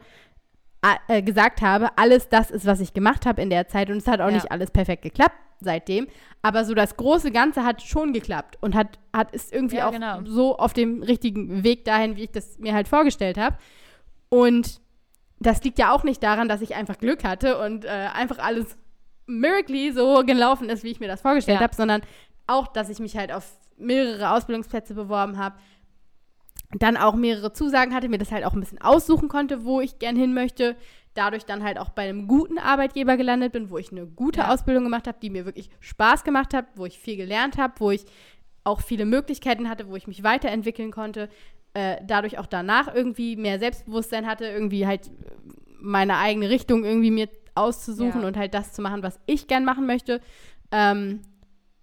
äh, 1.08 1.20
gesagt 1.22 1.62
habe, 1.62 1.88
alles 1.96 2.28
das 2.28 2.50
ist, 2.52 2.64
was 2.64 2.78
ich 2.80 2.94
gemacht 2.94 3.26
habe 3.26 3.42
in 3.42 3.50
der 3.50 3.66
Zeit. 3.66 3.90
Und 3.90 3.96
es 3.96 4.06
hat 4.06 4.20
auch 4.20 4.28
Ja. 4.28 4.34
nicht 4.34 4.52
alles 4.52 4.70
perfekt 4.70 5.02
geklappt 5.02 5.34
seitdem. 5.60 6.06
Aber 6.42 6.64
so 6.64 6.74
das 6.74 6.96
große 6.96 7.32
Ganze 7.32 7.64
hat 7.64 7.82
schon 7.82 8.12
geklappt 8.12 8.56
und 8.60 8.76
hat, 8.76 8.98
hat 9.12 9.32
ist 9.32 9.52
irgendwie 9.52 9.76
Ja, 9.78 9.88
auch 9.88 9.92
genau. 9.92 10.20
so 10.24 10.56
auf 10.58 10.74
dem 10.74 11.02
richtigen 11.02 11.64
Weg 11.64 11.84
dahin, 11.84 12.16
wie 12.16 12.24
ich 12.24 12.30
das 12.30 12.58
mir 12.58 12.72
halt 12.72 12.86
vorgestellt 12.86 13.36
habe. 13.36 13.56
Und 14.28 14.80
das 15.38 15.62
liegt 15.64 15.78
ja 15.78 15.92
auch 15.92 16.02
nicht 16.04 16.22
daran, 16.22 16.48
dass 16.48 16.62
ich 16.62 16.74
einfach 16.74 16.98
Glück 16.98 17.24
hatte 17.24 17.58
und 17.58 17.84
äh, 17.84 17.88
einfach 17.88 18.38
alles 18.38 18.76
miraculously 19.26 19.92
so 19.92 20.22
gelaufen 20.24 20.68
ist, 20.68 20.82
wie 20.84 20.90
ich 20.90 21.00
mir 21.00 21.08
das 21.08 21.20
vorgestellt 21.20 21.58
Ja. 21.58 21.64
habe, 21.64 21.74
sondern 21.74 22.02
auch, 22.46 22.68
dass 22.68 22.88
ich 22.88 23.00
mich 23.00 23.16
halt 23.16 23.32
auf 23.32 23.44
mehrere 23.76 24.30
Ausbildungsplätze 24.30 24.94
beworben 24.94 25.36
habe, 25.38 25.56
dann 26.78 26.96
auch 26.96 27.14
mehrere 27.14 27.52
Zusagen 27.52 27.94
hatte, 27.94 28.08
mir 28.08 28.18
das 28.18 28.32
halt 28.32 28.44
auch 28.44 28.52
ein 28.54 28.60
bisschen 28.60 28.80
aussuchen 28.80 29.28
konnte, 29.28 29.64
wo 29.64 29.80
ich 29.80 29.98
gern 29.98 30.16
hin 30.16 30.34
möchte, 30.34 30.76
dadurch 31.14 31.44
dann 31.44 31.62
halt 31.62 31.78
auch 31.78 31.90
bei 31.90 32.02
einem 32.08 32.28
guten 32.28 32.58
Arbeitgeber 32.58 33.16
gelandet 33.16 33.52
bin, 33.52 33.70
wo 33.70 33.78
ich 33.78 33.90
eine 33.92 34.06
gute 34.06 34.40
Ja. 34.40 34.52
Ausbildung 34.52 34.84
gemacht 34.84 35.06
habe, 35.06 35.18
die 35.20 35.30
mir 35.30 35.44
wirklich 35.44 35.70
Spaß 35.80 36.24
gemacht 36.24 36.54
hat, 36.54 36.66
wo 36.76 36.86
ich 36.86 36.98
viel 36.98 37.16
gelernt 37.16 37.56
habe, 37.58 37.74
wo 37.78 37.90
ich 37.90 38.04
auch 38.64 38.80
viele 38.80 39.04
Möglichkeiten 39.06 39.68
hatte, 39.68 39.88
wo 39.88 39.96
ich 39.96 40.06
mich 40.08 40.22
weiterentwickeln 40.24 40.90
konnte, 40.90 41.28
äh, 41.76 41.98
dadurch 42.06 42.38
auch 42.38 42.46
danach 42.46 42.92
irgendwie 42.94 43.36
mehr 43.36 43.58
Selbstbewusstsein 43.58 44.26
hatte, 44.26 44.46
irgendwie 44.46 44.86
halt 44.86 45.08
äh, 45.08 45.10
meine 45.80 46.16
eigene 46.16 46.48
Richtung 46.48 46.84
irgendwie 46.84 47.10
mir 47.10 47.28
auszusuchen 47.54 48.22
Ja. 48.22 48.26
und 48.28 48.36
halt 48.36 48.54
das 48.54 48.72
zu 48.72 48.80
machen, 48.82 49.02
was 49.02 49.20
ich 49.26 49.46
gern 49.46 49.64
machen 49.64 49.86
möchte. 49.86 50.20
Ähm, 50.70 51.20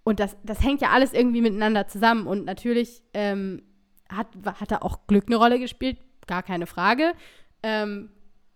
und 0.02 0.18
das, 0.20 0.36
das 0.42 0.62
hängt 0.62 0.80
ja 0.80 0.88
alles 0.90 1.12
irgendwie 1.12 1.40
miteinander 1.40 1.86
zusammen. 1.86 2.26
Und 2.26 2.44
natürlich 2.44 3.02
ähm, 3.14 3.62
hat, 4.08 4.26
hat 4.60 4.70
da 4.72 4.78
auch 4.78 5.06
Glück 5.06 5.24
eine 5.28 5.36
Rolle 5.36 5.58
gespielt, 5.58 5.96
gar 6.26 6.42
keine 6.42 6.66
Frage. 6.66 7.12
Ähm, 7.62 8.10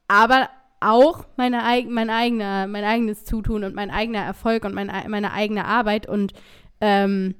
aber 0.08 0.48
auch 0.80 1.24
meine, 1.36 1.62
mein, 1.88 2.10
eigener, 2.10 2.66
mein 2.66 2.84
eigenes 2.84 3.24
Zutun 3.24 3.64
und 3.64 3.74
mein 3.74 3.90
eigener 3.90 4.20
Erfolg 4.24 4.64
und 4.64 4.74
mein, 4.74 4.90
ei- 4.90 5.08
meine 5.08 5.32
eigene 5.32 5.64
Arbeit. 5.64 6.08
Und 6.08 6.32
ähm, 6.80 7.34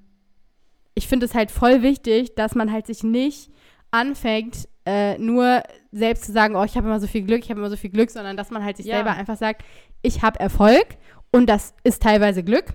ich 0.95 1.07
finde 1.09 1.27
es 1.27 1.35
halt 1.35 1.51
voll 1.51 1.83
wichtig, 1.83 2.35
dass 2.35 2.55
man 2.55 2.73
halt 2.73 2.87
sich 2.87 3.03
nicht 3.05 3.51
anfängt, 3.91 4.69
äh, 4.87 5.19
nur 5.19 5.63
selbst 5.93 6.25
zu 6.25 6.33
sagen, 6.33 6.57
oh, 6.57 6.65
ich 6.65 6.77
habe 6.77 6.87
immer 6.87 7.01
so 7.01 7.07
viel 7.07 7.23
Glück, 7.23 7.43
ich 7.45 7.51
habe 7.51 7.61
immer 7.61 7.71
so 7.71 7.77
viel 7.77 7.91
Glück, 7.91 8.11
sondern 8.11 8.37
dass 8.37 8.51
man 8.51 8.65
halt 8.65 8.77
sich 8.77 8.87
Ja. 8.87 8.97
selber 8.97 9.13
einfach 9.13 9.37
sagt, 9.37 9.63
ich 10.03 10.23
habe 10.23 10.39
Erfolg 10.41 10.87
und 11.33 11.47
das 11.49 11.75
ist 11.85 12.03
teilweise 12.03 12.43
Glück. 12.43 12.75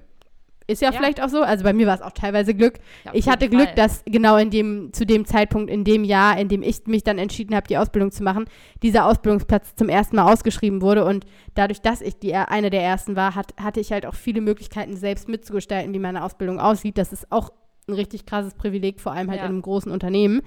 Ist 0.65 0.81
ja, 0.81 0.91
Ja. 0.91 0.97
vielleicht 0.97 1.21
auch 1.21 1.27
so. 1.27 1.41
Also 1.41 1.65
bei 1.65 1.73
mir 1.73 1.87
war 1.87 1.95
es 1.95 2.01
auch 2.01 2.11
teilweise 2.13 2.53
Glück. 2.55 2.75
Ja, 3.03 3.11
ich 3.13 3.27
hatte 3.27 3.49
Glück, 3.49 3.65
Fall. 3.65 3.75
dass 3.75 4.01
genau 4.05 4.37
in 4.37 4.49
dem, 4.49 4.93
zu 4.93 5.05
dem 5.05 5.25
Zeitpunkt, 5.25 5.69
in 5.69 5.83
dem 5.83 6.05
Jahr, 6.05 6.39
in 6.39 6.47
dem 6.47 6.63
ich 6.63 6.87
mich 6.87 7.03
dann 7.03 7.17
entschieden 7.17 7.53
habe, 7.53 7.67
die 7.67 7.77
Ausbildung 7.77 8.11
zu 8.11 8.23
machen, 8.23 8.45
dieser 8.81 9.05
Ausbildungsplatz 9.05 9.75
zum 9.75 9.89
ersten 9.89 10.15
Mal 10.15 10.31
ausgeschrieben 10.31 10.81
wurde. 10.81 11.03
Und 11.03 11.25
dadurch, 11.53 11.81
dass 11.81 11.99
ich 12.01 12.17
die, 12.17 12.33
eine 12.33 12.69
der 12.69 12.81
ersten 12.81 13.17
war, 13.17 13.35
hat, 13.35 13.53
hatte 13.61 13.81
ich 13.81 13.91
halt 13.91 14.05
auch 14.05 14.15
viele 14.15 14.39
Möglichkeiten, 14.39 14.95
selbst 14.95 15.27
mitzugestalten, 15.27 15.93
wie 15.93 15.99
meine 15.99 16.23
Ausbildung 16.23 16.61
aussieht. 16.61 16.97
Das 16.97 17.11
ist 17.11 17.29
auch 17.29 17.51
ein 17.89 17.95
richtig 17.95 18.25
krasses 18.25 18.53
Privileg, 18.53 19.01
vor 19.01 19.11
allem 19.11 19.29
halt 19.29 19.39
Ja. 19.41 19.45
in 19.45 19.51
einem 19.51 19.61
großen 19.61 19.91
Unternehmen. 19.91 20.43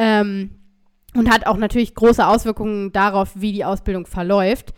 Ähm, 0.00 0.50
und 1.14 1.28
hat 1.28 1.46
auch 1.46 1.56
natürlich 1.56 1.94
große 1.94 2.24
Auswirkungen 2.26 2.92
darauf, 2.92 3.32
wie 3.34 3.52
die 3.52 3.64
Ausbildung 3.64 4.06
verläuft. 4.06 4.72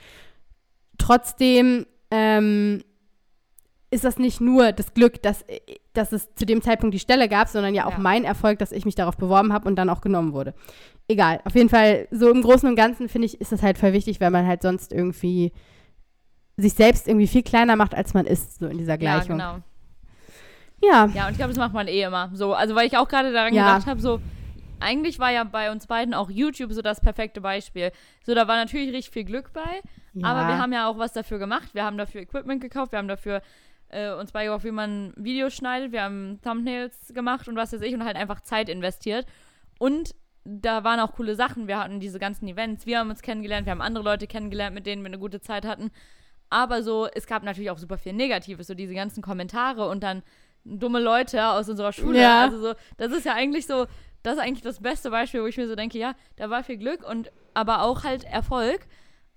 Trotzdem 0.98 1.86
ähm, 2.10 2.82
ist 3.90 4.04
das 4.04 4.18
nicht 4.18 4.40
nur 4.40 4.72
das 4.72 4.94
Glück, 4.94 5.22
dass, 5.22 5.44
dass 5.92 6.12
es 6.12 6.34
zu 6.34 6.46
dem 6.46 6.62
Zeitpunkt 6.62 6.94
die 6.94 6.98
Stelle 6.98 7.28
gab, 7.28 7.48
sondern 7.48 7.74
ja 7.74 7.84
auch 7.86 7.92
Ja. 7.92 7.98
mein 7.98 8.24
Erfolg, 8.24 8.58
dass 8.58 8.72
ich 8.72 8.84
mich 8.84 8.94
darauf 8.94 9.16
beworben 9.16 9.52
habe 9.52 9.68
und 9.68 9.76
dann 9.76 9.90
auch 9.90 10.00
genommen 10.00 10.32
wurde. 10.32 10.54
Egal, 11.08 11.40
auf 11.44 11.54
jeden 11.54 11.68
Fall, 11.68 12.08
so 12.10 12.30
im 12.30 12.40
Großen 12.42 12.68
und 12.68 12.76
Ganzen 12.76 13.08
finde 13.08 13.26
ich, 13.26 13.40
ist 13.40 13.52
das 13.52 13.62
halt 13.62 13.76
voll 13.76 13.92
wichtig, 13.92 14.20
weil 14.20 14.30
man 14.30 14.46
halt 14.46 14.62
sonst 14.62 14.92
irgendwie 14.92 15.52
sich 16.56 16.72
selbst 16.74 17.08
irgendwie 17.08 17.26
viel 17.26 17.42
kleiner 17.42 17.76
macht, 17.76 17.94
als 17.94 18.14
man 18.14 18.24
ist, 18.24 18.58
so 18.60 18.66
in 18.66 18.78
dieser 18.78 18.92
Ja, 18.94 18.96
Gleichung. 18.96 19.36
genau. 19.38 19.58
Ja, 20.82 21.08
Ja, 21.14 21.26
und 21.26 21.32
ich 21.32 21.36
glaube, 21.36 21.52
das 21.52 21.58
macht 21.58 21.74
man 21.74 21.86
eh 21.88 22.02
immer. 22.02 22.30
So, 22.34 22.54
also 22.54 22.74
weil 22.74 22.86
ich 22.86 22.96
auch 22.96 23.08
gerade 23.08 23.32
daran 23.32 23.52
Ja. 23.54 23.66
gedacht 23.74 23.86
habe, 23.86 24.00
so, 24.00 24.20
eigentlich 24.82 25.18
war 25.18 25.30
ja 25.30 25.44
bei 25.44 25.70
uns 25.70 25.86
beiden 25.86 26.14
auch 26.14 26.30
YouTube 26.30 26.72
so 26.72 26.82
das 26.82 27.00
perfekte 27.00 27.40
Beispiel. 27.40 27.92
So, 28.24 28.34
da 28.34 28.48
war 28.48 28.56
natürlich 28.56 28.92
richtig 28.92 29.12
viel 29.12 29.24
Glück 29.24 29.52
bei, 29.52 29.80
ja. 30.14 30.26
aber 30.26 30.48
wir 30.48 30.58
haben 30.58 30.72
ja 30.72 30.88
auch 30.88 30.98
was 30.98 31.12
dafür 31.12 31.38
gemacht. 31.38 31.74
Wir 31.74 31.84
haben 31.84 31.98
dafür 31.98 32.20
Equipment 32.20 32.60
gekauft, 32.60 32.92
wir 32.92 32.98
haben 32.98 33.08
dafür 33.08 33.42
äh, 33.88 34.12
uns 34.12 34.32
beigebracht, 34.32 34.64
wie 34.64 34.72
man 34.72 35.12
Videos 35.16 35.54
schneidet, 35.54 35.92
wir 35.92 36.02
haben 36.02 36.40
Thumbnails 36.42 37.12
gemacht 37.14 37.48
und 37.48 37.56
was 37.56 37.72
weiß 37.72 37.82
ich 37.82 37.94
und 37.94 38.04
halt 38.04 38.16
einfach 38.16 38.40
Zeit 38.40 38.68
investiert. 38.68 39.26
Und 39.78 40.14
da 40.44 40.82
waren 40.82 40.98
auch 41.00 41.12
coole 41.12 41.34
Sachen. 41.36 41.68
Wir 41.68 41.78
hatten 41.78 42.00
diese 42.00 42.18
ganzen 42.18 42.48
Events, 42.48 42.86
wir 42.86 42.98
haben 42.98 43.10
uns 43.10 43.22
kennengelernt, 43.22 43.66
wir 43.66 43.70
haben 43.70 43.80
andere 43.80 44.04
Leute 44.04 44.26
kennengelernt, 44.26 44.74
mit 44.74 44.86
denen 44.86 45.02
wir 45.02 45.08
eine 45.08 45.18
gute 45.18 45.40
Zeit 45.40 45.64
hatten. 45.64 45.90
Aber 46.50 46.82
so, 46.82 47.06
es 47.06 47.26
gab 47.26 47.44
natürlich 47.44 47.70
auch 47.70 47.78
super 47.78 47.96
viel 47.96 48.12
Negatives, 48.12 48.66
so 48.66 48.74
diese 48.74 48.94
ganzen 48.94 49.22
Kommentare 49.22 49.88
und 49.88 50.02
dann 50.02 50.22
dumme 50.64 51.00
Leute 51.00 51.44
aus 51.46 51.68
unserer 51.68 51.92
Schule. 51.92 52.20
Ja. 52.20 52.42
Also 52.42 52.60
so, 52.60 52.74
das 52.96 53.12
ist 53.12 53.24
ja 53.24 53.34
eigentlich 53.34 53.66
so, 53.66 53.86
das 54.22 54.34
ist 54.34 54.40
eigentlich 54.40 54.62
das 54.62 54.80
beste 54.80 55.10
Beispiel, 55.10 55.42
wo 55.42 55.46
ich 55.46 55.56
mir 55.56 55.68
so 55.68 55.74
denke, 55.74 55.98
ja, 55.98 56.14
da 56.36 56.50
war 56.50 56.62
viel 56.64 56.76
Glück 56.76 57.08
und 57.08 57.30
aber 57.54 57.82
auch 57.82 58.04
halt 58.04 58.24
Erfolg. 58.24 58.86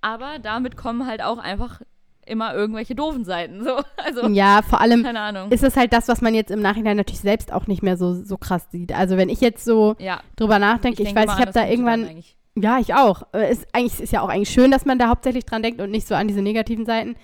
Aber 0.02 0.38
damit 0.40 0.78
kommen 0.78 1.08
halt 1.08 1.24
auch 1.24 1.40
einfach 1.40 1.82
immer 2.26 2.54
irgendwelche 2.54 2.96
doofen 2.96 3.24
Seiten. 3.26 3.64
So, 3.64 3.78
also, 3.98 4.28
ja, 4.28 4.62
vor 4.62 4.82
allem 4.82 5.06
ist 5.50 5.64
es 5.64 5.76
halt 5.76 5.94
das, 5.94 6.08
was 6.08 6.22
man 6.22 6.34
jetzt 6.34 6.52
im 6.52 6.62
Nachhinein 6.62 6.98
natürlich 6.98 7.22
selbst 7.22 7.52
auch 7.52 7.68
nicht 7.68 7.84
mehr 7.84 7.98
so, 7.98 8.14
so 8.14 8.38
krass 8.38 8.68
sieht. 8.72 8.94
Also 8.94 9.18
wenn 9.18 9.30
ich 9.30 9.42
jetzt 9.42 9.64
so 9.66 9.96
ja, 10.00 10.22
drüber 10.36 10.60
nachdenke, 10.60 11.02
ich, 11.02 11.14
denke 11.14 11.22
weiß, 11.22 11.38
ich 11.38 11.42
habe 11.42 11.52
da 11.52 11.68
irgendwann, 11.68 12.24
ja, 12.56 12.80
ich 12.80 12.94
auch. 12.94 13.24
Äh, 13.34 13.52
Ist, 13.52 13.68
eigentlich 13.74 14.00
ist 14.00 14.14
ja 14.14 14.22
auch 14.22 14.30
eigentlich 14.30 14.50
schön, 14.50 14.72
dass 14.72 14.86
man 14.86 14.98
da 14.98 15.10
hauptsächlich 15.10 15.46
dran 15.46 15.62
denkt 15.62 15.82
und 15.82 15.92
nicht 15.92 16.08
so 16.08 16.16
an 16.16 16.28
diese 16.28 16.42
negativen 16.42 16.86
Seiten. 16.86 17.16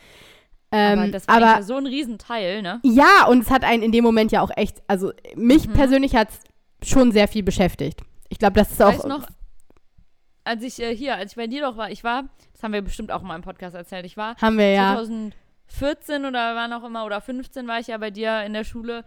Ähm, 0.73 0.99
aber 0.99 1.07
das 1.09 1.27
war 1.27 1.35
aber 1.35 1.63
so 1.63 1.75
ein 1.75 1.85
Riesenteil, 1.85 2.61
ne? 2.61 2.79
ja, 2.83 3.25
und 3.27 3.41
es 3.41 3.49
hat 3.49 3.63
einen 3.65 3.83
in 3.83 3.91
dem 3.91 4.03
Moment 4.05 4.31
ja 4.31 4.41
auch 4.41 4.51
echt, 4.55 4.81
also 4.87 5.11
mich 5.35 5.67
Mhm. 5.67 5.73
persönlich 5.73 6.15
hat 6.15 6.29
es 6.29 6.39
schon 6.83 7.11
sehr 7.11 7.27
viel 7.27 7.43
beschäftigt. 7.43 8.01
Ich 8.29 8.39
glaube, 8.39 8.53
das 8.59 8.71
ist 8.71 8.81
auch. 8.81 8.93
Weißt 8.93 9.07
noch, 9.07 9.27
als 10.43 10.63
ich 10.63 10.81
äh, 10.81 10.95
hier, 10.95 11.15
als 11.15 11.33
ich 11.33 11.35
bei 11.35 11.47
dir 11.47 11.61
doch 11.61 11.77
war, 11.77 11.91
ich 11.91 12.03
war, 12.03 12.23
das 12.53 12.63
haben 12.63 12.73
wir 12.73 12.81
bestimmt 12.81 13.11
auch 13.11 13.21
mal 13.21 13.35
im 13.35 13.41
Podcast 13.41 13.75
erzählt, 13.75 14.05
ich 14.05 14.17
war 14.17 14.35
haben 14.41 14.57
wir 14.57 14.71
ja. 14.71 14.95
2014 14.95 16.25
oder 16.25 16.55
wann 16.55 16.73
auch 16.73 16.83
immer, 16.83 17.05
oder 17.05 17.21
15 17.21 17.67
war 17.67 17.79
ich 17.79 17.87
ja 17.87 17.97
bei 17.97 18.09
dir 18.11 18.43
in 18.43 18.53
der 18.53 18.63
Schule 18.63 19.03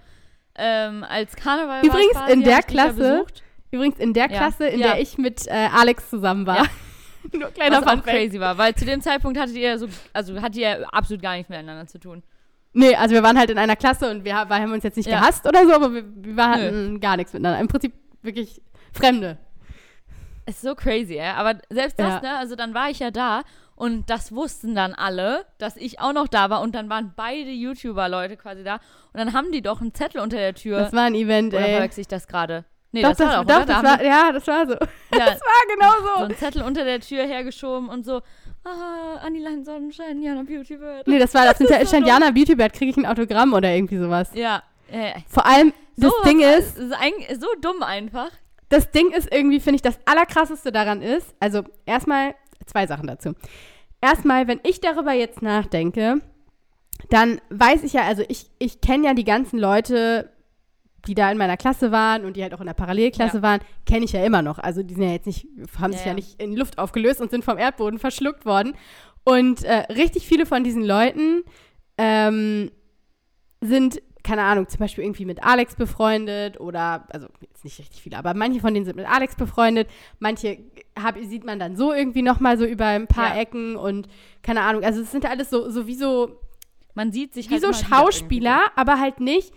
ähm, 0.56 1.04
als 1.08 1.34
Karneval 1.34 1.84
Übrigens, 1.84 2.14
war 2.14 2.30
in 2.30 2.42
der 2.42 2.50
ich 2.50 2.56
ja 2.58 2.62
Klasse. 2.62 3.26
Übrigens 3.72 3.98
in 3.98 4.12
der 4.12 4.30
Ja. 4.30 4.36
Klasse, 4.38 4.66
in 4.68 4.78
Ja. 4.80 4.92
der 4.92 5.00
ich 5.00 5.18
mit 5.18 5.46
äh, 5.48 5.68
Alex 5.72 6.08
zusammen 6.10 6.46
war. 6.46 6.58
Ja. 6.58 6.66
Nur 7.38 7.50
kleiner 7.50 7.78
was 7.78 7.86
auch 7.86 7.90
Fun 7.90 8.02
Fact. 8.02 8.16
crazy 8.16 8.38
war, 8.38 8.56
weil 8.58 8.74
zu 8.74 8.84
dem 8.84 9.00
Zeitpunkt 9.00 9.38
hattet 9.38 9.56
ihr 9.56 9.78
so, 9.78 9.88
also 10.12 10.40
hattet 10.40 10.56
ihr 10.56 10.86
absolut 10.94 11.22
gar 11.22 11.32
nichts 11.34 11.48
miteinander 11.48 11.86
zu 11.88 11.98
tun. 11.98 12.22
Nee, 12.74 12.94
also 12.96 13.14
wir 13.14 13.22
waren 13.22 13.38
halt 13.38 13.50
in 13.50 13.58
einer 13.58 13.76
Klasse 13.76 14.10
und 14.10 14.24
wir, 14.24 14.36
ha- 14.36 14.48
wir 14.48 14.56
haben 14.56 14.72
uns 14.72 14.82
jetzt 14.84 14.96
nicht 14.96 15.08
Ja. 15.08 15.20
gehasst 15.20 15.46
oder 15.46 15.64
so, 15.66 15.72
aber 15.72 15.94
wir, 15.94 16.04
wir 16.06 16.48
hatten 16.48 17.00
gar 17.00 17.16
nichts 17.16 17.32
miteinander. 17.32 17.60
Im 17.60 17.68
Prinzip 17.68 17.92
wirklich 18.22 18.60
Fremde. 18.92 19.38
Ist 20.46 20.60
so 20.60 20.74
crazy, 20.74 21.14
ey. 21.16 21.30
Aber 21.36 21.54
selbst 21.70 21.98
das, 21.98 22.14
Ja. 22.14 22.20
ne, 22.20 22.36
also 22.38 22.54
dann 22.56 22.74
war 22.74 22.90
ich 22.90 22.98
ja 22.98 23.10
da 23.10 23.42
und 23.76 24.10
das 24.10 24.30
wussten 24.32 24.74
dann 24.74 24.92
alle, 24.92 25.46
dass 25.58 25.76
ich 25.76 26.00
auch 26.00 26.12
noch 26.12 26.28
da 26.28 26.50
war 26.50 26.60
und 26.60 26.74
dann 26.74 26.90
waren 26.90 27.12
beide 27.16 27.50
YouTuber-Leute 27.50 28.36
quasi 28.36 28.62
da 28.62 28.74
und 28.74 28.80
dann 29.20 29.32
haben 29.32 29.52
die 29.52 29.62
doch 29.62 29.80
einen 29.80 29.94
Zettel 29.94 30.20
unter 30.20 30.36
der 30.36 30.54
Tür. 30.54 30.78
Das 30.80 30.92
war 30.92 31.04
ein 31.04 31.14
Event, 31.14 31.54
Oder 31.54 31.66
ey. 31.66 31.72
verwechsel 31.74 32.02
ich 32.02 32.08
das 32.08 32.26
gerade? 32.28 32.64
Nee, 32.92 33.02
doch, 33.02 33.10
das, 33.16 33.20
war 33.20 33.44
doch, 33.44 33.44
doch? 33.44 33.58
Da 33.60 33.64
das 33.64 33.76
haben 33.76 33.84
war, 33.86 34.02
ja, 34.04 34.32
das 34.32 34.46
war 34.46 34.66
so. 34.66 34.72
ja, 34.74 34.78
Das 35.10 35.40
war 35.40 35.74
genau 35.74 35.90
so 36.00 36.18
so. 36.18 36.24
einen 36.26 36.36
Zettel 36.36 36.62
unter 36.62 36.84
der 36.84 37.00
Tür 37.00 37.24
hergeschoben 37.24 37.88
und 37.88 38.04
so, 38.04 38.20
ah, 38.64 39.16
Anilein 39.24 39.64
Sonnenschein, 39.64 40.20
Jana 40.22 40.42
Beauty 40.42 40.76
Bird. 40.76 41.06
Nee, 41.06 41.18
das 41.18 41.34
war 41.34 41.44
das, 41.44 41.58
Das 41.68 41.92
Jana 41.92 42.30
Beautybird, 42.30 42.72
kriege 42.72 42.90
ich 42.90 42.96
ein 42.96 43.06
Autogramm 43.06 43.52
oder 43.52 43.70
irgendwie 43.74 43.98
sowas. 43.98 44.30
Ja, 44.34 44.62
äh, 44.90 45.12
Vor 45.28 45.46
allem, 45.46 45.72
das 45.96 46.10
so, 46.10 46.28
Ding 46.28 46.40
ist, 46.40 46.78
ist, 46.78 46.92
eigentlich- 46.92 47.28
ist 47.30 47.40
so 47.40 47.48
dumm 47.60 47.82
einfach. 47.82 48.30
das 48.68 48.90
Ding 48.90 49.10
ist 49.12 49.32
irgendwie, 49.32 49.60
finde 49.60 49.76
ich, 49.76 49.82
das 49.82 49.98
Allerkrasseste 50.04 50.72
daran 50.72 51.02
ist, 51.02 51.34
also 51.40 51.62
erstmal 51.86 52.34
zwei 52.66 52.86
Sachen 52.86 53.06
dazu. 53.06 53.34
Erstmal, 54.00 54.48
wenn 54.48 54.60
ich 54.64 54.80
darüber 54.80 55.12
jetzt 55.12 55.40
nachdenke, 55.42 56.20
dann 57.10 57.40
weiß 57.50 57.82
ich 57.84 57.92
ja, 57.92 58.02
also 58.02 58.22
ich, 58.28 58.50
ich 58.58 58.80
kenne 58.80 59.06
ja 59.06 59.14
die 59.14 59.24
ganzen 59.24 59.58
Leute, 59.58 60.30
die 61.06 61.14
da 61.14 61.30
in 61.30 61.38
meiner 61.38 61.56
Klasse 61.56 61.92
waren 61.92 62.24
und 62.24 62.36
die 62.36 62.42
halt 62.42 62.54
auch 62.54 62.60
in 62.60 62.66
der 62.66 62.74
Parallelklasse 62.74 63.38
Ja. 63.38 63.42
waren, 63.42 63.60
kenne 63.86 64.04
ich 64.04 64.12
ja 64.12 64.24
immer 64.24 64.42
noch. 64.42 64.58
Also 64.58 64.82
die 64.82 64.94
sind 64.94 65.02
ja 65.04 65.10
jetzt 65.12 65.26
nicht, 65.26 65.46
haben 65.78 65.92
sich 65.92 66.02
ja, 66.02 66.08
ja. 66.08 66.14
nicht 66.14 66.40
in 66.40 66.56
Luft 66.56 66.78
aufgelöst 66.78 67.20
und 67.20 67.30
sind 67.30 67.44
vom 67.44 67.58
Erdboden 67.58 67.98
verschluckt 67.98 68.46
worden. 68.46 68.74
Und 69.24 69.64
äh, 69.64 69.84
richtig 69.92 70.26
viele 70.26 70.46
von 70.46 70.64
diesen 70.64 70.84
Leuten 70.84 71.44
ähm, 71.98 72.70
sind, 73.60 74.02
keine 74.22 74.42
Ahnung, 74.42 74.68
zum 74.68 74.78
Beispiel 74.78 75.04
irgendwie 75.04 75.24
mit 75.24 75.42
Alex 75.44 75.76
befreundet 75.76 76.58
oder, 76.60 77.06
also 77.10 77.28
jetzt 77.40 77.64
nicht 77.64 77.78
richtig 77.78 78.02
viele, 78.02 78.16
aber 78.18 78.34
manche 78.34 78.60
von 78.60 78.72
denen 78.74 78.84
sind 78.86 78.96
mit 78.96 79.08
Alex 79.08 79.36
befreundet, 79.36 79.88
manche 80.18 80.58
hab, 81.02 81.18
sieht 81.18 81.44
man 81.44 81.58
dann 81.58 81.76
so 81.76 81.92
irgendwie 81.92 82.22
nochmal 82.22 82.58
so 82.58 82.64
über 82.64 82.86
ein 82.86 83.06
paar 83.06 83.34
Ja. 83.34 83.40
Ecken 83.42 83.76
und 83.76 84.08
keine 84.42 84.62
Ahnung, 84.62 84.82
also 84.84 85.00
es 85.02 85.10
sind 85.10 85.24
alles 85.26 85.50
so, 85.50 85.70
so 85.70 85.86
wie 85.86 85.94
so, 85.94 86.40
Man 86.94 87.10
sieht 87.12 87.34
sich 87.34 87.48
wie 87.50 87.54
halt 87.54 87.62
so 87.62 87.72
Schauspieler, 87.72 88.60
aber 88.76 89.00
halt 89.00 89.20
nicht, 89.20 89.52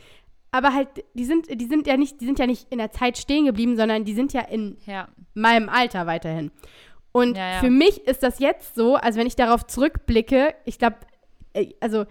aber 0.52 0.74
halt, 0.74 0.88
die 1.14 1.26
sind, 1.26 1.48
die 1.62 1.66
sind 1.66 1.88
ja 1.88 1.98
nicht, 1.98 2.22
die 2.22 2.26
sind 2.26 2.40
ja 2.40 2.48
nicht 2.48 2.68
in 2.70 2.78
der 2.78 2.92
Zeit 2.92 3.18
stehen 3.18 3.46
geblieben, 3.46 3.76
sondern 3.78 4.06
die 4.06 4.14
sind 4.14 4.34
ja 4.34 4.42
in. 4.42 4.78
Ja, 4.86 5.08
meinem 5.34 5.70
Alter 5.70 6.08
weiterhin. 6.08 6.52
Und 7.12 7.38
Ja, 7.38 7.54
ja. 7.54 7.60
für 7.60 7.70
mich 7.70 8.06
ist 8.08 8.24
das 8.24 8.40
jetzt 8.40 8.76
so, 8.76 8.96
also 8.96 9.20
wenn 9.20 9.28
ich 9.28 9.36
darauf 9.36 9.66
zurückblicke, 9.66 10.56
ich 10.66 10.78
glaube, 10.80 10.98
also 11.80 12.06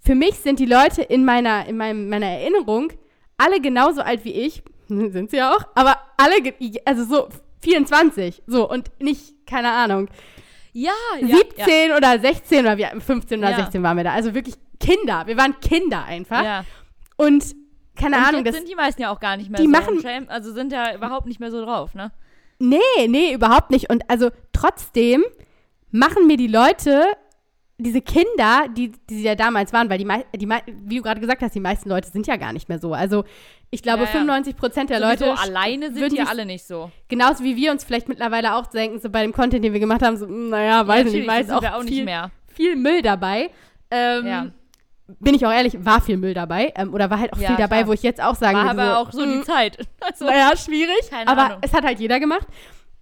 für 0.00 0.14
mich 0.14 0.36
sind 0.36 0.58
die 0.58 0.66
Leute 0.66 1.02
in 1.02 1.24
meiner, 1.24 1.66
in 1.66 1.76
meinem, 1.76 2.08
meiner 2.08 2.26
Erinnerung 2.26 2.92
alle 3.38 3.60
genauso 3.60 4.02
alt 4.02 4.24
wie 4.24 4.32
ich, 4.32 4.62
sind 4.88 5.30
sie 5.30 5.38
ja 5.38 5.52
auch, 5.54 5.64
aber 5.74 5.96
alle, 6.16 6.54
also 6.84 7.04
so 7.04 7.28
24, 7.62 8.42
so 8.46 8.68
und 8.68 8.90
nicht, 9.00 9.46
keine 9.46 9.70
Ahnung, 9.70 10.08
ja, 10.72 10.92
ja 11.20 11.36
17 11.36 11.92
oder 11.92 12.18
16 12.20 12.60
oder 12.60 12.78
wie, 12.78 12.86
15 13.00 13.38
oder 13.40 13.50
Ja. 13.50 13.56
16 13.56 13.82
waren 13.82 13.96
wir 13.96 14.04
da, 14.04 14.12
also 14.12 14.34
wirklich 14.34 14.54
Kinder, 14.78 15.26
wir 15.26 15.36
waren 15.36 15.58
Kinder 15.60 16.04
einfach 16.04 16.44
Ja. 16.44 16.64
Und 17.20 17.44
keine 17.96 18.16
Und 18.16 18.22
Ahnung, 18.24 18.44
jetzt 18.44 18.54
das, 18.54 18.56
sind 18.56 18.68
die 18.70 18.74
meisten 18.76 19.02
ja 19.02 19.10
auch 19.10 19.20
gar 19.20 19.36
nicht 19.36 19.50
mehr 19.50 19.58
die 19.60 19.66
so. 19.66 19.70
machen- 19.70 20.00
shame- 20.00 20.28
also 20.28 20.52
sind 20.52 20.72
ja 20.72 20.94
überhaupt 20.94 21.26
nicht 21.26 21.40
mehr 21.40 21.50
so 21.50 21.62
drauf, 21.64 21.94
ne? 21.94 22.12
Nee, 22.58 22.78
nee, 23.08 23.32
überhaupt 23.32 23.70
nicht. 23.70 23.90
Und 23.90 24.08
also 24.08 24.30
trotzdem 24.52 25.22
machen 25.90 26.26
mir 26.26 26.36
die 26.36 26.46
Leute, 26.46 27.04
diese 27.78 28.02
Kinder, 28.02 28.66
die, 28.76 28.92
die 29.08 29.14
sie 29.16 29.22
ja 29.24 29.34
damals 29.34 29.72
waren, 29.72 29.88
weil 29.88 29.96
die, 29.98 30.06
die 30.36 30.48
wie 30.84 30.96
du 30.96 31.02
gerade 31.02 31.20
gesagt 31.20 31.40
hast, 31.42 31.54
die 31.54 31.60
meisten 31.60 31.88
Leute 31.88 32.08
sind 32.10 32.26
ja 32.26 32.36
gar 32.36 32.52
nicht 32.52 32.68
mehr 32.68 32.78
so. 32.78 32.92
Also 32.92 33.24
ich 33.70 33.82
glaube, 33.82 34.00
Ja, 34.00 34.04
ja. 34.06 34.10
95 34.12 34.56
Prozent 34.56 34.90
der 34.90 35.00
Sowieso 35.00 35.24
Leute, 35.30 35.40
alleine 35.40 35.92
sind 35.92 36.12
die 36.12 36.20
alle 36.20 36.44
nicht 36.44 36.66
so. 36.66 36.90
genauso 37.08 37.42
wie 37.44 37.56
wir 37.56 37.70
uns 37.72 37.84
vielleicht 37.84 38.08
mittlerweile 38.08 38.54
auch 38.56 38.66
denken, 38.66 38.98
so 39.00 39.08
bei 39.08 39.22
dem 39.22 39.32
Content, 39.32 39.64
den 39.64 39.72
wir 39.72 39.80
gemacht 39.80 40.02
haben, 40.02 40.16
so, 40.18 40.26
hm, 40.26 40.50
naja, 40.50 40.86
weiß 40.86 41.06
ich 41.06 41.26
nicht, 41.26 41.26
wir 41.48 41.56
auch, 41.56 41.64
auch 41.64 41.80
viel, 41.82 41.90
nicht 41.90 42.04
mehr. 42.04 42.30
viel 42.54 42.76
Müll 42.76 43.00
dabei. 43.02 43.50
Ähm, 43.90 44.26
Ja. 44.26 44.46
Bin 45.18 45.34
ich 45.34 45.44
auch 45.46 45.52
ehrlich, 45.52 45.84
war 45.84 46.00
viel 46.00 46.16
Müll 46.16 46.34
dabei. 46.34 46.72
Ähm, 46.76 46.94
oder 46.94 47.10
war 47.10 47.18
halt 47.18 47.32
auch 47.32 47.38
Ja, 47.38 47.48
viel 47.48 47.56
dabei, 47.56 47.78
klar. 47.78 47.88
wo 47.88 47.92
ich 47.92 48.02
jetzt 48.02 48.22
auch 48.22 48.34
sagen 48.36 48.56
War 48.56 48.76
würde, 48.76 48.82
aber 48.82 48.94
so, 48.94 49.08
auch 49.08 49.12
so 49.12 49.24
die 49.26 49.34
hm, 49.38 49.42
Zeit. 49.44 49.78
Also, 50.00 50.26
naja, 50.26 50.56
schwierig. 50.56 51.10
Keine 51.10 51.28
aber 51.28 51.44
Ahnung. 51.46 51.58
es 51.62 51.72
hat 51.72 51.84
halt 51.84 51.98
jeder 52.00 52.20
gemacht. 52.20 52.46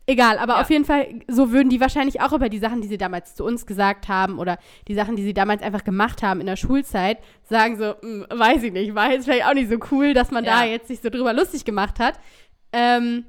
Egal, 0.07 0.39
aber 0.39 0.55
Ja. 0.55 0.61
auf 0.63 0.71
jeden 0.71 0.87
Fall, 0.87 1.07
so 1.29 1.53
würden 1.53 1.69
die 1.69 1.81
wahrscheinlich 1.83 2.23
auch 2.23 2.33
über 2.33 2.49
die 2.49 2.59
Sachen, 2.59 2.81
die 2.81 2.89
sie 2.89 2.97
damals 2.97 3.35
zu 3.35 3.45
uns 3.45 3.67
gesagt 3.67 4.09
haben 4.09 4.39
oder 4.39 4.57
die 4.89 4.95
Sachen, 4.95 5.17
die 5.17 5.23
sie 5.23 5.35
damals 5.35 5.61
einfach 5.63 5.85
gemacht 5.85 6.23
haben 6.23 6.41
in 6.41 6.47
der 6.47 6.57
Schulzeit, 6.57 7.19
sagen 7.45 7.77
so, 7.77 7.95
"Hm, 8.01 8.25
weiß 8.31 8.63
ich 8.63 8.73
nicht, 8.73 8.95
war 8.95 9.11
jetzt 9.13 9.25
vielleicht 9.25 9.45
auch 9.47 9.53
nicht 9.53 9.69
so 9.71 9.77
cool, 9.91 10.15
dass 10.15 10.31
man 10.31 10.45
da 10.45 10.65
Ja. 10.65 10.71
jetzt 10.71 10.89
sich 10.89 11.01
so 11.03 11.11
drüber 11.11 11.35
lustig 11.35 11.65
gemacht 11.67 11.99
hat. 12.01 12.15
Ähm, 12.73 13.27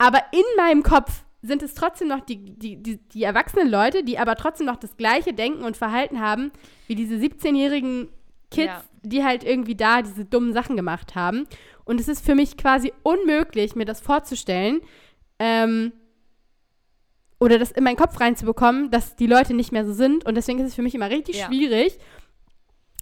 Aber 0.00 0.20
in 0.30 0.44
meinem 0.56 0.84
Kopf 0.84 1.24
sind 1.42 1.62
es 1.62 1.74
trotzdem 1.74 2.08
noch 2.08 2.20
die, 2.20 2.36
die, 2.56 2.76
die, 2.82 2.96
die 2.98 3.22
erwachsenen 3.22 3.68
Leute, 3.70 4.02
die 4.02 4.18
aber 4.18 4.34
trotzdem 4.34 4.66
noch 4.66 4.76
das 4.76 4.96
gleiche 4.96 5.32
Denken 5.32 5.62
und 5.64 5.76
Verhalten 5.76 6.20
haben, 6.20 6.50
wie 6.88 6.94
diese 6.96 7.14
17-jährigen 7.14 8.08
Kids, 8.50 8.66
Ja. 8.66 8.84
die 9.02 9.24
halt 9.24 9.44
irgendwie 9.44 9.76
da 9.76 10.02
diese 10.02 10.24
dummen 10.24 10.52
Sachen 10.52 10.74
gemacht 10.76 11.14
haben. 11.14 11.46
Und 11.84 12.00
es 12.00 12.08
ist 12.08 12.24
für 12.24 12.34
mich 12.34 12.56
quasi 12.56 12.92
unmöglich, 13.02 13.76
mir 13.76 13.84
das 13.84 14.00
vorzustellen, 14.00 14.80
ähm, 15.38 15.92
oder 17.40 17.58
das 17.58 17.70
in 17.70 17.84
meinen 17.84 17.96
Kopf 17.96 18.18
reinzubekommen, 18.20 18.90
dass 18.90 19.14
die 19.14 19.28
Leute 19.28 19.54
nicht 19.54 19.70
mehr 19.70 19.86
so 19.86 19.92
sind. 19.92 20.26
Und 20.26 20.34
deswegen 20.34 20.58
ist 20.58 20.66
es 20.68 20.74
für 20.74 20.82
mich 20.82 20.94
immer 20.96 21.08
richtig 21.08 21.36
Ja. 21.36 21.46
schwierig, 21.46 21.96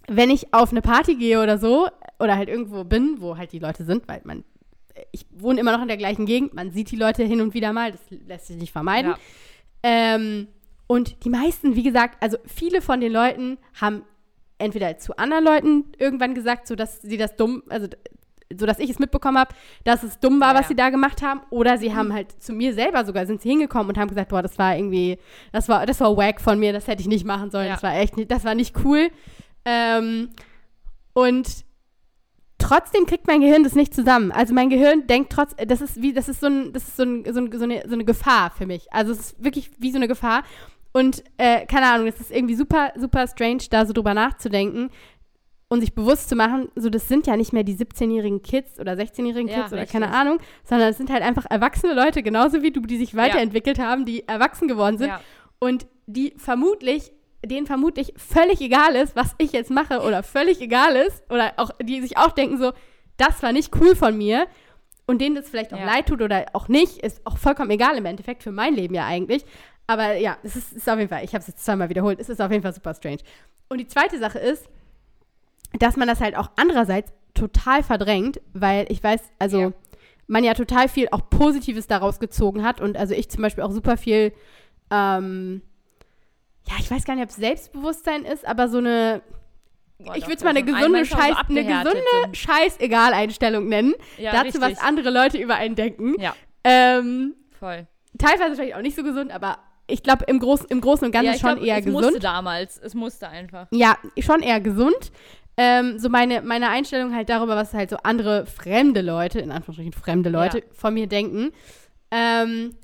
wenn 0.07 0.29
ich 0.29 0.53
auf 0.53 0.69
eine 0.71 0.81
Party 0.83 1.15
gehe 1.15 1.41
oder 1.41 1.57
so, 1.57 1.87
oder 2.19 2.35
halt 2.37 2.47
irgendwo 2.49 2.83
bin, 2.83 3.19
wo 3.19 3.35
halt 3.37 3.51
die 3.51 3.59
Leute 3.59 3.83
sind, 3.83 4.07
weil 4.07 4.21
man, 4.25 4.43
ich 5.11 5.25
wohne 5.31 5.59
immer 5.59 5.71
noch 5.71 5.81
in 5.81 5.87
der 5.87 5.97
gleichen 5.97 6.25
Gegend, 6.25 6.53
man 6.53 6.71
sieht 6.71 6.91
die 6.91 6.95
Leute 6.95 7.23
hin 7.23 7.41
und 7.41 7.53
wieder 7.53 7.73
mal, 7.73 7.91
das 7.91 8.01
lässt 8.27 8.47
sich 8.47 8.57
nicht 8.57 8.71
vermeiden. 8.71 9.11
Ja. 9.11 9.17
Ähm, 9.83 10.47
und 10.87 11.23
die 11.25 11.29
meisten, 11.29 11.75
wie 11.75 11.83
gesagt, 11.83 12.21
also 12.21 12.37
viele 12.45 12.81
von 12.81 13.01
den 13.01 13.11
Leuten 13.11 13.57
haben 13.79 14.03
entweder 14.57 14.97
zu 14.97 15.15
anderen 15.17 15.43
Leuten 15.43 15.85
irgendwann 15.97 16.33
gesagt, 16.33 16.67
so 16.67 16.75
dass 16.75 17.01
sie 17.01 17.17
das 17.17 17.35
dumm, 17.35 17.63
also 17.69 17.87
so 18.57 18.65
dass 18.65 18.79
ich 18.79 18.89
es 18.89 18.97
mitbekommen 18.97 19.37
habe, 19.37 19.53
dass 19.83 20.03
es 20.03 20.19
dumm 20.19 20.39
war, 20.39 20.53
Ja, 20.53 20.55
was 20.55 20.61
ja. 20.63 20.67
sie 20.69 20.75
da 20.75 20.89
gemacht 20.89 21.21
haben, 21.21 21.41
oder 21.49 21.77
sie 21.77 21.93
haben 21.93 22.13
halt 22.13 22.41
zu 22.41 22.53
mir 22.53 22.73
selber 22.73 23.03
sogar 23.05 23.25
sind 23.25 23.41
sie 23.41 23.49
hingekommen 23.49 23.89
und 23.89 23.97
haben 23.97 24.07
gesagt, 24.07 24.29
boah, 24.29 24.41
das 24.41 24.57
war 24.57 24.75
irgendwie, 24.77 25.17
das 25.51 25.67
war, 25.67 25.85
das 25.85 25.99
war 25.99 26.15
wack 26.15 26.39
von 26.39 26.57
mir, 26.57 26.71
das 26.71 26.87
hätte 26.87 27.01
ich 27.01 27.07
nicht 27.09 27.25
machen 27.25 27.51
sollen, 27.51 27.67
Ja. 27.67 27.73
das 27.73 27.83
war 27.83 27.95
echt 27.95 28.15
nicht, 28.15 28.31
das 28.31 28.45
war 28.45 28.55
nicht 28.55 28.73
cool. 28.85 29.09
Ähm, 29.65 30.29
und 31.13 31.65
trotzdem 32.59 33.05
kriegt 33.05 33.27
mein 33.27 33.41
Gehirn 33.41 33.63
das 33.63 33.75
nicht 33.75 33.93
zusammen. 33.93 34.31
Also 34.31 34.53
mein 34.53 34.69
Gehirn 34.69 35.07
denkt 35.07 35.31
trotz, 35.31 35.55
das 35.67 35.81
ist 35.81 36.01
wie, 36.01 36.13
das 36.13 36.27
ist 36.29 36.41
so 36.41 36.47
ein, 36.47 36.73
das 36.73 36.83
ist 36.87 36.97
so, 36.97 37.03
ein, 37.03 37.23
so, 37.31 37.39
ein, 37.39 37.51
so, 37.51 37.63
eine, 37.63 37.83
so 37.87 37.93
eine 37.93 38.05
Gefahr 38.05 38.51
für 38.51 38.65
mich. 38.65 38.91
Also 38.91 39.11
es 39.11 39.19
ist 39.19 39.43
wirklich 39.43 39.71
wie 39.79 39.91
so 39.91 39.97
eine 39.97 40.07
Gefahr. 40.07 40.43
Und 40.93 41.23
äh, 41.37 41.65
keine 41.65 41.87
Ahnung, 41.87 42.07
es 42.07 42.19
ist 42.19 42.31
irgendwie 42.31 42.55
super, 42.55 42.91
super 42.95 43.27
strange, 43.27 43.63
da 43.69 43.85
so 43.85 43.93
drüber 43.93 44.13
nachzudenken 44.13 44.89
und 45.69 45.81
sich 45.81 45.93
bewusst 45.93 46.29
zu 46.29 46.35
machen, 46.35 46.69
so 46.75 46.89
das 46.89 47.07
sind 47.09 47.27
ja 47.27 47.35
nicht 47.35 47.51
mehr 47.53 47.63
die 47.63 47.75
17-jährigen 47.75 48.41
Kids 48.41 48.79
oder 48.79 48.93
16-jährigen 48.93 49.49
Ja, 49.49 49.55
Kids 49.61 49.73
oder 49.73 49.81
richtig. 49.81 49.91
keine 49.99 50.13
Ahnung, 50.13 50.39
sondern 50.63 50.89
es 50.89 50.97
sind 50.97 51.11
halt 51.11 51.23
einfach 51.23 51.45
erwachsene 51.49 51.93
Leute, 51.93 52.23
genauso 52.23 52.61
wie 52.63 52.71
du, 52.71 52.79
die 52.81 52.97
sich 52.97 53.15
weiterentwickelt 53.15 53.77
haben, 53.77 54.05
die 54.05 54.27
erwachsen 54.27 54.67
geworden 54.69 54.97
sind 54.97 55.09
Ja. 55.09 55.19
und 55.59 55.85
die 56.05 56.33
vermutlich, 56.37 57.11
denen 57.45 57.67
vermutlich 57.67 58.13
völlig 58.17 58.61
egal 58.61 58.95
ist, 58.95 59.15
was 59.15 59.35
ich 59.37 59.51
jetzt 59.51 59.71
mache 59.71 60.01
oder 60.01 60.23
völlig 60.23 60.59
egal 60.61 60.95
ist 60.95 61.23
oder 61.29 61.53
auch, 61.57 61.71
die 61.81 62.01
sich 62.01 62.17
auch 62.17 62.31
denken 62.31 62.57
so, 62.57 62.73
das 63.17 63.41
war 63.43 63.51
nicht 63.51 63.73
cool 63.79 63.95
von 63.95 64.17
mir 64.17 64.47
und 65.05 65.21
denen 65.21 65.35
das 65.35 65.49
vielleicht 65.49 65.73
auch 65.73 65.79
Ja. 65.79 65.85
leid 65.85 66.07
tut 66.07 66.21
oder 66.21 66.45
auch 66.53 66.67
nicht, 66.67 66.97
ist 66.99 67.25
auch 67.25 67.37
vollkommen 67.37 67.69
egal 67.71 67.95
im 67.97 68.05
Endeffekt 68.05 68.43
für 68.43 68.51
mein 68.51 68.73
Leben 68.75 68.93
ja 68.95 69.05
eigentlich. 69.05 69.45
Aber 69.87 70.15
ja, 70.15 70.37
es 70.43 70.55
ist, 70.55 70.73
ist 70.73 70.89
auf 70.89 70.97
jeden 70.97 71.09
Fall, 71.09 71.23
ich 71.23 71.33
habe 71.33 71.41
es 71.41 71.47
jetzt 71.47 71.63
zweimal 71.63 71.89
wiederholt, 71.89 72.19
es 72.19 72.27
ist 72.29 72.41
auf 72.41 72.51
jeden 72.51 72.63
Fall 72.63 72.73
super 72.73 72.93
strange. 72.93 73.19
Und 73.69 73.77
die 73.77 73.87
zweite 73.87 74.19
Sache 74.19 74.39
ist, 74.39 74.67
dass 75.79 75.95
man 75.95 76.07
das 76.07 76.19
halt 76.19 76.35
auch 76.35 76.49
andererseits 76.57 77.13
total 77.33 77.83
verdrängt, 77.83 78.41
weil 78.53 78.85
ich 78.89 79.01
weiß, 79.03 79.21
also 79.39 79.59
Ja. 79.59 79.71
man 80.27 80.43
ja 80.43 80.53
total 80.55 80.89
viel 80.89 81.07
auch 81.11 81.29
Positives 81.29 81.87
daraus 81.87 82.19
gezogen 82.19 82.63
hat 82.63 82.81
und 82.81 82.97
also 82.97 83.13
ich 83.13 83.29
zum 83.29 83.41
Beispiel 83.43 83.63
auch 83.63 83.71
super 83.71 83.95
viel, 83.95 84.33
ähm, 84.91 85.61
ja, 86.67 86.75
ich 86.79 86.89
weiß 86.91 87.05
gar 87.05 87.15
nicht, 87.15 87.23
ob 87.23 87.29
es 87.29 87.35
Selbstbewusstsein 87.37 88.23
ist, 88.25 88.45
aber 88.47 88.67
so 88.67 88.77
eine, 88.79 89.21
Boah, 89.99 90.15
ich 90.15 90.23
würde 90.25 90.35
es 90.35 90.43
mal 90.43 90.51
eine 90.51 90.63
gesunde 90.63 90.89
manchmal 90.89 91.05
so 91.05 91.35
Scheiß, 91.35 91.37
eine 91.49 91.65
gesunde 91.65 92.35
Scheiß-Egal-Einstellung 92.35 93.67
nennen. 93.67 93.93
Ja, 94.17 94.31
dazu, 94.31 94.59
was 94.61 94.69
richtig. 94.69 94.83
andere 94.85 95.09
Leute 95.09 95.37
über 95.37 95.55
einen 95.55 95.75
denken. 95.75 96.19
Ja, 96.19 96.35
Ähm, 96.63 97.35
voll. 97.59 97.87
teilweise 98.17 98.55
vielleicht 98.55 98.75
auch 98.75 98.81
nicht 98.81 98.95
so 98.95 99.03
gesund, 99.03 99.31
aber 99.31 99.57
ich 99.87 100.03
glaube, 100.03 100.25
im, 100.25 100.39
Groß, 100.39 100.65
im 100.65 100.81
Großen 100.81 101.05
und 101.05 101.11
Ganzen 101.11 101.33
ja, 101.33 101.39
schon 101.39 101.55
glaub, 101.55 101.65
eher 101.65 101.77
es 101.77 101.85
gesund. 101.85 102.03
musste 102.03 102.19
damals. 102.19 102.77
Es 102.77 102.93
musste 102.93 103.29
einfach. 103.29 103.67
Ja, 103.71 103.97
schon 104.19 104.41
eher 104.41 104.59
gesund. 104.59 105.11
Ähm, 105.59 105.97
so 105.97 106.09
meine, 106.09 106.41
meine 106.43 106.69
Einstellung 106.69 107.15
halt 107.15 107.29
darüber, 107.29 107.55
was 107.55 107.73
halt 107.73 107.89
so 107.89 107.97
andere 108.03 108.45
fremde 108.45 109.01
Leute, 109.01 109.39
in 109.39 109.49
Anführungsstrichen 109.51 109.93
fremde 109.93 110.29
Leute, 110.29 110.59
Ja. 110.59 110.63
von 110.73 110.93
mir 110.93 111.07
denken. 111.07 111.51
Ähm, 112.11 112.75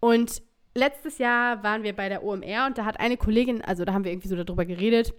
und 0.00 0.42
letztes 0.74 1.18
Jahr 1.18 1.62
waren 1.62 1.82
wir 1.82 1.94
bei 1.94 2.08
der 2.08 2.22
OMR 2.24 2.66
und 2.66 2.78
da 2.78 2.84
hat 2.84 3.00
eine 3.00 3.16
Kollegin, 3.16 3.62
also 3.62 3.84
da 3.84 3.92
haben 3.92 4.04
wir 4.04 4.12
irgendwie 4.12 4.28
so 4.28 4.36
darüber 4.36 4.64
geredet, 4.64 5.14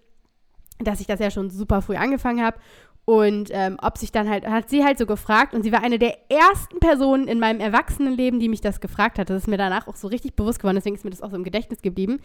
dass 0.79 0.99
ich 0.99 1.07
das 1.07 1.19
ja 1.19 1.31
schon 1.31 1.49
super 1.49 1.81
früh 1.81 1.95
angefangen 1.95 2.43
habe. 2.43 2.57
Und 3.03 3.49
ähm, 3.51 3.77
ob 3.81 3.97
sich 3.97 4.11
dann 4.11 4.29
halt, 4.29 4.45
hat 4.45 4.69
sie 4.69 4.83
halt 4.83 4.99
so 4.99 5.05
gefragt, 5.05 5.55
und 5.55 5.63
sie 5.63 5.71
war 5.71 5.83
eine 5.83 5.97
der 5.97 6.17
ersten 6.29 6.79
Personen 6.79 7.27
in 7.27 7.39
meinem 7.39 7.59
Erwachsenenleben, 7.59 8.39
die 8.39 8.47
mich 8.47 8.61
das 8.61 8.79
gefragt 8.79 9.17
hat. 9.17 9.29
Das 9.29 9.41
ist 9.41 9.47
mir 9.47 9.57
danach 9.57 9.87
auch 9.87 9.95
so 9.95 10.07
richtig 10.07 10.35
bewusst 10.35 10.59
geworden, 10.59 10.75
deswegen 10.75 10.95
ist 10.95 11.03
mir 11.03 11.09
das 11.09 11.21
auch 11.21 11.31
so 11.31 11.35
im 11.35 11.43
Gedächtnis 11.43 11.81
geblieben. 11.81 12.19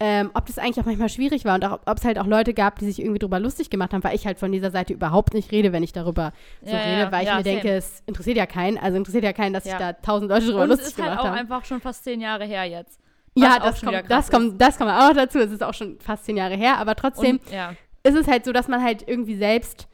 Ähm, 0.00 0.30
ob 0.34 0.46
das 0.46 0.58
eigentlich 0.58 0.78
auch 0.78 0.84
manchmal 0.84 1.08
schwierig 1.08 1.44
war 1.44 1.56
und 1.56 1.64
auch, 1.64 1.80
ob 1.84 1.98
es 1.98 2.04
halt 2.04 2.20
auch 2.20 2.26
Leute 2.26 2.54
gab, 2.54 2.78
die 2.78 2.84
sich 2.84 3.00
irgendwie 3.00 3.18
drüber 3.18 3.40
lustig 3.40 3.68
gemacht 3.68 3.92
haben, 3.92 4.04
weil 4.04 4.14
ich 4.14 4.26
halt 4.26 4.38
von 4.38 4.52
dieser 4.52 4.70
Seite 4.70 4.92
überhaupt 4.92 5.34
nicht 5.34 5.50
rede, 5.50 5.72
wenn 5.72 5.82
ich 5.82 5.92
darüber 5.92 6.32
so 6.62 6.70
Ja, 6.70 6.78
rede, 6.82 7.00
ja, 7.00 7.12
weil 7.12 7.22
ich 7.22 7.28
ja, 7.28 7.36
mir 7.38 7.42
denke, 7.42 7.66
same. 7.66 7.74
es 7.78 8.02
interessiert 8.06 8.36
ja 8.36 8.46
keinen. 8.46 8.78
Also 8.78 8.96
interessiert 8.96 9.24
ja 9.24 9.32
keinen, 9.32 9.54
dass 9.54 9.64
Ja. 9.64 9.70
sich 9.72 9.78
da 9.80 9.92
tausend 9.94 10.30
Leute 10.30 10.46
drüber 10.46 10.62
Und 10.62 10.68
lustig 10.68 10.86
ist 10.88 10.98
halt 10.98 11.08
gemacht 11.10 11.20
auch 11.20 11.28
haben. 11.30 11.38
einfach 11.38 11.64
schon 11.64 11.80
fast 11.80 12.04
zehn 12.04 12.20
Jahre 12.20 12.44
her 12.44 12.64
jetzt. 12.64 13.00
Ja, 13.34 13.58
das 13.58 13.80
kommt, 13.82 14.04
das, 14.08 14.30
kommt, 14.30 14.60
das 14.60 14.78
kommt 14.78 14.90
auch 14.90 15.12
dazu. 15.14 15.38
Es 15.40 15.50
ist 15.50 15.64
auch 15.64 15.74
schon 15.74 15.98
fast 16.00 16.24
zehn 16.26 16.36
Jahre 16.36 16.54
her, 16.54 16.78
aber 16.78 16.94
trotzdem 16.94 17.38
Und, 17.44 17.52
ja. 17.52 17.74
ist 18.04 18.14
es 18.16 18.28
halt 18.28 18.44
so, 18.44 18.52
dass 18.52 18.68
man 18.68 18.82
halt 18.84 19.02
irgendwie 19.08 19.36
selbst 19.36 19.88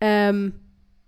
ähm, 0.00 0.60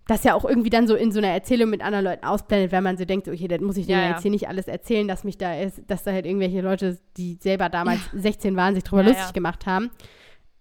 das 0.07 0.23
ja 0.25 0.35
auch 0.35 0.45
irgendwie 0.45 0.71
dann 0.71 0.87
so 0.87 0.95
in 0.95 1.11
so 1.11 1.19
einer 1.19 1.29
Erzählung 1.29 1.69
mit 1.71 1.83
anderen 1.83 2.05
Leuten 2.05 2.25
ausblendet, 2.25 2.71
wenn 2.73 2.85
man 2.85 2.97
so 2.97 3.05
denkt, 3.05 3.27
okay, 3.29 3.49
dann 3.49 3.65
muss 3.65 3.77
ich 3.77 3.87
denen 3.87 3.99
Ja, 4.01 4.05
ja. 4.07 4.11
jetzt 4.13 4.23
hier 4.23 4.31
nicht 4.31 4.49
alles 4.49 4.69
erzählen, 4.69 5.09
dass 5.09 5.25
mich 5.25 5.37
da 5.37 5.59
ist, 5.61 5.83
dass 5.89 6.05
da 6.05 6.13
halt 6.13 6.27
irgendwelche 6.27 6.61
Leute, 6.61 6.99
die 7.17 7.39
selber 7.41 7.69
damals 7.69 8.01
16 8.13 8.55
waren, 8.57 8.75
sich 8.75 8.85
drüber 8.85 9.03
Ja, 9.03 9.09
lustig 9.09 9.27
ja. 9.27 9.33
gemacht 9.33 9.67
haben. 9.67 9.91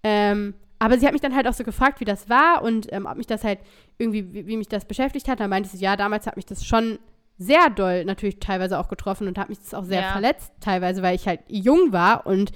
Ähm, 0.04 0.54
aber 0.80 0.98
sie 0.98 1.06
hat 1.06 1.14
mich 1.14 1.22
dann 1.22 1.36
halt 1.36 1.48
auch 1.48 1.54
so 1.54 1.64
gefragt, 1.64 2.00
wie 2.00 2.06
das 2.06 2.30
war 2.30 2.62
und 2.64 2.92
ähm, 2.92 3.06
ob 3.06 3.18
mich 3.18 3.28
das 3.28 3.44
halt 3.44 3.60
irgendwie, 3.98 4.34
wie, 4.34 4.48
wie 4.48 4.58
mich 4.58 4.68
das 4.68 4.86
beschäftigt 4.86 5.28
hat. 5.28 5.40
Dann 5.40 5.50
meinte 5.50 5.70
sie, 5.70 5.78
ja, 5.78 5.96
damals 5.96 6.28
hat 6.28 6.36
mich 6.36 6.46
das 6.46 6.66
schon 6.66 7.00
sehr 7.38 7.70
doll 7.70 8.04
natürlich 8.06 8.40
teilweise 8.40 8.80
auch 8.80 8.88
getroffen 8.88 9.28
und 9.28 9.38
hat 9.38 9.50
mich 9.50 9.60
das 9.60 9.74
auch 9.74 9.84
sehr 9.84 10.02
Ja. 10.02 10.12
verletzt, 10.12 10.52
teilweise, 10.60 11.02
weil 11.02 11.16
ich 11.16 11.28
halt 11.28 11.42
jung 11.48 11.92
war 11.92 12.26
und 12.26 12.52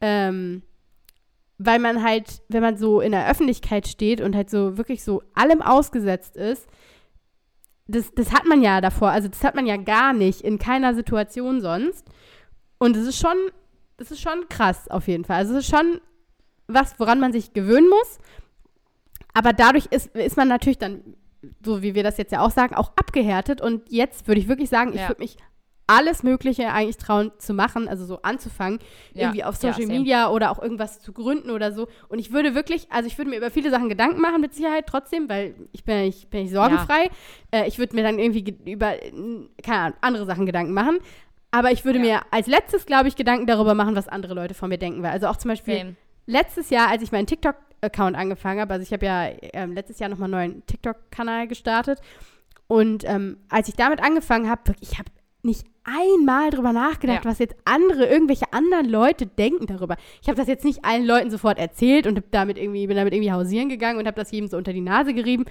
ähm, 0.00 0.62
weil 1.58 1.78
man 1.78 2.02
halt, 2.02 2.42
wenn 2.48 2.62
man 2.62 2.76
so 2.76 3.00
in 3.00 3.12
der 3.12 3.28
Öffentlichkeit 3.30 3.86
steht 3.88 4.20
und 4.20 4.34
halt 4.36 4.50
so 4.50 4.76
wirklich 4.76 5.02
so 5.02 5.22
allem 5.34 5.62
ausgesetzt 5.62 6.36
ist, 6.36 6.66
das, 7.88 8.12
das 8.14 8.32
hat 8.32 8.44
man 8.46 8.62
ja 8.62 8.80
davor, 8.80 9.10
also 9.10 9.28
das 9.28 9.42
hat 9.44 9.54
man 9.54 9.66
ja 9.66 9.76
gar 9.76 10.12
nicht 10.12 10.40
in 10.42 10.58
keiner 10.58 10.94
Situation 10.94 11.60
sonst. 11.60 12.04
Und 12.78 12.96
es 12.96 13.06
ist 13.06 13.18
schon, 13.18 13.36
das 13.96 14.10
ist 14.10 14.20
schon 14.20 14.48
krass 14.48 14.88
auf 14.88 15.08
jeden 15.08 15.24
Fall. 15.24 15.36
Also 15.36 15.54
es 15.54 15.60
ist 15.60 15.70
schon 15.70 16.00
was, 16.66 16.98
woran 16.98 17.20
man 17.20 17.32
sich 17.32 17.52
gewöhnen 17.52 17.88
muss. 17.88 18.18
Aber 19.34 19.52
dadurch 19.52 19.86
ist, 19.86 20.14
ist 20.16 20.36
man 20.36 20.48
natürlich 20.48 20.78
dann, 20.78 21.00
so 21.64 21.80
wie 21.82 21.94
wir 21.94 22.02
das 22.02 22.16
jetzt 22.18 22.32
ja 22.32 22.40
auch 22.40 22.50
sagen, 22.50 22.74
auch 22.74 22.90
abgehärtet. 22.96 23.60
Und 23.60 23.90
jetzt 23.90 24.26
würde 24.26 24.40
ich 24.40 24.48
wirklich 24.48 24.68
sagen, 24.68 24.90
ich 24.92 25.00
Ja. 25.00 25.08
würde 25.08 25.22
mich 25.22 25.36
alles 25.88 26.22
Mögliche 26.22 26.72
eigentlich 26.72 26.96
trauen 26.96 27.30
zu 27.38 27.54
machen, 27.54 27.86
also 27.88 28.04
so 28.04 28.20
anzufangen, 28.22 28.80
Ja. 29.12 29.22
irgendwie 29.24 29.44
auf 29.44 29.54
Ja, 29.62 29.72
Social 29.72 29.86
same. 29.86 29.98
Media 30.00 30.30
oder 30.30 30.50
auch 30.50 30.60
irgendwas 30.60 31.00
zu 31.00 31.12
gründen 31.12 31.50
oder 31.50 31.72
so. 31.72 31.86
Und 32.08 32.18
ich 32.18 32.32
würde 32.32 32.54
wirklich, 32.54 32.90
also 32.90 33.06
ich 33.06 33.16
würde 33.18 33.30
mir 33.30 33.36
über 33.36 33.50
viele 33.50 33.70
Sachen 33.70 33.88
Gedanken 33.88 34.20
machen, 34.20 34.40
mit 34.40 34.52
Sicherheit 34.54 34.86
trotzdem, 34.86 35.28
weil 35.28 35.54
ich 35.72 35.84
bin 35.84 35.94
ja 35.96 36.02
nicht, 36.02 36.28
bin 36.30 36.42
nicht 36.42 36.52
sorgenfrei. 36.52 37.08
Äh, 37.52 37.68
ich 37.68 37.78
würde 37.78 37.94
mir 37.94 38.02
dann 38.02 38.18
irgendwie 38.18 38.42
ge- 38.42 38.72
über, 38.72 39.02
äh, 39.02 39.12
keine 39.62 39.78
Ahnung, 39.80 39.98
andere 40.00 40.26
Sachen 40.26 40.44
Gedanken 40.46 40.72
machen. 40.72 40.98
Aber 41.52 41.70
ich 41.70 41.84
würde 41.84 42.00
Ja. 42.00 42.04
mir 42.04 42.20
als 42.32 42.48
letztes, 42.48 42.84
glaube 42.86 43.08
ich, 43.08 43.14
Gedanken 43.16 43.46
darüber 43.46 43.74
machen, 43.74 43.94
was 43.94 44.08
andere 44.08 44.34
Leute 44.34 44.54
von 44.54 44.68
mir 44.68 44.78
denken. 44.78 45.02
Weil 45.02 45.12
also 45.12 45.28
auch 45.28 45.36
zum 45.36 45.50
Beispiel 45.50 45.78
Same. 45.78 45.96
letztes 46.26 46.70
Jahr, 46.70 46.88
als 46.90 47.02
ich 47.02 47.12
meinen 47.12 47.26
TikTok-Account 47.28 48.16
angefangen 48.16 48.60
habe, 48.60 48.74
also 48.74 48.82
ich 48.82 48.92
habe 48.92 49.06
ja 49.06 49.28
ähm, 49.52 49.72
letztes 49.72 50.00
Jahr 50.00 50.10
nochmal 50.10 50.34
einen 50.34 50.50
neuen 50.52 50.66
TikTok-Kanal 50.66 51.46
gestartet. 51.46 52.00
Und 52.66 53.04
ähm, 53.04 53.38
als 53.48 53.68
ich 53.68 53.76
damit 53.76 54.02
angefangen 54.02 54.50
habe, 54.50 54.62
wirklich, 54.66 54.90
ich 54.92 54.98
habe 54.98 55.08
nicht 55.42 55.64
einmal 55.86 56.50
drüber 56.50 56.72
nachgedacht, 56.72 57.24
Ja. 57.24 57.30
was 57.30 57.38
jetzt 57.38 57.54
andere, 57.64 58.06
irgendwelche 58.06 58.52
anderen 58.52 58.88
Leute 58.88 59.26
denken 59.26 59.66
darüber. 59.66 59.96
Ich 60.20 60.28
habe 60.28 60.36
das 60.36 60.48
jetzt 60.48 60.64
nicht 60.64 60.84
allen 60.84 61.06
Leuten 61.06 61.30
sofort 61.30 61.58
erzählt 61.58 62.06
und 62.06 62.22
damit 62.32 62.58
irgendwie, 62.58 62.86
bin 62.86 62.96
damit 62.96 63.14
irgendwie 63.14 63.32
hausieren 63.32 63.68
gegangen 63.68 63.98
und 63.98 64.06
habe 64.06 64.16
das 64.16 64.30
jedem 64.30 64.48
so 64.48 64.56
unter 64.56 64.72
die 64.72 64.80
Nase 64.80 65.14
gerieben. 65.14 65.44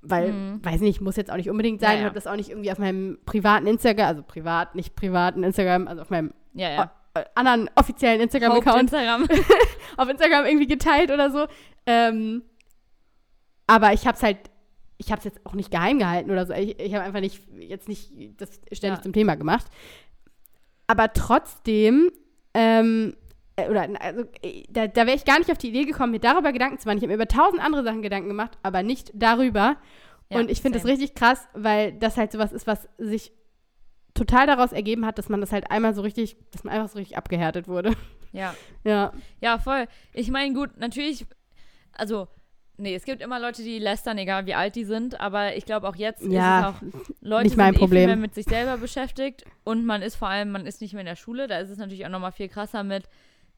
Weil, 0.00 0.32
Mhm. 0.32 0.64
weiß 0.64 0.80
nicht, 0.80 1.00
muss 1.00 1.16
jetzt 1.16 1.30
auch 1.30 1.36
nicht 1.36 1.50
unbedingt 1.50 1.80
sein. 1.80 1.90
Ja, 1.90 1.94
Ich 1.96 2.00
ja. 2.00 2.04
habe 2.06 2.14
das 2.14 2.26
auch 2.28 2.36
nicht 2.36 2.50
irgendwie 2.50 2.70
auf 2.70 2.78
meinem 2.78 3.18
privaten 3.26 3.66
Instagram, 3.66 4.06
also 4.06 4.22
privat, 4.22 4.74
nicht 4.76 4.94
privaten 4.94 5.42
Instagram, 5.42 5.88
also 5.88 6.02
auf 6.02 6.10
meinem 6.10 6.32
äh, 6.54 6.84
anderen 7.34 7.68
offiziellen 7.74 8.20
Instagram-Account 8.20 8.82
Instagram. 8.82 9.26
auf 9.96 10.08
Instagram 10.08 10.46
irgendwie 10.46 10.68
geteilt 10.68 11.10
oder 11.10 11.30
so. 11.30 11.46
Ähm, 11.84 12.42
aber 13.66 13.92
ich 13.92 14.06
habe 14.06 14.16
es 14.16 14.22
halt, 14.22 14.38
ich 14.98 15.10
habe 15.10 15.18
es 15.20 15.24
jetzt 15.24 15.44
auch 15.46 15.54
nicht 15.54 15.70
geheim 15.70 15.98
gehalten 15.98 16.30
oder 16.30 16.44
so. 16.46 16.52
Ich, 16.52 16.78
ich 16.78 16.94
habe 16.94 17.04
einfach 17.04 17.20
nicht, 17.20 17.42
jetzt 17.58 17.88
nicht 17.88 18.10
das 18.40 18.60
ständig 18.72 18.98
Ja. 18.98 19.02
zum 19.02 19.12
Thema 19.12 19.36
gemacht. 19.36 19.66
Aber 20.86 21.12
trotzdem, 21.12 22.10
ähm, 22.54 23.14
äh, 23.56 23.68
oder 23.68 23.88
also, 24.00 24.24
äh, 24.42 24.64
da, 24.68 24.86
da 24.86 25.06
wäre 25.06 25.16
ich 25.16 25.24
gar 25.24 25.38
nicht 25.38 25.50
auf 25.50 25.58
die 25.58 25.68
Idee 25.68 25.84
gekommen, 25.84 26.12
mir 26.12 26.18
darüber 26.20 26.52
Gedanken 26.52 26.78
zu 26.78 26.88
machen. 26.88 26.98
Ich 26.98 27.02
habe 27.02 27.08
mir 27.08 27.14
über 27.22 27.28
tausend 27.28 27.62
andere 27.62 27.84
Sachen 27.84 28.02
Gedanken 28.02 28.28
gemacht, 28.28 28.58
aber 28.62 28.82
nicht 28.82 29.10
darüber. 29.14 29.76
Ja, 30.30 30.40
Und 30.40 30.50
ich 30.50 30.60
finde 30.60 30.78
das 30.78 30.86
richtig 30.86 31.14
krass, 31.14 31.46
weil 31.54 31.92
das 31.92 32.16
halt 32.16 32.32
sowas 32.32 32.52
ist, 32.52 32.66
was 32.66 32.88
sich 32.98 33.32
total 34.14 34.46
daraus 34.46 34.72
ergeben 34.72 35.06
hat, 35.06 35.16
dass 35.18 35.28
man 35.28 35.40
das 35.40 35.52
halt 35.52 35.70
einmal 35.70 35.94
so 35.94 36.02
richtig, 36.02 36.36
dass 36.50 36.64
man 36.64 36.74
einfach 36.74 36.88
so 36.88 36.98
richtig 36.98 37.16
abgehärtet 37.16 37.68
wurde. 37.68 37.92
Ja. 38.32 38.54
Ja. 38.84 39.12
Ja, 39.40 39.58
voll. 39.58 39.86
Ich 40.12 40.30
meine, 40.30 40.52
gut, 40.54 40.76
natürlich, 40.78 41.24
also, 41.92 42.28
nee, 42.78 42.94
es 42.94 43.04
gibt 43.04 43.20
immer 43.22 43.38
Leute, 43.38 43.62
die 43.62 43.78
lästern, 43.78 44.16
egal 44.18 44.46
wie 44.46 44.54
alt 44.54 44.74
die 44.76 44.84
sind, 44.84 45.20
aber 45.20 45.56
ich 45.56 45.64
glaube 45.66 45.88
auch 45.88 45.96
jetzt 45.96 46.22
Ja, 46.24 46.70
ist 46.70 46.84
es 46.92 47.00
auch, 47.04 47.12
Leute 47.20 47.44
nicht 47.44 47.56
mein 47.56 47.74
sind 47.74 47.76
eh 47.76 47.78
Problem. 47.84 47.98
viel 48.00 48.06
mehr 48.06 48.16
mit 48.16 48.34
sich 48.34 48.46
selber 48.46 48.78
beschäftigt 48.78 49.44
und 49.64 49.84
man 49.84 50.02
ist 50.02 50.16
vor 50.16 50.28
allem, 50.28 50.50
man 50.50 50.66
ist 50.66 50.80
nicht 50.80 50.92
mehr 50.94 51.00
in 51.02 51.06
der 51.06 51.16
Schule, 51.16 51.46
da 51.46 51.58
ist 51.58 51.70
es 51.70 51.78
natürlich 51.78 52.04
auch 52.06 52.10
nochmal 52.10 52.32
viel 52.32 52.48
krasser 52.48 52.82
mit 52.84 53.04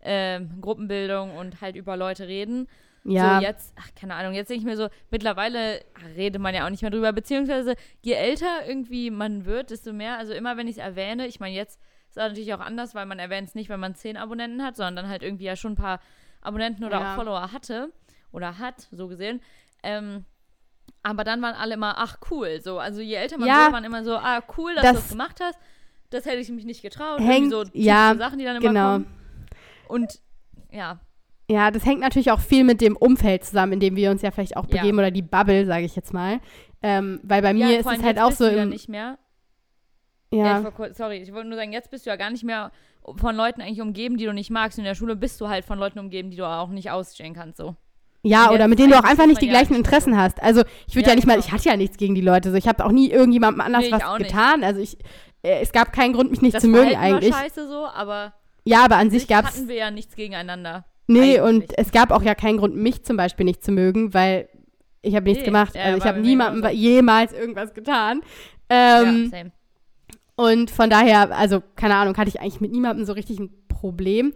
ähm, 0.03 0.61
Gruppenbildung 0.61 1.37
und 1.37 1.61
halt 1.61 1.77
über 1.77 1.97
Leute 1.97 2.27
reden. 2.27 2.67
Ja. 3.05 3.39
So 3.39 3.47
jetzt, 3.47 3.75
ach, 3.79 3.89
keine 3.99 4.15
Ahnung, 4.15 4.35
jetzt 4.35 4.49
denke 4.51 4.61
ich 4.61 4.67
mir 4.67 4.77
so, 4.77 4.89
mittlerweile 5.11 5.81
redet 6.17 6.41
man 6.41 6.55
ja 6.55 6.67
auch 6.67 6.71
nicht 6.71 6.83
mehr 6.83 6.91
drüber, 6.91 7.13
beziehungsweise 7.13 7.75
je 8.03 8.13
älter 8.13 8.67
irgendwie 8.67 9.11
man 9.11 9.45
wird, 9.47 9.71
desto 9.71 9.93
mehr, 9.93 10.19
also 10.19 10.33
immer 10.35 10.57
wenn 10.57 10.67
ich 10.69 10.77
es 10.77 10.83
erwähne, 10.83 11.27
ich 11.27 11.41
meine, 11.41 11.55
jetzt 11.55 11.81
ist 12.09 12.17
es 12.17 12.17
natürlich 12.17 12.53
auch 12.55 12.61
anders, 12.61 12.95
weil 12.95 13.07
man 13.07 13.19
erwähnt 13.19 13.49
es 13.49 13.55
nicht, 13.55 13.69
wenn 13.71 13.81
man 13.81 13.95
zehn 13.95 14.17
Abonnenten 14.17 14.63
hat, 14.63 14.77
sondern 14.77 15.09
halt 15.09 15.23
irgendwie 15.23 15.45
ja 15.45 15.57
schon 15.57 15.73
ein 15.73 15.77
paar 15.77 16.01
Abonnenten 16.43 16.85
oder 16.85 17.01
Ja. 17.01 17.13
auch 17.13 17.17
Follower 17.17 17.53
hatte 17.53 17.91
oder 18.33 18.59
hat, 18.59 18.89
so 18.91 19.09
gesehen. 19.09 19.41
Ähm, 19.83 20.25
aber 21.03 21.25
dann 21.25 21.41
waren 21.43 21.55
alle 21.55 21.75
immer, 21.75 21.95
ach 21.99 22.19
cool, 22.31 22.61
so, 22.61 22.79
also 22.79 23.01
je 23.01 23.15
älter 23.15 23.39
man 23.39 23.49
Ja. 23.49 23.63
wird, 23.65 23.73
waren 23.73 23.85
immer 23.85 24.05
so, 24.05 24.17
ah 24.17 24.43
cool, 24.59 24.75
dass 24.75 24.83
Das- 24.83 24.93
du 24.93 24.99
das 25.01 25.09
gemacht 25.11 25.41
hast. 25.43 25.59
Das 26.11 26.25
hätte 26.27 26.39
ich 26.39 26.51
mich 26.51 26.65
nicht 26.65 26.83
getraut. 26.83 27.21
Hängt- 27.21 27.51
so 27.53 27.65
ja, 27.73 28.15
Sachen, 28.19 28.39
die 28.39 28.45
dann 28.45 28.57
immer 28.57 28.69
genau. 28.69 28.93
kommen. 28.95 29.07
Und 29.89 30.21
ja, 30.71 31.01
Ja, 31.49 31.73
das 31.73 31.85
hängt 31.85 31.99
natürlich 32.01 32.31
auch 32.31 32.39
viel 32.39 32.63
mit 32.63 32.81
dem 32.81 32.97
Umfeld 32.97 33.43
zusammen, 33.45 33.73
in 33.73 33.81
dem 33.81 33.97
wir 33.97 34.13
uns 34.13 34.23
ja 34.23 34.31
vielleicht 34.31 34.57
auch 34.57 34.67
Ja. 34.69 34.77
begeben 34.81 34.99
oder 35.01 35.11
die 35.11 35.23
Bubble, 35.23 35.67
sage 35.67 35.85
ich 35.85 35.97
jetzt 35.97 36.13
mal. 36.13 36.39
Ähm, 36.81 37.19
weil 37.25 37.43
bei 37.43 37.53
mir 37.53 37.67
ja, 37.69 37.79
ist 37.79 37.83
vor 37.83 37.93
es 37.93 38.03
halt 38.05 38.21
auch 38.21 38.31
so 38.31 38.49
du 38.49 38.57
ja 38.57 38.63
im, 38.63 38.69
nicht 38.69 38.89
mehr. 38.89 39.19
Ja, 40.33 40.59
ich 40.59 40.65
ja, 40.65 40.71
kurz, 40.71 40.97
sorry, 40.97 41.17
ich 41.17 41.33
wollte 41.33 41.49
nur 41.49 41.59
sagen, 41.59 41.73
jetzt 41.73 41.91
bist 41.91 42.07
du 42.07 42.11
ja 42.11 42.15
gar 42.17 42.31
nicht 42.31 42.45
mehr 42.45 42.71
von 43.17 43.35
Leuten 43.35 43.63
eigentlich 43.63 43.81
umgeben, 43.81 44.17
die 44.17 44.27
du 44.27 44.33
nicht 44.33 44.51
magst. 44.51 44.79
In 44.79 44.85
der 44.85 44.95
Schule 44.95 45.17
bist 45.17 45.41
du 45.41 45.49
halt 45.49 45.65
von 45.65 45.77
Leuten 45.79 45.99
umgeben, 45.99 46.31
die 46.31 46.37
du 46.37 46.47
auch 46.47 46.69
nicht 46.69 46.91
ausstehen 46.93 47.35
kannst, 47.35 47.57
so. 47.59 47.75
Ja, 48.23 48.51
oder 48.51 48.69
mit 48.69 48.79
denen 48.79 48.91
du 48.91 48.99
auch 48.99 49.05
einfach 49.05 49.27
nicht 49.27 49.41
die 49.41 49.47
ja 49.47 49.53
gleichen 49.53 49.75
Interessen 49.75 50.17
hast. 50.17 50.43
Also 50.43 50.63
ich 50.87 50.95
würde 50.95 51.07
Ja, 51.07 51.13
ja, 51.13 51.17
nicht 51.17 51.27
mal, 51.27 51.35
genau. 51.35 51.47
ich 51.47 51.53
hatte 51.53 51.69
ja 51.69 51.77
nichts 51.77 51.97
gegen 51.97 52.15
die 52.15 52.21
Leute. 52.21 52.51
So, 52.51 52.57
ich 52.57 52.69
habe 52.69 52.85
auch 52.85 52.93
nie 52.93 53.11
irgendjemandem 53.11 53.61
anders 53.61 53.85
Nee, 53.85 53.93
was 53.93 54.05
auch 54.05 54.19
nicht. 54.19 54.29
getan. 54.31 54.63
Also 54.63 54.81
ich, 54.81 54.99
äh, 55.43 55.61
es 55.63 55.73
gab 55.73 55.93
keinen 55.93 56.13
Grund, 56.13 56.31
mich 56.31 56.43
nicht 56.43 56.55
Das 56.55 56.63
zu 56.63 56.69
mögen 56.69 56.97
eigentlich. 56.97 57.33
war 57.33 57.41
scheiße 57.43 57.67
so, 57.69 57.87
aber 57.87 58.35
Ja, 58.65 58.85
aber 58.85 58.97
an 58.97 59.11
sich 59.11 59.27
gab 59.27 59.47
es 59.47 59.57
hatten 59.57 59.69
wir 59.69 59.77
ja 59.77 59.91
nichts 59.91 60.15
gegeneinander. 60.17 60.85
Nee, 61.07 61.39
Eigentlich. 61.41 61.43
und 61.43 61.79
es 61.79 61.91
gab 61.93 62.11
auch 62.13 62.23
ja 62.23 62.35
keinen 62.35 62.59
Grund, 62.59 62.77
mich 62.77 63.03
zum 63.05 63.17
Beispiel 63.17 63.45
nicht 63.45 63.65
zu 63.65 63.73
mögen, 63.73 64.13
weil 64.15 64.49
ich 65.03 65.15
habe 65.17 65.25
nichts 65.25 65.41
Nee, 65.41 65.47
gemacht. 65.47 65.75
ja, 65.75 65.83
also 65.85 65.99
ich 65.99 66.05
habe 66.05 66.21
niemandem 66.21 66.61
genauso. 66.63 66.77
jemals 66.77 67.33
irgendwas 67.33 67.73
getan. 67.75 68.21
ja, 68.71 69.01
Ähm, 69.03 69.31
same. 69.31 69.51
und 70.37 70.71
von 70.71 70.89
daher, 70.91 71.37
also 71.37 71.63
keine 71.75 71.97
Ahnung, 71.97 72.17
hatte 72.17 72.29
ich 72.29 72.41
eigentlich 72.41 72.61
mit 72.61 72.71
niemandem 72.73 73.05
so 73.07 73.13
richtig 73.15 73.39
ein 73.41 73.51
Problem. 73.67 74.33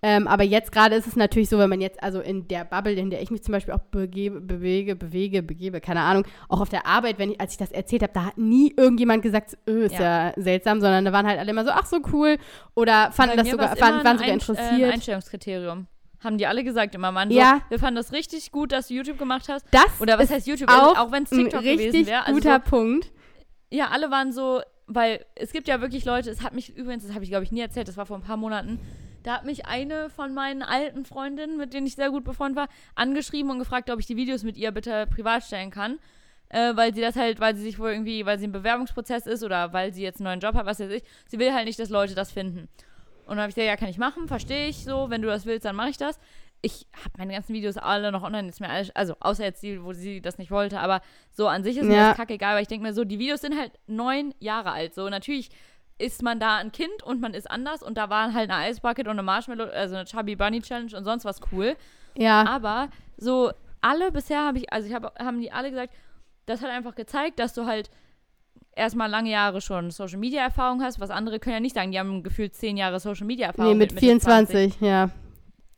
Ähm, 0.00 0.28
aber 0.28 0.44
jetzt 0.44 0.70
gerade 0.70 0.94
ist 0.94 1.08
es 1.08 1.16
natürlich 1.16 1.48
so, 1.48 1.58
wenn 1.58 1.68
man 1.68 1.80
jetzt, 1.80 2.02
also 2.02 2.20
in 2.20 2.46
der 2.46 2.64
Bubble, 2.64 2.92
in 2.92 3.10
der 3.10 3.20
ich 3.20 3.30
mich 3.30 3.42
zum 3.42 3.52
Beispiel 3.52 3.74
auch 3.74 3.80
begebe, 3.90 4.40
bewege, 4.40 4.94
bewege, 4.94 5.42
begebe, 5.42 5.80
keine 5.80 6.02
Ahnung, 6.02 6.24
auch 6.48 6.60
auf 6.60 6.68
der 6.68 6.86
Arbeit, 6.86 7.18
wenn 7.18 7.32
ich, 7.32 7.40
als 7.40 7.52
ich 7.52 7.58
das 7.58 7.72
erzählt 7.72 8.02
habe, 8.02 8.12
da 8.12 8.24
hat 8.26 8.38
nie 8.38 8.72
irgendjemand 8.76 9.22
gesagt, 9.22 9.58
öh, 9.68 9.86
ist 9.86 9.98
ja. 9.98 10.32
seltsam, 10.36 10.80
sondern 10.80 11.04
da 11.04 11.12
waren 11.12 11.26
halt 11.26 11.40
alle 11.40 11.50
immer 11.50 11.64
so, 11.64 11.70
ach 11.72 11.86
so 11.86 11.98
cool, 12.12 12.38
oder 12.74 13.10
fanden 13.10 13.36
Bei 13.36 13.42
das 13.42 13.50
sogar, 13.50 13.76
immer 13.76 13.80
waren 13.80 13.94
ein 14.06 14.18
sogar 14.18 14.20
Äh, 14.20 14.30
ein 14.30 14.34
interessiert. 14.34 14.92
Einstellungskriterium. 14.92 15.86
Haben 16.22 16.38
die 16.38 16.46
alle 16.46 16.64
gesagt 16.64 16.94
immer, 16.94 17.12
Mann. 17.12 17.30
Ja. 17.30 17.62
So, 17.64 17.70
wir 17.70 17.78
fanden 17.78 17.96
das 17.96 18.12
richtig 18.12 18.50
gut, 18.50 18.72
dass 18.72 18.88
du 18.88 18.94
YouTube 18.94 19.18
gemacht 19.18 19.48
hast. 19.48 19.66
das 19.70 20.00
Oder 20.00 20.16
was 20.18 20.24
ist 20.24 20.32
heißt 20.32 20.46
YouTube? 20.46 20.68
auch 20.68 20.96
auch 20.96 21.12
wenn 21.12 21.24
es 21.24 21.32
ein 21.32 21.38
TikTok 21.38 21.60
gewesen 21.60 21.82
richtig 21.82 22.06
wäre. 22.06 22.22
Also 22.26 22.34
guter 22.34 22.62
so, 22.64 22.70
Punkt. 22.70 23.12
ja, 23.70 23.88
alle 23.88 24.10
waren 24.10 24.32
so, 24.32 24.60
weil 24.86 25.24
es 25.36 25.52
gibt 25.52 25.68
ja 25.68 25.80
wirklich 25.80 26.04
Leute, 26.04 26.30
es 26.30 26.42
hat 26.42 26.54
mich 26.54 26.76
übrigens, 26.76 27.04
das 27.04 27.14
habe 27.14 27.24
ich 27.24 27.30
glaube 27.30 27.44
ich 27.44 27.52
nie 27.52 27.60
erzählt, 27.60 27.86
das 27.86 27.96
war 27.96 28.06
vor 28.06 28.16
ein 28.16 28.22
paar 28.22 28.36
Monaten, 28.36 28.80
da 29.28 29.34
hat 29.34 29.44
mich 29.44 29.66
eine 29.66 30.08
von 30.08 30.32
meinen 30.32 30.62
alten 30.62 31.04
Freundinnen, 31.04 31.58
mit 31.58 31.74
denen 31.74 31.86
ich 31.86 31.94
sehr 31.96 32.10
gut 32.10 32.24
befreundet 32.24 32.56
war, 32.56 32.68
angeschrieben 32.94 33.50
und 33.50 33.58
gefragt, 33.58 33.90
ob 33.90 34.00
ich 34.00 34.06
die 34.06 34.16
Videos 34.16 34.42
mit 34.42 34.56
ihr 34.56 34.72
bitte 34.72 35.06
privat 35.06 35.44
stellen 35.44 35.70
kann. 35.70 35.98
Äh, 36.48 36.74
weil 36.76 36.94
sie 36.94 37.02
das 37.02 37.14
halt, 37.14 37.38
weil 37.40 37.54
sie 37.54 37.60
sich 37.62 37.78
wohl 37.78 37.90
irgendwie, 37.90 38.24
weil 38.24 38.38
sie 38.38 38.46
im 38.46 38.52
Bewerbungsprozess 38.52 39.26
ist 39.26 39.44
oder 39.44 39.74
weil 39.74 39.92
sie 39.92 40.02
jetzt 40.02 40.16
einen 40.20 40.24
neuen 40.24 40.40
Job 40.40 40.54
hat, 40.54 40.64
was 40.64 40.80
weiß 40.80 40.90
ich. 40.90 41.02
Sie 41.26 41.38
will 41.38 41.52
halt 41.52 41.66
nicht, 41.66 41.78
dass 41.78 41.90
Leute 41.90 42.14
das 42.14 42.32
finden. 42.32 42.70
Und 43.26 43.32
dann 43.36 43.40
habe 43.40 43.50
ich 43.50 43.54
gesagt, 43.54 43.68
ja, 43.68 43.76
kann 43.76 43.90
ich 43.90 43.98
machen, 43.98 44.28
verstehe 44.28 44.68
ich 44.68 44.82
so. 44.82 45.10
Wenn 45.10 45.20
du 45.20 45.28
das 45.28 45.44
willst, 45.44 45.66
dann 45.66 45.76
mache 45.76 45.90
ich 45.90 45.98
das. 45.98 46.18
Ich 46.62 46.86
habe 46.94 47.10
meine 47.18 47.34
ganzen 47.34 47.54
Videos 47.54 47.76
alle 47.76 48.10
noch 48.10 48.22
online, 48.22 48.48
ist 48.48 48.60
mir 48.60 48.70
alles, 48.70 48.90
also 48.96 49.14
außer 49.20 49.44
jetzt 49.44 49.62
die, 49.62 49.84
wo 49.84 49.92
sie 49.92 50.22
das 50.22 50.38
nicht 50.38 50.50
wollte, 50.50 50.80
aber 50.80 51.02
so 51.30 51.46
an 51.48 51.62
sich 51.64 51.76
ist 51.76 51.86
mir 51.86 51.94
Ja. 51.96 52.08
das 52.08 52.16
kackegal, 52.16 52.54
weil 52.54 52.62
ich 52.62 52.68
denke 52.68 52.86
mir 52.86 52.94
so, 52.94 53.04
die 53.04 53.18
Videos 53.18 53.42
sind 53.42 53.56
halt 53.58 53.72
neun 53.86 54.34
Jahre 54.40 54.72
alt. 54.72 54.94
So, 54.94 55.08
natürlich 55.10 55.50
ist 55.98 56.22
man 56.22 56.38
da 56.38 56.56
ein 56.56 56.72
Kind 56.72 57.02
und 57.02 57.20
man 57.20 57.34
ist 57.34 57.50
anders 57.50 57.82
und 57.82 57.98
da 57.98 58.08
waren 58.08 58.32
halt 58.32 58.50
eine 58.50 58.70
Ice 58.70 58.80
Bucket 58.80 59.06
und 59.06 59.12
eine 59.12 59.22
Marshmallow, 59.22 59.64
also 59.64 59.96
eine 59.96 60.04
Chubby 60.04 60.36
Bunny 60.36 60.62
Challenge 60.62 60.96
und 60.96 61.04
sonst 61.04 61.24
was 61.24 61.40
cool. 61.52 61.76
Ja, 62.16 62.46
Aber 62.46 62.88
so 63.16 63.50
alle 63.80 64.10
bisher 64.12 64.44
habe 64.44 64.58
ich, 64.58 64.72
also 64.72 64.88
ich 64.88 64.94
habe, 64.94 65.12
haben 65.18 65.40
die 65.40 65.52
alle 65.52 65.70
gesagt, 65.70 65.92
das 66.46 66.62
hat 66.62 66.70
einfach 66.70 66.94
gezeigt, 66.94 67.38
dass 67.38 67.52
du 67.52 67.66
halt 67.66 67.90
erstmal 68.74 69.10
lange 69.10 69.30
Jahre 69.30 69.60
schon 69.60 69.90
Social 69.90 70.18
Media 70.18 70.42
Erfahrung 70.42 70.82
hast, 70.82 71.00
was 71.00 71.10
andere 71.10 71.38
können 71.38 71.54
ja 71.54 71.60
nicht 71.60 71.74
sagen, 71.74 71.90
die 71.90 71.98
haben 71.98 72.22
gefühlt 72.22 72.54
zehn 72.54 72.76
Jahre 72.76 73.00
Social 73.00 73.26
Media 73.26 73.48
Erfahrung. 73.48 73.72
nee, 73.72 73.78
mit 73.78 73.90
20. 73.90 74.00
24, 74.00 74.80
ja. 74.80 75.10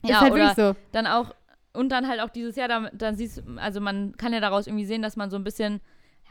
Ja, 0.03 0.15
ist 0.15 0.21
halt 0.21 0.33
oder 0.33 0.43
wirklich 0.43 0.57
so. 0.57 0.77
dann 0.93 1.07
auch, 1.07 1.35
und 1.73 1.91
dann 1.91 2.09
halt 2.09 2.21
auch 2.21 2.31
dieses 2.31 2.57
Jahr, 2.57 2.69
dann, 2.69 2.89
dann 2.93 3.17
siehst 3.17 3.39
du, 3.39 3.57
also 3.57 3.81
man 3.81 4.17
kann 4.17 4.33
ja 4.33 4.41
daraus 4.41 4.67
irgendwie 4.67 4.87
sehen, 4.87 5.03
dass 5.03 5.17
man 5.17 5.31
so 5.31 5.37
ein 5.37 5.45
bisschen, 5.45 5.81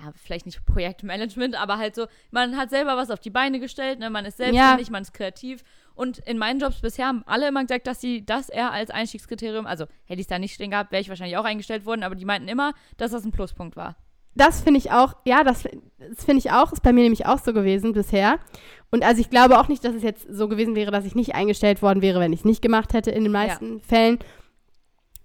ja, 0.01 0.11
vielleicht 0.15 0.45
nicht 0.45 0.65
Projektmanagement, 0.65 1.59
aber 1.59 1.77
halt 1.77 1.95
so, 1.95 2.07
man 2.31 2.55
hat 2.57 2.69
selber 2.69 2.95
was 2.97 3.11
auf 3.11 3.19
die 3.19 3.29
Beine 3.29 3.59
gestellt, 3.59 3.99
ne, 3.99 4.09
man 4.09 4.25
ist 4.25 4.37
selbstständig, 4.37 4.89
man 4.89 5.01
ist 5.01 5.13
kreativ. 5.13 5.63
Und 5.93 6.19
in 6.19 6.37
meinen 6.37 6.59
Jobs 6.59 6.79
bisher 6.79 7.07
haben 7.07 7.23
alle 7.25 7.49
immer 7.49 7.61
gesagt, 7.61 7.85
dass 7.85 7.99
sie 7.99 8.25
das 8.25 8.49
eher 8.49 8.71
als 8.71 8.89
Einstiegskriterium, 8.89 9.65
also 9.65 9.85
hätte 10.05 10.21
ich 10.21 10.25
es 10.25 10.27
da 10.27 10.39
nicht 10.39 10.53
stehen 10.53 10.71
gehabt, 10.71 10.91
wäre 10.91 11.01
ich 11.01 11.09
wahrscheinlich 11.09 11.37
auch 11.37 11.43
eingestellt 11.43 11.85
worden, 11.85 12.03
aber 12.03 12.15
die 12.15 12.25
meinten 12.25 12.47
immer, 12.47 12.73
dass 12.97 13.11
das 13.11 13.25
ein 13.25 13.31
Pluspunkt 13.31 13.75
war. 13.75 13.97
Das 14.35 14.61
finde 14.61 14.77
ich 14.77 14.91
auch, 14.91 15.15
ja, 15.25 15.43
das, 15.43 15.63
das 15.63 16.23
finde 16.23 16.37
ich 16.37 16.51
auch, 16.51 16.71
ist 16.71 16.83
bei 16.83 16.93
mir 16.93 17.01
nämlich 17.01 17.25
auch 17.25 17.39
so 17.39 17.51
gewesen 17.51 17.91
bisher. 17.91 18.39
Und 18.91 19.03
also 19.03 19.19
ich 19.19 19.29
glaube 19.29 19.59
auch 19.59 19.67
nicht, 19.67 19.83
dass 19.83 19.93
es 19.93 20.03
jetzt 20.03 20.27
so 20.29 20.47
gewesen 20.47 20.75
wäre, 20.75 20.91
dass 20.91 21.03
ich 21.03 21.15
nicht 21.15 21.35
eingestellt 21.35 21.81
worden 21.81 22.01
wäre, 22.01 22.19
wenn 22.19 22.31
ich 22.31 22.39
es 22.39 22.45
nicht 22.45 22.61
gemacht 22.61 22.93
hätte 22.93 23.11
in 23.11 23.23
den 23.23 23.33
meisten 23.33 23.81
Fällen. 23.81 24.19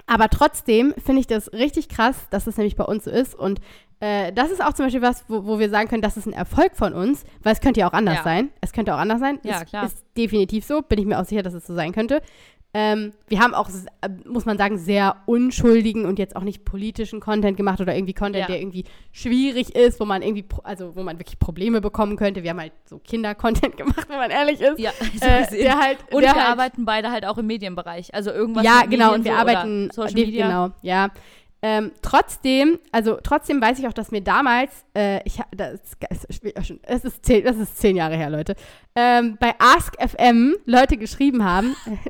Aber 0.06 0.28
trotzdem 0.28 0.94
finde 1.04 1.20
ich 1.20 1.26
das 1.26 1.52
richtig 1.52 1.88
krass, 1.88 2.16
dass 2.30 2.46
es 2.46 2.56
nämlich 2.56 2.76
bei 2.76 2.84
uns 2.84 3.04
so 3.04 3.10
ist. 3.10 3.34
Und 3.34 3.60
äh, 4.00 4.32
das 4.32 4.50
ist 4.50 4.62
auch 4.62 4.74
zum 4.74 4.86
Beispiel 4.86 5.00
was, 5.02 5.24
wo, 5.28 5.46
wo 5.46 5.58
wir 5.58 5.70
sagen 5.70 5.88
können, 5.88 6.02
das 6.02 6.16
ist 6.18 6.26
ein 6.26 6.32
Erfolg 6.34 6.76
von 6.76 6.92
uns, 6.92 7.24
weil 7.42 7.54
es 7.54 7.60
könnte 7.60 7.80
ja 7.80 7.88
auch 7.88 7.94
anders 7.94 8.16
Ja. 8.16 8.22
sein. 8.22 8.50
Es 8.60 8.72
könnte 8.72 8.94
auch 8.94 8.98
anders 8.98 9.20
sein. 9.20 9.38
Ja, 9.44 9.60
ist, 9.62 9.66
klar. 9.66 9.86
Ist 9.86 10.04
definitiv 10.16 10.64
so, 10.66 10.82
bin 10.82 10.98
ich 10.98 11.06
mir 11.06 11.18
auch 11.18 11.24
sicher, 11.24 11.42
dass 11.42 11.54
es 11.54 11.66
so 11.66 11.74
sein 11.74 11.92
könnte. 11.92 12.20
Ähm, 12.76 13.12
wir 13.28 13.38
haben 13.38 13.54
auch, 13.54 13.68
äh, 14.00 14.08
muss 14.26 14.46
man 14.46 14.58
sagen, 14.58 14.78
sehr 14.78 15.16
unschuldigen 15.26 16.06
und 16.06 16.18
jetzt 16.18 16.34
auch 16.34 16.42
nicht 16.42 16.64
politischen 16.64 17.20
Content 17.20 17.56
gemacht 17.56 17.80
oder 17.80 17.94
irgendwie 17.94 18.14
Content, 18.14 18.40
Ja. 18.42 18.46
der 18.48 18.60
irgendwie 18.60 18.82
schwierig 19.12 19.76
ist, 19.76 20.00
wo 20.00 20.04
man 20.04 20.22
irgendwie, 20.22 20.44
also 20.64 20.96
wo 20.96 21.04
man 21.04 21.20
wirklich 21.20 21.38
Probleme 21.38 21.80
bekommen 21.80 22.16
könnte. 22.16 22.42
Wir 22.42 22.50
haben 22.50 22.60
halt 22.60 22.72
so 22.84 22.98
Kinder-Content 22.98 23.76
gemacht, 23.76 24.06
wenn 24.08 24.18
man 24.18 24.30
ehrlich 24.32 24.60
ist. 24.60 24.80
Ja, 24.80 24.90
so 25.20 25.24
äh, 25.24 25.62
der 25.62 25.78
halt, 25.78 25.98
Und 26.10 26.22
der 26.22 26.34
wir 26.34 26.40
halt, 26.40 26.50
arbeiten 26.50 26.84
beide 26.84 27.10
halt 27.12 27.24
auch 27.26 27.38
im 27.38 27.46
Medienbereich. 27.46 28.12
Also 28.12 28.32
irgendwas 28.32 28.64
ja, 28.64 28.82
genau, 28.82 29.12
Medien 29.12 29.14
und 29.14 29.24
wir 29.24 29.32
so 29.32 29.38
arbeiten, 29.38 29.90
Social 29.92 30.12
Media. 30.14 30.46
genau, 30.48 30.70
ja. 30.82 31.10
Ähm, 31.66 31.92
trotzdem, 32.02 32.78
also 32.92 33.16
trotzdem 33.22 33.58
weiß 33.62 33.78
ich 33.78 33.88
auch, 33.88 33.94
dass 33.94 34.10
mir 34.10 34.20
damals, 34.20 34.84
äh, 34.94 35.20
ich 35.26 35.38
das, 35.56 35.80
ist- 35.80 35.96
es 36.82 37.04
ist 37.04 37.24
zehn, 37.24 37.42
das 37.42 37.56
ist 37.56 37.78
zehn 37.78 37.96
Jahre 37.96 38.16
her, 38.16 38.28
Leute, 38.28 38.54
ähm, 38.94 39.38
bei 39.40 39.54
Ask 39.58 39.94
FM 39.98 40.56
Leute 40.66 40.98
geschrieben 40.98 41.42
haben, 41.42 41.74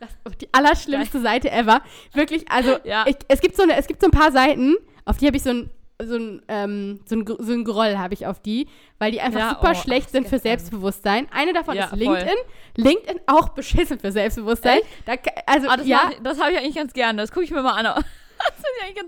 das 0.00 0.10
ist 0.24 0.40
die 0.40 0.48
allerschlimmste 0.52 1.20
Seite 1.20 1.48
ever, 1.52 1.80
wirklich, 2.12 2.50
also 2.50 2.76
Ja. 2.84 3.04
ich, 3.06 3.14
es 3.28 3.40
gibt 3.40 3.54
so 3.56 3.62
eine, 3.62 3.76
es 3.76 3.86
gibt 3.86 4.00
so 4.00 4.08
ein 4.08 4.10
paar 4.10 4.32
Seiten, 4.32 4.74
auf 5.04 5.16
die 5.18 5.26
habe 5.28 5.36
ich 5.36 5.44
so 5.44 5.50
ein 5.50 5.70
so 6.00 6.14
ein, 6.16 6.42
ähm, 6.46 7.00
so 7.06 7.16
ein, 7.16 7.24
so 7.26 7.52
ein 7.52 7.64
Groll 7.64 7.98
habe 7.98 8.14
ich 8.14 8.24
auf 8.26 8.38
die, 8.40 8.68
weil 9.00 9.10
die 9.12 9.20
einfach 9.20 9.40
Ja, 9.40 9.48
super 9.50 9.72
oh, 9.72 9.80
schlecht 9.80 10.10
sind 10.10 10.28
für 10.28 10.36
FM. 10.38 10.42
Selbstbewusstsein. 10.42 11.26
Eine 11.32 11.52
davon 11.52 11.74
Ja, 11.76 11.84
ist 11.84 11.90
voll. 11.90 11.98
LinkedIn. 11.98 12.36
LinkedIn 12.76 13.20
auch 13.26 13.48
beschissen 13.58 13.98
für 13.98 14.12
Selbstbewusstsein. 14.12 14.78
Da, 15.06 15.14
also 15.46 15.68
Ah, 15.68 15.76
das 15.76 15.86
ja, 15.88 16.10
ich- 16.12 16.22
das 16.22 16.40
habe 16.40 16.52
ich 16.52 16.58
eigentlich 16.58 16.76
ganz 16.76 16.92
gerne. 16.92 17.20
Das 17.20 17.32
gucke 17.32 17.44
ich 17.44 17.50
mir 17.50 17.62
mal 17.62 17.72
an. 17.84 18.04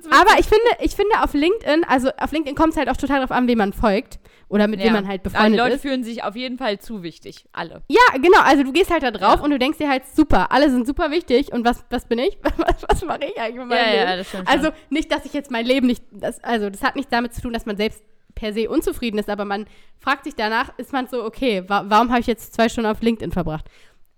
Ich 0.04 0.12
aber 0.12 0.38
ich 0.38 0.46
finde, 0.46 0.64
ich 0.80 0.94
finde 0.96 1.22
auf 1.22 1.32
LinkedIn, 1.34 1.84
also 1.84 2.10
auf 2.18 2.32
LinkedIn 2.32 2.54
kommt 2.56 2.72
es 2.72 2.76
halt 2.78 2.88
auch 2.88 2.96
total 2.96 3.16
darauf 3.16 3.30
an, 3.30 3.46
wem 3.48 3.58
man 3.58 3.72
folgt 3.72 4.18
oder 4.48 4.66
mit 4.66 4.80
wem 4.80 4.92
man 4.92 5.06
halt 5.06 5.20
Aber 5.20 5.28
die 5.30 5.34
befreundet 5.34 5.60
Leute 5.60 5.74
ist. 5.76 5.82
fühlen 5.82 6.02
sich 6.04 6.24
auf 6.24 6.34
jeden 6.36 6.58
Fall 6.58 6.78
zu 6.80 7.02
wichtig. 7.02 7.44
Alle. 7.52 7.82
Ja, 7.88 8.00
genau, 8.14 8.40
also 8.42 8.62
du 8.64 8.72
gehst 8.72 8.90
halt 8.90 9.02
da 9.02 9.10
drauf 9.10 9.36
Ja. 9.36 9.40
und 9.44 9.50
du 9.50 9.58
denkst 9.58 9.78
dir 9.78 9.88
halt, 9.88 10.02
super, 10.06 10.50
alle 10.50 10.70
sind 10.70 10.86
super 10.86 11.10
wichtig 11.10 11.52
und 11.52 11.64
was, 11.64 11.84
was 11.90 12.06
bin 12.06 12.18
ich? 12.18 12.36
was 12.56 12.82
was 12.88 13.04
mache 13.04 13.24
ich 13.24 13.40
eigentlich 13.40 13.56
mit 13.56 13.68
meinem 13.68 13.78
Ja, 13.78 13.90
Leben? 13.92 14.10
ja, 14.10 14.16
das 14.16 14.28
stimmt. 14.28 14.48
Also 14.48 14.66
schon. 14.66 14.74
nicht, 14.90 15.12
dass 15.12 15.24
ich 15.24 15.32
jetzt 15.32 15.50
mein 15.50 15.64
Leben 15.66 15.86
nicht, 15.86 16.02
das, 16.10 16.42
also 16.42 16.68
das 16.70 16.82
hat 16.82 16.96
nichts 16.96 17.10
damit 17.10 17.34
zu 17.34 17.40
tun, 17.42 17.52
dass 17.52 17.66
man 17.66 17.76
selbst 17.76 18.02
per 18.34 18.52
se 18.52 18.70
unzufrieden 18.70 19.18
ist, 19.18 19.28
aber 19.28 19.44
man 19.44 19.66
fragt 19.98 20.24
sich 20.24 20.34
danach, 20.34 20.72
ist 20.78 20.92
man 20.92 21.06
so, 21.08 21.24
okay, 21.24 21.62
wa 21.68 21.84
warum 21.88 22.10
habe 22.10 22.20
ich 22.20 22.26
jetzt 22.26 22.54
zwei 22.54 22.68
Stunden 22.68 22.88
auf 22.90 23.02
LinkedIn 23.02 23.32
verbracht? 23.32 23.66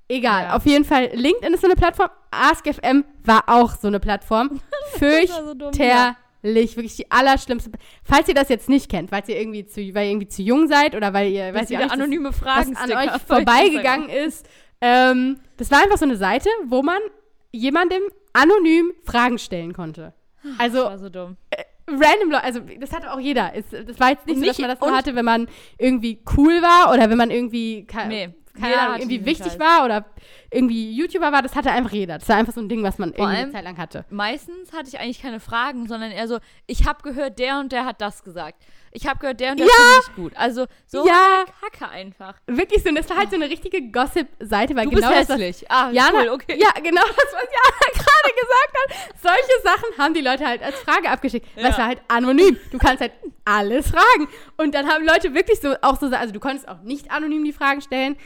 Egal, 0.09 0.45
Ja. 0.45 0.57
auf 0.57 0.67
jeden 0.67 0.85
Fall, 0.85 1.11
LinkedIn 1.15 1.55
ist 1.55 1.61
so 1.63 1.67
eine 1.67 1.77
Plattform, 1.77 2.11
AskFM 2.31 3.05
war 3.25 3.45
auch 3.47 3.73
so 3.77 3.89
eine 3.89 4.01
Plattform. 4.01 4.61
widerlich, 6.43 6.77
wirklich 6.77 6.97
die 6.97 7.11
allerschlimmste. 7.11 7.71
Falls 8.05 8.29
ihr 8.29 8.35
das 8.35 8.49
jetzt 8.49 8.69
nicht 8.69 8.91
kennt, 8.91 9.13
weil 9.13 9.23
ihr 9.27 9.39
irgendwie 9.41 9.67
zu, 9.67 9.81
weil 9.95 10.05
ihr 10.07 10.11
irgendwie 10.11 10.29
zu 10.29 10.43
jung 10.43 10.69
seid 10.69 10.95
oder 10.95 11.13
weil 11.13 11.31
ihr, 11.31 11.49
auch 11.55 11.61
nicht, 11.69 11.81
anonyme 11.93 12.33
Fragen 12.33 12.75
was 12.75 12.83
an 12.83 12.93
euch 12.93 13.23
vorbeigegangen 13.23 14.09
ist. 14.09 14.47
Ähm, 14.81 15.39
das 15.57 15.71
war 15.71 15.83
einfach 15.83 15.99
so 15.99 16.05
eine 16.05 16.17
Seite, 16.17 16.49
wo 16.67 16.83
man 16.83 16.99
jemandem 17.53 18.03
anonym 18.33 18.93
Fragen 19.05 19.39
stellen 19.39 19.73
konnte. 19.73 20.13
Also 20.59 20.79
Das 20.79 20.87
war 20.87 20.99
so 20.99 21.09
dumm. 21.09 21.37
random 21.87 22.31
Leute, 22.33 22.45
also 22.45 22.61
das 22.81 22.93
hatte 22.93 23.13
auch 23.13 23.21
jeder. 23.21 23.53
Es, 23.55 23.67
das 23.71 24.01
war 24.01 24.11
jetzt 24.11 24.27
nicht, 24.27 24.37
Und 24.39 24.43
so, 24.43 24.47
dass 24.49 24.59
man 24.59 24.69
das 24.71 24.81
nur 24.81 24.97
hatte, 24.97 25.15
wenn 25.15 25.25
man 25.25 25.47
irgendwie 25.79 26.21
cool 26.37 26.61
war 26.63 26.93
oder 26.93 27.09
wenn 27.11 27.19
man 27.19 27.31
irgendwie, 27.31 27.87
Nee, 28.09 28.35
keine 28.59 28.79
Ahnung, 28.79 28.97
irgendwie 28.99 29.25
wichtig 29.25 29.53
Scheiß. 29.53 29.59
war 29.61 29.85
oder 29.85 30.05
irgendwie 30.51 30.93
YouTuber 30.93 31.33
war, 31.33 31.41
das 31.43 31.55
hatte 31.57 31.71
einfach 31.71 31.93
jeder. 31.93 32.19
Das 32.19 32.29
war 32.29 32.37
einfach 32.37 32.53
so 32.53 32.61
ein 32.61 32.69
Ding, 32.69 32.83
was 32.83 32.99
man 32.99 33.11
irgendwie 33.13 33.25
eine 33.37 33.53
Zeit 33.53 33.65
lang 33.65 33.79
hatte. 33.79 34.05
Meistens 34.11 34.73
hatte 34.73 34.89
ich 34.89 35.01
eigentlich 35.01 35.23
keine 35.23 35.41
Fragen, 35.41 35.89
sondern 35.89 36.11
eher 36.13 36.29
so, 36.29 36.39
ich 36.67 36.87
habe 36.87 37.03
gehört, 37.03 37.39
der 37.39 37.59
und 37.61 37.73
der 37.73 37.87
hat 37.87 38.01
das 38.03 38.23
gesagt. 38.23 38.63
Ich 38.95 39.07
habe 39.07 39.19
gehört, 39.21 39.41
der 39.41 39.53
und 39.53 39.59
der 39.61 39.67
Ja! 39.67 39.73
finde 39.73 40.07
ich 40.11 40.15
gut. 40.17 40.33
Also 40.37 40.67
so 40.87 41.07
Ja! 41.07 41.45
eine 41.47 41.47
Kacke 41.71 41.91
einfach. 41.91 42.35
Wirklich 42.47 42.83
so, 42.83 42.91
und 42.91 42.97
das 42.97 43.09
war 43.09 43.17
halt 43.17 43.31
so 43.31 43.37
eine 43.37 43.49
richtige 43.49 43.91
Gossip-Seite, 43.91 44.77
weil 44.77 44.85
Du 44.85 44.91
genau 44.91 45.09
bist 45.09 45.31
das, 45.31 45.39
hässlich. 45.39 45.71
Ah, 45.71 45.91
Jana, 45.91 46.21
cool, 46.21 46.29
okay. 46.29 46.59
Ja, 46.61 46.69
genau 46.83 47.01
das, 47.01 47.17
was 47.17 47.33
Jana 47.45 47.93
gerade 47.95 48.35
gesagt 48.41 48.75
hat. 48.77 49.21
Solche 49.23 49.63
Sachen 49.65 49.99
haben 49.99 50.13
die 50.13 50.21
Leute 50.21 50.45
halt 50.47 50.63
als 50.63 50.77
Frage 50.81 51.09
abgeschickt. 51.09 51.47
Ja. 51.57 51.69
es 51.71 51.79
war 51.79 51.87
halt 51.87 52.03
anonym. 52.09 52.59
Du 52.71 52.77
kannst 52.77 53.01
halt 53.01 53.13
alles 53.47 53.89
fragen. 53.91 54.29
Und 54.59 54.75
dann 54.75 54.87
haben 54.89 55.07
Leute 55.07 55.33
wirklich 55.35 55.59
so 55.61 55.75
auch 55.81 55.99
so, 55.99 56.07
also 56.09 56.33
du 56.35 56.41
konntest 56.41 56.69
auch 56.69 56.83
nicht 56.83 57.11
anonym 57.11 57.45
die 57.45 57.53
Fragen 57.55 57.81
stellen. 57.81 58.17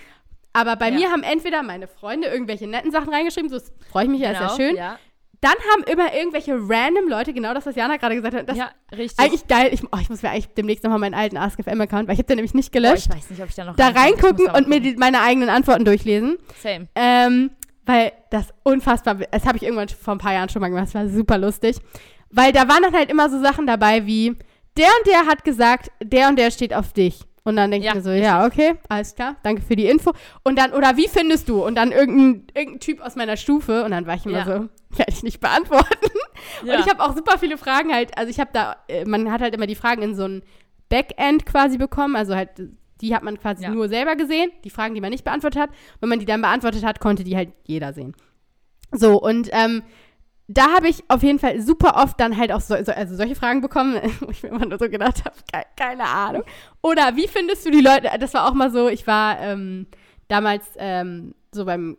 Aber 0.57 0.77
bei 0.77 0.89
Ja. 0.89 0.95
mir 0.95 1.11
haben 1.11 1.23
entweder 1.23 1.63
meine 1.63 1.87
Freunde 1.87 2.29
irgendwelche 2.29 2.67
netten 2.67 2.91
Sachen 2.91 3.13
reingeschrieben, 3.13 3.51
so 3.51 3.59
freue 3.91 4.05
ich 4.05 4.11
mich 4.11 4.21
ja, 4.21 4.31
ist 4.31 4.41
ja 4.41 4.47
Genau, 4.47 4.57
schön. 4.57 4.77
Ja, 4.77 4.99
Dann 5.43 5.53
haben 5.73 5.85
immer 5.85 6.15
irgendwelche 6.15 6.55
random 6.55 7.09
Leute, 7.09 7.35
genau 7.35 7.53
das, 7.53 7.67
was 7.67 7.77
Jana 7.77 7.99
gerade 7.99 8.17
gesagt 8.17 8.35
hat. 8.35 8.49
Das 8.49 8.57
ja 8.57 8.71
richtig. 8.97 9.19
eigentlich 9.23 9.47
geil. 9.47 9.69
Ich, 9.71 9.85
oh, 9.85 9.99
ich 10.01 10.09
muss 10.09 10.23
mir 10.23 10.31
eigentlich 10.31 10.49
demnächst 10.55 10.83
nochmal 10.83 10.99
meinen 10.99 11.15
alten 11.15 11.37
AskFM-Account, 11.37 12.09
weil 12.09 12.15
ich 12.15 12.19
habe 12.19 12.27
den 12.27 12.37
nämlich 12.37 12.55
nicht 12.55 12.73
gelöscht. 12.73 13.09
ich 13.11 13.15
weiß 13.15 13.31
nicht, 13.31 13.43
ob 13.43 13.49
ich 13.51 13.55
da 13.55 13.65
noch 13.67 13.77
da 13.77 13.89
reingucken 13.89 14.49
und 14.51 14.67
mir 14.67 14.81
die, 14.81 14.97
meine 14.97 15.21
eigenen 15.21 15.51
Antworten 15.51 15.85
durchlesen. 15.85 16.39
Same. 16.63 16.89
Ähm, 16.95 17.51
weil 17.85 18.13
das 18.31 18.47
unfassbar, 18.65 19.17
das 19.31 19.45
habe 19.45 19.59
ich 19.59 19.63
irgendwann 19.63 19.89
vor 19.91 20.15
ein 20.15 20.19
paar 20.19 20.33
Jahren 20.33 20.49
schon 20.49 20.61
mal 20.61 20.69
gemacht, 20.69 20.87
das 20.87 20.95
war 20.95 21.09
super 21.09 21.37
lustig. 21.39 21.77
Weil 22.31 22.53
da 22.53 22.67
waren 22.67 22.83
dann 22.83 22.95
halt 22.95 23.11
immer 23.11 23.29
so 23.29 23.41
Sachen 23.41 23.67
dabei 23.67 24.07
wie, 24.07 24.37
der 24.77 24.89
und 24.89 25.07
der 25.07 25.27
hat 25.27 25.45
gesagt, 25.45 25.93
der 26.03 26.29
und 26.29 26.39
der 26.39 26.51
steht 26.51 26.75
auf 26.75 26.93
dich. 26.95 27.26
Und 27.47 27.55
dann 27.55 27.71
denke 27.71 27.87
Ja, 27.87 27.93
ich 27.93 27.97
mir 27.97 28.03
so, 28.03 28.11
ja, 28.11 28.45
okay, 28.45 28.75
alles 28.89 29.15
klar, 29.15 29.37
danke 29.45 29.63
für 29.63 29.77
die 29.77 29.87
Info. 29.87 30.13
Und 30.43 30.59
dann, 30.59 30.73
oder 30.73 30.97
wie 30.97 31.07
findest 31.07 31.49
du? 31.49 31.65
Und 31.65 31.77
dann 31.77 31.93
irgendein, 31.93 32.47
irgendein 32.55 32.81
Typ 32.81 33.01
aus 33.01 33.15
meiner 33.15 33.37
Stufe. 33.37 33.85
Und 33.85 33.93
dann 33.93 34.05
war 34.07 34.17
ich 34.17 34.27
immer 34.27 34.39
Ja. 34.39 34.45
so, 34.45 34.51
werde 34.99 35.13
ich 35.13 35.23
nicht 35.23 35.39
beantworten. 35.41 36.09
Ja. 36.65 36.75
Und 36.75 36.81
ich 36.81 36.89
habe 36.91 37.03
auch 37.05 37.15
super 37.15 37.39
viele 37.39 37.57
Fragen 37.57 37.93
halt, 37.93 38.19
also 38.19 38.31
ich 38.31 38.41
habe 38.41 38.51
da, 38.53 38.77
äh, 38.89 39.05
man 39.05 39.31
hat 39.31 39.41
halt 39.41 39.55
immer 39.55 39.67
die 39.69 39.77
Fragen 39.77 40.03
in 40.03 40.17
so 40.17 40.25
ein 40.27 40.43
Backend 40.89 41.47
quasi 41.47 41.79
bekommen, 41.79 42.17
also 42.17 42.35
halt, 42.35 42.51
die 43.01 43.15
hat 43.15 43.23
man 43.23 43.39
quasi 43.39 43.69
nur 43.69 43.89
selber 43.89 44.17
gesehen, 44.17 44.51
die 44.65 44.71
Fragen, 44.71 44.95
die 44.95 45.01
man 45.01 45.11
nicht 45.11 45.25
beantwortet 45.25 45.61
hat. 45.63 45.71
Wenn 46.01 46.09
man 46.09 46.19
die 46.19 46.25
dann 46.27 46.41
beantwortet 46.41 46.85
hat, 46.85 46.99
konnte 46.99 47.23
die 47.25 47.37
halt 47.37 47.51
jeder 47.65 47.93
sehen. 47.93 48.15
So, 48.93 49.21
und 49.21 49.51
ähm, 49.53 49.83
da 50.49 50.75
habe 50.77 50.89
ich 50.89 51.03
auf 51.09 51.23
jeden 51.23 51.39
Fall 51.39 51.61
super 51.61 51.97
oft 51.97 52.21
dann 52.21 52.37
halt 52.37 52.53
auch 52.53 52.61
so, 52.61 52.77
so, 52.85 52.93
also 52.93 53.17
solche 53.17 53.35
Fragen 53.35 53.61
bekommen, 53.61 54.01
wo 54.21 54.31
ich 54.31 54.43
mir 54.43 54.51
immer 54.51 54.67
nur 54.67 54.79
so 54.79 54.89
gedacht 54.89 55.25
habe, 55.25 55.37
ke 55.53 55.65
keine 55.77 56.05
Ahnung. 56.05 56.45
Oder 56.83 57.17
wie 57.17 57.29
findest 57.29 57.67
du 57.67 57.71
die 57.71 57.81
Leute, 57.81 58.09
das 58.21 58.35
war 58.35 58.49
auch 58.49 58.55
mal 58.55 58.71
so, 58.71 58.89
ich 58.89 59.07
war 59.07 59.41
ähm, 59.41 59.87
damals 60.29 60.65
ähm, 60.77 61.35
so 61.53 61.65
beim 61.65 61.97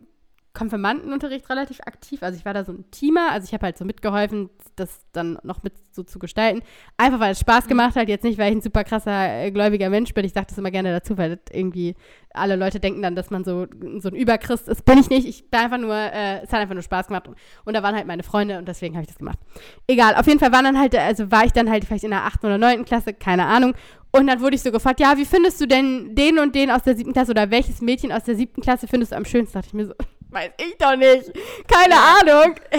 Konfirmandenunterricht 0.58 1.48
relativ 1.48 1.80
aktiv. 1.86 2.22
Also 2.22 2.36
ich 2.38 2.44
war 2.44 2.52
da 2.52 2.64
so 2.64 2.72
ein 2.72 2.84
Teamer, 2.90 3.30
also 3.30 3.44
ich 3.46 3.54
habe 3.54 3.64
halt 3.66 3.78
so 3.78 3.84
mitgeholfen, 3.84 4.50
das 4.76 5.00
dann 5.12 5.38
noch 5.44 5.62
mit 5.62 5.72
so 5.92 6.02
zu 6.02 6.18
gestalten. 6.18 6.62
Einfach 6.96 7.20
weil 7.20 7.32
es 7.32 7.40
Spaß 7.40 7.64
Mhm. 7.64 7.68
gemacht 7.68 7.96
hat, 7.96 8.08
jetzt 8.08 8.24
nicht, 8.24 8.38
weil 8.38 8.50
ich 8.50 8.58
ein 8.58 8.62
super 8.62 8.84
krasser 8.84 9.44
äh, 9.44 9.50
gläubiger 9.50 9.88
Mensch 9.90 10.12
bin. 10.14 10.24
Ich 10.24 10.32
sage 10.32 10.46
das 10.48 10.58
immer 10.58 10.70
gerne 10.70 10.92
dazu, 10.92 11.16
weil 11.16 11.36
das 11.36 11.54
irgendwie 11.56 11.94
alle 12.34 12.56
Leute 12.56 12.80
denken 12.80 13.02
dann, 13.02 13.14
dass 13.16 13.30
man 13.30 13.44
so, 13.44 13.66
so 13.98 14.08
ein 14.08 14.14
Überchrist 14.14 14.68
ist. 14.68 14.84
Bin 14.84 14.98
ich 14.98 15.08
nicht. 15.10 15.26
Ich 15.26 15.48
bin 15.50 15.60
einfach 15.60 15.78
nur, 15.78 15.94
äh, 15.94 16.42
es 16.42 16.52
hat 16.52 16.60
einfach 16.60 16.74
nur 16.74 16.82
Spaß 16.82 17.06
gemacht. 17.08 17.28
Und 17.64 17.74
da 17.74 17.82
waren 17.82 17.94
halt 17.96 18.06
meine 18.06 18.22
Freunde 18.22 18.58
und 18.58 18.66
deswegen 18.68 18.94
habe 18.94 19.02
ich 19.02 19.08
das 19.08 19.18
gemacht. 19.18 19.38
Egal, 19.86 20.14
auf 20.16 20.26
jeden 20.26 20.38
Fall 20.40 20.52
waren 20.52 20.64
dann 20.64 20.78
halt, 20.78 20.94
also 20.96 21.30
war 21.30 21.44
ich 21.44 21.52
dann 21.52 21.70
halt 21.70 21.84
vielleicht 21.84 22.04
in 22.04 22.10
der 22.10 22.24
8. 22.24 22.44
oder 22.44 22.58
9. 22.58 22.84
Klasse, 22.84 23.14
keine 23.14 23.46
Ahnung. 23.46 23.74
Und 24.10 24.26
dann 24.26 24.40
wurde 24.40 24.54
ich 24.56 24.62
so 24.62 24.72
gefragt, 24.72 25.00
ja, 25.00 25.16
wie 25.18 25.24
findest 25.26 25.60
du 25.60 25.66
denn 25.66 26.14
den 26.14 26.38
und 26.38 26.54
den 26.54 26.70
aus 26.70 26.82
der 26.82 26.96
siebten 26.96 27.12
Klasse 27.12 27.32
oder 27.32 27.50
welches 27.50 27.80
Mädchen 27.82 28.10
aus 28.10 28.24
der 28.24 28.36
siebten 28.36 28.62
Klasse 28.62 28.86
findest 28.88 29.12
du 29.12 29.16
am 29.16 29.24
schönsten? 29.24 29.54
Dachte 29.54 29.68
ich 29.68 29.74
mir 29.74 29.86
so, 29.86 29.94
weiß 30.30 30.50
ich 30.58 30.76
doch 30.78 30.96
nicht. 30.96 31.32
Keine 31.66 31.94
Ahnung. 31.96 32.54
Hä? 32.70 32.78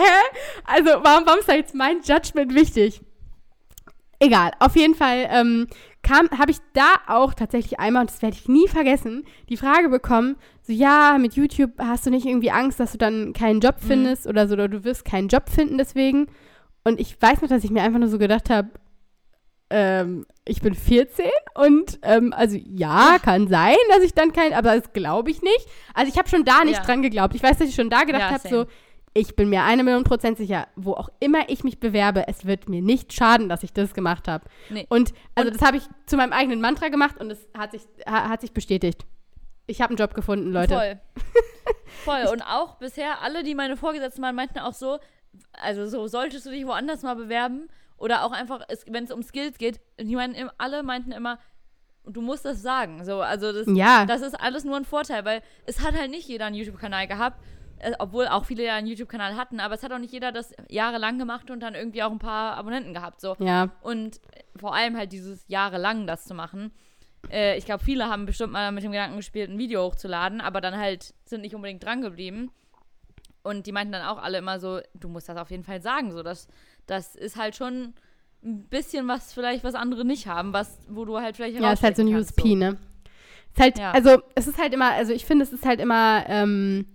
Also, 0.65 0.89
warum, 1.03 1.25
warum 1.25 1.39
ist 1.39 1.49
da 1.49 1.53
jetzt 1.55 1.75
mein 1.75 2.01
Judgment 2.01 2.53
wichtig? 2.53 3.01
Egal, 4.19 4.51
auf 4.59 4.75
jeden 4.75 4.95
Fall 4.95 5.27
ähm, 5.31 5.67
kam, 6.03 6.29
habe 6.37 6.51
ich 6.51 6.57
da 6.73 6.95
auch 7.07 7.33
tatsächlich 7.33 7.79
einmal, 7.79 8.01
und 8.01 8.09
das 8.11 8.21
werde 8.21 8.35
ich 8.35 8.49
nie 8.49 8.67
vergessen, 8.67 9.23
die 9.47 9.55
Frage 9.55 9.87
bekommen, 9.87 10.35
so, 10.61 10.73
ja, 10.73 11.17
mit 11.17 11.35
YouTube 11.35 11.71
hast 11.79 12.05
du 12.05 12.09
nicht 12.09 12.25
irgendwie 12.25 12.51
Angst, 12.51 12.79
dass 12.81 12.91
du 12.91 12.97
dann 12.97 13.31
keinen 13.33 13.61
Job 13.61 13.75
Mhm. 13.81 13.87
findest 13.87 14.27
oder 14.27 14.47
so, 14.47 14.55
oder 14.55 14.67
du 14.67 14.83
wirst 14.83 15.05
keinen 15.05 15.29
Job 15.29 15.49
finden 15.49 15.77
deswegen. 15.77 16.27
Und 16.83 16.99
ich 16.99 17.21
weiß 17.21 17.41
noch, 17.41 17.49
dass 17.49 17.63
ich 17.63 17.71
mir 17.71 17.81
einfach 17.81 17.99
nur 17.99 18.09
so 18.09 18.17
gedacht 18.17 18.49
habe, 18.49 18.69
ähm, 19.69 20.25
ich 20.45 20.61
bin 20.61 20.73
14 20.73 21.29
und 21.55 21.99
ähm, 22.01 22.33
also 22.35 22.57
ja, 22.57 23.17
kann 23.21 23.47
sein, 23.47 23.75
dass 23.89 24.01
ich 24.03 24.13
dann 24.13 24.33
kein, 24.33 24.53
aber 24.53 24.75
das 24.79 24.93
glaube 24.93 25.29
ich 25.29 25.41
nicht. 25.41 25.67
Also 25.93 26.11
ich 26.11 26.17
habe 26.17 26.27
schon 26.29 26.43
da 26.43 26.63
nicht 26.63 26.77
Ja. 26.77 26.83
dran 26.83 27.01
geglaubt. 27.03 27.35
Ich 27.35 27.43
weiß, 27.43 27.57
dass 27.59 27.69
ich 27.69 27.75
schon 27.75 27.89
da 27.89 28.03
gedacht 28.03 28.21
Ja, 28.21 28.31
habe, 28.31 28.49
so, 28.49 28.65
ich 29.13 29.35
bin 29.35 29.49
mir 29.49 29.63
eine 29.63 29.83
Million 29.83 30.03
Prozent 30.03 30.37
sicher, 30.37 30.67
wo 30.75 30.93
auch 30.93 31.09
immer 31.19 31.49
ich 31.49 31.63
mich 31.63 31.79
bewerbe, 31.79 32.27
es 32.27 32.45
wird 32.45 32.67
mir 32.69 32.81
nicht 32.81 33.13
schaden, 33.13 33.49
dass 33.49 33.63
ich 33.63 33.73
das 33.73 33.93
gemacht 33.93 34.27
habe. 34.27 34.45
Nee. 34.69 34.85
Und 34.89 35.13
also 35.35 35.51
das 35.51 35.61
habe 35.61 35.77
ich 35.77 35.83
zu 36.05 36.17
meinem 36.17 36.33
eigenen 36.33 36.61
Mantra 36.61 36.89
gemacht 36.89 37.19
und 37.19 37.31
es 37.31 37.47
hat 37.57 37.71
sich, 37.71 37.81
ha, 38.07 38.29
hat 38.29 38.41
sich 38.41 38.51
bestätigt. 38.53 39.05
Ich 39.67 39.81
habe 39.81 39.89
einen 39.91 39.97
Job 39.97 40.15
gefunden, 40.15 40.51
Leute. 40.51 40.73
Voll. 40.73 40.99
Voll. 42.25 42.33
Und 42.33 42.41
auch 42.41 42.75
bisher, 42.75 43.21
alle, 43.21 43.43
die 43.43 43.53
meine 43.55 43.77
Vorgesetzten 43.77 44.21
waren, 44.23 44.35
meinten 44.35 44.59
auch 44.59 44.73
so, 44.73 44.99
also 45.53 45.87
so, 45.87 46.07
solltest 46.07 46.45
du 46.45 46.49
dich 46.49 46.65
woanders 46.65 47.03
mal 47.03 47.15
bewerben 47.15 47.67
oder 47.99 48.23
auch 48.25 48.31
einfach, 48.31 48.61
wenn 48.87 49.03
es 49.03 49.11
um 49.11 49.23
Skills 49.23 49.57
geht, 49.57 49.79
die 49.99 50.15
meinen, 50.15 50.33
im- 50.35 50.51
alle 50.57 50.83
meinten 50.83 51.11
immer, 51.11 51.39
du 52.05 52.21
musst 52.21 52.45
das 52.45 52.61
sagen. 52.61 53.03
So, 53.05 53.21
also 53.21 53.51
das, 53.51 53.67
Ja. 53.67 54.05
das 54.05 54.21
ist 54.21 54.39
alles 54.39 54.63
nur 54.63 54.77
ein 54.77 54.85
Vorteil, 54.85 55.25
weil 55.25 55.41
es 55.65 55.81
hat 55.81 55.93
halt 55.97 56.09
nicht 56.11 56.27
jeder 56.27 56.45
einen 56.45 56.55
YouTube-Kanal 56.55 57.07
gehabt, 57.07 57.39
äh, 57.79 57.91
obwohl 57.99 58.27
auch 58.27 58.45
viele 58.45 58.65
ja 58.65 58.75
einen 58.75 58.87
YouTube-Kanal 58.87 59.35
hatten, 59.37 59.59
aber 59.59 59.75
es 59.75 59.83
hat 59.83 59.91
auch 59.91 59.99
nicht 59.99 60.11
jeder 60.13 60.31
das 60.31 60.53
jahrelang 60.69 61.19
gemacht 61.19 61.49
und 61.51 61.59
dann 61.61 61.75
irgendwie 61.75 62.03
auch 62.03 62.11
ein 62.11 62.19
paar 62.19 62.55
Abonnenten 62.57 62.93
gehabt. 62.93 63.21
So. 63.21 63.35
Ja, 63.39 63.69
Und 63.81 64.19
vor 64.55 64.73
allem 64.75 64.97
halt 64.97 65.11
dieses 65.11 65.45
jahrelang 65.47 66.07
das 66.07 66.25
zu 66.25 66.33
machen. 66.33 66.71
Äh, 67.29 67.57
ich 67.57 67.65
glaube, 67.65 67.83
viele 67.83 68.07
haben 68.09 68.25
bestimmt 68.25 68.53
mal 68.53 68.71
mit 68.71 68.83
dem 68.83 68.91
Gedanken 68.91 69.17
gespielt, 69.17 69.49
ein 69.49 69.57
Video 69.57 69.83
hochzuladen, 69.83 70.41
aber 70.41 70.61
dann 70.61 70.77
halt 70.77 71.13
sind 71.25 71.41
nicht 71.41 71.53
unbedingt 71.55 71.83
dran 71.83 72.01
geblieben. 72.01 72.51
Und 73.43 73.67
die 73.67 73.71
meinten 73.71 73.93
dann 73.93 74.05
auch 74.05 74.17
alle 74.21 74.37
immer 74.37 74.59
so, 74.59 74.79
du 74.93 75.07
musst 75.07 75.29
das 75.29 75.37
auf 75.37 75.49
jeden 75.51 75.63
Fall 75.63 75.81
sagen. 75.81 76.11
So, 76.11 76.23
das, 76.23 76.47
das 76.89 77.15
ist 77.15 77.35
halt 77.37 77.55
schon 77.55 77.93
ein 78.43 78.63
bisschen 78.69 79.07
was 79.07 79.33
vielleicht, 79.33 79.63
was 79.63 79.75
andere 79.75 80.05
nicht 80.05 80.27
haben, 80.27 80.53
was, 80.53 80.79
wo 80.89 81.05
du 81.05 81.17
halt 81.19 81.35
vielleicht 81.35 81.59
ja, 81.59 81.71
ist 81.73 81.83
halt 81.83 81.97
so 81.97 82.03
ein 82.03 82.13
USP, 82.15 82.41
kannst, 82.41 82.57
ne? 82.57 82.77
Ist 83.53 83.59
halt, 83.61 83.79
Ja. 83.79 83.91
also 83.91 84.21
es 84.35 84.47
ist 84.47 84.57
halt 84.57 84.73
immer, 84.73 84.91
also 84.93 85.11
ich 85.13 85.25
finde, 85.25 85.43
es 85.43 85.51
ist 85.51 85.65
halt 85.65 85.79
immer, 85.81 86.23
ähm, 86.27 86.85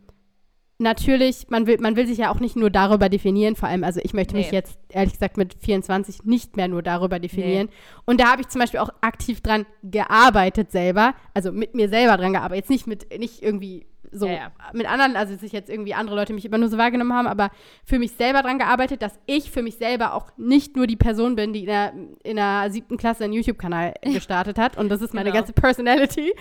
natürlich, 0.78 1.48
man 1.50 1.66
will, 1.66 1.78
man 1.78 1.96
will 1.96 2.06
sich 2.06 2.18
ja 2.18 2.30
auch 2.32 2.40
nicht 2.40 2.56
nur 2.56 2.70
darüber 2.70 3.08
definieren, 3.08 3.56
vor 3.56 3.68
allem, 3.68 3.84
also 3.84 4.00
ich 4.02 4.12
möchte 4.14 4.34
mich 4.34 4.50
Nee. 4.50 4.56
jetzt, 4.56 4.78
ehrlich 4.88 5.12
gesagt, 5.12 5.36
mit 5.36 5.54
24 5.54 6.24
nicht 6.24 6.56
mehr 6.56 6.68
nur 6.68 6.82
darüber 6.82 7.18
definieren. 7.18 7.68
Und 8.06 8.20
da 8.20 8.32
habe 8.32 8.42
ich 8.42 8.48
zum 8.48 8.60
Beispiel 8.60 8.80
auch 8.80 8.90
aktiv 9.00 9.40
dran 9.40 9.66
gearbeitet 9.82 10.72
selber, 10.72 11.14
also 11.32 11.52
mit 11.52 11.74
mir 11.74 11.88
selber 11.88 12.16
dran 12.16 12.32
gearbeitet, 12.32 12.64
jetzt 12.64 12.70
nicht 12.70 12.86
mit, 12.86 13.18
nicht 13.18 13.42
irgendwie 13.42 13.86
so 14.14 14.26
Ja, 14.26 14.32
ja. 14.32 14.52
mit 14.72 14.88
anderen, 14.88 15.16
also 15.16 15.32
dass 15.32 15.40
sich 15.42 15.52
jetzt 15.52 15.68
irgendwie 15.68 15.92
andere 15.94 16.16
Leute 16.16 16.32
mich 16.32 16.44
immer 16.44 16.58
nur 16.58 16.68
so 16.68 16.78
wahrgenommen 16.78 17.12
haben, 17.12 17.26
aber 17.26 17.50
für 17.84 17.98
mich 17.98 18.12
selber 18.12 18.42
dran 18.42 18.58
gearbeitet, 18.58 19.02
dass 19.02 19.18
ich 19.26 19.50
für 19.50 19.62
mich 19.62 19.76
selber 19.76 20.14
auch 20.14 20.30
nicht 20.36 20.76
nur 20.76 20.86
die 20.86 20.96
Person 20.96 21.36
bin, 21.36 21.52
die 21.52 21.60
in 21.60 21.66
der, 21.66 21.92
in 22.22 22.36
der 22.36 22.70
siebten 22.70 22.96
Klasse 22.96 23.24
einen 23.24 23.32
YouTube-Kanal 23.32 23.94
gestartet 24.02 24.58
hat 24.58 24.78
und 24.78 24.88
das 24.88 25.02
ist 25.02 25.12
meine 25.12 25.30
Genau. 25.30 25.40
ganze 25.40 25.52
Personality, 25.52 26.32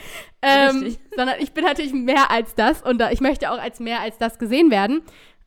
ähm, 0.42 0.96
sondern 1.16 1.36
ich 1.40 1.52
bin 1.54 1.64
natürlich 1.66 1.94
mehr 1.94 2.30
als 2.32 2.56
das 2.56 2.82
und 2.82 3.00
da, 3.00 3.12
ich 3.12 3.22
möchte 3.22 3.52
auch 3.52 3.60
als 3.60 3.80
mehr 3.80 4.00
als 4.02 4.18
das 4.18 4.40
gesehen 4.40 4.72
werden. 4.72 5.02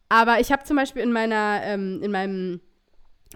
Aber 0.08 0.40
ich 0.40 0.52
habe 0.52 0.64
zum 0.64 0.76
Beispiel 0.76 1.02
in 1.02 1.12
meiner, 1.12 1.60
ähm, 1.64 2.00
in 2.02 2.10
meinem 2.12 2.60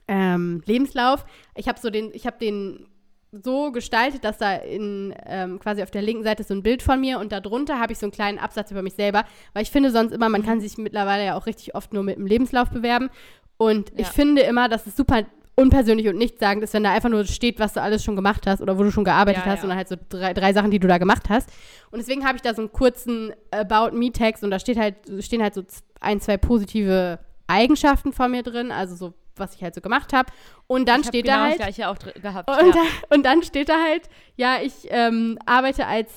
ähm, 0.09 0.63
Lebenslauf, 0.67 1.25
ich 1.55 1.69
habe 1.69 1.79
so 1.81 1.91
den, 1.91 2.11
ich 2.13 2.27
habe 2.27 2.39
den 2.39 2.87
so 3.33 3.71
gestaltet, 3.73 4.25
dass 4.25 4.39
da 4.39 4.57
in 4.57 5.15
ähm, 5.27 5.59
quasi 5.61 5.83
auf 5.83 5.91
der 5.91 6.03
linken 6.03 6.25
Seite 6.25 6.41
ist 6.43 6.49
so 6.49 6.55
ein 6.55 6.63
Bild 6.63 6.83
von 6.83 7.01
mir 7.01 7.19
und 7.21 7.31
darunter 7.33 7.79
habe 7.79 7.93
ich 7.93 7.99
so 7.99 8.07
einen 8.07 8.13
kleinen 8.13 8.39
Absatz 8.39 8.71
über 8.71 8.83
mich 8.83 8.95
selber, 8.95 9.25
weil 9.55 9.63
ich 9.63 9.71
finde 9.71 9.91
sonst 9.91 10.13
immer, 10.13 10.29
man 10.29 10.43
kann 10.43 10.61
sich 10.61 10.77
mittlerweile 10.79 11.25
ja 11.25 11.37
auch 11.37 11.47
richtig 11.47 11.75
oft 11.75 11.93
nur 11.93 12.03
mit 12.03 12.17
dem 12.17 12.27
Lebenslauf 12.27 12.71
bewerben 12.71 13.09
und 13.57 13.91
ich 13.95 14.07
Ja. 14.07 14.13
finde 14.13 14.43
immer, 14.43 14.69
dass 14.69 14.87
es 14.87 14.97
super 14.97 15.23
unpersönlich 15.57 16.09
und 16.09 16.17
nichtssagend 16.17 16.65
ist, 16.65 16.73
wenn 16.75 16.85
da 16.85 16.93
einfach 16.93 17.11
nur 17.11 17.25
steht, 17.27 17.59
was 17.61 17.75
du 17.75 17.83
alles 17.83 18.03
schon 18.03 18.17
gemacht 18.17 18.47
hast 18.47 18.63
oder 18.63 18.79
wo 18.79 18.83
du 18.83 18.91
schon 18.91 19.05
gearbeitet 19.05 19.45
Ja, 19.45 19.51
hast 19.53 19.59
ja. 19.59 19.65
und 19.65 19.69
dann 19.71 19.77
halt 19.79 19.89
so 19.89 19.97
drei, 20.09 20.33
drei 20.33 20.53
Sachen, 20.55 20.71
die 20.71 20.79
du 20.79 20.89
da 20.89 20.97
gemacht 20.99 21.29
hast. 21.29 21.51
Und 21.91 21.99
deswegen 21.99 22.25
habe 22.27 22.37
ich 22.37 22.43
da 22.43 22.55
so 22.55 22.63
einen 22.63 22.73
kurzen 22.73 23.33
About 23.51 23.95
Me 23.95 24.11
Text 24.11 24.43
und 24.43 24.51
da 24.51 24.59
steht 24.59 24.79
halt, 24.79 24.95
stehen 25.21 25.43
halt 25.43 25.55
so 25.55 25.63
ein, 26.01 26.21
zwei 26.21 26.37
positive 26.39 27.19
Eigenschaften 27.47 28.13
von 28.13 28.31
mir 28.31 28.43
drin, 28.43 28.73
also 28.73 28.95
so 28.97 29.13
was 29.41 29.55
ich 29.55 29.63
halt 29.63 29.75
so 29.75 29.81
gemacht 29.81 30.13
habe. 30.13 30.31
Und 30.69 30.89
dann 30.89 31.01
ich 31.01 31.09
steht 31.09 31.25
genau 31.25 31.39
da 31.39 31.43
halt. 31.45 31.59
das 31.59 31.75
gleiche 31.75 31.89
auch 31.89 31.99
gehabt. 31.99 32.49
Und, 32.61 32.67
ja. 32.69 32.73
dann, 32.73 32.87
und 33.19 33.25
dann 33.27 33.43
steht 33.43 33.69
da 33.69 33.83
halt, 33.83 34.03
ja, 34.37 34.59
ich 34.63 34.87
ähm, 34.91 35.39
arbeite 35.47 35.87
als, 35.87 36.11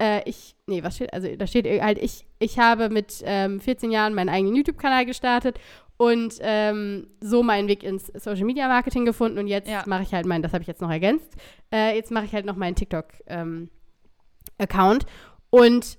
äh, 0.00 0.22
ich, 0.28 0.54
nee, 0.66 0.82
was 0.84 0.94
steht, 0.96 1.12
also 1.12 1.28
da 1.36 1.46
steht 1.46 1.66
halt, 1.82 1.98
ich, 1.98 2.26
ich 2.38 2.58
habe 2.58 2.88
mit 2.90 3.22
ähm, 3.24 3.60
14 3.60 3.90
Jahren 3.90 4.14
meinen 4.14 4.28
eigenen 4.28 4.54
YouTube-Kanal 4.54 5.06
gestartet 5.06 5.58
und 5.96 6.34
ähm, 6.40 7.08
so 7.20 7.42
meinen 7.42 7.66
Weg 7.66 7.82
ins 7.82 8.06
Social 8.14 8.44
Media 8.44 8.68
Marketing 8.68 9.04
gefunden 9.04 9.38
und 9.38 9.48
jetzt 9.48 9.68
Ja. 9.68 9.82
mache 9.86 10.04
ich 10.04 10.14
halt 10.14 10.26
meinen, 10.26 10.42
das 10.42 10.52
habe 10.52 10.62
ich 10.62 10.68
jetzt 10.68 10.80
noch 10.80 10.90
ergänzt, 10.90 11.34
äh, 11.72 11.96
jetzt 11.96 12.12
mache 12.12 12.26
ich 12.26 12.32
halt 12.32 12.46
noch 12.46 12.54
meinen 12.54 12.76
TikTok-Account 12.76 15.06
und 15.50 15.97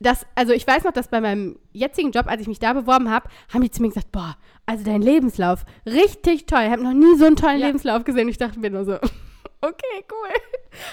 das, 0.00 0.24
also 0.34 0.52
ich 0.52 0.66
weiß 0.66 0.84
noch, 0.84 0.92
dass 0.92 1.08
bei 1.08 1.20
meinem 1.20 1.58
jetzigen 1.72 2.12
Job, 2.12 2.26
als 2.28 2.40
ich 2.40 2.46
mich 2.48 2.60
da 2.60 2.72
beworben 2.72 3.10
habe, 3.10 3.28
haben 3.52 3.62
die 3.62 3.70
zu 3.70 3.82
mir 3.82 3.88
gesagt, 3.88 4.12
boah, 4.12 4.36
also 4.66 4.84
dein 4.84 5.02
Lebenslauf, 5.02 5.64
richtig 5.86 6.46
toll. 6.46 6.62
Ich 6.66 6.70
habe 6.70 6.82
noch 6.82 6.92
nie 6.92 7.16
so 7.16 7.24
einen 7.26 7.36
tollen 7.36 7.58
Ja. 7.58 7.66
Lebenslauf 7.66 8.04
gesehen. 8.04 8.28
Ich 8.28 8.38
dachte 8.38 8.60
mir 8.60 8.70
nur 8.70 8.84
so, 8.84 8.94
okay, 9.60 10.04
cool. 10.12 10.28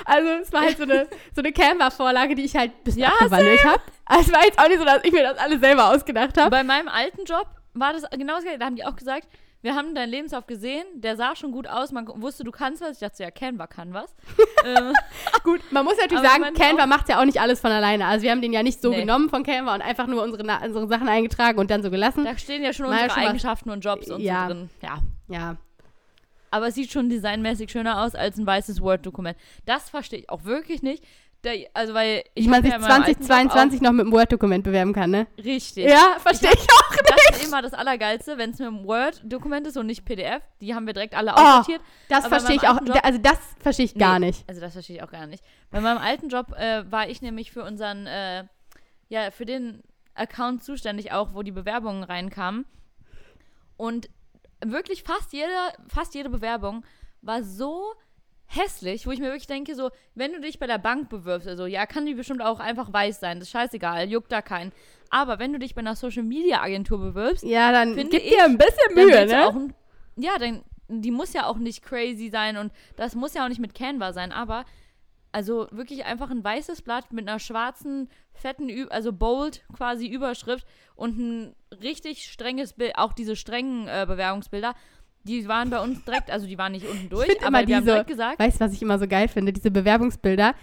Also 0.06 0.30
es 0.42 0.52
war 0.52 0.62
halt 0.62 0.78
so 0.78 0.84
eine, 0.84 1.08
so 1.36 1.42
eine 1.42 1.52
Canva-Vorlage, 1.52 2.34
die 2.36 2.46
ich 2.46 2.56
halt 2.56 2.84
bisschen 2.84 3.04
Ja, 3.04 3.10
abgewandelt 3.10 3.64
habe. 3.64 3.82
Also 4.06 4.24
es 4.30 4.34
war 4.34 4.44
jetzt 4.46 4.58
auch 4.60 4.68
nicht 4.68 4.80
so, 4.80 4.86
dass 4.86 5.04
ich 5.04 5.12
mir 5.12 5.24
das 5.24 5.38
alles 5.38 5.60
selber 5.60 5.92
ausgedacht 5.94 6.38
habe. 6.40 6.50
Bei 6.50 6.64
meinem 6.64 6.88
alten 6.88 7.26
Job 7.26 7.48
war 7.74 7.94
das 7.94 8.04
genau 8.12 8.36
das 8.36 8.44
gleiche. 8.44 8.60
Da 8.60 8.66
haben 8.66 8.76
die 8.76 8.86
auch 8.86 8.96
gesagt, 8.96 9.28
wir 9.66 9.76
haben 9.76 9.96
deinen 9.96 10.10
Lebenslauf 10.12 10.46
gesehen, 10.48 10.86
der 10.94 11.18
sah 11.18 11.36
schon 11.36 11.52
gut 11.52 11.68
aus, 11.68 11.92
man 11.92 12.08
wusste, 12.22 12.44
du 12.44 12.52
kannst 12.52 12.82
was. 12.82 12.92
Ich 12.94 13.00
dachte 13.00 13.24
ja, 13.24 13.32
Canva 13.32 13.68
kann 13.68 13.94
was. 13.94 14.16
ähm, 14.66 14.94
Gut, 15.44 15.60
man 15.72 15.84
muss 15.84 15.98
natürlich 15.98 16.24
sagen, 16.24 16.54
Canva 16.54 16.86
macht 16.86 17.10
ja 17.10 17.20
auch 17.20 17.26
nicht 17.26 17.42
alles 17.42 17.60
von 17.60 17.72
alleine. 17.72 18.06
Also 18.06 18.24
wir 18.24 18.32
haben 18.32 18.42
den 18.42 18.54
ja 18.54 18.64
nicht 18.64 18.82
so 18.82 18.92
Nee. 18.92 19.02
genommen 19.02 19.30
von 19.30 19.44
Canva 19.44 19.74
und 19.76 19.82
einfach 19.82 20.08
nur 20.08 20.24
unsere, 20.24 20.44
unsere 20.66 20.88
Sachen 20.88 21.08
eingetragen 21.10 21.60
und 21.60 21.70
dann 21.72 21.82
so 21.84 21.90
gelassen. 21.92 22.24
da 22.24 22.38
stehen 22.38 22.64
ja 22.64 22.72
schon 22.74 22.86
unsere 22.86 23.10
schon 23.10 23.22
was- 23.24 23.30
Eigenschaften 23.30 23.70
und 23.72 23.82
Jobs 23.84 24.10
und 24.10 24.22
Ja. 24.22 24.48
so 24.48 24.54
drin. 24.54 24.70
Ja. 24.84 24.98
Ja, 25.28 25.58
Aber 26.52 26.68
es 26.68 26.76
sieht 26.76 26.92
schon 26.92 27.10
designmäßig 27.10 27.72
schöner 27.72 28.02
aus 28.04 28.14
als 28.16 28.38
ein 28.38 28.46
weißes 28.46 28.80
Word-Dokument. 28.82 29.36
Das 29.66 29.90
verstehe 29.90 30.20
ich 30.20 30.30
auch 30.30 30.46
wirklich 30.46 30.84
nicht. 30.84 31.04
Da, 31.46 31.52
also, 31.76 31.94
weil 31.94 32.24
ich 32.34 32.48
man 32.48 32.64
sich 32.64 32.72
ja 32.72 32.78
in 32.78 32.82
meinem 32.82 33.04
alten 33.04 33.22
Job 33.22 33.28
2022 33.28 33.82
noch 33.82 33.92
mit 33.92 34.02
einem 34.06 34.12
Word-Dokument 34.14 34.64
bewerben 34.64 34.94
kann, 34.94 35.12
ne? 35.12 35.28
Richtig. 35.38 35.86
Ja, 35.86 36.18
verstehe 36.20 36.52
ich 36.52 36.60
auch. 36.72 36.96
Das 37.06 37.38
ist 37.38 37.46
immer 37.48 37.62
das 37.62 37.74
Allergeilste, 37.74 38.38
wenn 38.40 38.50
es 38.50 38.58
mit 38.58 38.68
einem 38.68 38.84
Word-Dokument 38.86 39.68
ist 39.68 39.78
und 39.78 39.86
nicht 39.86 40.06
PDF. 40.06 40.42
Die 40.60 40.74
haben 40.74 40.88
wir 40.88 40.94
direkt 40.94 41.14
alle 41.14 41.32
Oh, 41.32 41.40
aussortiert. 41.40 41.82
Das 42.10 42.26
verstehe 42.26 42.56
ich 42.56 42.68
auch. 42.68 42.80
Job- 42.82 43.00
Also 43.04 43.20
das 43.20 43.38
verstehe 43.60 43.86
ich 43.86 43.94
gar 43.94 44.18
Nee, 44.20 44.28
nicht. 44.28 44.44
Also 44.50 44.60
das 44.60 44.74
verstehe 44.74 44.96
ich 44.96 45.04
auch 45.04 45.12
gar 45.12 45.28
nicht. 45.28 45.44
Bei 45.70 45.82
meinem 45.82 46.00
alten 46.00 46.30
Job 46.30 46.52
äh, 46.58 46.84
war 46.92 47.08
ich 47.10 47.22
nämlich 47.22 47.52
für 47.52 47.64
unseren, 47.64 48.08
äh, 48.08 48.46
ja, 49.10 49.30
für 49.30 49.46
den 49.46 49.84
Account 50.16 50.64
zuständig 50.64 51.12
auch, 51.12 51.34
wo 51.36 51.44
die 51.44 51.52
Bewerbungen 51.52 52.04
reinkamen. 52.04 52.66
Und 53.78 54.10
wirklich 54.66 55.04
fast 55.04 55.32
jede, 55.34 55.52
fast 55.88 56.16
jede 56.16 56.30
Bewerbung 56.30 56.84
war 57.22 57.44
so 57.44 57.94
hässlich, 58.48 59.08
wo 59.08 59.12
ich 59.12 59.20
mir 59.20 59.28
wirklich 59.28 59.48
denke, 59.48 59.76
so, 59.76 59.90
wenn 60.14 60.34
du 60.34 60.40
dich 60.40 60.60
bei 60.60 60.68
der 60.68 60.78
Bank 60.78 61.10
bewirbst, 61.10 61.48
also 61.48 61.66
ja, 61.66 61.86
kann 61.86 62.06
die 62.06 62.14
bestimmt 62.14 62.42
auch 62.42 62.60
einfach 62.60 62.92
weiß 62.92 63.20
sein, 63.20 63.40
das 63.40 63.48
ist 63.48 63.52
scheißegal, 63.52 64.10
juckt 64.10 64.32
da 64.32 64.42
keinen. 64.42 64.72
Aber 65.10 65.40
wenn 65.40 65.54
du 65.54 65.60
dich 65.60 65.76
bei 65.76 65.80
einer 65.80 65.96
Social 65.96 66.24
Media 66.24 66.62
Agentur 66.62 67.00
bewirbst, 67.00 67.44
Ja, 67.44 67.72
dann 67.72 67.96
gib 67.96 68.14
ich, 68.14 68.30
dir 68.30 68.44
ein 68.44 68.58
bisschen 68.58 68.94
Mühe, 68.96 69.26
ne? 69.26 69.48
Ein, 69.48 69.74
ja, 70.16 70.38
dann, 70.38 70.64
die 70.88 71.12
muss 71.12 71.34
ja 71.34 71.48
auch 71.48 71.58
nicht 71.58 71.84
crazy 71.84 72.30
sein 72.30 72.58
und 72.58 72.72
das 72.96 73.16
muss 73.16 73.34
ja 73.34 73.44
auch 73.44 73.50
nicht 73.50 73.62
mit 73.62 73.76
Canva 73.76 74.14
sein, 74.14 74.32
aber 74.32 74.66
also 75.36 75.68
wirklich 75.72 76.06
einfach 76.06 76.30
ein 76.30 76.46
weißes 76.46 76.82
Blatt 76.82 77.12
mit 77.12 77.28
einer 77.28 77.40
schwarzen, 77.40 78.10
fetten, 78.34 78.70
Ü 78.70 78.88
also 78.88 79.12
bold 79.12 79.66
quasi 79.76 80.08
Überschrift 80.08 80.66
und 80.96 81.20
ein 81.20 81.56
richtig 81.82 82.32
strenges 82.32 82.72
Bild, 82.72 82.98
auch 82.98 83.12
diese 83.12 83.36
strengen 83.36 83.90
äh, 83.90 84.06
Bewerbungsbilder, 84.08 84.76
die 85.26 85.48
waren 85.48 85.70
bei 85.70 85.80
uns 85.82 86.04
direkt, 86.06 86.32
also 86.32 86.48
die 86.48 86.58
waren 86.58 86.72
nicht 86.72 86.88
unten 86.88 87.10
durch, 87.10 87.26
find 87.26 87.40
aber 87.42 87.60
immer 87.60 87.68
wir 87.68 87.76
haben 87.76 87.82
diese- 87.84 87.92
direkt 87.94 88.10
gesagt, 88.10 88.40
Weißt 88.40 88.62
du, 88.62 88.66
was 88.66 88.74
ich 88.74 88.82
immer 88.82 88.98
so 89.00 89.08
geil 89.08 89.28
finde? 89.28 89.52
Diese 89.52 89.72
Bewerbungsbilder, 89.72 90.54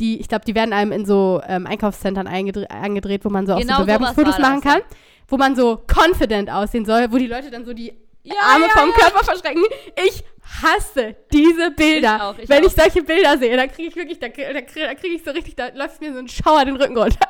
die, 0.00 0.18
ich 0.20 0.28
glaube, 0.28 0.44
die 0.44 0.54
werden 0.54 0.72
einem 0.72 0.92
in 0.92 1.04
so 1.04 1.42
ähm, 1.46 1.66
Einkaufszentren 1.66 2.26
angedreht, 2.26 3.24
wo 3.24 3.28
man 3.28 3.46
so 3.46 3.54
auch 3.54 3.58
Genau 3.60 3.74
so 3.74 3.82
sowas 3.82 3.86
Bewerbungsfotos 3.86 4.38
machen 4.38 4.60
kann, 4.62 4.80
wo 5.28 5.36
man 5.36 5.54
so 5.54 5.82
confident 5.86 6.50
aussehen 6.50 6.84
soll, 6.84 7.10
wo 7.12 7.18
die 7.18 7.26
Leute 7.26 7.50
dann 7.50 7.64
so 7.64 7.72
die 7.74 7.92
ja, 8.24 8.34
Arme 8.40 8.66
ja, 8.66 8.70
vom 8.70 8.88
ja. 8.90 8.94
Körper 8.94 9.24
verschränken. 9.24 9.64
Ich 10.06 10.22
hasse 10.62 11.16
diese 11.32 11.72
Bilder. 11.72 12.16
Ich 12.16 12.22
auch, 12.22 12.38
ich 12.38 12.48
Wenn 12.48 12.62
auch. 12.62 12.68
ich 12.68 12.72
solche 12.74 13.02
Bilder 13.02 13.36
sehe, 13.36 13.56
dann 13.56 13.68
kriege 13.70 13.88
ich 13.88 13.96
wirklich, 13.96 14.18
da, 14.20 14.28
kriege 14.28 14.52
da 14.54 14.60
da 14.60 14.94
krieg 14.94 15.12
ich 15.12 15.24
so 15.24 15.32
richtig, 15.32 15.56
da 15.56 15.68
läuft 15.74 16.00
mir 16.00 16.12
so 16.12 16.20
ein 16.20 16.28
Schauer 16.28 16.64
den 16.64 16.76
Rücken 16.76 16.96
runter. 16.96 17.26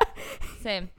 Same. 0.63 0.89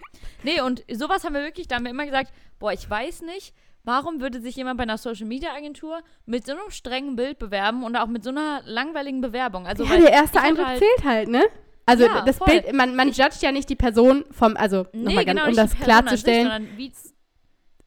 Nee, 0.42 0.60
und 0.60 0.82
sowas 0.92 1.24
haben 1.24 1.34
wir 1.34 1.42
wirklich, 1.42 1.68
da 1.68 1.76
haben 1.76 1.84
wir 1.84 1.90
immer 1.92 2.04
gesagt, 2.06 2.32
boah, 2.58 2.72
ich 2.72 2.88
weiß 2.90 3.22
nicht, 3.22 3.54
warum 3.84 4.20
würde 4.20 4.40
sich 4.40 4.56
jemand 4.56 4.78
bei 4.78 4.82
einer 4.82 4.98
Social 4.98 5.26
Media 5.26 5.52
Agentur 5.54 6.00
mit 6.26 6.46
so 6.46 6.52
einem 6.52 6.70
strengen 6.70 7.16
Bild 7.16 7.38
bewerben 7.38 7.84
und 7.84 7.96
auch 7.96 8.06
mit 8.06 8.24
so 8.24 8.30
einer 8.30 8.62
langweiligen 8.64 9.20
Bewerbung. 9.20 9.66
Also 9.66 9.84
ja, 9.84 9.98
der 9.98 10.12
erste 10.12 10.40
Eindruck 10.40 10.66
halt, 10.66 10.78
zählt 10.78 11.04
halt, 11.04 11.28
ne? 11.28 11.44
Also 11.86 12.04
Ja, 12.04 12.22
das 12.22 12.38
voll. 12.38 12.46
Bild, 12.48 12.72
man, 12.72 12.96
man 12.96 13.12
judgt 13.12 13.42
ja 13.42 13.52
nicht 13.52 13.68
die 13.68 13.76
Person 13.76 14.24
vom, 14.30 14.56
also 14.56 14.86
Nee, 14.92 15.04
nochmal 15.04 15.24
ganz, 15.26 15.38
genau, 15.38 15.50
um 15.50 15.56
das 15.56 15.70
sich, 15.72 15.80
klarzustellen. 15.80 16.42
sondern 16.48 16.78
wie, 16.78 16.92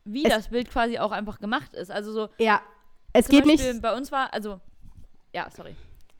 wie 0.05 0.23
das 0.23 0.49
Bild 0.49 0.69
quasi 0.69 0.99
auch 0.99 1.11
einfach 1.11 1.39
gemacht 1.39 1.73
ist. 1.73 1.91
Also 1.91 2.11
so, 2.13 2.29
Ja, 2.37 2.61
es 3.13 3.27
geht 3.27 3.45
Beispiel 3.45 3.73
nicht, 3.73 3.81
bei 3.81 3.95
uns 3.95 4.11
war, 4.11 4.31
also, 4.33 4.59
ja, 5.33 5.47
sorry. 5.49 5.75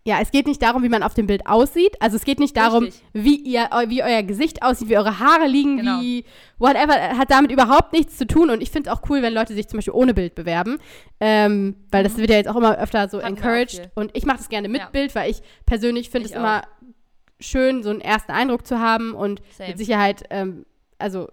Ja, 0.08 0.20
es 0.22 0.32
geht 0.32 0.47
nicht 0.47 0.62
darum, 0.62 0.84
wie 0.84 0.89
man 0.89 1.03
auf 1.03 1.14
dem 1.16 1.28
Bild 1.28 1.45
aussieht. 1.47 2.01
Also 2.01 2.16
es 2.16 2.24
geht 2.24 2.39
nicht 2.39 2.55
darum, 2.55 2.86
Richtig. 2.86 3.03
wie 3.12 3.36
ihr, 3.36 3.70
wie 3.89 4.01
euer 4.03 4.24
Gesicht 4.24 4.64
aussieht, 4.64 4.88
wie 4.88 4.97
eure 4.97 5.20
Haare 5.20 5.47
liegen, 5.47 5.78
Genau. 5.78 5.99
wie 5.99 6.24
whatever. 6.58 6.93
Hat 7.18 7.30
damit 7.30 7.51
überhaupt 7.51 7.91
nichts 7.91 8.16
zu 8.18 8.26
tun. 8.26 8.49
Und 8.49 8.62
ich 8.64 8.72
finde 8.72 8.89
es 8.89 8.95
auch 8.95 9.01
cool, 9.10 9.22
wenn 9.22 9.34
Leute 9.34 9.53
sich 9.53 9.68
zum 9.68 9.80
Beispiel 9.80 9.93
ohne 9.93 10.14
Bild 10.14 10.34
bewerben, 10.34 10.78
ähm, 11.20 11.76
weil 11.91 12.05
das 12.05 12.16
wird 12.16 12.30
ja 12.30 12.38
jetzt 12.38 12.47
auch 12.47 12.55
immer 12.55 12.78
öfter 12.78 13.10
so 13.10 13.18
Mhm. 13.18 13.22
Hatten 13.24 13.36
encouraged. 13.36 13.89
Und 13.95 14.12
ich 14.16 14.26
mache 14.26 14.38
das 14.38 14.47
gerne 14.47 14.70
mit 14.70 14.80
Ja. 14.80 14.89
Bild, 14.89 15.14
weil 15.14 15.30
ich 15.30 15.41
persönlich 15.66 16.10
finde 16.10 16.30
es 16.30 16.34
immer 16.36 16.62
schön, 17.41 17.84
so 17.84 17.89
einen 17.89 17.99
ersten 18.01 18.32
Eindruck 18.32 18.66
zu 18.66 18.80
haben 18.80 19.14
und 19.14 19.41
Same. 19.58 19.70
mit 19.70 19.78
Sicherheit, 19.78 20.24
ähm, 20.30 20.66
also 20.97 21.28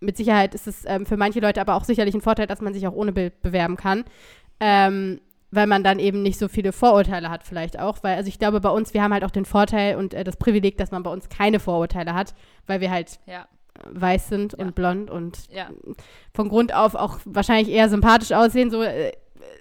mit 0.00 0.16
Sicherheit 0.18 0.54
ist 0.54 0.66
es 0.66 0.84
ähm, 0.86 1.06
für 1.06 1.16
manche 1.16 1.40
Leute 1.40 1.60
aber 1.60 1.74
auch 1.74 1.84
sicherlich 1.84 2.14
ein 2.14 2.20
Vorteil, 2.20 2.46
dass 2.46 2.60
man 2.60 2.72
sich 2.74 2.86
auch 2.86 2.92
ohne 2.92 3.12
Bild 3.12 3.40
bewerben 3.42 3.76
kann. 3.76 4.04
Ähm, 4.60 5.20
weil 5.50 5.66
man 5.66 5.82
dann 5.82 5.98
eben 5.98 6.22
nicht 6.22 6.38
so 6.38 6.48
viele 6.48 6.72
Vorurteile 6.72 7.28
hat 7.30 7.42
vielleicht 7.44 7.78
auch, 7.78 7.98
weil 8.02 8.16
also 8.16 8.28
ich 8.28 8.38
glaube 8.38 8.60
bei 8.60 8.70
uns, 8.70 8.94
wir 8.94 9.02
haben 9.02 9.12
halt 9.12 9.24
auch 9.24 9.30
den 9.30 9.44
Vorteil 9.44 9.96
und 9.96 10.14
äh, 10.14 10.24
das 10.24 10.36
Privileg, 10.36 10.78
dass 10.78 10.90
man 10.90 11.02
bei 11.02 11.10
uns 11.10 11.28
keine 11.28 11.58
Vorurteile 11.60 12.14
hat, 12.14 12.34
weil 12.66 12.80
wir 12.80 12.90
halt 12.90 13.18
Ja, 13.26 13.42
äh, 13.74 13.80
weiß 13.90 14.28
sind 14.28 14.54
Ja. 14.58 14.64
und 14.64 14.74
blond 14.74 15.10
und 15.10 15.38
ja. 15.52 15.68
von 16.34 16.48
Grund 16.48 16.74
auf 16.74 16.94
auch 16.94 17.18
wahrscheinlich 17.24 17.74
eher 17.74 17.88
sympathisch 17.88 18.32
aussehen, 18.32 18.70
so 18.70 18.82
äh, 18.82 19.12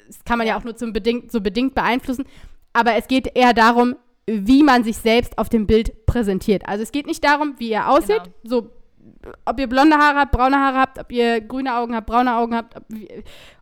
das 0.08 0.24
kann 0.26 0.38
man 0.38 0.48
ja, 0.48 0.58
auch 0.58 0.64
nur 0.64 0.76
zum 0.76 0.92
bedingt, 0.94 1.32
so 1.32 1.40
bedingt 1.42 1.74
beeinflussen, 1.76 2.26
aber 2.74 2.96
es 2.96 3.08
geht 3.08 3.36
eher 3.36 3.54
darum, 3.54 3.96
wie 4.28 4.62
man 4.64 4.84
sich 4.84 4.98
selbst 4.98 5.38
auf 5.40 5.50
dem 5.50 5.66
Bild 5.66 6.06
präsentiert. 6.06 6.68
Also 6.68 6.84
es 6.84 6.92
geht 6.92 7.08
nicht 7.08 7.24
darum, 7.24 7.56
wie 7.58 7.70
ihr 7.72 7.90
aussieht, 7.90 8.22
Genau. 8.24 8.36
so 8.44 8.70
ob 9.46 9.60
ihr 9.60 9.68
blonde 9.68 9.98
Haare 9.98 10.20
habt, 10.20 10.32
braune 10.32 10.58
Haare 10.58 10.78
habt, 10.78 11.00
ob 11.00 11.12
ihr 11.12 11.42
grüne 11.42 11.76
Augen 11.76 11.96
habt, 11.96 12.08
braune 12.08 12.36
Augen 12.38 12.56
habt, 12.56 12.76
ob, 12.78 12.84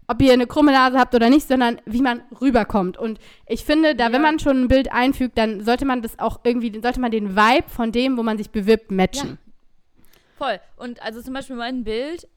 ob 0.07 0.21
ihr 0.21 0.31
eine 0.33 0.47
krumme 0.47 0.71
Nase 0.71 0.97
habt 0.97 1.13
oder 1.15 1.29
nicht, 1.29 1.47
sondern 1.47 1.81
wie 1.85 2.01
man 2.01 2.23
rüberkommt. 2.39 2.97
Und 2.97 3.19
ich 3.45 3.65
finde, 3.65 3.93
da, 3.95 4.07
Ja. 4.07 4.13
wenn 4.13 4.21
man 4.21 4.39
schon 4.39 4.63
ein 4.63 4.67
Bild 4.67 4.91
einfügt, 4.91 5.37
dann 5.37 5.63
sollte 5.63 5.85
man 5.85 6.01
das 6.01 6.17
auch 6.19 6.39
irgendwie, 6.43 6.79
sollte 6.81 6.99
man 7.01 7.11
den 7.11 7.35
Vibe 7.35 7.69
von 7.69 7.91
dem, 7.91 8.17
wo 8.17 8.23
man 8.23 8.37
sich 8.37 8.49
bewirbt, 8.51 8.89
matchen. 8.91 9.37
Voll. 10.37 10.59
Und 10.77 11.01
also 11.01 11.21
zum 11.21 11.33
Beispiel 11.33 11.55
mein 11.55 11.83
Bild, 11.83 12.27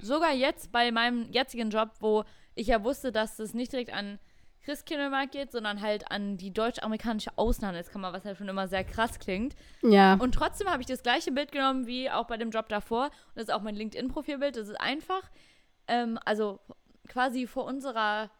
sogar 0.00 0.32
jetzt 0.32 0.72
bei 0.72 0.90
meinem 0.92 1.30
jetzigen 1.30 1.70
Job, 1.70 1.90
wo 2.00 2.24
ich 2.54 2.68
ja 2.68 2.82
wusste, 2.84 3.12
dass 3.12 3.38
es 3.38 3.54
nicht 3.54 3.72
direkt 3.72 3.92
an 3.92 4.18
Christkindlmarkt 4.64 5.32
geht, 5.32 5.52
sondern 5.52 5.80
halt 5.80 6.10
an 6.10 6.36
die 6.36 6.52
deutsch-amerikanische 6.52 7.30
Außenhandelskammer, 7.36 8.12
was 8.12 8.24
halt 8.24 8.36
schon 8.38 8.48
immer 8.48 8.68
sehr 8.68 8.84
krass 8.84 9.18
klingt. 9.18 9.54
Ja. 9.82 10.14
Und 10.14 10.34
trotzdem 10.34 10.68
habe 10.68 10.80
ich 10.82 10.86
das 10.86 11.02
gleiche 11.02 11.32
Bild 11.32 11.50
genommen 11.52 11.86
wie 11.86 12.10
auch 12.10 12.26
bei 12.26 12.36
dem 12.36 12.50
Job 12.50 12.68
davor. 12.68 13.04
Und 13.06 13.12
das 13.36 13.44
ist 13.44 13.52
auch 13.52 13.62
mein 13.62 13.74
LinkedIn-Profilbild. 13.74 14.56
Das 14.56 14.68
ist 14.68 14.80
einfach, 14.80 15.22
ähm, 15.88 16.18
also 16.24 16.60
quasi 17.10 17.46
vor 17.46 17.64
unserer 17.64 18.30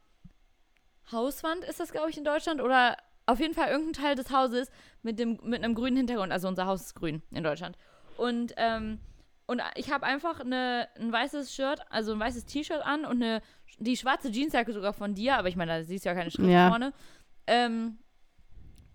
Hauswand 1.13 1.65
ist 1.65 1.81
das, 1.81 1.93
glaube 1.93 2.11
ich, 2.11 2.17
in 2.17 2.25
Deutschland. 2.25 2.61
Oder 2.61 2.97
auf 3.27 3.41
jeden 3.41 3.55
Fall 3.55 3.69
irgendein 3.69 4.03
Teil 4.03 4.15
des 4.15 4.31
Hauses 4.31 4.71
mit, 5.03 5.19
dem, 5.19 5.39
mit 5.43 5.63
einem 5.63 5.75
grünen 5.75 5.97
Hintergrund. 5.97 6.33
Also 6.33 6.49
unser 6.49 6.67
Haus 6.67 6.83
ist 6.83 6.95
grün 6.95 7.23
in 7.33 7.45
Deutschland. 7.45 7.77
Und, 8.17 8.55
ähm, 8.57 9.01
und 9.47 9.61
ich 9.75 9.93
habe 9.93 10.07
einfach 10.07 10.41
eine, 10.41 10.89
ein 10.99 11.13
weißes 11.13 11.55
Shirt, 11.55 11.81
also 11.91 12.13
ein 12.13 12.21
weißes 12.21 12.45
T-Shirt 12.47 12.83
an 12.85 13.05
und 13.05 13.23
eine, 13.23 13.43
die 13.79 13.97
schwarze 13.97 14.31
Jeansjacke 14.31 14.73
sogar 14.73 14.93
von 14.93 15.15
dir. 15.15 15.37
Aber 15.37 15.49
ich 15.49 15.57
meine, 15.57 15.79
da 15.79 15.85
siehst 15.85 16.05
du 16.05 16.09
ja 16.11 16.15
keine 16.15 16.31
Schrift 16.31 16.49
Ja. 16.49 16.69
vorne. 16.69 16.93
Ähm, 17.47 17.99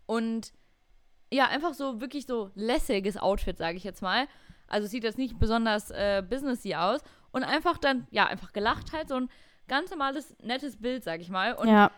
und 0.05 0.53
ja, 1.31 1.47
einfach 1.47 1.73
so 1.73 1.99
wirklich 1.99 2.25
so 2.25 2.51
lässiges 2.55 3.17
Outfit, 3.17 3.57
sage 3.57 3.77
ich 3.77 3.83
jetzt 3.83 4.01
mal. 4.01 4.27
Also 4.67 4.87
sieht 4.87 5.03
jetzt 5.03 5.17
nicht 5.17 5.37
besonders 5.39 5.91
äh, 5.91 6.23
businessy 6.27 6.75
aus. 6.75 7.01
Und 7.31 7.43
einfach 7.43 7.77
dann, 7.77 8.07
ja, 8.11 8.27
einfach 8.27 8.53
gelacht 8.53 8.93
halt, 8.93 9.09
so 9.09 9.15
ein 9.15 9.29
ganz 9.67 9.89
normales, 9.91 10.35
nettes 10.43 10.77
Bild, 10.77 11.03
sag 11.03 11.21
ich 11.21 11.29
mal. 11.29 11.53
Und 11.53 11.67
ja. 11.69 11.91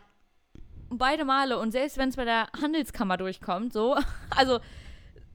beide 0.89 1.25
Male, 1.25 1.57
und 1.59 1.71
selbst 1.71 1.97
wenn 1.97 2.09
es 2.09 2.15
bei 2.15 2.25
der 2.25 2.47
Handelskammer 2.61 3.17
durchkommt, 3.17 3.73
so, 3.73 3.95
also 4.35 4.59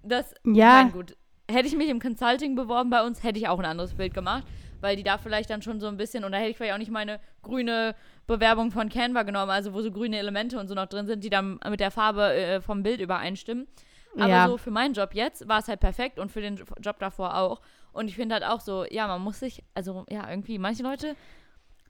das, 0.03 0.35
Ja. 0.45 0.83
mein 0.85 0.93
gut, 0.93 1.17
hätte 1.51 1.67
ich 1.69 1.77
mich 1.77 1.89
im 1.89 2.01
Consulting 2.01 2.55
beworben 2.55 2.91
bei 2.91 3.05
uns, 3.05 3.23
hätte 3.23 3.39
ich 3.39 3.49
auch 3.49 3.59
ein 3.59 3.65
anderes 3.65 3.95
Bild 3.95 4.15
gemacht. 4.15 4.45
weil 4.81 4.97
die 4.97 5.05
da 5.05 5.17
vielleicht 5.17 5.49
dann 5.49 5.63
schon 5.63 5.79
so 5.79 5.87
ein 5.87 5.97
bisschen, 5.97 6.25
und 6.25 6.33
da 6.33 6.39
hätte 6.39 6.51
ich 6.51 6.57
vielleicht 6.57 6.75
auch 6.75 6.79
nicht 6.79 6.91
meine 6.91 7.21
grüne 7.43 7.95
Bewerbung 8.27 8.73
von 8.73 8.89
Canva 8.89 9.23
genommen, 9.23 9.53
also 9.53 9.75
wo 9.75 9.81
so 9.81 9.93
grüne 9.93 10.19
Elemente 10.19 10.59
und 10.59 10.67
so 10.67 10.75
noch 10.75 10.87
drin 10.87 11.07
sind, 11.07 11.23
die 11.23 11.31
dann 11.31 11.61
mit 11.71 11.79
der 11.79 11.93
Farbe 11.93 12.33
äh, 12.35 12.61
vom 12.61 12.83
Bild 12.83 13.01
übereinstimmen. 13.01 13.69
Aber 14.17 14.29
Ja. 14.29 14.49
so 14.49 14.57
für 14.59 14.73
meinen 14.73 14.93
Job 14.95 15.11
jetzt 15.15 15.47
war 15.49 15.61
es 15.61 15.69
halt 15.69 15.79
perfekt 15.79 16.19
und 16.19 16.33
für 16.33 16.41
den 16.41 16.57
Job 16.81 16.99
davor 16.99 17.37
auch. 17.37 17.61
Und 17.93 18.09
ich 18.09 18.17
finde 18.17 18.35
halt 18.35 18.45
auch 18.45 18.59
so, 18.61 18.85
ja, 18.91 19.07
man 19.07 19.21
muss 19.23 19.39
sich, 19.39 19.63
also 19.75 20.05
ja, 20.11 20.29
irgendwie, 20.29 20.59
manche 20.59 20.83
Leute 20.83 21.15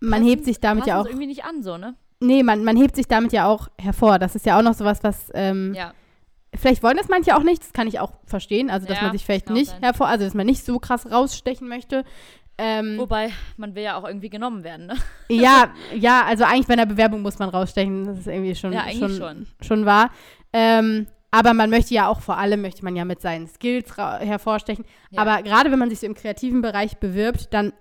Man 0.03 0.21
passen- 0.21 0.27
hebt 0.31 0.45
sich 0.45 0.61
damit 0.61 0.87
ja 0.87 1.01
auch. 1.01 1.07
irgendwie 1.07 1.27
nicht 1.27 1.45
an, 1.45 1.63
so, 1.63 1.77
ne? 1.79 1.95
Nee, 2.21 2.43
man, 2.43 2.63
man 2.65 2.77
hebt 2.77 2.95
sich 2.97 3.09
damit 3.09 3.33
ja 3.33 3.47
auch 3.47 3.69
hervor. 3.81 4.19
Das 4.19 4.35
ist 4.37 4.47
ja 4.47 4.59
auch 4.59 4.63
noch 4.63 4.75
sowas, 4.75 5.03
was. 5.03 5.31
Ähm, 5.35 5.75
Ja. 5.75 5.93
Vielleicht 6.55 6.83
wollen 6.83 6.99
das 6.99 7.09
manche 7.09 7.35
auch 7.35 7.43
nicht, 7.45 7.63
das 7.63 7.73
kann 7.73 7.87
ich 7.89 7.99
auch 7.99 8.13
verstehen. 8.27 8.69
Also, 8.69 8.87
dass 8.87 8.99
Ja, 8.99 9.05
man 9.05 9.13
sich 9.13 9.25
vielleicht 9.25 9.49
auch 9.49 9.55
nicht 9.55 9.71
sein. 9.71 9.81
hervor, 9.81 10.07
also 10.09 10.25
dass 10.27 10.35
man 10.35 10.45
nicht 10.45 10.63
so 10.65 10.79
krass 10.79 11.11
rausstechen 11.11 11.67
möchte. 11.67 12.05
Ähm, 12.59 12.99
Wobei, 12.99 13.31
man 13.57 13.75
will 13.75 13.83
ja 13.85 13.97
auch 13.97 14.07
irgendwie 14.07 14.29
genommen 14.29 14.63
werden, 14.63 14.87
ne? 14.87 14.95
ja, 15.31 15.71
ja, 15.95 16.25
also 16.27 16.45
eigentlich 16.45 16.67
bei 16.67 16.75
einer 16.75 16.85
Bewerbung 16.85 17.23
muss 17.23 17.39
man 17.39 17.49
rausstechen. 17.49 18.05
Das 18.05 18.19
ist 18.19 18.27
irgendwie 18.27 18.55
schon, 18.55 18.75
Ja, 18.75 18.83
eigentlich 18.83 19.17
schon, 19.17 19.47
schon 19.63 19.87
wahr. 19.87 20.11
Ähm, 20.53 21.07
aber 21.31 21.55
man 21.55 21.71
möchte 21.71 21.95
ja 21.95 22.09
auch 22.09 22.21
vor 22.21 22.37
allem, 22.37 22.61
möchte 22.61 22.85
man 22.85 22.95
ja 22.95 23.07
mit 23.07 23.23
seinen 23.23 23.47
Skills 23.47 23.97
hervorstechen. 23.97 24.85
Ja. 25.11 25.23
Aber 25.23 25.43
gerade 25.43 25.73
wenn 25.73 25.79
man 25.79 25.89
sich 25.89 26.01
so 26.01 26.07
im 26.07 26.15
kreativen 26.15 26.61
Bereich 26.61 26.99
bewirbt, 26.99 27.55
dann 27.55 27.73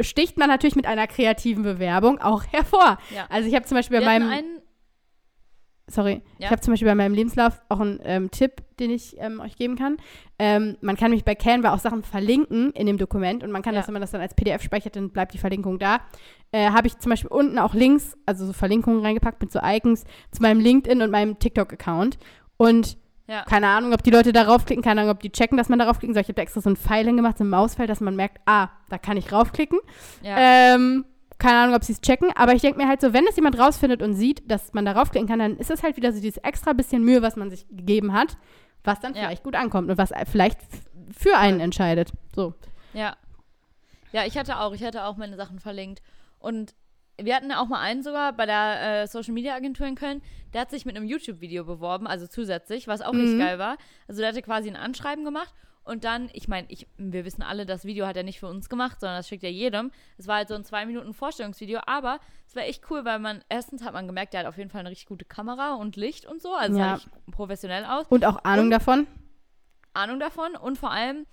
sticht 0.00 0.36
man 0.38 0.48
natürlich 0.48 0.76
mit 0.76 0.86
einer 0.86 1.06
kreativen 1.06 1.62
Bewerbung 1.62 2.18
auch 2.20 2.44
hervor. 2.50 2.98
Ja. 3.14 3.26
Also 3.28 3.48
ich 3.48 3.54
habe 3.54 3.64
zum 3.66 3.76
Beispiel 3.76 3.98
bei 4.00 4.04
Wir 4.04 4.20
meinem, 4.20 4.44
sorry, 5.88 6.22
Ja. 6.38 6.46
ich 6.46 6.50
habe 6.50 6.60
zum 6.60 6.72
Beispiel 6.72 6.88
bei 6.88 6.94
meinem 6.94 7.14
Lebenslauf 7.14 7.60
auch 7.68 7.80
einen 7.80 8.00
ähm, 8.04 8.30
Tipp, 8.30 8.62
den 8.78 8.90
ich 8.90 9.16
ähm, 9.18 9.40
euch 9.40 9.56
geben 9.56 9.76
kann. 9.76 9.96
Ähm, 10.38 10.76
man 10.80 10.96
kann 10.96 11.10
nämlich 11.10 11.24
bei 11.24 11.34
Canva 11.34 11.72
auch 11.74 11.78
Sachen 11.78 12.02
verlinken 12.02 12.70
in 12.72 12.86
dem 12.86 12.98
Dokument 12.98 13.44
und 13.44 13.50
man 13.50 13.62
kann 13.62 13.74
Ja. 13.74 13.80
das, 13.80 13.88
wenn 13.88 13.92
man 13.92 14.02
das 14.02 14.10
dann 14.12 14.20
als 14.20 14.34
PDF 14.34 14.62
speichert, 14.62 14.96
dann 14.96 15.10
bleibt 15.10 15.34
die 15.34 15.38
Verlinkung 15.38 15.78
da. 15.78 16.00
Äh, 16.52 16.70
habe 16.70 16.86
ich 16.86 16.98
zum 16.98 17.10
Beispiel 17.10 17.30
unten 17.30 17.58
auch 17.58 17.74
Links, 17.74 18.16
also 18.26 18.46
so 18.46 18.52
Verlinkungen 18.52 19.00
reingepackt 19.00 19.40
mit 19.40 19.52
so 19.52 19.60
Icons 19.62 20.04
zu 20.30 20.42
meinem 20.42 20.60
LinkedIn 20.60 21.00
und 21.02 21.10
meinem 21.10 21.38
TikTok-Account. 21.38 22.18
Und 22.56 22.96
ja. 23.26 23.42
keine 23.44 23.68
Ahnung, 23.68 23.92
ob 23.92 24.02
die 24.02 24.10
Leute 24.10 24.32
darauf 24.32 24.64
klicken, 24.64 24.82
keine 24.82 25.00
Ahnung, 25.02 25.14
ob 25.14 25.20
die 25.20 25.30
checken, 25.32 25.56
dass 25.58 25.68
man 25.68 25.78
darauf 25.78 25.98
klicken 25.98 26.14
soll. 26.14 26.22
Ich 26.22 26.28
habe 26.28 26.34
da 26.34 26.42
extra 26.42 26.60
so 26.60 26.70
ein 26.70 26.76
Pfeil 26.76 27.04
hingemacht, 27.06 27.38
so 27.38 27.44
ein 27.44 27.50
Mausfeld, 27.50 27.88
dass 27.90 28.00
man 28.00 28.16
merkt, 28.16 28.40
ah, 28.46 28.68
da 28.88 28.98
kann 28.98 29.16
ich 29.16 29.32
raufklicken. 29.32 29.78
ja. 30.22 30.36
Ähm, 30.74 31.04
keine 31.38 31.58
Ahnung, 31.58 31.74
ob 31.74 31.82
sie 31.82 31.92
es 31.92 32.00
checken, 32.00 32.30
aber 32.36 32.54
ich 32.54 32.62
denke 32.62 32.78
mir 32.78 32.86
halt 32.86 33.00
so, 33.00 33.12
wenn 33.12 33.26
es 33.26 33.34
jemand 33.34 33.58
rausfindet 33.58 34.00
und 34.00 34.14
sieht, 34.14 34.48
dass 34.48 34.74
man 34.74 34.84
darauf 34.84 35.10
klicken 35.10 35.26
kann, 35.28 35.40
dann 35.40 35.56
ist 35.56 35.72
es 35.72 35.82
halt 35.82 35.96
wieder 35.96 36.12
so 36.12 36.20
dieses 36.20 36.36
extra 36.38 36.72
bisschen 36.72 37.02
Mühe, 37.02 37.20
was 37.20 37.34
man 37.34 37.50
sich 37.50 37.66
gegeben 37.68 38.12
hat, 38.12 38.36
was 38.84 39.00
dann 39.00 39.12
Ja. 39.14 39.22
vielleicht 39.22 39.42
gut 39.42 39.56
ankommt 39.56 39.90
und 39.90 39.98
was 39.98 40.12
vielleicht 40.30 40.60
für 41.10 41.36
einen 41.36 41.58
entscheidet. 41.58 42.12
So. 42.32 42.54
Ja. 42.94 43.16
Ja, 44.12 44.24
ich 44.24 44.38
hatte 44.38 44.58
auch, 44.60 44.72
ich 44.72 44.84
hatte 44.84 45.04
auch 45.04 45.16
meine 45.16 45.36
Sachen 45.36 45.58
verlinkt. 45.58 46.00
Und 46.38 46.74
wir 47.20 47.34
hatten 47.36 47.52
auch 47.52 47.66
mal 47.68 47.80
einen 47.80 48.02
sogar 48.02 48.32
bei 48.32 48.46
der 48.46 49.02
äh, 49.02 49.06
Social 49.06 49.34
Media 49.34 49.54
Agentur 49.54 49.86
in 49.86 49.94
Köln, 49.94 50.22
der 50.54 50.62
hat 50.62 50.70
sich 50.70 50.84
mit 50.86 50.96
einem 50.96 51.06
YouTube-Video 51.06 51.64
beworben, 51.64 52.06
also 52.06 52.26
zusätzlich, 52.26 52.88
was 52.88 53.00
auch 53.02 53.12
Mhm. 53.12 53.38
geil 53.38 53.58
war. 53.58 53.76
Also 54.08 54.20
der 54.20 54.30
hatte 54.30 54.42
quasi 54.42 54.68
ein 54.68 54.76
Anschreiben 54.76 55.24
gemacht 55.24 55.52
und 55.84 56.04
dann, 56.04 56.30
ich 56.32 56.48
meine, 56.48 56.66
ich, 56.70 56.86
wir 56.96 57.24
wissen 57.24 57.42
alle, 57.42 57.66
das 57.66 57.84
Video 57.84 58.06
hat 58.06 58.16
er 58.16 58.22
nicht 58.22 58.38
für 58.40 58.46
uns 58.48 58.68
gemacht, 58.68 59.00
sondern 59.00 59.18
das 59.18 59.28
schickt 59.28 59.44
er 59.44 59.50
jedem. 59.52 59.90
Es 60.16 60.26
war 60.26 60.36
halt 60.36 60.48
so 60.48 60.54
ein 60.54 60.64
zwei 60.64 60.86
Minuten 60.86 61.12
Vorstellungsvideo, 61.14 61.80
aber 61.86 62.18
es 62.46 62.54
war 62.56 62.62
echt 62.64 62.84
cool, 62.90 63.04
weil 63.04 63.18
man, 63.18 63.42
erstens 63.48 63.82
hat 63.84 63.92
man 63.92 64.06
gemerkt, 64.06 64.32
der 64.32 64.40
hat 64.40 64.46
auf 64.46 64.58
jeden 64.58 64.70
Fall 64.70 64.80
eine 64.80 64.90
richtig 64.90 65.06
gute 65.08 65.24
Kamera 65.24 65.74
und 65.74 65.96
Licht 65.96 66.26
und 66.26 66.40
so, 66.40 66.54
also 66.54 66.78
Ja. 66.78 66.98
sah 66.98 67.10
professionell 67.30 67.84
aus. 67.84 68.06
Und 68.08 68.24
auch 68.24 68.44
Ahnung 68.44 68.66
Und- 68.66 68.70
davon. 68.70 69.06
Ahnung 69.94 70.18
davon 70.20 70.56
und 70.56 70.78
vor 70.78 70.90
allem 70.90 71.26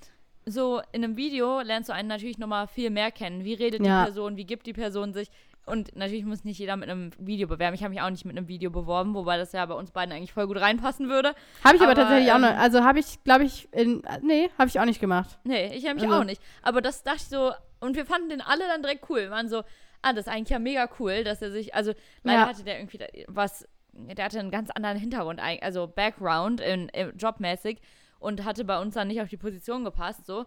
so 0.45 0.81
in 0.91 1.03
einem 1.03 1.15
Video 1.15 1.61
lernst 1.61 1.89
du 1.89 1.93
einen 1.93 2.07
natürlich 2.09 2.37
nochmal 2.39 2.67
viel 2.67 2.89
mehr 2.89 3.11
kennen. 3.11 3.43
Wie 3.45 3.53
redet 3.53 3.85
Ja. 3.85 3.99
die 4.01 4.05
Person, 4.11 4.35
wie 4.35 4.45
gibt 4.45 4.65
die 4.65 4.73
Person 4.73 5.13
sich 5.13 5.29
und 5.69 5.95
natürlich 5.95 6.25
muss 6.25 6.43
nicht 6.43 6.57
jeder 6.59 6.75
mit 6.75 6.89
einem 6.89 7.11
Video 7.17 7.47
bewerben. 7.47 7.75
Ich 7.75 7.83
habe 7.83 7.93
mich 7.93 8.01
auch 8.01 8.09
nicht 8.09 8.25
mit 8.25 8.35
einem 8.37 8.47
Video 8.47 8.69
beworben, 8.71 9.13
wobei 9.13 9.37
das 9.37 9.51
ja 9.51 9.65
bei 9.65 9.75
uns 9.75 9.91
beiden 9.91 10.13
eigentlich 10.13 10.33
voll 10.33 10.47
gut 10.47 10.57
reinpassen 10.57 11.07
würde. 11.09 11.33
Habe 11.63 11.75
ich 11.75 11.81
aber, 11.81 11.91
Aber, 11.91 12.01
tatsächlich 12.01 12.31
auch 12.31 12.35
ähm, 12.35 12.41
noch, 12.41 12.57
also 12.57 12.83
habe 12.83 12.99
ich, 12.99 13.23
glaube 13.23 13.43
ich, 13.43 13.71
in, 13.73 14.01
nee, 14.21 14.49
habe 14.57 14.67
ich 14.67 14.79
auch 14.79 14.85
nicht 14.85 14.99
gemacht. 14.99 15.39
Nee, 15.43 15.67
ich 15.75 15.85
habe 15.85 15.95
mich 15.95 16.03
Also- 16.05 16.15
auch 16.15 16.23
nicht. 16.23 16.41
Aber 16.63 16.81
das 16.81 17.03
dachte 17.03 17.17
ich 17.17 17.27
so, 17.27 17.51
und 17.79 17.95
wir 17.95 18.05
fanden 18.05 18.29
den 18.29 18.41
alle 18.41 18.67
dann 18.67 18.81
direkt 18.81 19.09
cool. 19.09 19.21
Wir 19.21 19.31
waren 19.31 19.47
so, 19.47 19.63
ah, 20.01 20.13
das 20.13 20.27
ist 20.27 20.31
eigentlich 20.33 20.49
ja 20.49 20.59
mega 20.59 20.89
cool, 20.99 21.23
dass 21.23 21.41
er 21.41 21.51
sich, 21.51 21.73
also 21.75 21.93
leider 22.23 22.39
Ja. 22.41 22.47
hatte 22.47 22.63
der 22.63 22.79
irgendwie 22.79 22.99
was, 23.27 23.67
der 23.93 24.25
hatte 24.25 24.39
einen 24.39 24.51
ganz 24.51 24.69
anderen 24.71 24.97
Hintergrund, 24.97 25.39
also 25.61 25.87
Background 25.87 26.61
in, 26.61 26.89
in, 26.89 27.15
jobmäßig 27.17 27.79
und 28.19 28.43
hatte 28.45 28.65
bei 28.65 28.79
uns 28.81 28.95
dann 28.95 29.07
nicht 29.07 29.21
auf 29.21 29.29
die 29.29 29.37
Position 29.37 29.83
gepasst, 29.83 30.25
so. 30.25 30.45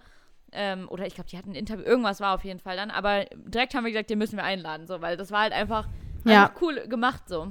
Ähm, 0.52 0.86
oder 0.88 1.06
ich 1.06 1.14
glaube, 1.14 1.30
die 1.30 1.38
hatten 1.38 1.50
ein 1.50 1.54
Interview, 1.54 1.84
irgendwas 1.84 2.20
war 2.20 2.34
auf 2.34 2.44
jeden 2.44 2.60
Fall 2.60 2.76
dann, 2.76 2.90
aber 2.90 3.24
direkt 3.46 3.74
haben 3.74 3.84
wir 3.84 3.90
gesagt, 3.92 4.10
den 4.10 4.18
müssen 4.18 4.36
wir 4.36 4.44
einladen, 4.44 4.86
so, 4.86 5.00
weil 5.00 5.16
das 5.16 5.30
war 5.30 5.40
halt 5.42 5.52
einfach, 5.52 5.88
Ja. 6.24 6.44
einfach 6.44 6.60
cool 6.62 6.86
gemacht, 6.88 7.22
so. 7.26 7.48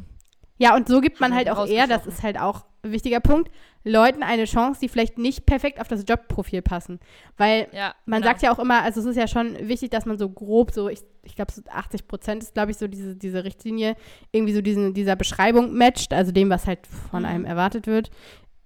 Ja, 0.58 0.76
und 0.76 0.88
so 0.88 1.02
gibt 1.02 1.20
man 1.20 1.34
halt 1.34 1.50
auch 1.50 1.66
eher, 1.66 1.88
das 1.88 2.06
ist 2.06 2.22
halt 2.22 2.40
auch 2.40 2.66
ein 2.84 2.92
wichtiger 2.92 3.20
Punkt, 3.20 3.50
Leuten 3.84 4.22
eine 4.22 4.46
Chance, 4.46 4.80
die 4.80 4.90
vielleicht 4.90 5.18
nicht 5.18 5.48
perfekt 5.48 5.82
auf 5.82 5.88
das 5.88 6.04
Jobprofil 6.08 6.62
passen. 6.62 7.00
Weil 7.38 7.68
Ja. 7.72 7.96
man 8.06 8.22
genau. 8.22 8.32
sagt 8.32 8.44
ja 8.44 8.52
auch 8.52 8.60
immer, 8.60 8.84
also 8.84 9.00
es 9.00 9.08
ist 9.08 9.16
ja 9.16 9.28
schon 9.28 9.68
wichtig, 9.68 9.90
dass 9.90 10.06
man 10.06 10.20
so 10.20 10.30
grob 10.30 10.70
so, 10.72 10.88
ich, 10.88 11.00
ich 11.24 11.36
glaube, 11.36 11.52
so 11.52 11.64
80 11.68 12.08
Prozent 12.08 12.44
ist, 12.44 12.54
glaube 12.54 12.70
ich, 12.70 12.78
so 12.78 12.88
diese, 12.88 13.16
diese 13.16 13.44
Richtlinie, 13.44 13.96
irgendwie 14.32 14.54
so 14.54 14.62
diesen, 14.62 14.94
dieser 14.94 15.16
Beschreibung 15.16 15.74
matcht, 15.76 16.14
also 16.14 16.32
dem, 16.32 16.52
was 16.52 16.68
halt 16.68 16.86
von 16.86 17.22
Mhm. 17.24 17.28
einem 17.28 17.46
erwartet 17.46 17.88
wird. 17.88 18.12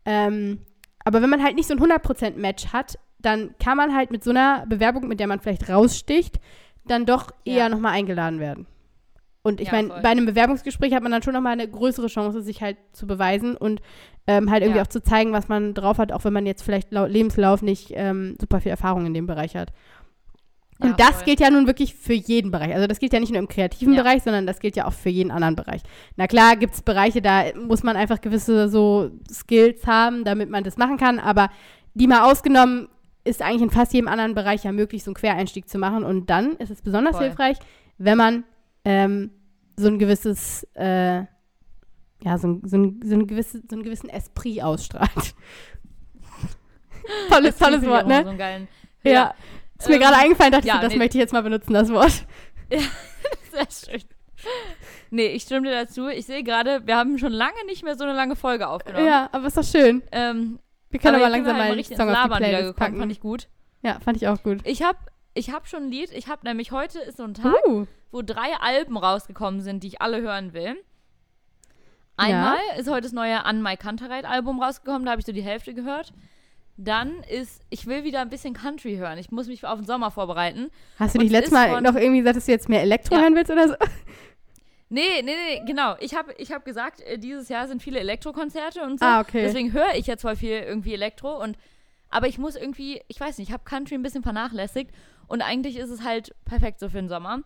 Ähm, 0.04 0.60
aber 1.06 1.22
wenn 1.22 1.30
man 1.30 1.44
halt 1.44 1.56
nicht 1.56 1.68
so 1.68 1.74
ein 1.76 1.80
100% 1.80 2.36
Match 2.36 2.68
hat, 2.74 2.98
dann 3.20 3.56
kann 3.60 3.78
man 3.78 3.96
halt 3.96 4.12
mit 4.12 4.24
so 4.24 4.30
einer 4.32 4.66
Bewerbung, 4.68 5.08
mit 5.08 5.20
der 5.20 5.28
man 5.28 5.40
vielleicht 5.40 5.70
raussticht, 5.70 6.40
dann 6.88 7.06
doch 7.06 7.32
Ja. 7.46 7.56
eher 7.56 7.70
nochmal 7.70 7.94
eingeladen 7.94 8.40
werden. 8.40 8.68
Und 9.42 9.62
ich 9.62 9.68
Ja, 9.68 9.74
meine, 9.74 9.90
bei 10.02 10.10
einem 10.10 10.26
Bewerbungsgespräch 10.26 10.94
hat 10.94 11.04
man 11.04 11.12
dann 11.12 11.22
schon 11.22 11.34
nochmal 11.34 11.54
eine 11.54 11.68
größere 11.68 12.08
Chance, 12.08 12.42
sich 12.42 12.62
halt 12.62 12.78
zu 12.94 13.06
beweisen 13.06 13.56
und 13.56 13.80
ähm, 14.28 14.50
halt 14.50 14.64
irgendwie 14.64 14.78
Ja. 14.80 14.84
auch 14.84 14.88
zu 14.90 15.04
zeigen, 15.04 15.34
was 15.34 15.48
man 15.48 15.76
drauf 15.76 16.00
hat, 16.00 16.12
auch 16.12 16.24
wenn 16.24 16.34
man 16.34 16.48
jetzt 16.48 16.64
vielleicht 16.64 16.92
laut 16.92 17.12
Lebenslauf 17.12 17.62
nicht 17.62 17.92
ähm, 17.94 18.36
super 18.42 18.60
viel 18.60 18.72
Erfahrung 18.72 19.06
in 19.06 19.14
dem 19.14 19.28
Bereich 19.28 19.56
hat. 19.56 19.72
Und 20.80 20.90
Ja, 20.90 20.96
das 20.98 21.18
voll. 21.18 21.26
gilt 21.26 21.40
ja 21.40 21.50
nun 21.52 21.68
wirklich 21.68 21.94
für 21.96 22.14
jeden 22.14 22.52
Bereich. 22.52 22.74
Also 22.74 22.88
das 22.88 23.00
gilt 23.00 23.14
ja 23.14 23.20
nicht 23.20 23.30
nur 23.32 23.40
im 23.40 23.48
kreativen 23.48 23.94
Ja. 23.94 24.02
Bereich, 24.02 24.24
sondern 24.24 24.46
das 24.48 24.60
gilt 24.60 24.76
ja 24.76 24.86
auch 24.88 24.94
für 24.94 25.10
jeden 25.10 25.32
anderen 25.32 25.56
Bereich. 25.56 25.82
Na 26.18 26.28
klar 26.28 26.56
gibt 26.58 26.74
es 26.74 26.82
Bereiche, 26.82 27.22
da 27.22 27.44
muss 27.56 27.84
man 27.84 27.96
einfach 27.96 28.20
gewisse 28.22 28.68
so 28.68 29.12
Skills 29.32 29.86
haben, 29.88 30.24
damit 30.26 30.50
man 30.50 30.64
das 30.64 30.76
machen 30.78 30.98
kann, 30.98 31.20
aber 31.20 31.50
die 31.94 32.08
mal 32.08 32.30
ausgenommen 32.30 32.90
ist 33.26 33.42
eigentlich 33.42 33.64
in 33.64 33.70
fast 33.72 33.94
jedem 33.94 34.08
anderen 34.08 34.36
Bereich 34.36 34.64
ja 34.64 34.72
möglich, 34.72 35.04
so 35.04 35.10
einen 35.10 35.16
Quereinstieg 35.16 35.68
zu 35.68 35.78
machen. 35.78 36.04
Und 36.06 36.30
dann 36.30 36.54
ist 36.58 36.70
es 36.70 36.82
besonders 36.82 37.18
Voll. 37.18 37.28
hilfreich, 37.28 37.58
wenn 37.98 38.18
man 38.18 38.44
ähm, 38.86 39.32
so 39.76 39.88
ein 39.88 40.00
gewisses, 40.00 40.66
äh, 40.76 41.18
ja, 42.24 42.38
so 42.38 42.48
ein, 42.48 42.62
so, 42.66 42.78
ein, 42.78 43.02
so, 43.04 43.16
ein 43.16 43.28
gewisse, 43.28 43.62
so 43.68 43.76
einen 43.76 43.84
gewissen 43.84 44.10
Esprit 44.10 44.62
ausstrahlt. 44.64 45.36
tolles, 47.30 47.58
tolles 47.58 47.86
Wort, 47.86 48.08
ne? 48.08 48.22
So 48.24 48.30
einen 48.30 48.38
geilen, 48.38 48.68
Ja. 49.04 49.34
Ist 49.78 49.90
mir 49.90 49.96
Ähm, 49.96 50.02
gerade 50.02 50.16
eingefallen, 50.18 50.52
dachte 50.54 50.68
ja, 50.68 50.76
ich, 50.76 50.80
so, 50.80 50.84
das 50.86 50.94
nee. 50.94 51.00
möchte 51.00 51.18
ich 51.18 51.22
jetzt 51.22 51.34
mal 51.34 51.44
benutzen, 51.44 51.74
das 51.74 51.92
Wort. 51.92 52.26
Sehr 52.70 53.68
schön. 53.70 54.04
Nee, 55.10 55.28
ich 55.28 55.44
stimme 55.44 55.68
dir 55.68 55.74
dazu. 55.76 56.08
Ich 56.08 56.26
sehe 56.26 56.44
gerade, 56.44 56.86
wir 56.86 56.96
haben 56.96 57.18
schon 57.18 57.32
lange 57.32 57.66
nicht 57.66 57.84
mehr 57.84 57.96
so 57.96 58.04
eine 58.04 58.14
lange 58.14 58.36
Folge 58.36 58.68
aufgenommen. 58.68 59.06
Ja, 59.06 59.30
aber 59.32 59.48
ist 59.48 59.58
doch 59.58 59.64
schön. 59.64 60.04
Ähm, 60.12 60.60
Wir 60.96 61.00
können 61.02 61.16
aber, 61.16 61.26
wir 61.26 61.30
langsam 61.30 61.54
halt 61.54 61.58
mal 61.58 61.64
einen 61.66 61.76
richtig 61.76 61.98
Song 61.98 62.10
auf 62.10 62.24
die 62.24 62.38
Playlist 62.38 62.76
packen. 62.76 62.98
fand 62.98 63.12
ich 63.12 63.20
gut. 63.20 63.48
ja, 63.82 64.00
fand 64.00 64.18
ich 64.18 64.28
auch 64.28 64.42
gut. 64.44 64.60
Ich 64.64 64.82
habe 64.84 64.98
ich 65.34 65.52
hab 65.52 65.68
schon 65.68 65.84
ein 65.84 65.92
Lied. 65.92 66.12
Ich 66.14 66.28
habe 66.30 66.46
nämlich 66.48 66.72
heute 66.72 67.00
ist 67.00 67.18
so 67.18 67.24
ein 67.24 67.34
Tag, 67.34 67.54
Uh, 67.68 67.86
wo 68.12 68.22
drei 68.22 68.54
Alben 68.62 68.96
rausgekommen 68.98 69.62
sind, 69.62 69.84
die 69.84 69.88
ich 69.88 70.02
alle 70.02 70.22
hören 70.22 70.54
will. 70.54 70.76
Einmal 72.18 72.58
ist 72.80 72.90
heute 72.90 73.02
das 73.02 73.12
neue 73.12 73.44
An 73.44 73.62
My 73.62 73.76
Kantereit 73.76 74.24
Album 74.26 74.62
rausgekommen, 74.62 75.04
da 75.06 75.12
habe 75.12 75.20
ich 75.20 75.26
so 75.26 75.34
die 75.34 75.42
Hälfte 75.42 75.74
gehört. 75.74 76.14
Dann 76.78 77.24
ist, 77.24 77.62
ich 77.70 77.88
will 77.88 78.04
wieder 78.04 78.22
ein 78.22 78.30
bisschen 78.30 78.54
Country 78.54 78.98
hören. 78.98 79.18
Ich 79.18 79.32
muss 79.32 79.48
mich 79.48 79.66
auf 79.66 79.80
den 79.80 79.86
Sommer 79.86 80.12
vorbereiten. 80.12 80.70
hast 81.00 81.16
du 81.16 81.20
dich 81.20 81.28
es 81.28 81.32
letztes 81.32 81.54
Mal 81.54 81.82
noch 81.82 81.96
irgendwie 81.96 82.20
gesagt, 82.20 82.38
dass 82.38 82.46
du 82.46 82.52
jetzt 82.52 82.68
mehr 82.70 82.82
Elektro 82.82 83.16
Ja. 83.16 83.22
hören 83.22 83.36
willst 83.36 83.52
oder 83.52 83.68
so? 83.70 83.76
Nee, 84.90 85.22
nee, 85.24 85.34
nee, 85.36 85.62
genau. 85.66 85.96
Ich 86.00 86.14
habe 86.16 86.34
ich 86.38 86.52
hab 86.52 86.64
gesagt, 86.64 87.02
äh, 87.02 87.18
dieses 87.18 87.50
Jahr 87.50 87.68
sind 87.68 87.82
viele 87.82 88.00
Elektrokonzerte 88.00 88.84
und 88.84 89.00
so. 89.00 89.06
Ah, 89.06 89.22
okay. 89.22 89.42
Deswegen 89.44 89.74
höre 89.74 89.96
ich 89.96 90.06
jetzt 90.08 90.22
voll 90.22 90.36
viel 90.36 90.52
irgendwie 90.52 90.94
Elektro 90.94 91.42
und 91.42 91.58
aber 92.10 92.28
ich 92.28 92.38
muss 92.38 92.56
irgendwie, 92.56 93.02
ich 93.08 93.20
weiß 93.20 93.38
nicht, 93.40 93.50
ich 93.50 93.54
habe 93.54 93.64
Country 93.64 93.96
ein 93.96 94.04
bisschen 94.04 94.24
vernachlässigt 94.24 94.92
und 95.28 95.42
eigentlich 95.42 95.76
ist 95.78 95.90
es 95.90 96.04
halt 96.04 96.36
perfekt 96.46 96.80
so 96.80 96.88
für 96.88 96.98
den 96.98 97.10
Sommer, 97.10 97.40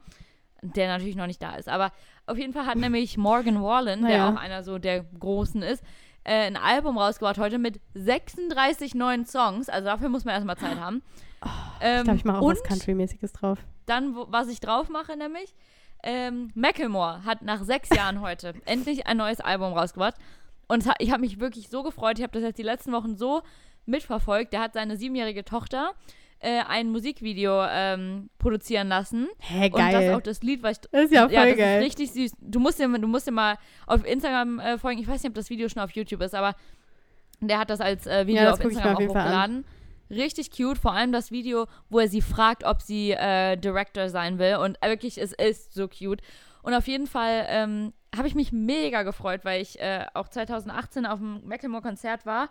der 0.61 0.87
natürlich 0.89 1.15
noch 1.15 1.27
nicht 1.27 1.41
da 1.41 1.55
ist. 1.55 1.69
Aber 1.69 1.91
auf 2.27 2.37
jeden 2.37 2.51
Fall 2.53 2.65
hat 2.65 2.75
nämlich 2.77 3.17
Morgan 3.17 3.63
Wallen, 3.63 4.01
der 4.01 4.17
Naja. 4.17 4.29
auch 4.33 4.35
einer 4.39 4.63
so 4.63 4.77
der 4.77 5.05
Großen 5.17 5.61
ist, 5.63 5.81
äh, 6.25 6.33
ein 6.45 6.57
Album 6.57 6.97
rausgebracht 6.97 7.37
heute 7.37 7.57
mit 7.57 7.79
36 7.93 8.95
neuen 8.95 9.25
Songs. 9.25 9.69
Also 9.69 9.85
dafür 9.85 10.09
muss 10.09 10.25
man 10.25 10.33
erstmal 10.35 10.57
Zeit 10.57 10.77
haben. 10.79 11.01
Ich 11.41 11.49
Ähm, 11.81 12.03
glaube, 12.03 12.17
ich 12.17 12.25
mache 12.25 12.39
auch 12.39 12.49
was 12.49 12.61
Country-mäßiges 12.63 13.31
drauf. 13.31 13.59
dann, 13.85 14.13
wo, 14.15 14.27
was 14.29 14.49
ich 14.49 14.59
drauf 14.59 14.89
mache, 14.89 15.15
nämlich, 15.15 15.55
ähm, 16.03 16.51
Macklemore 16.55 17.23
hat 17.25 17.41
nach 17.41 17.63
sechs 17.63 17.89
Jahren 17.95 18.21
heute 18.21 18.53
endlich 18.65 19.07
ein 19.07 19.17
neues 19.17 19.39
Album 19.39 19.73
rausgebracht. 19.73 20.15
Und 20.67 20.85
hat, 20.85 20.97
ich 20.99 21.11
habe 21.11 21.21
mich 21.21 21.39
wirklich 21.39 21.69
so 21.69 21.81
gefreut. 21.83 22.19
Ich 22.19 22.23
habe 22.23 22.33
das 22.33 22.43
jetzt 22.43 22.59
die 22.59 22.63
letzten 22.63 22.91
Wochen 22.91 23.15
so 23.17 23.41
mitverfolgt. 23.85 24.53
Der 24.53 24.61
hat 24.61 24.73
seine 24.73 24.97
siebenjährige 24.97 25.43
Tochter 25.43 25.93
äh, 26.39 26.61
ein 26.67 26.91
Musikvideo 26.91 27.65
ähm, 27.69 28.29
produzieren 28.37 28.87
lassen. 28.87 29.27
Hä, 29.39 29.65
Und 29.65 29.77
das 29.79 29.91
geil. 29.91 30.13
auch 30.13 30.21
das 30.21 30.41
Lied, 30.41 30.63
was 30.63 30.77
ich 30.77 30.89
Das 30.91 31.05
ist 31.05 31.11
ja 31.13 31.23
voll 31.23 31.33
ja, 31.33 31.45
das 31.45 31.57
geil. 31.57 31.79
ist 31.79 31.85
richtig 31.85 32.11
süß. 32.11 32.31
Du 32.39 32.59
musst 32.59 32.79
dir, 32.79 32.87
du 32.87 33.07
musst 33.07 33.27
dir 33.27 33.31
mal 33.31 33.57
auf 33.87 34.05
Instagram 34.05 34.59
äh, 34.59 34.77
folgen. 34.77 34.99
Ich 35.01 35.07
weiß 35.07 35.21
nicht, 35.23 35.29
ob 35.29 35.35
das 35.35 35.49
Video 35.49 35.67
schon 35.69 35.81
auf 35.81 35.91
YouTube 35.91 36.21
ist, 36.21 36.35
aber 36.35 36.55
der 37.41 37.59
hat 37.59 37.69
das 37.69 37.81
als 37.81 38.05
äh, 38.05 38.27
Video 38.27 38.43
Ja, 38.43 38.49
das 38.51 38.59
auf 38.59 38.65
Instagram 38.65 39.09
auch 39.09 39.13
Fall 39.13 39.33
an. 39.33 39.65
Richtig 40.10 40.51
cute, 40.51 40.78
vor 40.78 40.93
allem 40.93 41.12
das 41.12 41.32
Video, 41.32 41.68
wo 41.89 41.99
er 41.99 42.07
sie 42.07 42.22
fragt, 42.22 42.64
ob 42.64 42.82
sie 42.82 43.12
äh, 43.12 43.57
Director 43.57 44.10
sein 44.10 44.39
will. 44.39 44.55
Und 44.55 44.78
wirklich, 44.82 45.20
es 45.20 45.34
ist 45.34 45.74
so 45.74 45.88
cute. 45.88 46.22
Und 46.64 46.74
auf 46.74 46.88
jeden 46.88 47.07
Fall 47.07 47.45
ähm, 47.47 47.93
habe 48.16 48.28
ich 48.28 48.36
mich 48.36 48.51
mega 48.51 49.03
gefreut, 49.03 49.41
weil 49.43 49.62
ich 49.62 49.80
äh, 49.80 50.05
auch 50.14 50.28
2018 50.28 51.05
auf 51.05 51.20
dem 51.20 51.47
Macklemore-Konzert 51.47 52.26
war 52.26 52.49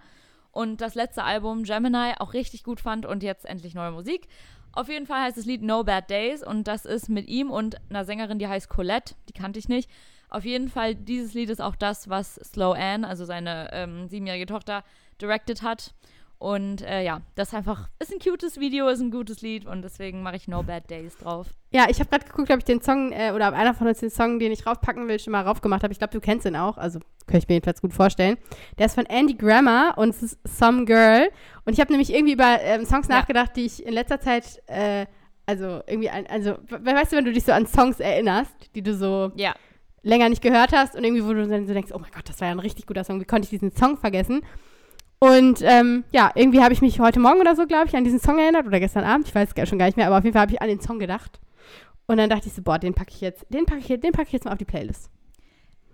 und 0.52 0.80
das 0.80 0.94
letzte 0.94 1.24
Album 1.24 1.64
Gemini 1.64 2.14
auch 2.18 2.32
richtig 2.32 2.64
gut 2.64 2.80
fand 2.80 3.06
und 3.06 3.22
jetzt 3.22 3.44
endlich 3.44 3.74
neue 3.74 3.90
Musik. 3.90 4.28
Auf 4.72 4.88
jeden 4.88 5.06
Fall 5.06 5.22
heißt 5.22 5.36
das 5.36 5.44
Lied 5.44 5.62
No 5.62 5.84
Bad 5.84 6.10
Days 6.10 6.42
und 6.42 6.68
das 6.68 6.84
ist 6.84 7.08
mit 7.08 7.28
ihm 7.28 7.50
und 7.50 7.76
einer 7.90 8.04
Sängerin, 8.04 8.38
die 8.38 8.48
heißt 8.48 8.68
Colette, 8.68 9.14
die 9.28 9.32
kannte 9.32 9.58
ich 9.58 9.68
nicht. 9.68 9.90
Auf 10.30 10.44
jeden 10.44 10.68
Fall, 10.68 10.94
dieses 10.94 11.32
Lied 11.34 11.48
ist 11.48 11.60
auch 11.60 11.74
das, 11.74 12.08
was 12.08 12.34
Slow 12.36 12.74
Ann, 12.76 13.04
also 13.04 13.24
seine 13.24 13.70
ähm, 13.72 14.08
siebenjährige 14.08 14.46
Tochter, 14.46 14.84
directed 15.20 15.62
hat. 15.62 15.94
Und 16.40 16.82
äh, 16.82 17.02
ja, 17.02 17.20
das 17.34 17.48
ist 17.48 17.54
einfach, 17.54 17.88
ist 17.98 18.12
ein 18.12 18.20
cutes 18.20 18.60
Video, 18.60 18.86
ist 18.86 19.00
ein 19.00 19.10
gutes 19.10 19.40
Lied 19.42 19.66
und 19.66 19.82
deswegen 19.82 20.22
mache 20.22 20.36
ich 20.36 20.46
No 20.46 20.62
Bad 20.62 20.88
Days 20.88 21.16
drauf. 21.16 21.48
Ja, 21.72 21.86
ich 21.88 21.98
habe 21.98 22.08
gerade 22.10 22.24
geguckt, 22.26 22.48
ob 22.52 22.58
ich 22.58 22.64
den 22.64 22.80
Song 22.80 23.10
äh, 23.10 23.32
oder 23.34 23.48
ob 23.48 23.54
einer 23.54 23.74
von 23.74 23.88
uns 23.88 23.98
den 23.98 24.10
Song, 24.10 24.38
den 24.38 24.52
ich 24.52 24.64
raufpacken 24.64 25.08
will, 25.08 25.18
schon 25.18 25.32
mal 25.32 25.42
raufgemacht 25.42 25.82
habe. 25.82 25.92
Ich 25.92 25.98
glaube, 25.98 26.12
du 26.12 26.20
kennst 26.20 26.46
ihn 26.46 26.54
auch, 26.54 26.78
also 26.78 27.00
könnte 27.26 27.38
ich 27.38 27.48
mir 27.48 27.54
jedenfalls 27.56 27.80
gut 27.82 27.92
vorstellen. 27.92 28.36
Der 28.78 28.86
ist 28.86 28.94
von 28.94 29.04
Andy 29.06 29.34
Grammer 29.34 29.94
und 29.96 30.10
es 30.10 30.22
ist 30.22 30.38
Some 30.46 30.84
Girl. 30.84 31.28
Und 31.64 31.72
ich 31.72 31.80
habe 31.80 31.90
nämlich 31.90 32.14
irgendwie 32.14 32.34
über 32.34 32.60
ähm, 32.62 32.84
Songs 32.84 33.08
Ja. 33.08 33.16
nachgedacht, 33.16 33.56
die 33.56 33.66
ich 33.66 33.84
in 33.84 33.92
letzter 33.92 34.20
Zeit, 34.20 34.62
äh, 34.68 35.06
also 35.44 35.80
irgendwie, 35.88 36.10
ein, 36.10 36.26
also, 36.28 36.56
we- 36.68 36.84
weißt 36.84 37.10
du, 37.12 37.16
wenn 37.16 37.24
du 37.24 37.32
dich 37.32 37.44
so 37.44 37.50
an 37.52 37.66
Songs 37.66 37.98
erinnerst, 37.98 38.52
die 38.76 38.82
du 38.82 38.94
so 38.94 39.32
Ja. 39.34 39.54
länger 40.04 40.28
nicht 40.28 40.40
gehört 40.42 40.70
hast 40.72 40.94
und 40.94 41.02
irgendwie, 41.02 41.24
wo 41.24 41.32
du 41.32 41.48
dann 41.48 41.66
so 41.66 41.72
denkst, 41.74 41.90
oh 41.92 41.98
mein 41.98 42.12
Gott, 42.14 42.28
das 42.28 42.40
war 42.40 42.46
ja 42.46 42.52
ein 42.52 42.60
richtig 42.60 42.86
guter 42.86 43.02
Song, 43.02 43.20
wie 43.20 43.24
konnte 43.24 43.46
ich 43.46 43.50
diesen 43.50 43.74
Song 43.74 43.96
vergessen? 43.96 44.42
Und 45.20 45.62
ähm, 45.62 46.04
ja, 46.12 46.30
irgendwie 46.34 46.62
habe 46.62 46.72
ich 46.72 46.80
mich 46.80 47.00
heute 47.00 47.18
Morgen 47.18 47.40
oder 47.40 47.56
so, 47.56 47.66
glaube 47.66 47.86
ich, 47.88 47.96
an 47.96 48.04
diesen 48.04 48.20
Song 48.20 48.38
erinnert 48.38 48.66
oder 48.66 48.78
gestern 48.78 49.04
Abend, 49.04 49.26
ich 49.28 49.34
weiß 49.34 49.50
es 49.54 49.68
schon 49.68 49.78
gar 49.78 49.86
nicht 49.86 49.96
mehr, 49.96 50.06
aber 50.06 50.18
auf 50.18 50.24
jeden 50.24 50.32
Fall 50.34 50.42
habe 50.42 50.52
ich 50.52 50.62
an 50.62 50.68
den 50.68 50.80
Song 50.80 50.98
gedacht. 50.98 51.40
Und 52.06 52.18
dann 52.18 52.30
dachte 52.30 52.46
ich 52.46 52.54
so, 52.54 52.62
boah, 52.62 52.78
den 52.78 52.94
packe 52.94 53.10
ich 53.10 53.20
jetzt, 53.20 53.44
den 53.50 53.66
packe 53.66 53.80
ich, 53.80 53.88
jetzt- 53.88 54.04
den 54.04 54.12
packe 54.12 54.28
ich 54.28 54.32
jetzt 54.32 54.44
mal 54.44 54.52
auf 54.52 54.58
die 54.58 54.64
Playlist. 54.64 55.10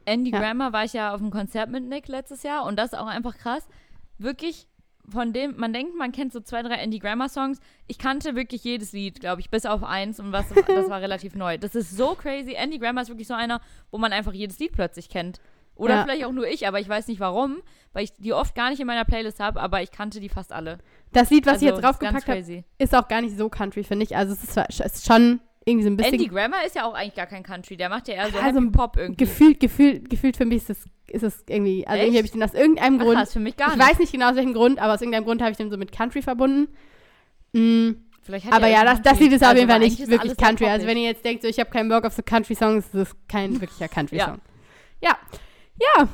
Andy 0.04 0.30
Ja. 0.30 0.38
Grammer 0.40 0.72
war 0.74 0.84
ich 0.84 0.92
ja 0.92 1.14
auf 1.14 1.20
dem 1.20 1.30
Konzert 1.30 1.70
mit 1.70 1.84
Nick 1.88 2.08
letztes 2.08 2.42
Jahr 2.42 2.66
und 2.66 2.78
das 2.78 2.92
ist 2.92 2.98
auch 2.98 3.06
einfach 3.06 3.38
krass. 3.38 3.66
Wirklich 4.18 4.66
von 5.08 5.32
dem, 5.32 5.56
man 5.56 5.72
denkt, 5.72 5.96
man 5.96 6.12
kennt 6.12 6.32
so 6.32 6.40
zwei, 6.40 6.62
drei 6.62 6.74
Andy 6.76 6.98
Grammer 6.98 7.28
Songs. 7.28 7.58
Ich 7.86 7.98
kannte 7.98 8.34
wirklich 8.36 8.62
jedes 8.64 8.92
Lied, 8.92 9.20
glaube 9.20 9.40
ich, 9.40 9.50
bis 9.50 9.66
auf 9.66 9.82
eins 9.82 10.20
und 10.20 10.32
was, 10.32 10.46
das 10.66 10.88
war 10.90 11.00
relativ 11.00 11.34
neu. 11.34 11.56
Das 11.58 11.74
ist 11.74 11.96
so 11.96 12.14
crazy. 12.14 12.52
Andy 12.54 12.78
Grammer 12.78 13.00
ist 13.02 13.08
wirklich 13.08 13.26
so 13.28 13.34
einer, 13.34 13.60
wo 13.90 13.98
man 13.98 14.12
einfach 14.12 14.32
jedes 14.34 14.58
Lied 14.58 14.72
plötzlich 14.72 15.08
kennt. 15.08 15.40
Oder 15.76 15.94
Ja. 15.94 16.02
vielleicht 16.04 16.24
auch 16.24 16.32
nur 16.32 16.46
ich, 16.46 16.66
aber 16.68 16.78
ich 16.80 16.88
weiß 16.88 17.08
nicht 17.08 17.20
warum, 17.20 17.58
weil 17.92 18.04
ich 18.04 18.12
die 18.14 18.32
oft 18.32 18.54
gar 18.54 18.70
nicht 18.70 18.80
in 18.80 18.86
meiner 18.86 19.04
Playlist 19.04 19.40
habe, 19.40 19.60
aber 19.60 19.82
ich 19.82 19.90
kannte 19.90 20.20
die 20.20 20.28
fast 20.28 20.52
alle. 20.52 20.78
Das 21.12 21.30
Lied, 21.30 21.46
was 21.46 21.62
ich 21.62 21.68
Also, 21.68 21.76
jetzt 21.76 21.76
ist 21.76 21.82
ganz 21.82 21.98
draufgepackt 22.24 22.28
habe, 22.28 22.64
ist 22.78 22.94
auch 22.94 23.08
gar 23.08 23.20
nicht 23.20 23.36
so 23.36 23.48
country, 23.48 23.84
finde 23.84 24.04
ich. 24.04 24.16
Also 24.16 24.32
es 24.32 24.44
ist, 24.44 24.56
es 24.56 24.80
ist 24.94 25.06
schon 25.06 25.40
irgendwie 25.64 25.84
so 25.84 25.90
ein 25.90 25.96
bisschen 25.96 26.14
Andy 26.14 26.26
Grammer 26.26 26.64
ist 26.66 26.76
ja 26.76 26.84
auch 26.84 26.94
eigentlich 26.94 27.14
gar 27.14 27.26
kein 27.26 27.42
Country, 27.42 27.76
der 27.76 27.88
macht 27.88 28.06
ja 28.08 28.14
eher 28.14 28.30
so 28.30 28.38
Also, 28.38 28.60
Happy 28.60 28.70
Pop 28.70 28.96
irgendwie. 28.96 29.24
gefühlt, 29.24 29.60
gefühlt, 29.60 30.10
gefühlt 30.10 30.36
für 30.36 30.44
mich 30.44 30.58
ist 30.58 30.70
das, 30.70 30.78
ist 31.08 31.22
das 31.22 31.44
irgendwie, 31.48 31.86
also 31.86 31.96
Echt? 31.96 32.04
irgendwie 32.04 32.18
habe 32.18 32.26
ich 32.26 32.32
den 32.32 32.42
aus 32.42 32.54
irgendeinem 32.54 32.98
Ach, 33.00 33.04
Grund, 33.04 33.16
krass, 33.18 33.32
für 33.32 33.40
mich 33.40 33.56
gar 33.56 33.68
ich 33.70 33.76
nicht. 33.76 33.88
weiß 33.88 33.98
nicht 33.98 34.12
genau 34.12 34.28
aus 34.30 34.36
welchem 34.36 34.52
Grund, 34.54 34.78
aber 34.78 34.94
aus 34.94 35.00
irgendeinem 35.00 35.24
Grund 35.24 35.40
habe 35.40 35.52
ich 35.52 35.56
den 35.56 35.70
so 35.70 35.76
mit 35.76 35.90
Country 35.92 36.20
verbunden. 36.22 36.68
Mm, 37.52 37.92
Vielleicht 38.22 38.46
hat 38.46 38.52
aber 38.54 38.66
er 38.68 38.72
ja, 38.72 38.84
das, 38.84 39.02
das 39.02 39.18
Lied 39.20 39.32
ist 39.32 39.42
auf 39.42 39.48
Also, 39.48 39.58
jeden 39.60 39.70
Fall 39.70 39.80
nicht 39.80 40.08
wirklich 40.08 40.36
Country. 40.36 40.66
Also 40.66 40.86
wenn 40.86 40.96
ihr 40.96 41.04
jetzt 41.04 41.24
denkt, 41.24 41.42
so 41.42 41.48
ich 41.48 41.58
habe 41.60 41.70
keinen 41.70 41.88
Bock 41.88 42.04
auf 42.04 42.12
so 42.14 42.22
Country-Songs, 42.22 42.94
ist 42.94 43.16
kein 43.28 43.60
wirklicher 43.60 43.88
Country-Song. 43.88 44.40
Ja. 45.00 45.10
Ja. 45.10 45.18
Ja. 45.78 46.08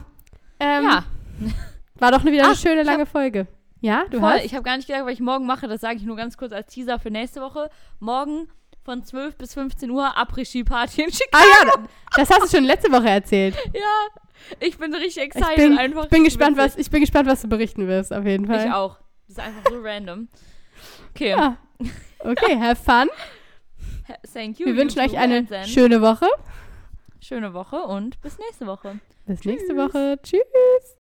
Ähm, 0.58 0.84
Ja, 0.84 1.04
War 1.98 2.12
doch 2.12 2.24
wieder 2.24 2.44
eine 2.44 2.52
Ach, 2.52 2.58
schöne 2.58 2.82
lange 2.82 3.06
Folge. 3.06 3.46
Ja, 3.80 4.04
du 4.10 4.20
voll. 4.20 4.30
hast? 4.30 4.44
Ich 4.44 4.54
habe 4.54 4.62
gar 4.62 4.76
nicht 4.76 4.86
gedacht, 4.86 5.04
was 5.04 5.12
ich 5.12 5.20
morgen 5.20 5.46
mache. 5.46 5.68
Das 5.68 5.80
sage 5.80 5.96
ich 5.96 6.02
nur 6.02 6.16
ganz 6.16 6.36
kurz 6.36 6.52
als 6.52 6.72
Teaser 6.72 6.98
für 6.98 7.10
nächste 7.10 7.40
Woche. 7.40 7.70
Morgen 7.98 8.48
von 8.84 9.04
12 9.04 9.36
bis 9.36 9.54
15 9.54 9.90
Uhr 9.90 10.16
Après-Ski-Party 10.16 11.02
in 11.02 11.12
Chicago. 11.12 11.44
ah 11.44 11.64
ja, 11.66 11.72
das 12.16 12.30
hast 12.30 12.42
du 12.52 12.56
schon 12.56 12.64
letzte 12.64 12.90
Woche 12.92 13.08
erzählt. 13.08 13.54
Ja, 13.74 14.56
ich 14.60 14.78
bin 14.78 14.94
richtig 14.94 15.22
excited. 15.22 15.50
Ich 15.50 15.56
bin, 15.56 15.78
einfach 15.78 16.04
ich 16.04 16.10
bin 16.10 16.24
gespannt, 16.24 16.56
was 16.56 16.76
ich 16.78 16.90
bin 16.90 17.00
gespannt, 17.00 17.28
was 17.28 17.42
du 17.42 17.48
berichten 17.48 17.86
wirst, 17.86 18.12
auf 18.12 18.24
jeden 18.24 18.46
Fall. 18.46 18.66
Ich 18.66 18.72
auch. 18.72 18.98
Das 19.28 19.36
ist 19.36 19.44
einfach 19.44 19.70
so 19.70 19.78
random. 19.82 20.28
Okay, 21.14 21.30
Ja. 21.30 21.56
Okay, 22.20 22.58
have 22.58 22.76
fun. 22.82 23.08
thank 24.32 24.58
you. 24.58 24.66
Wir 24.66 24.76
wünschen 24.76 25.00
euch 25.00 25.16
eine 25.18 25.46
schöne 25.66 26.00
Woche. 26.02 26.26
Schöne 27.20 27.54
Woche 27.54 27.76
und 27.76 28.20
bis 28.20 28.38
nächste 28.38 28.66
Woche. 28.66 28.98
Bis 29.26 29.44
nächste 29.44 29.76
Woche. 29.76 30.18
Tschüss. 30.22 30.96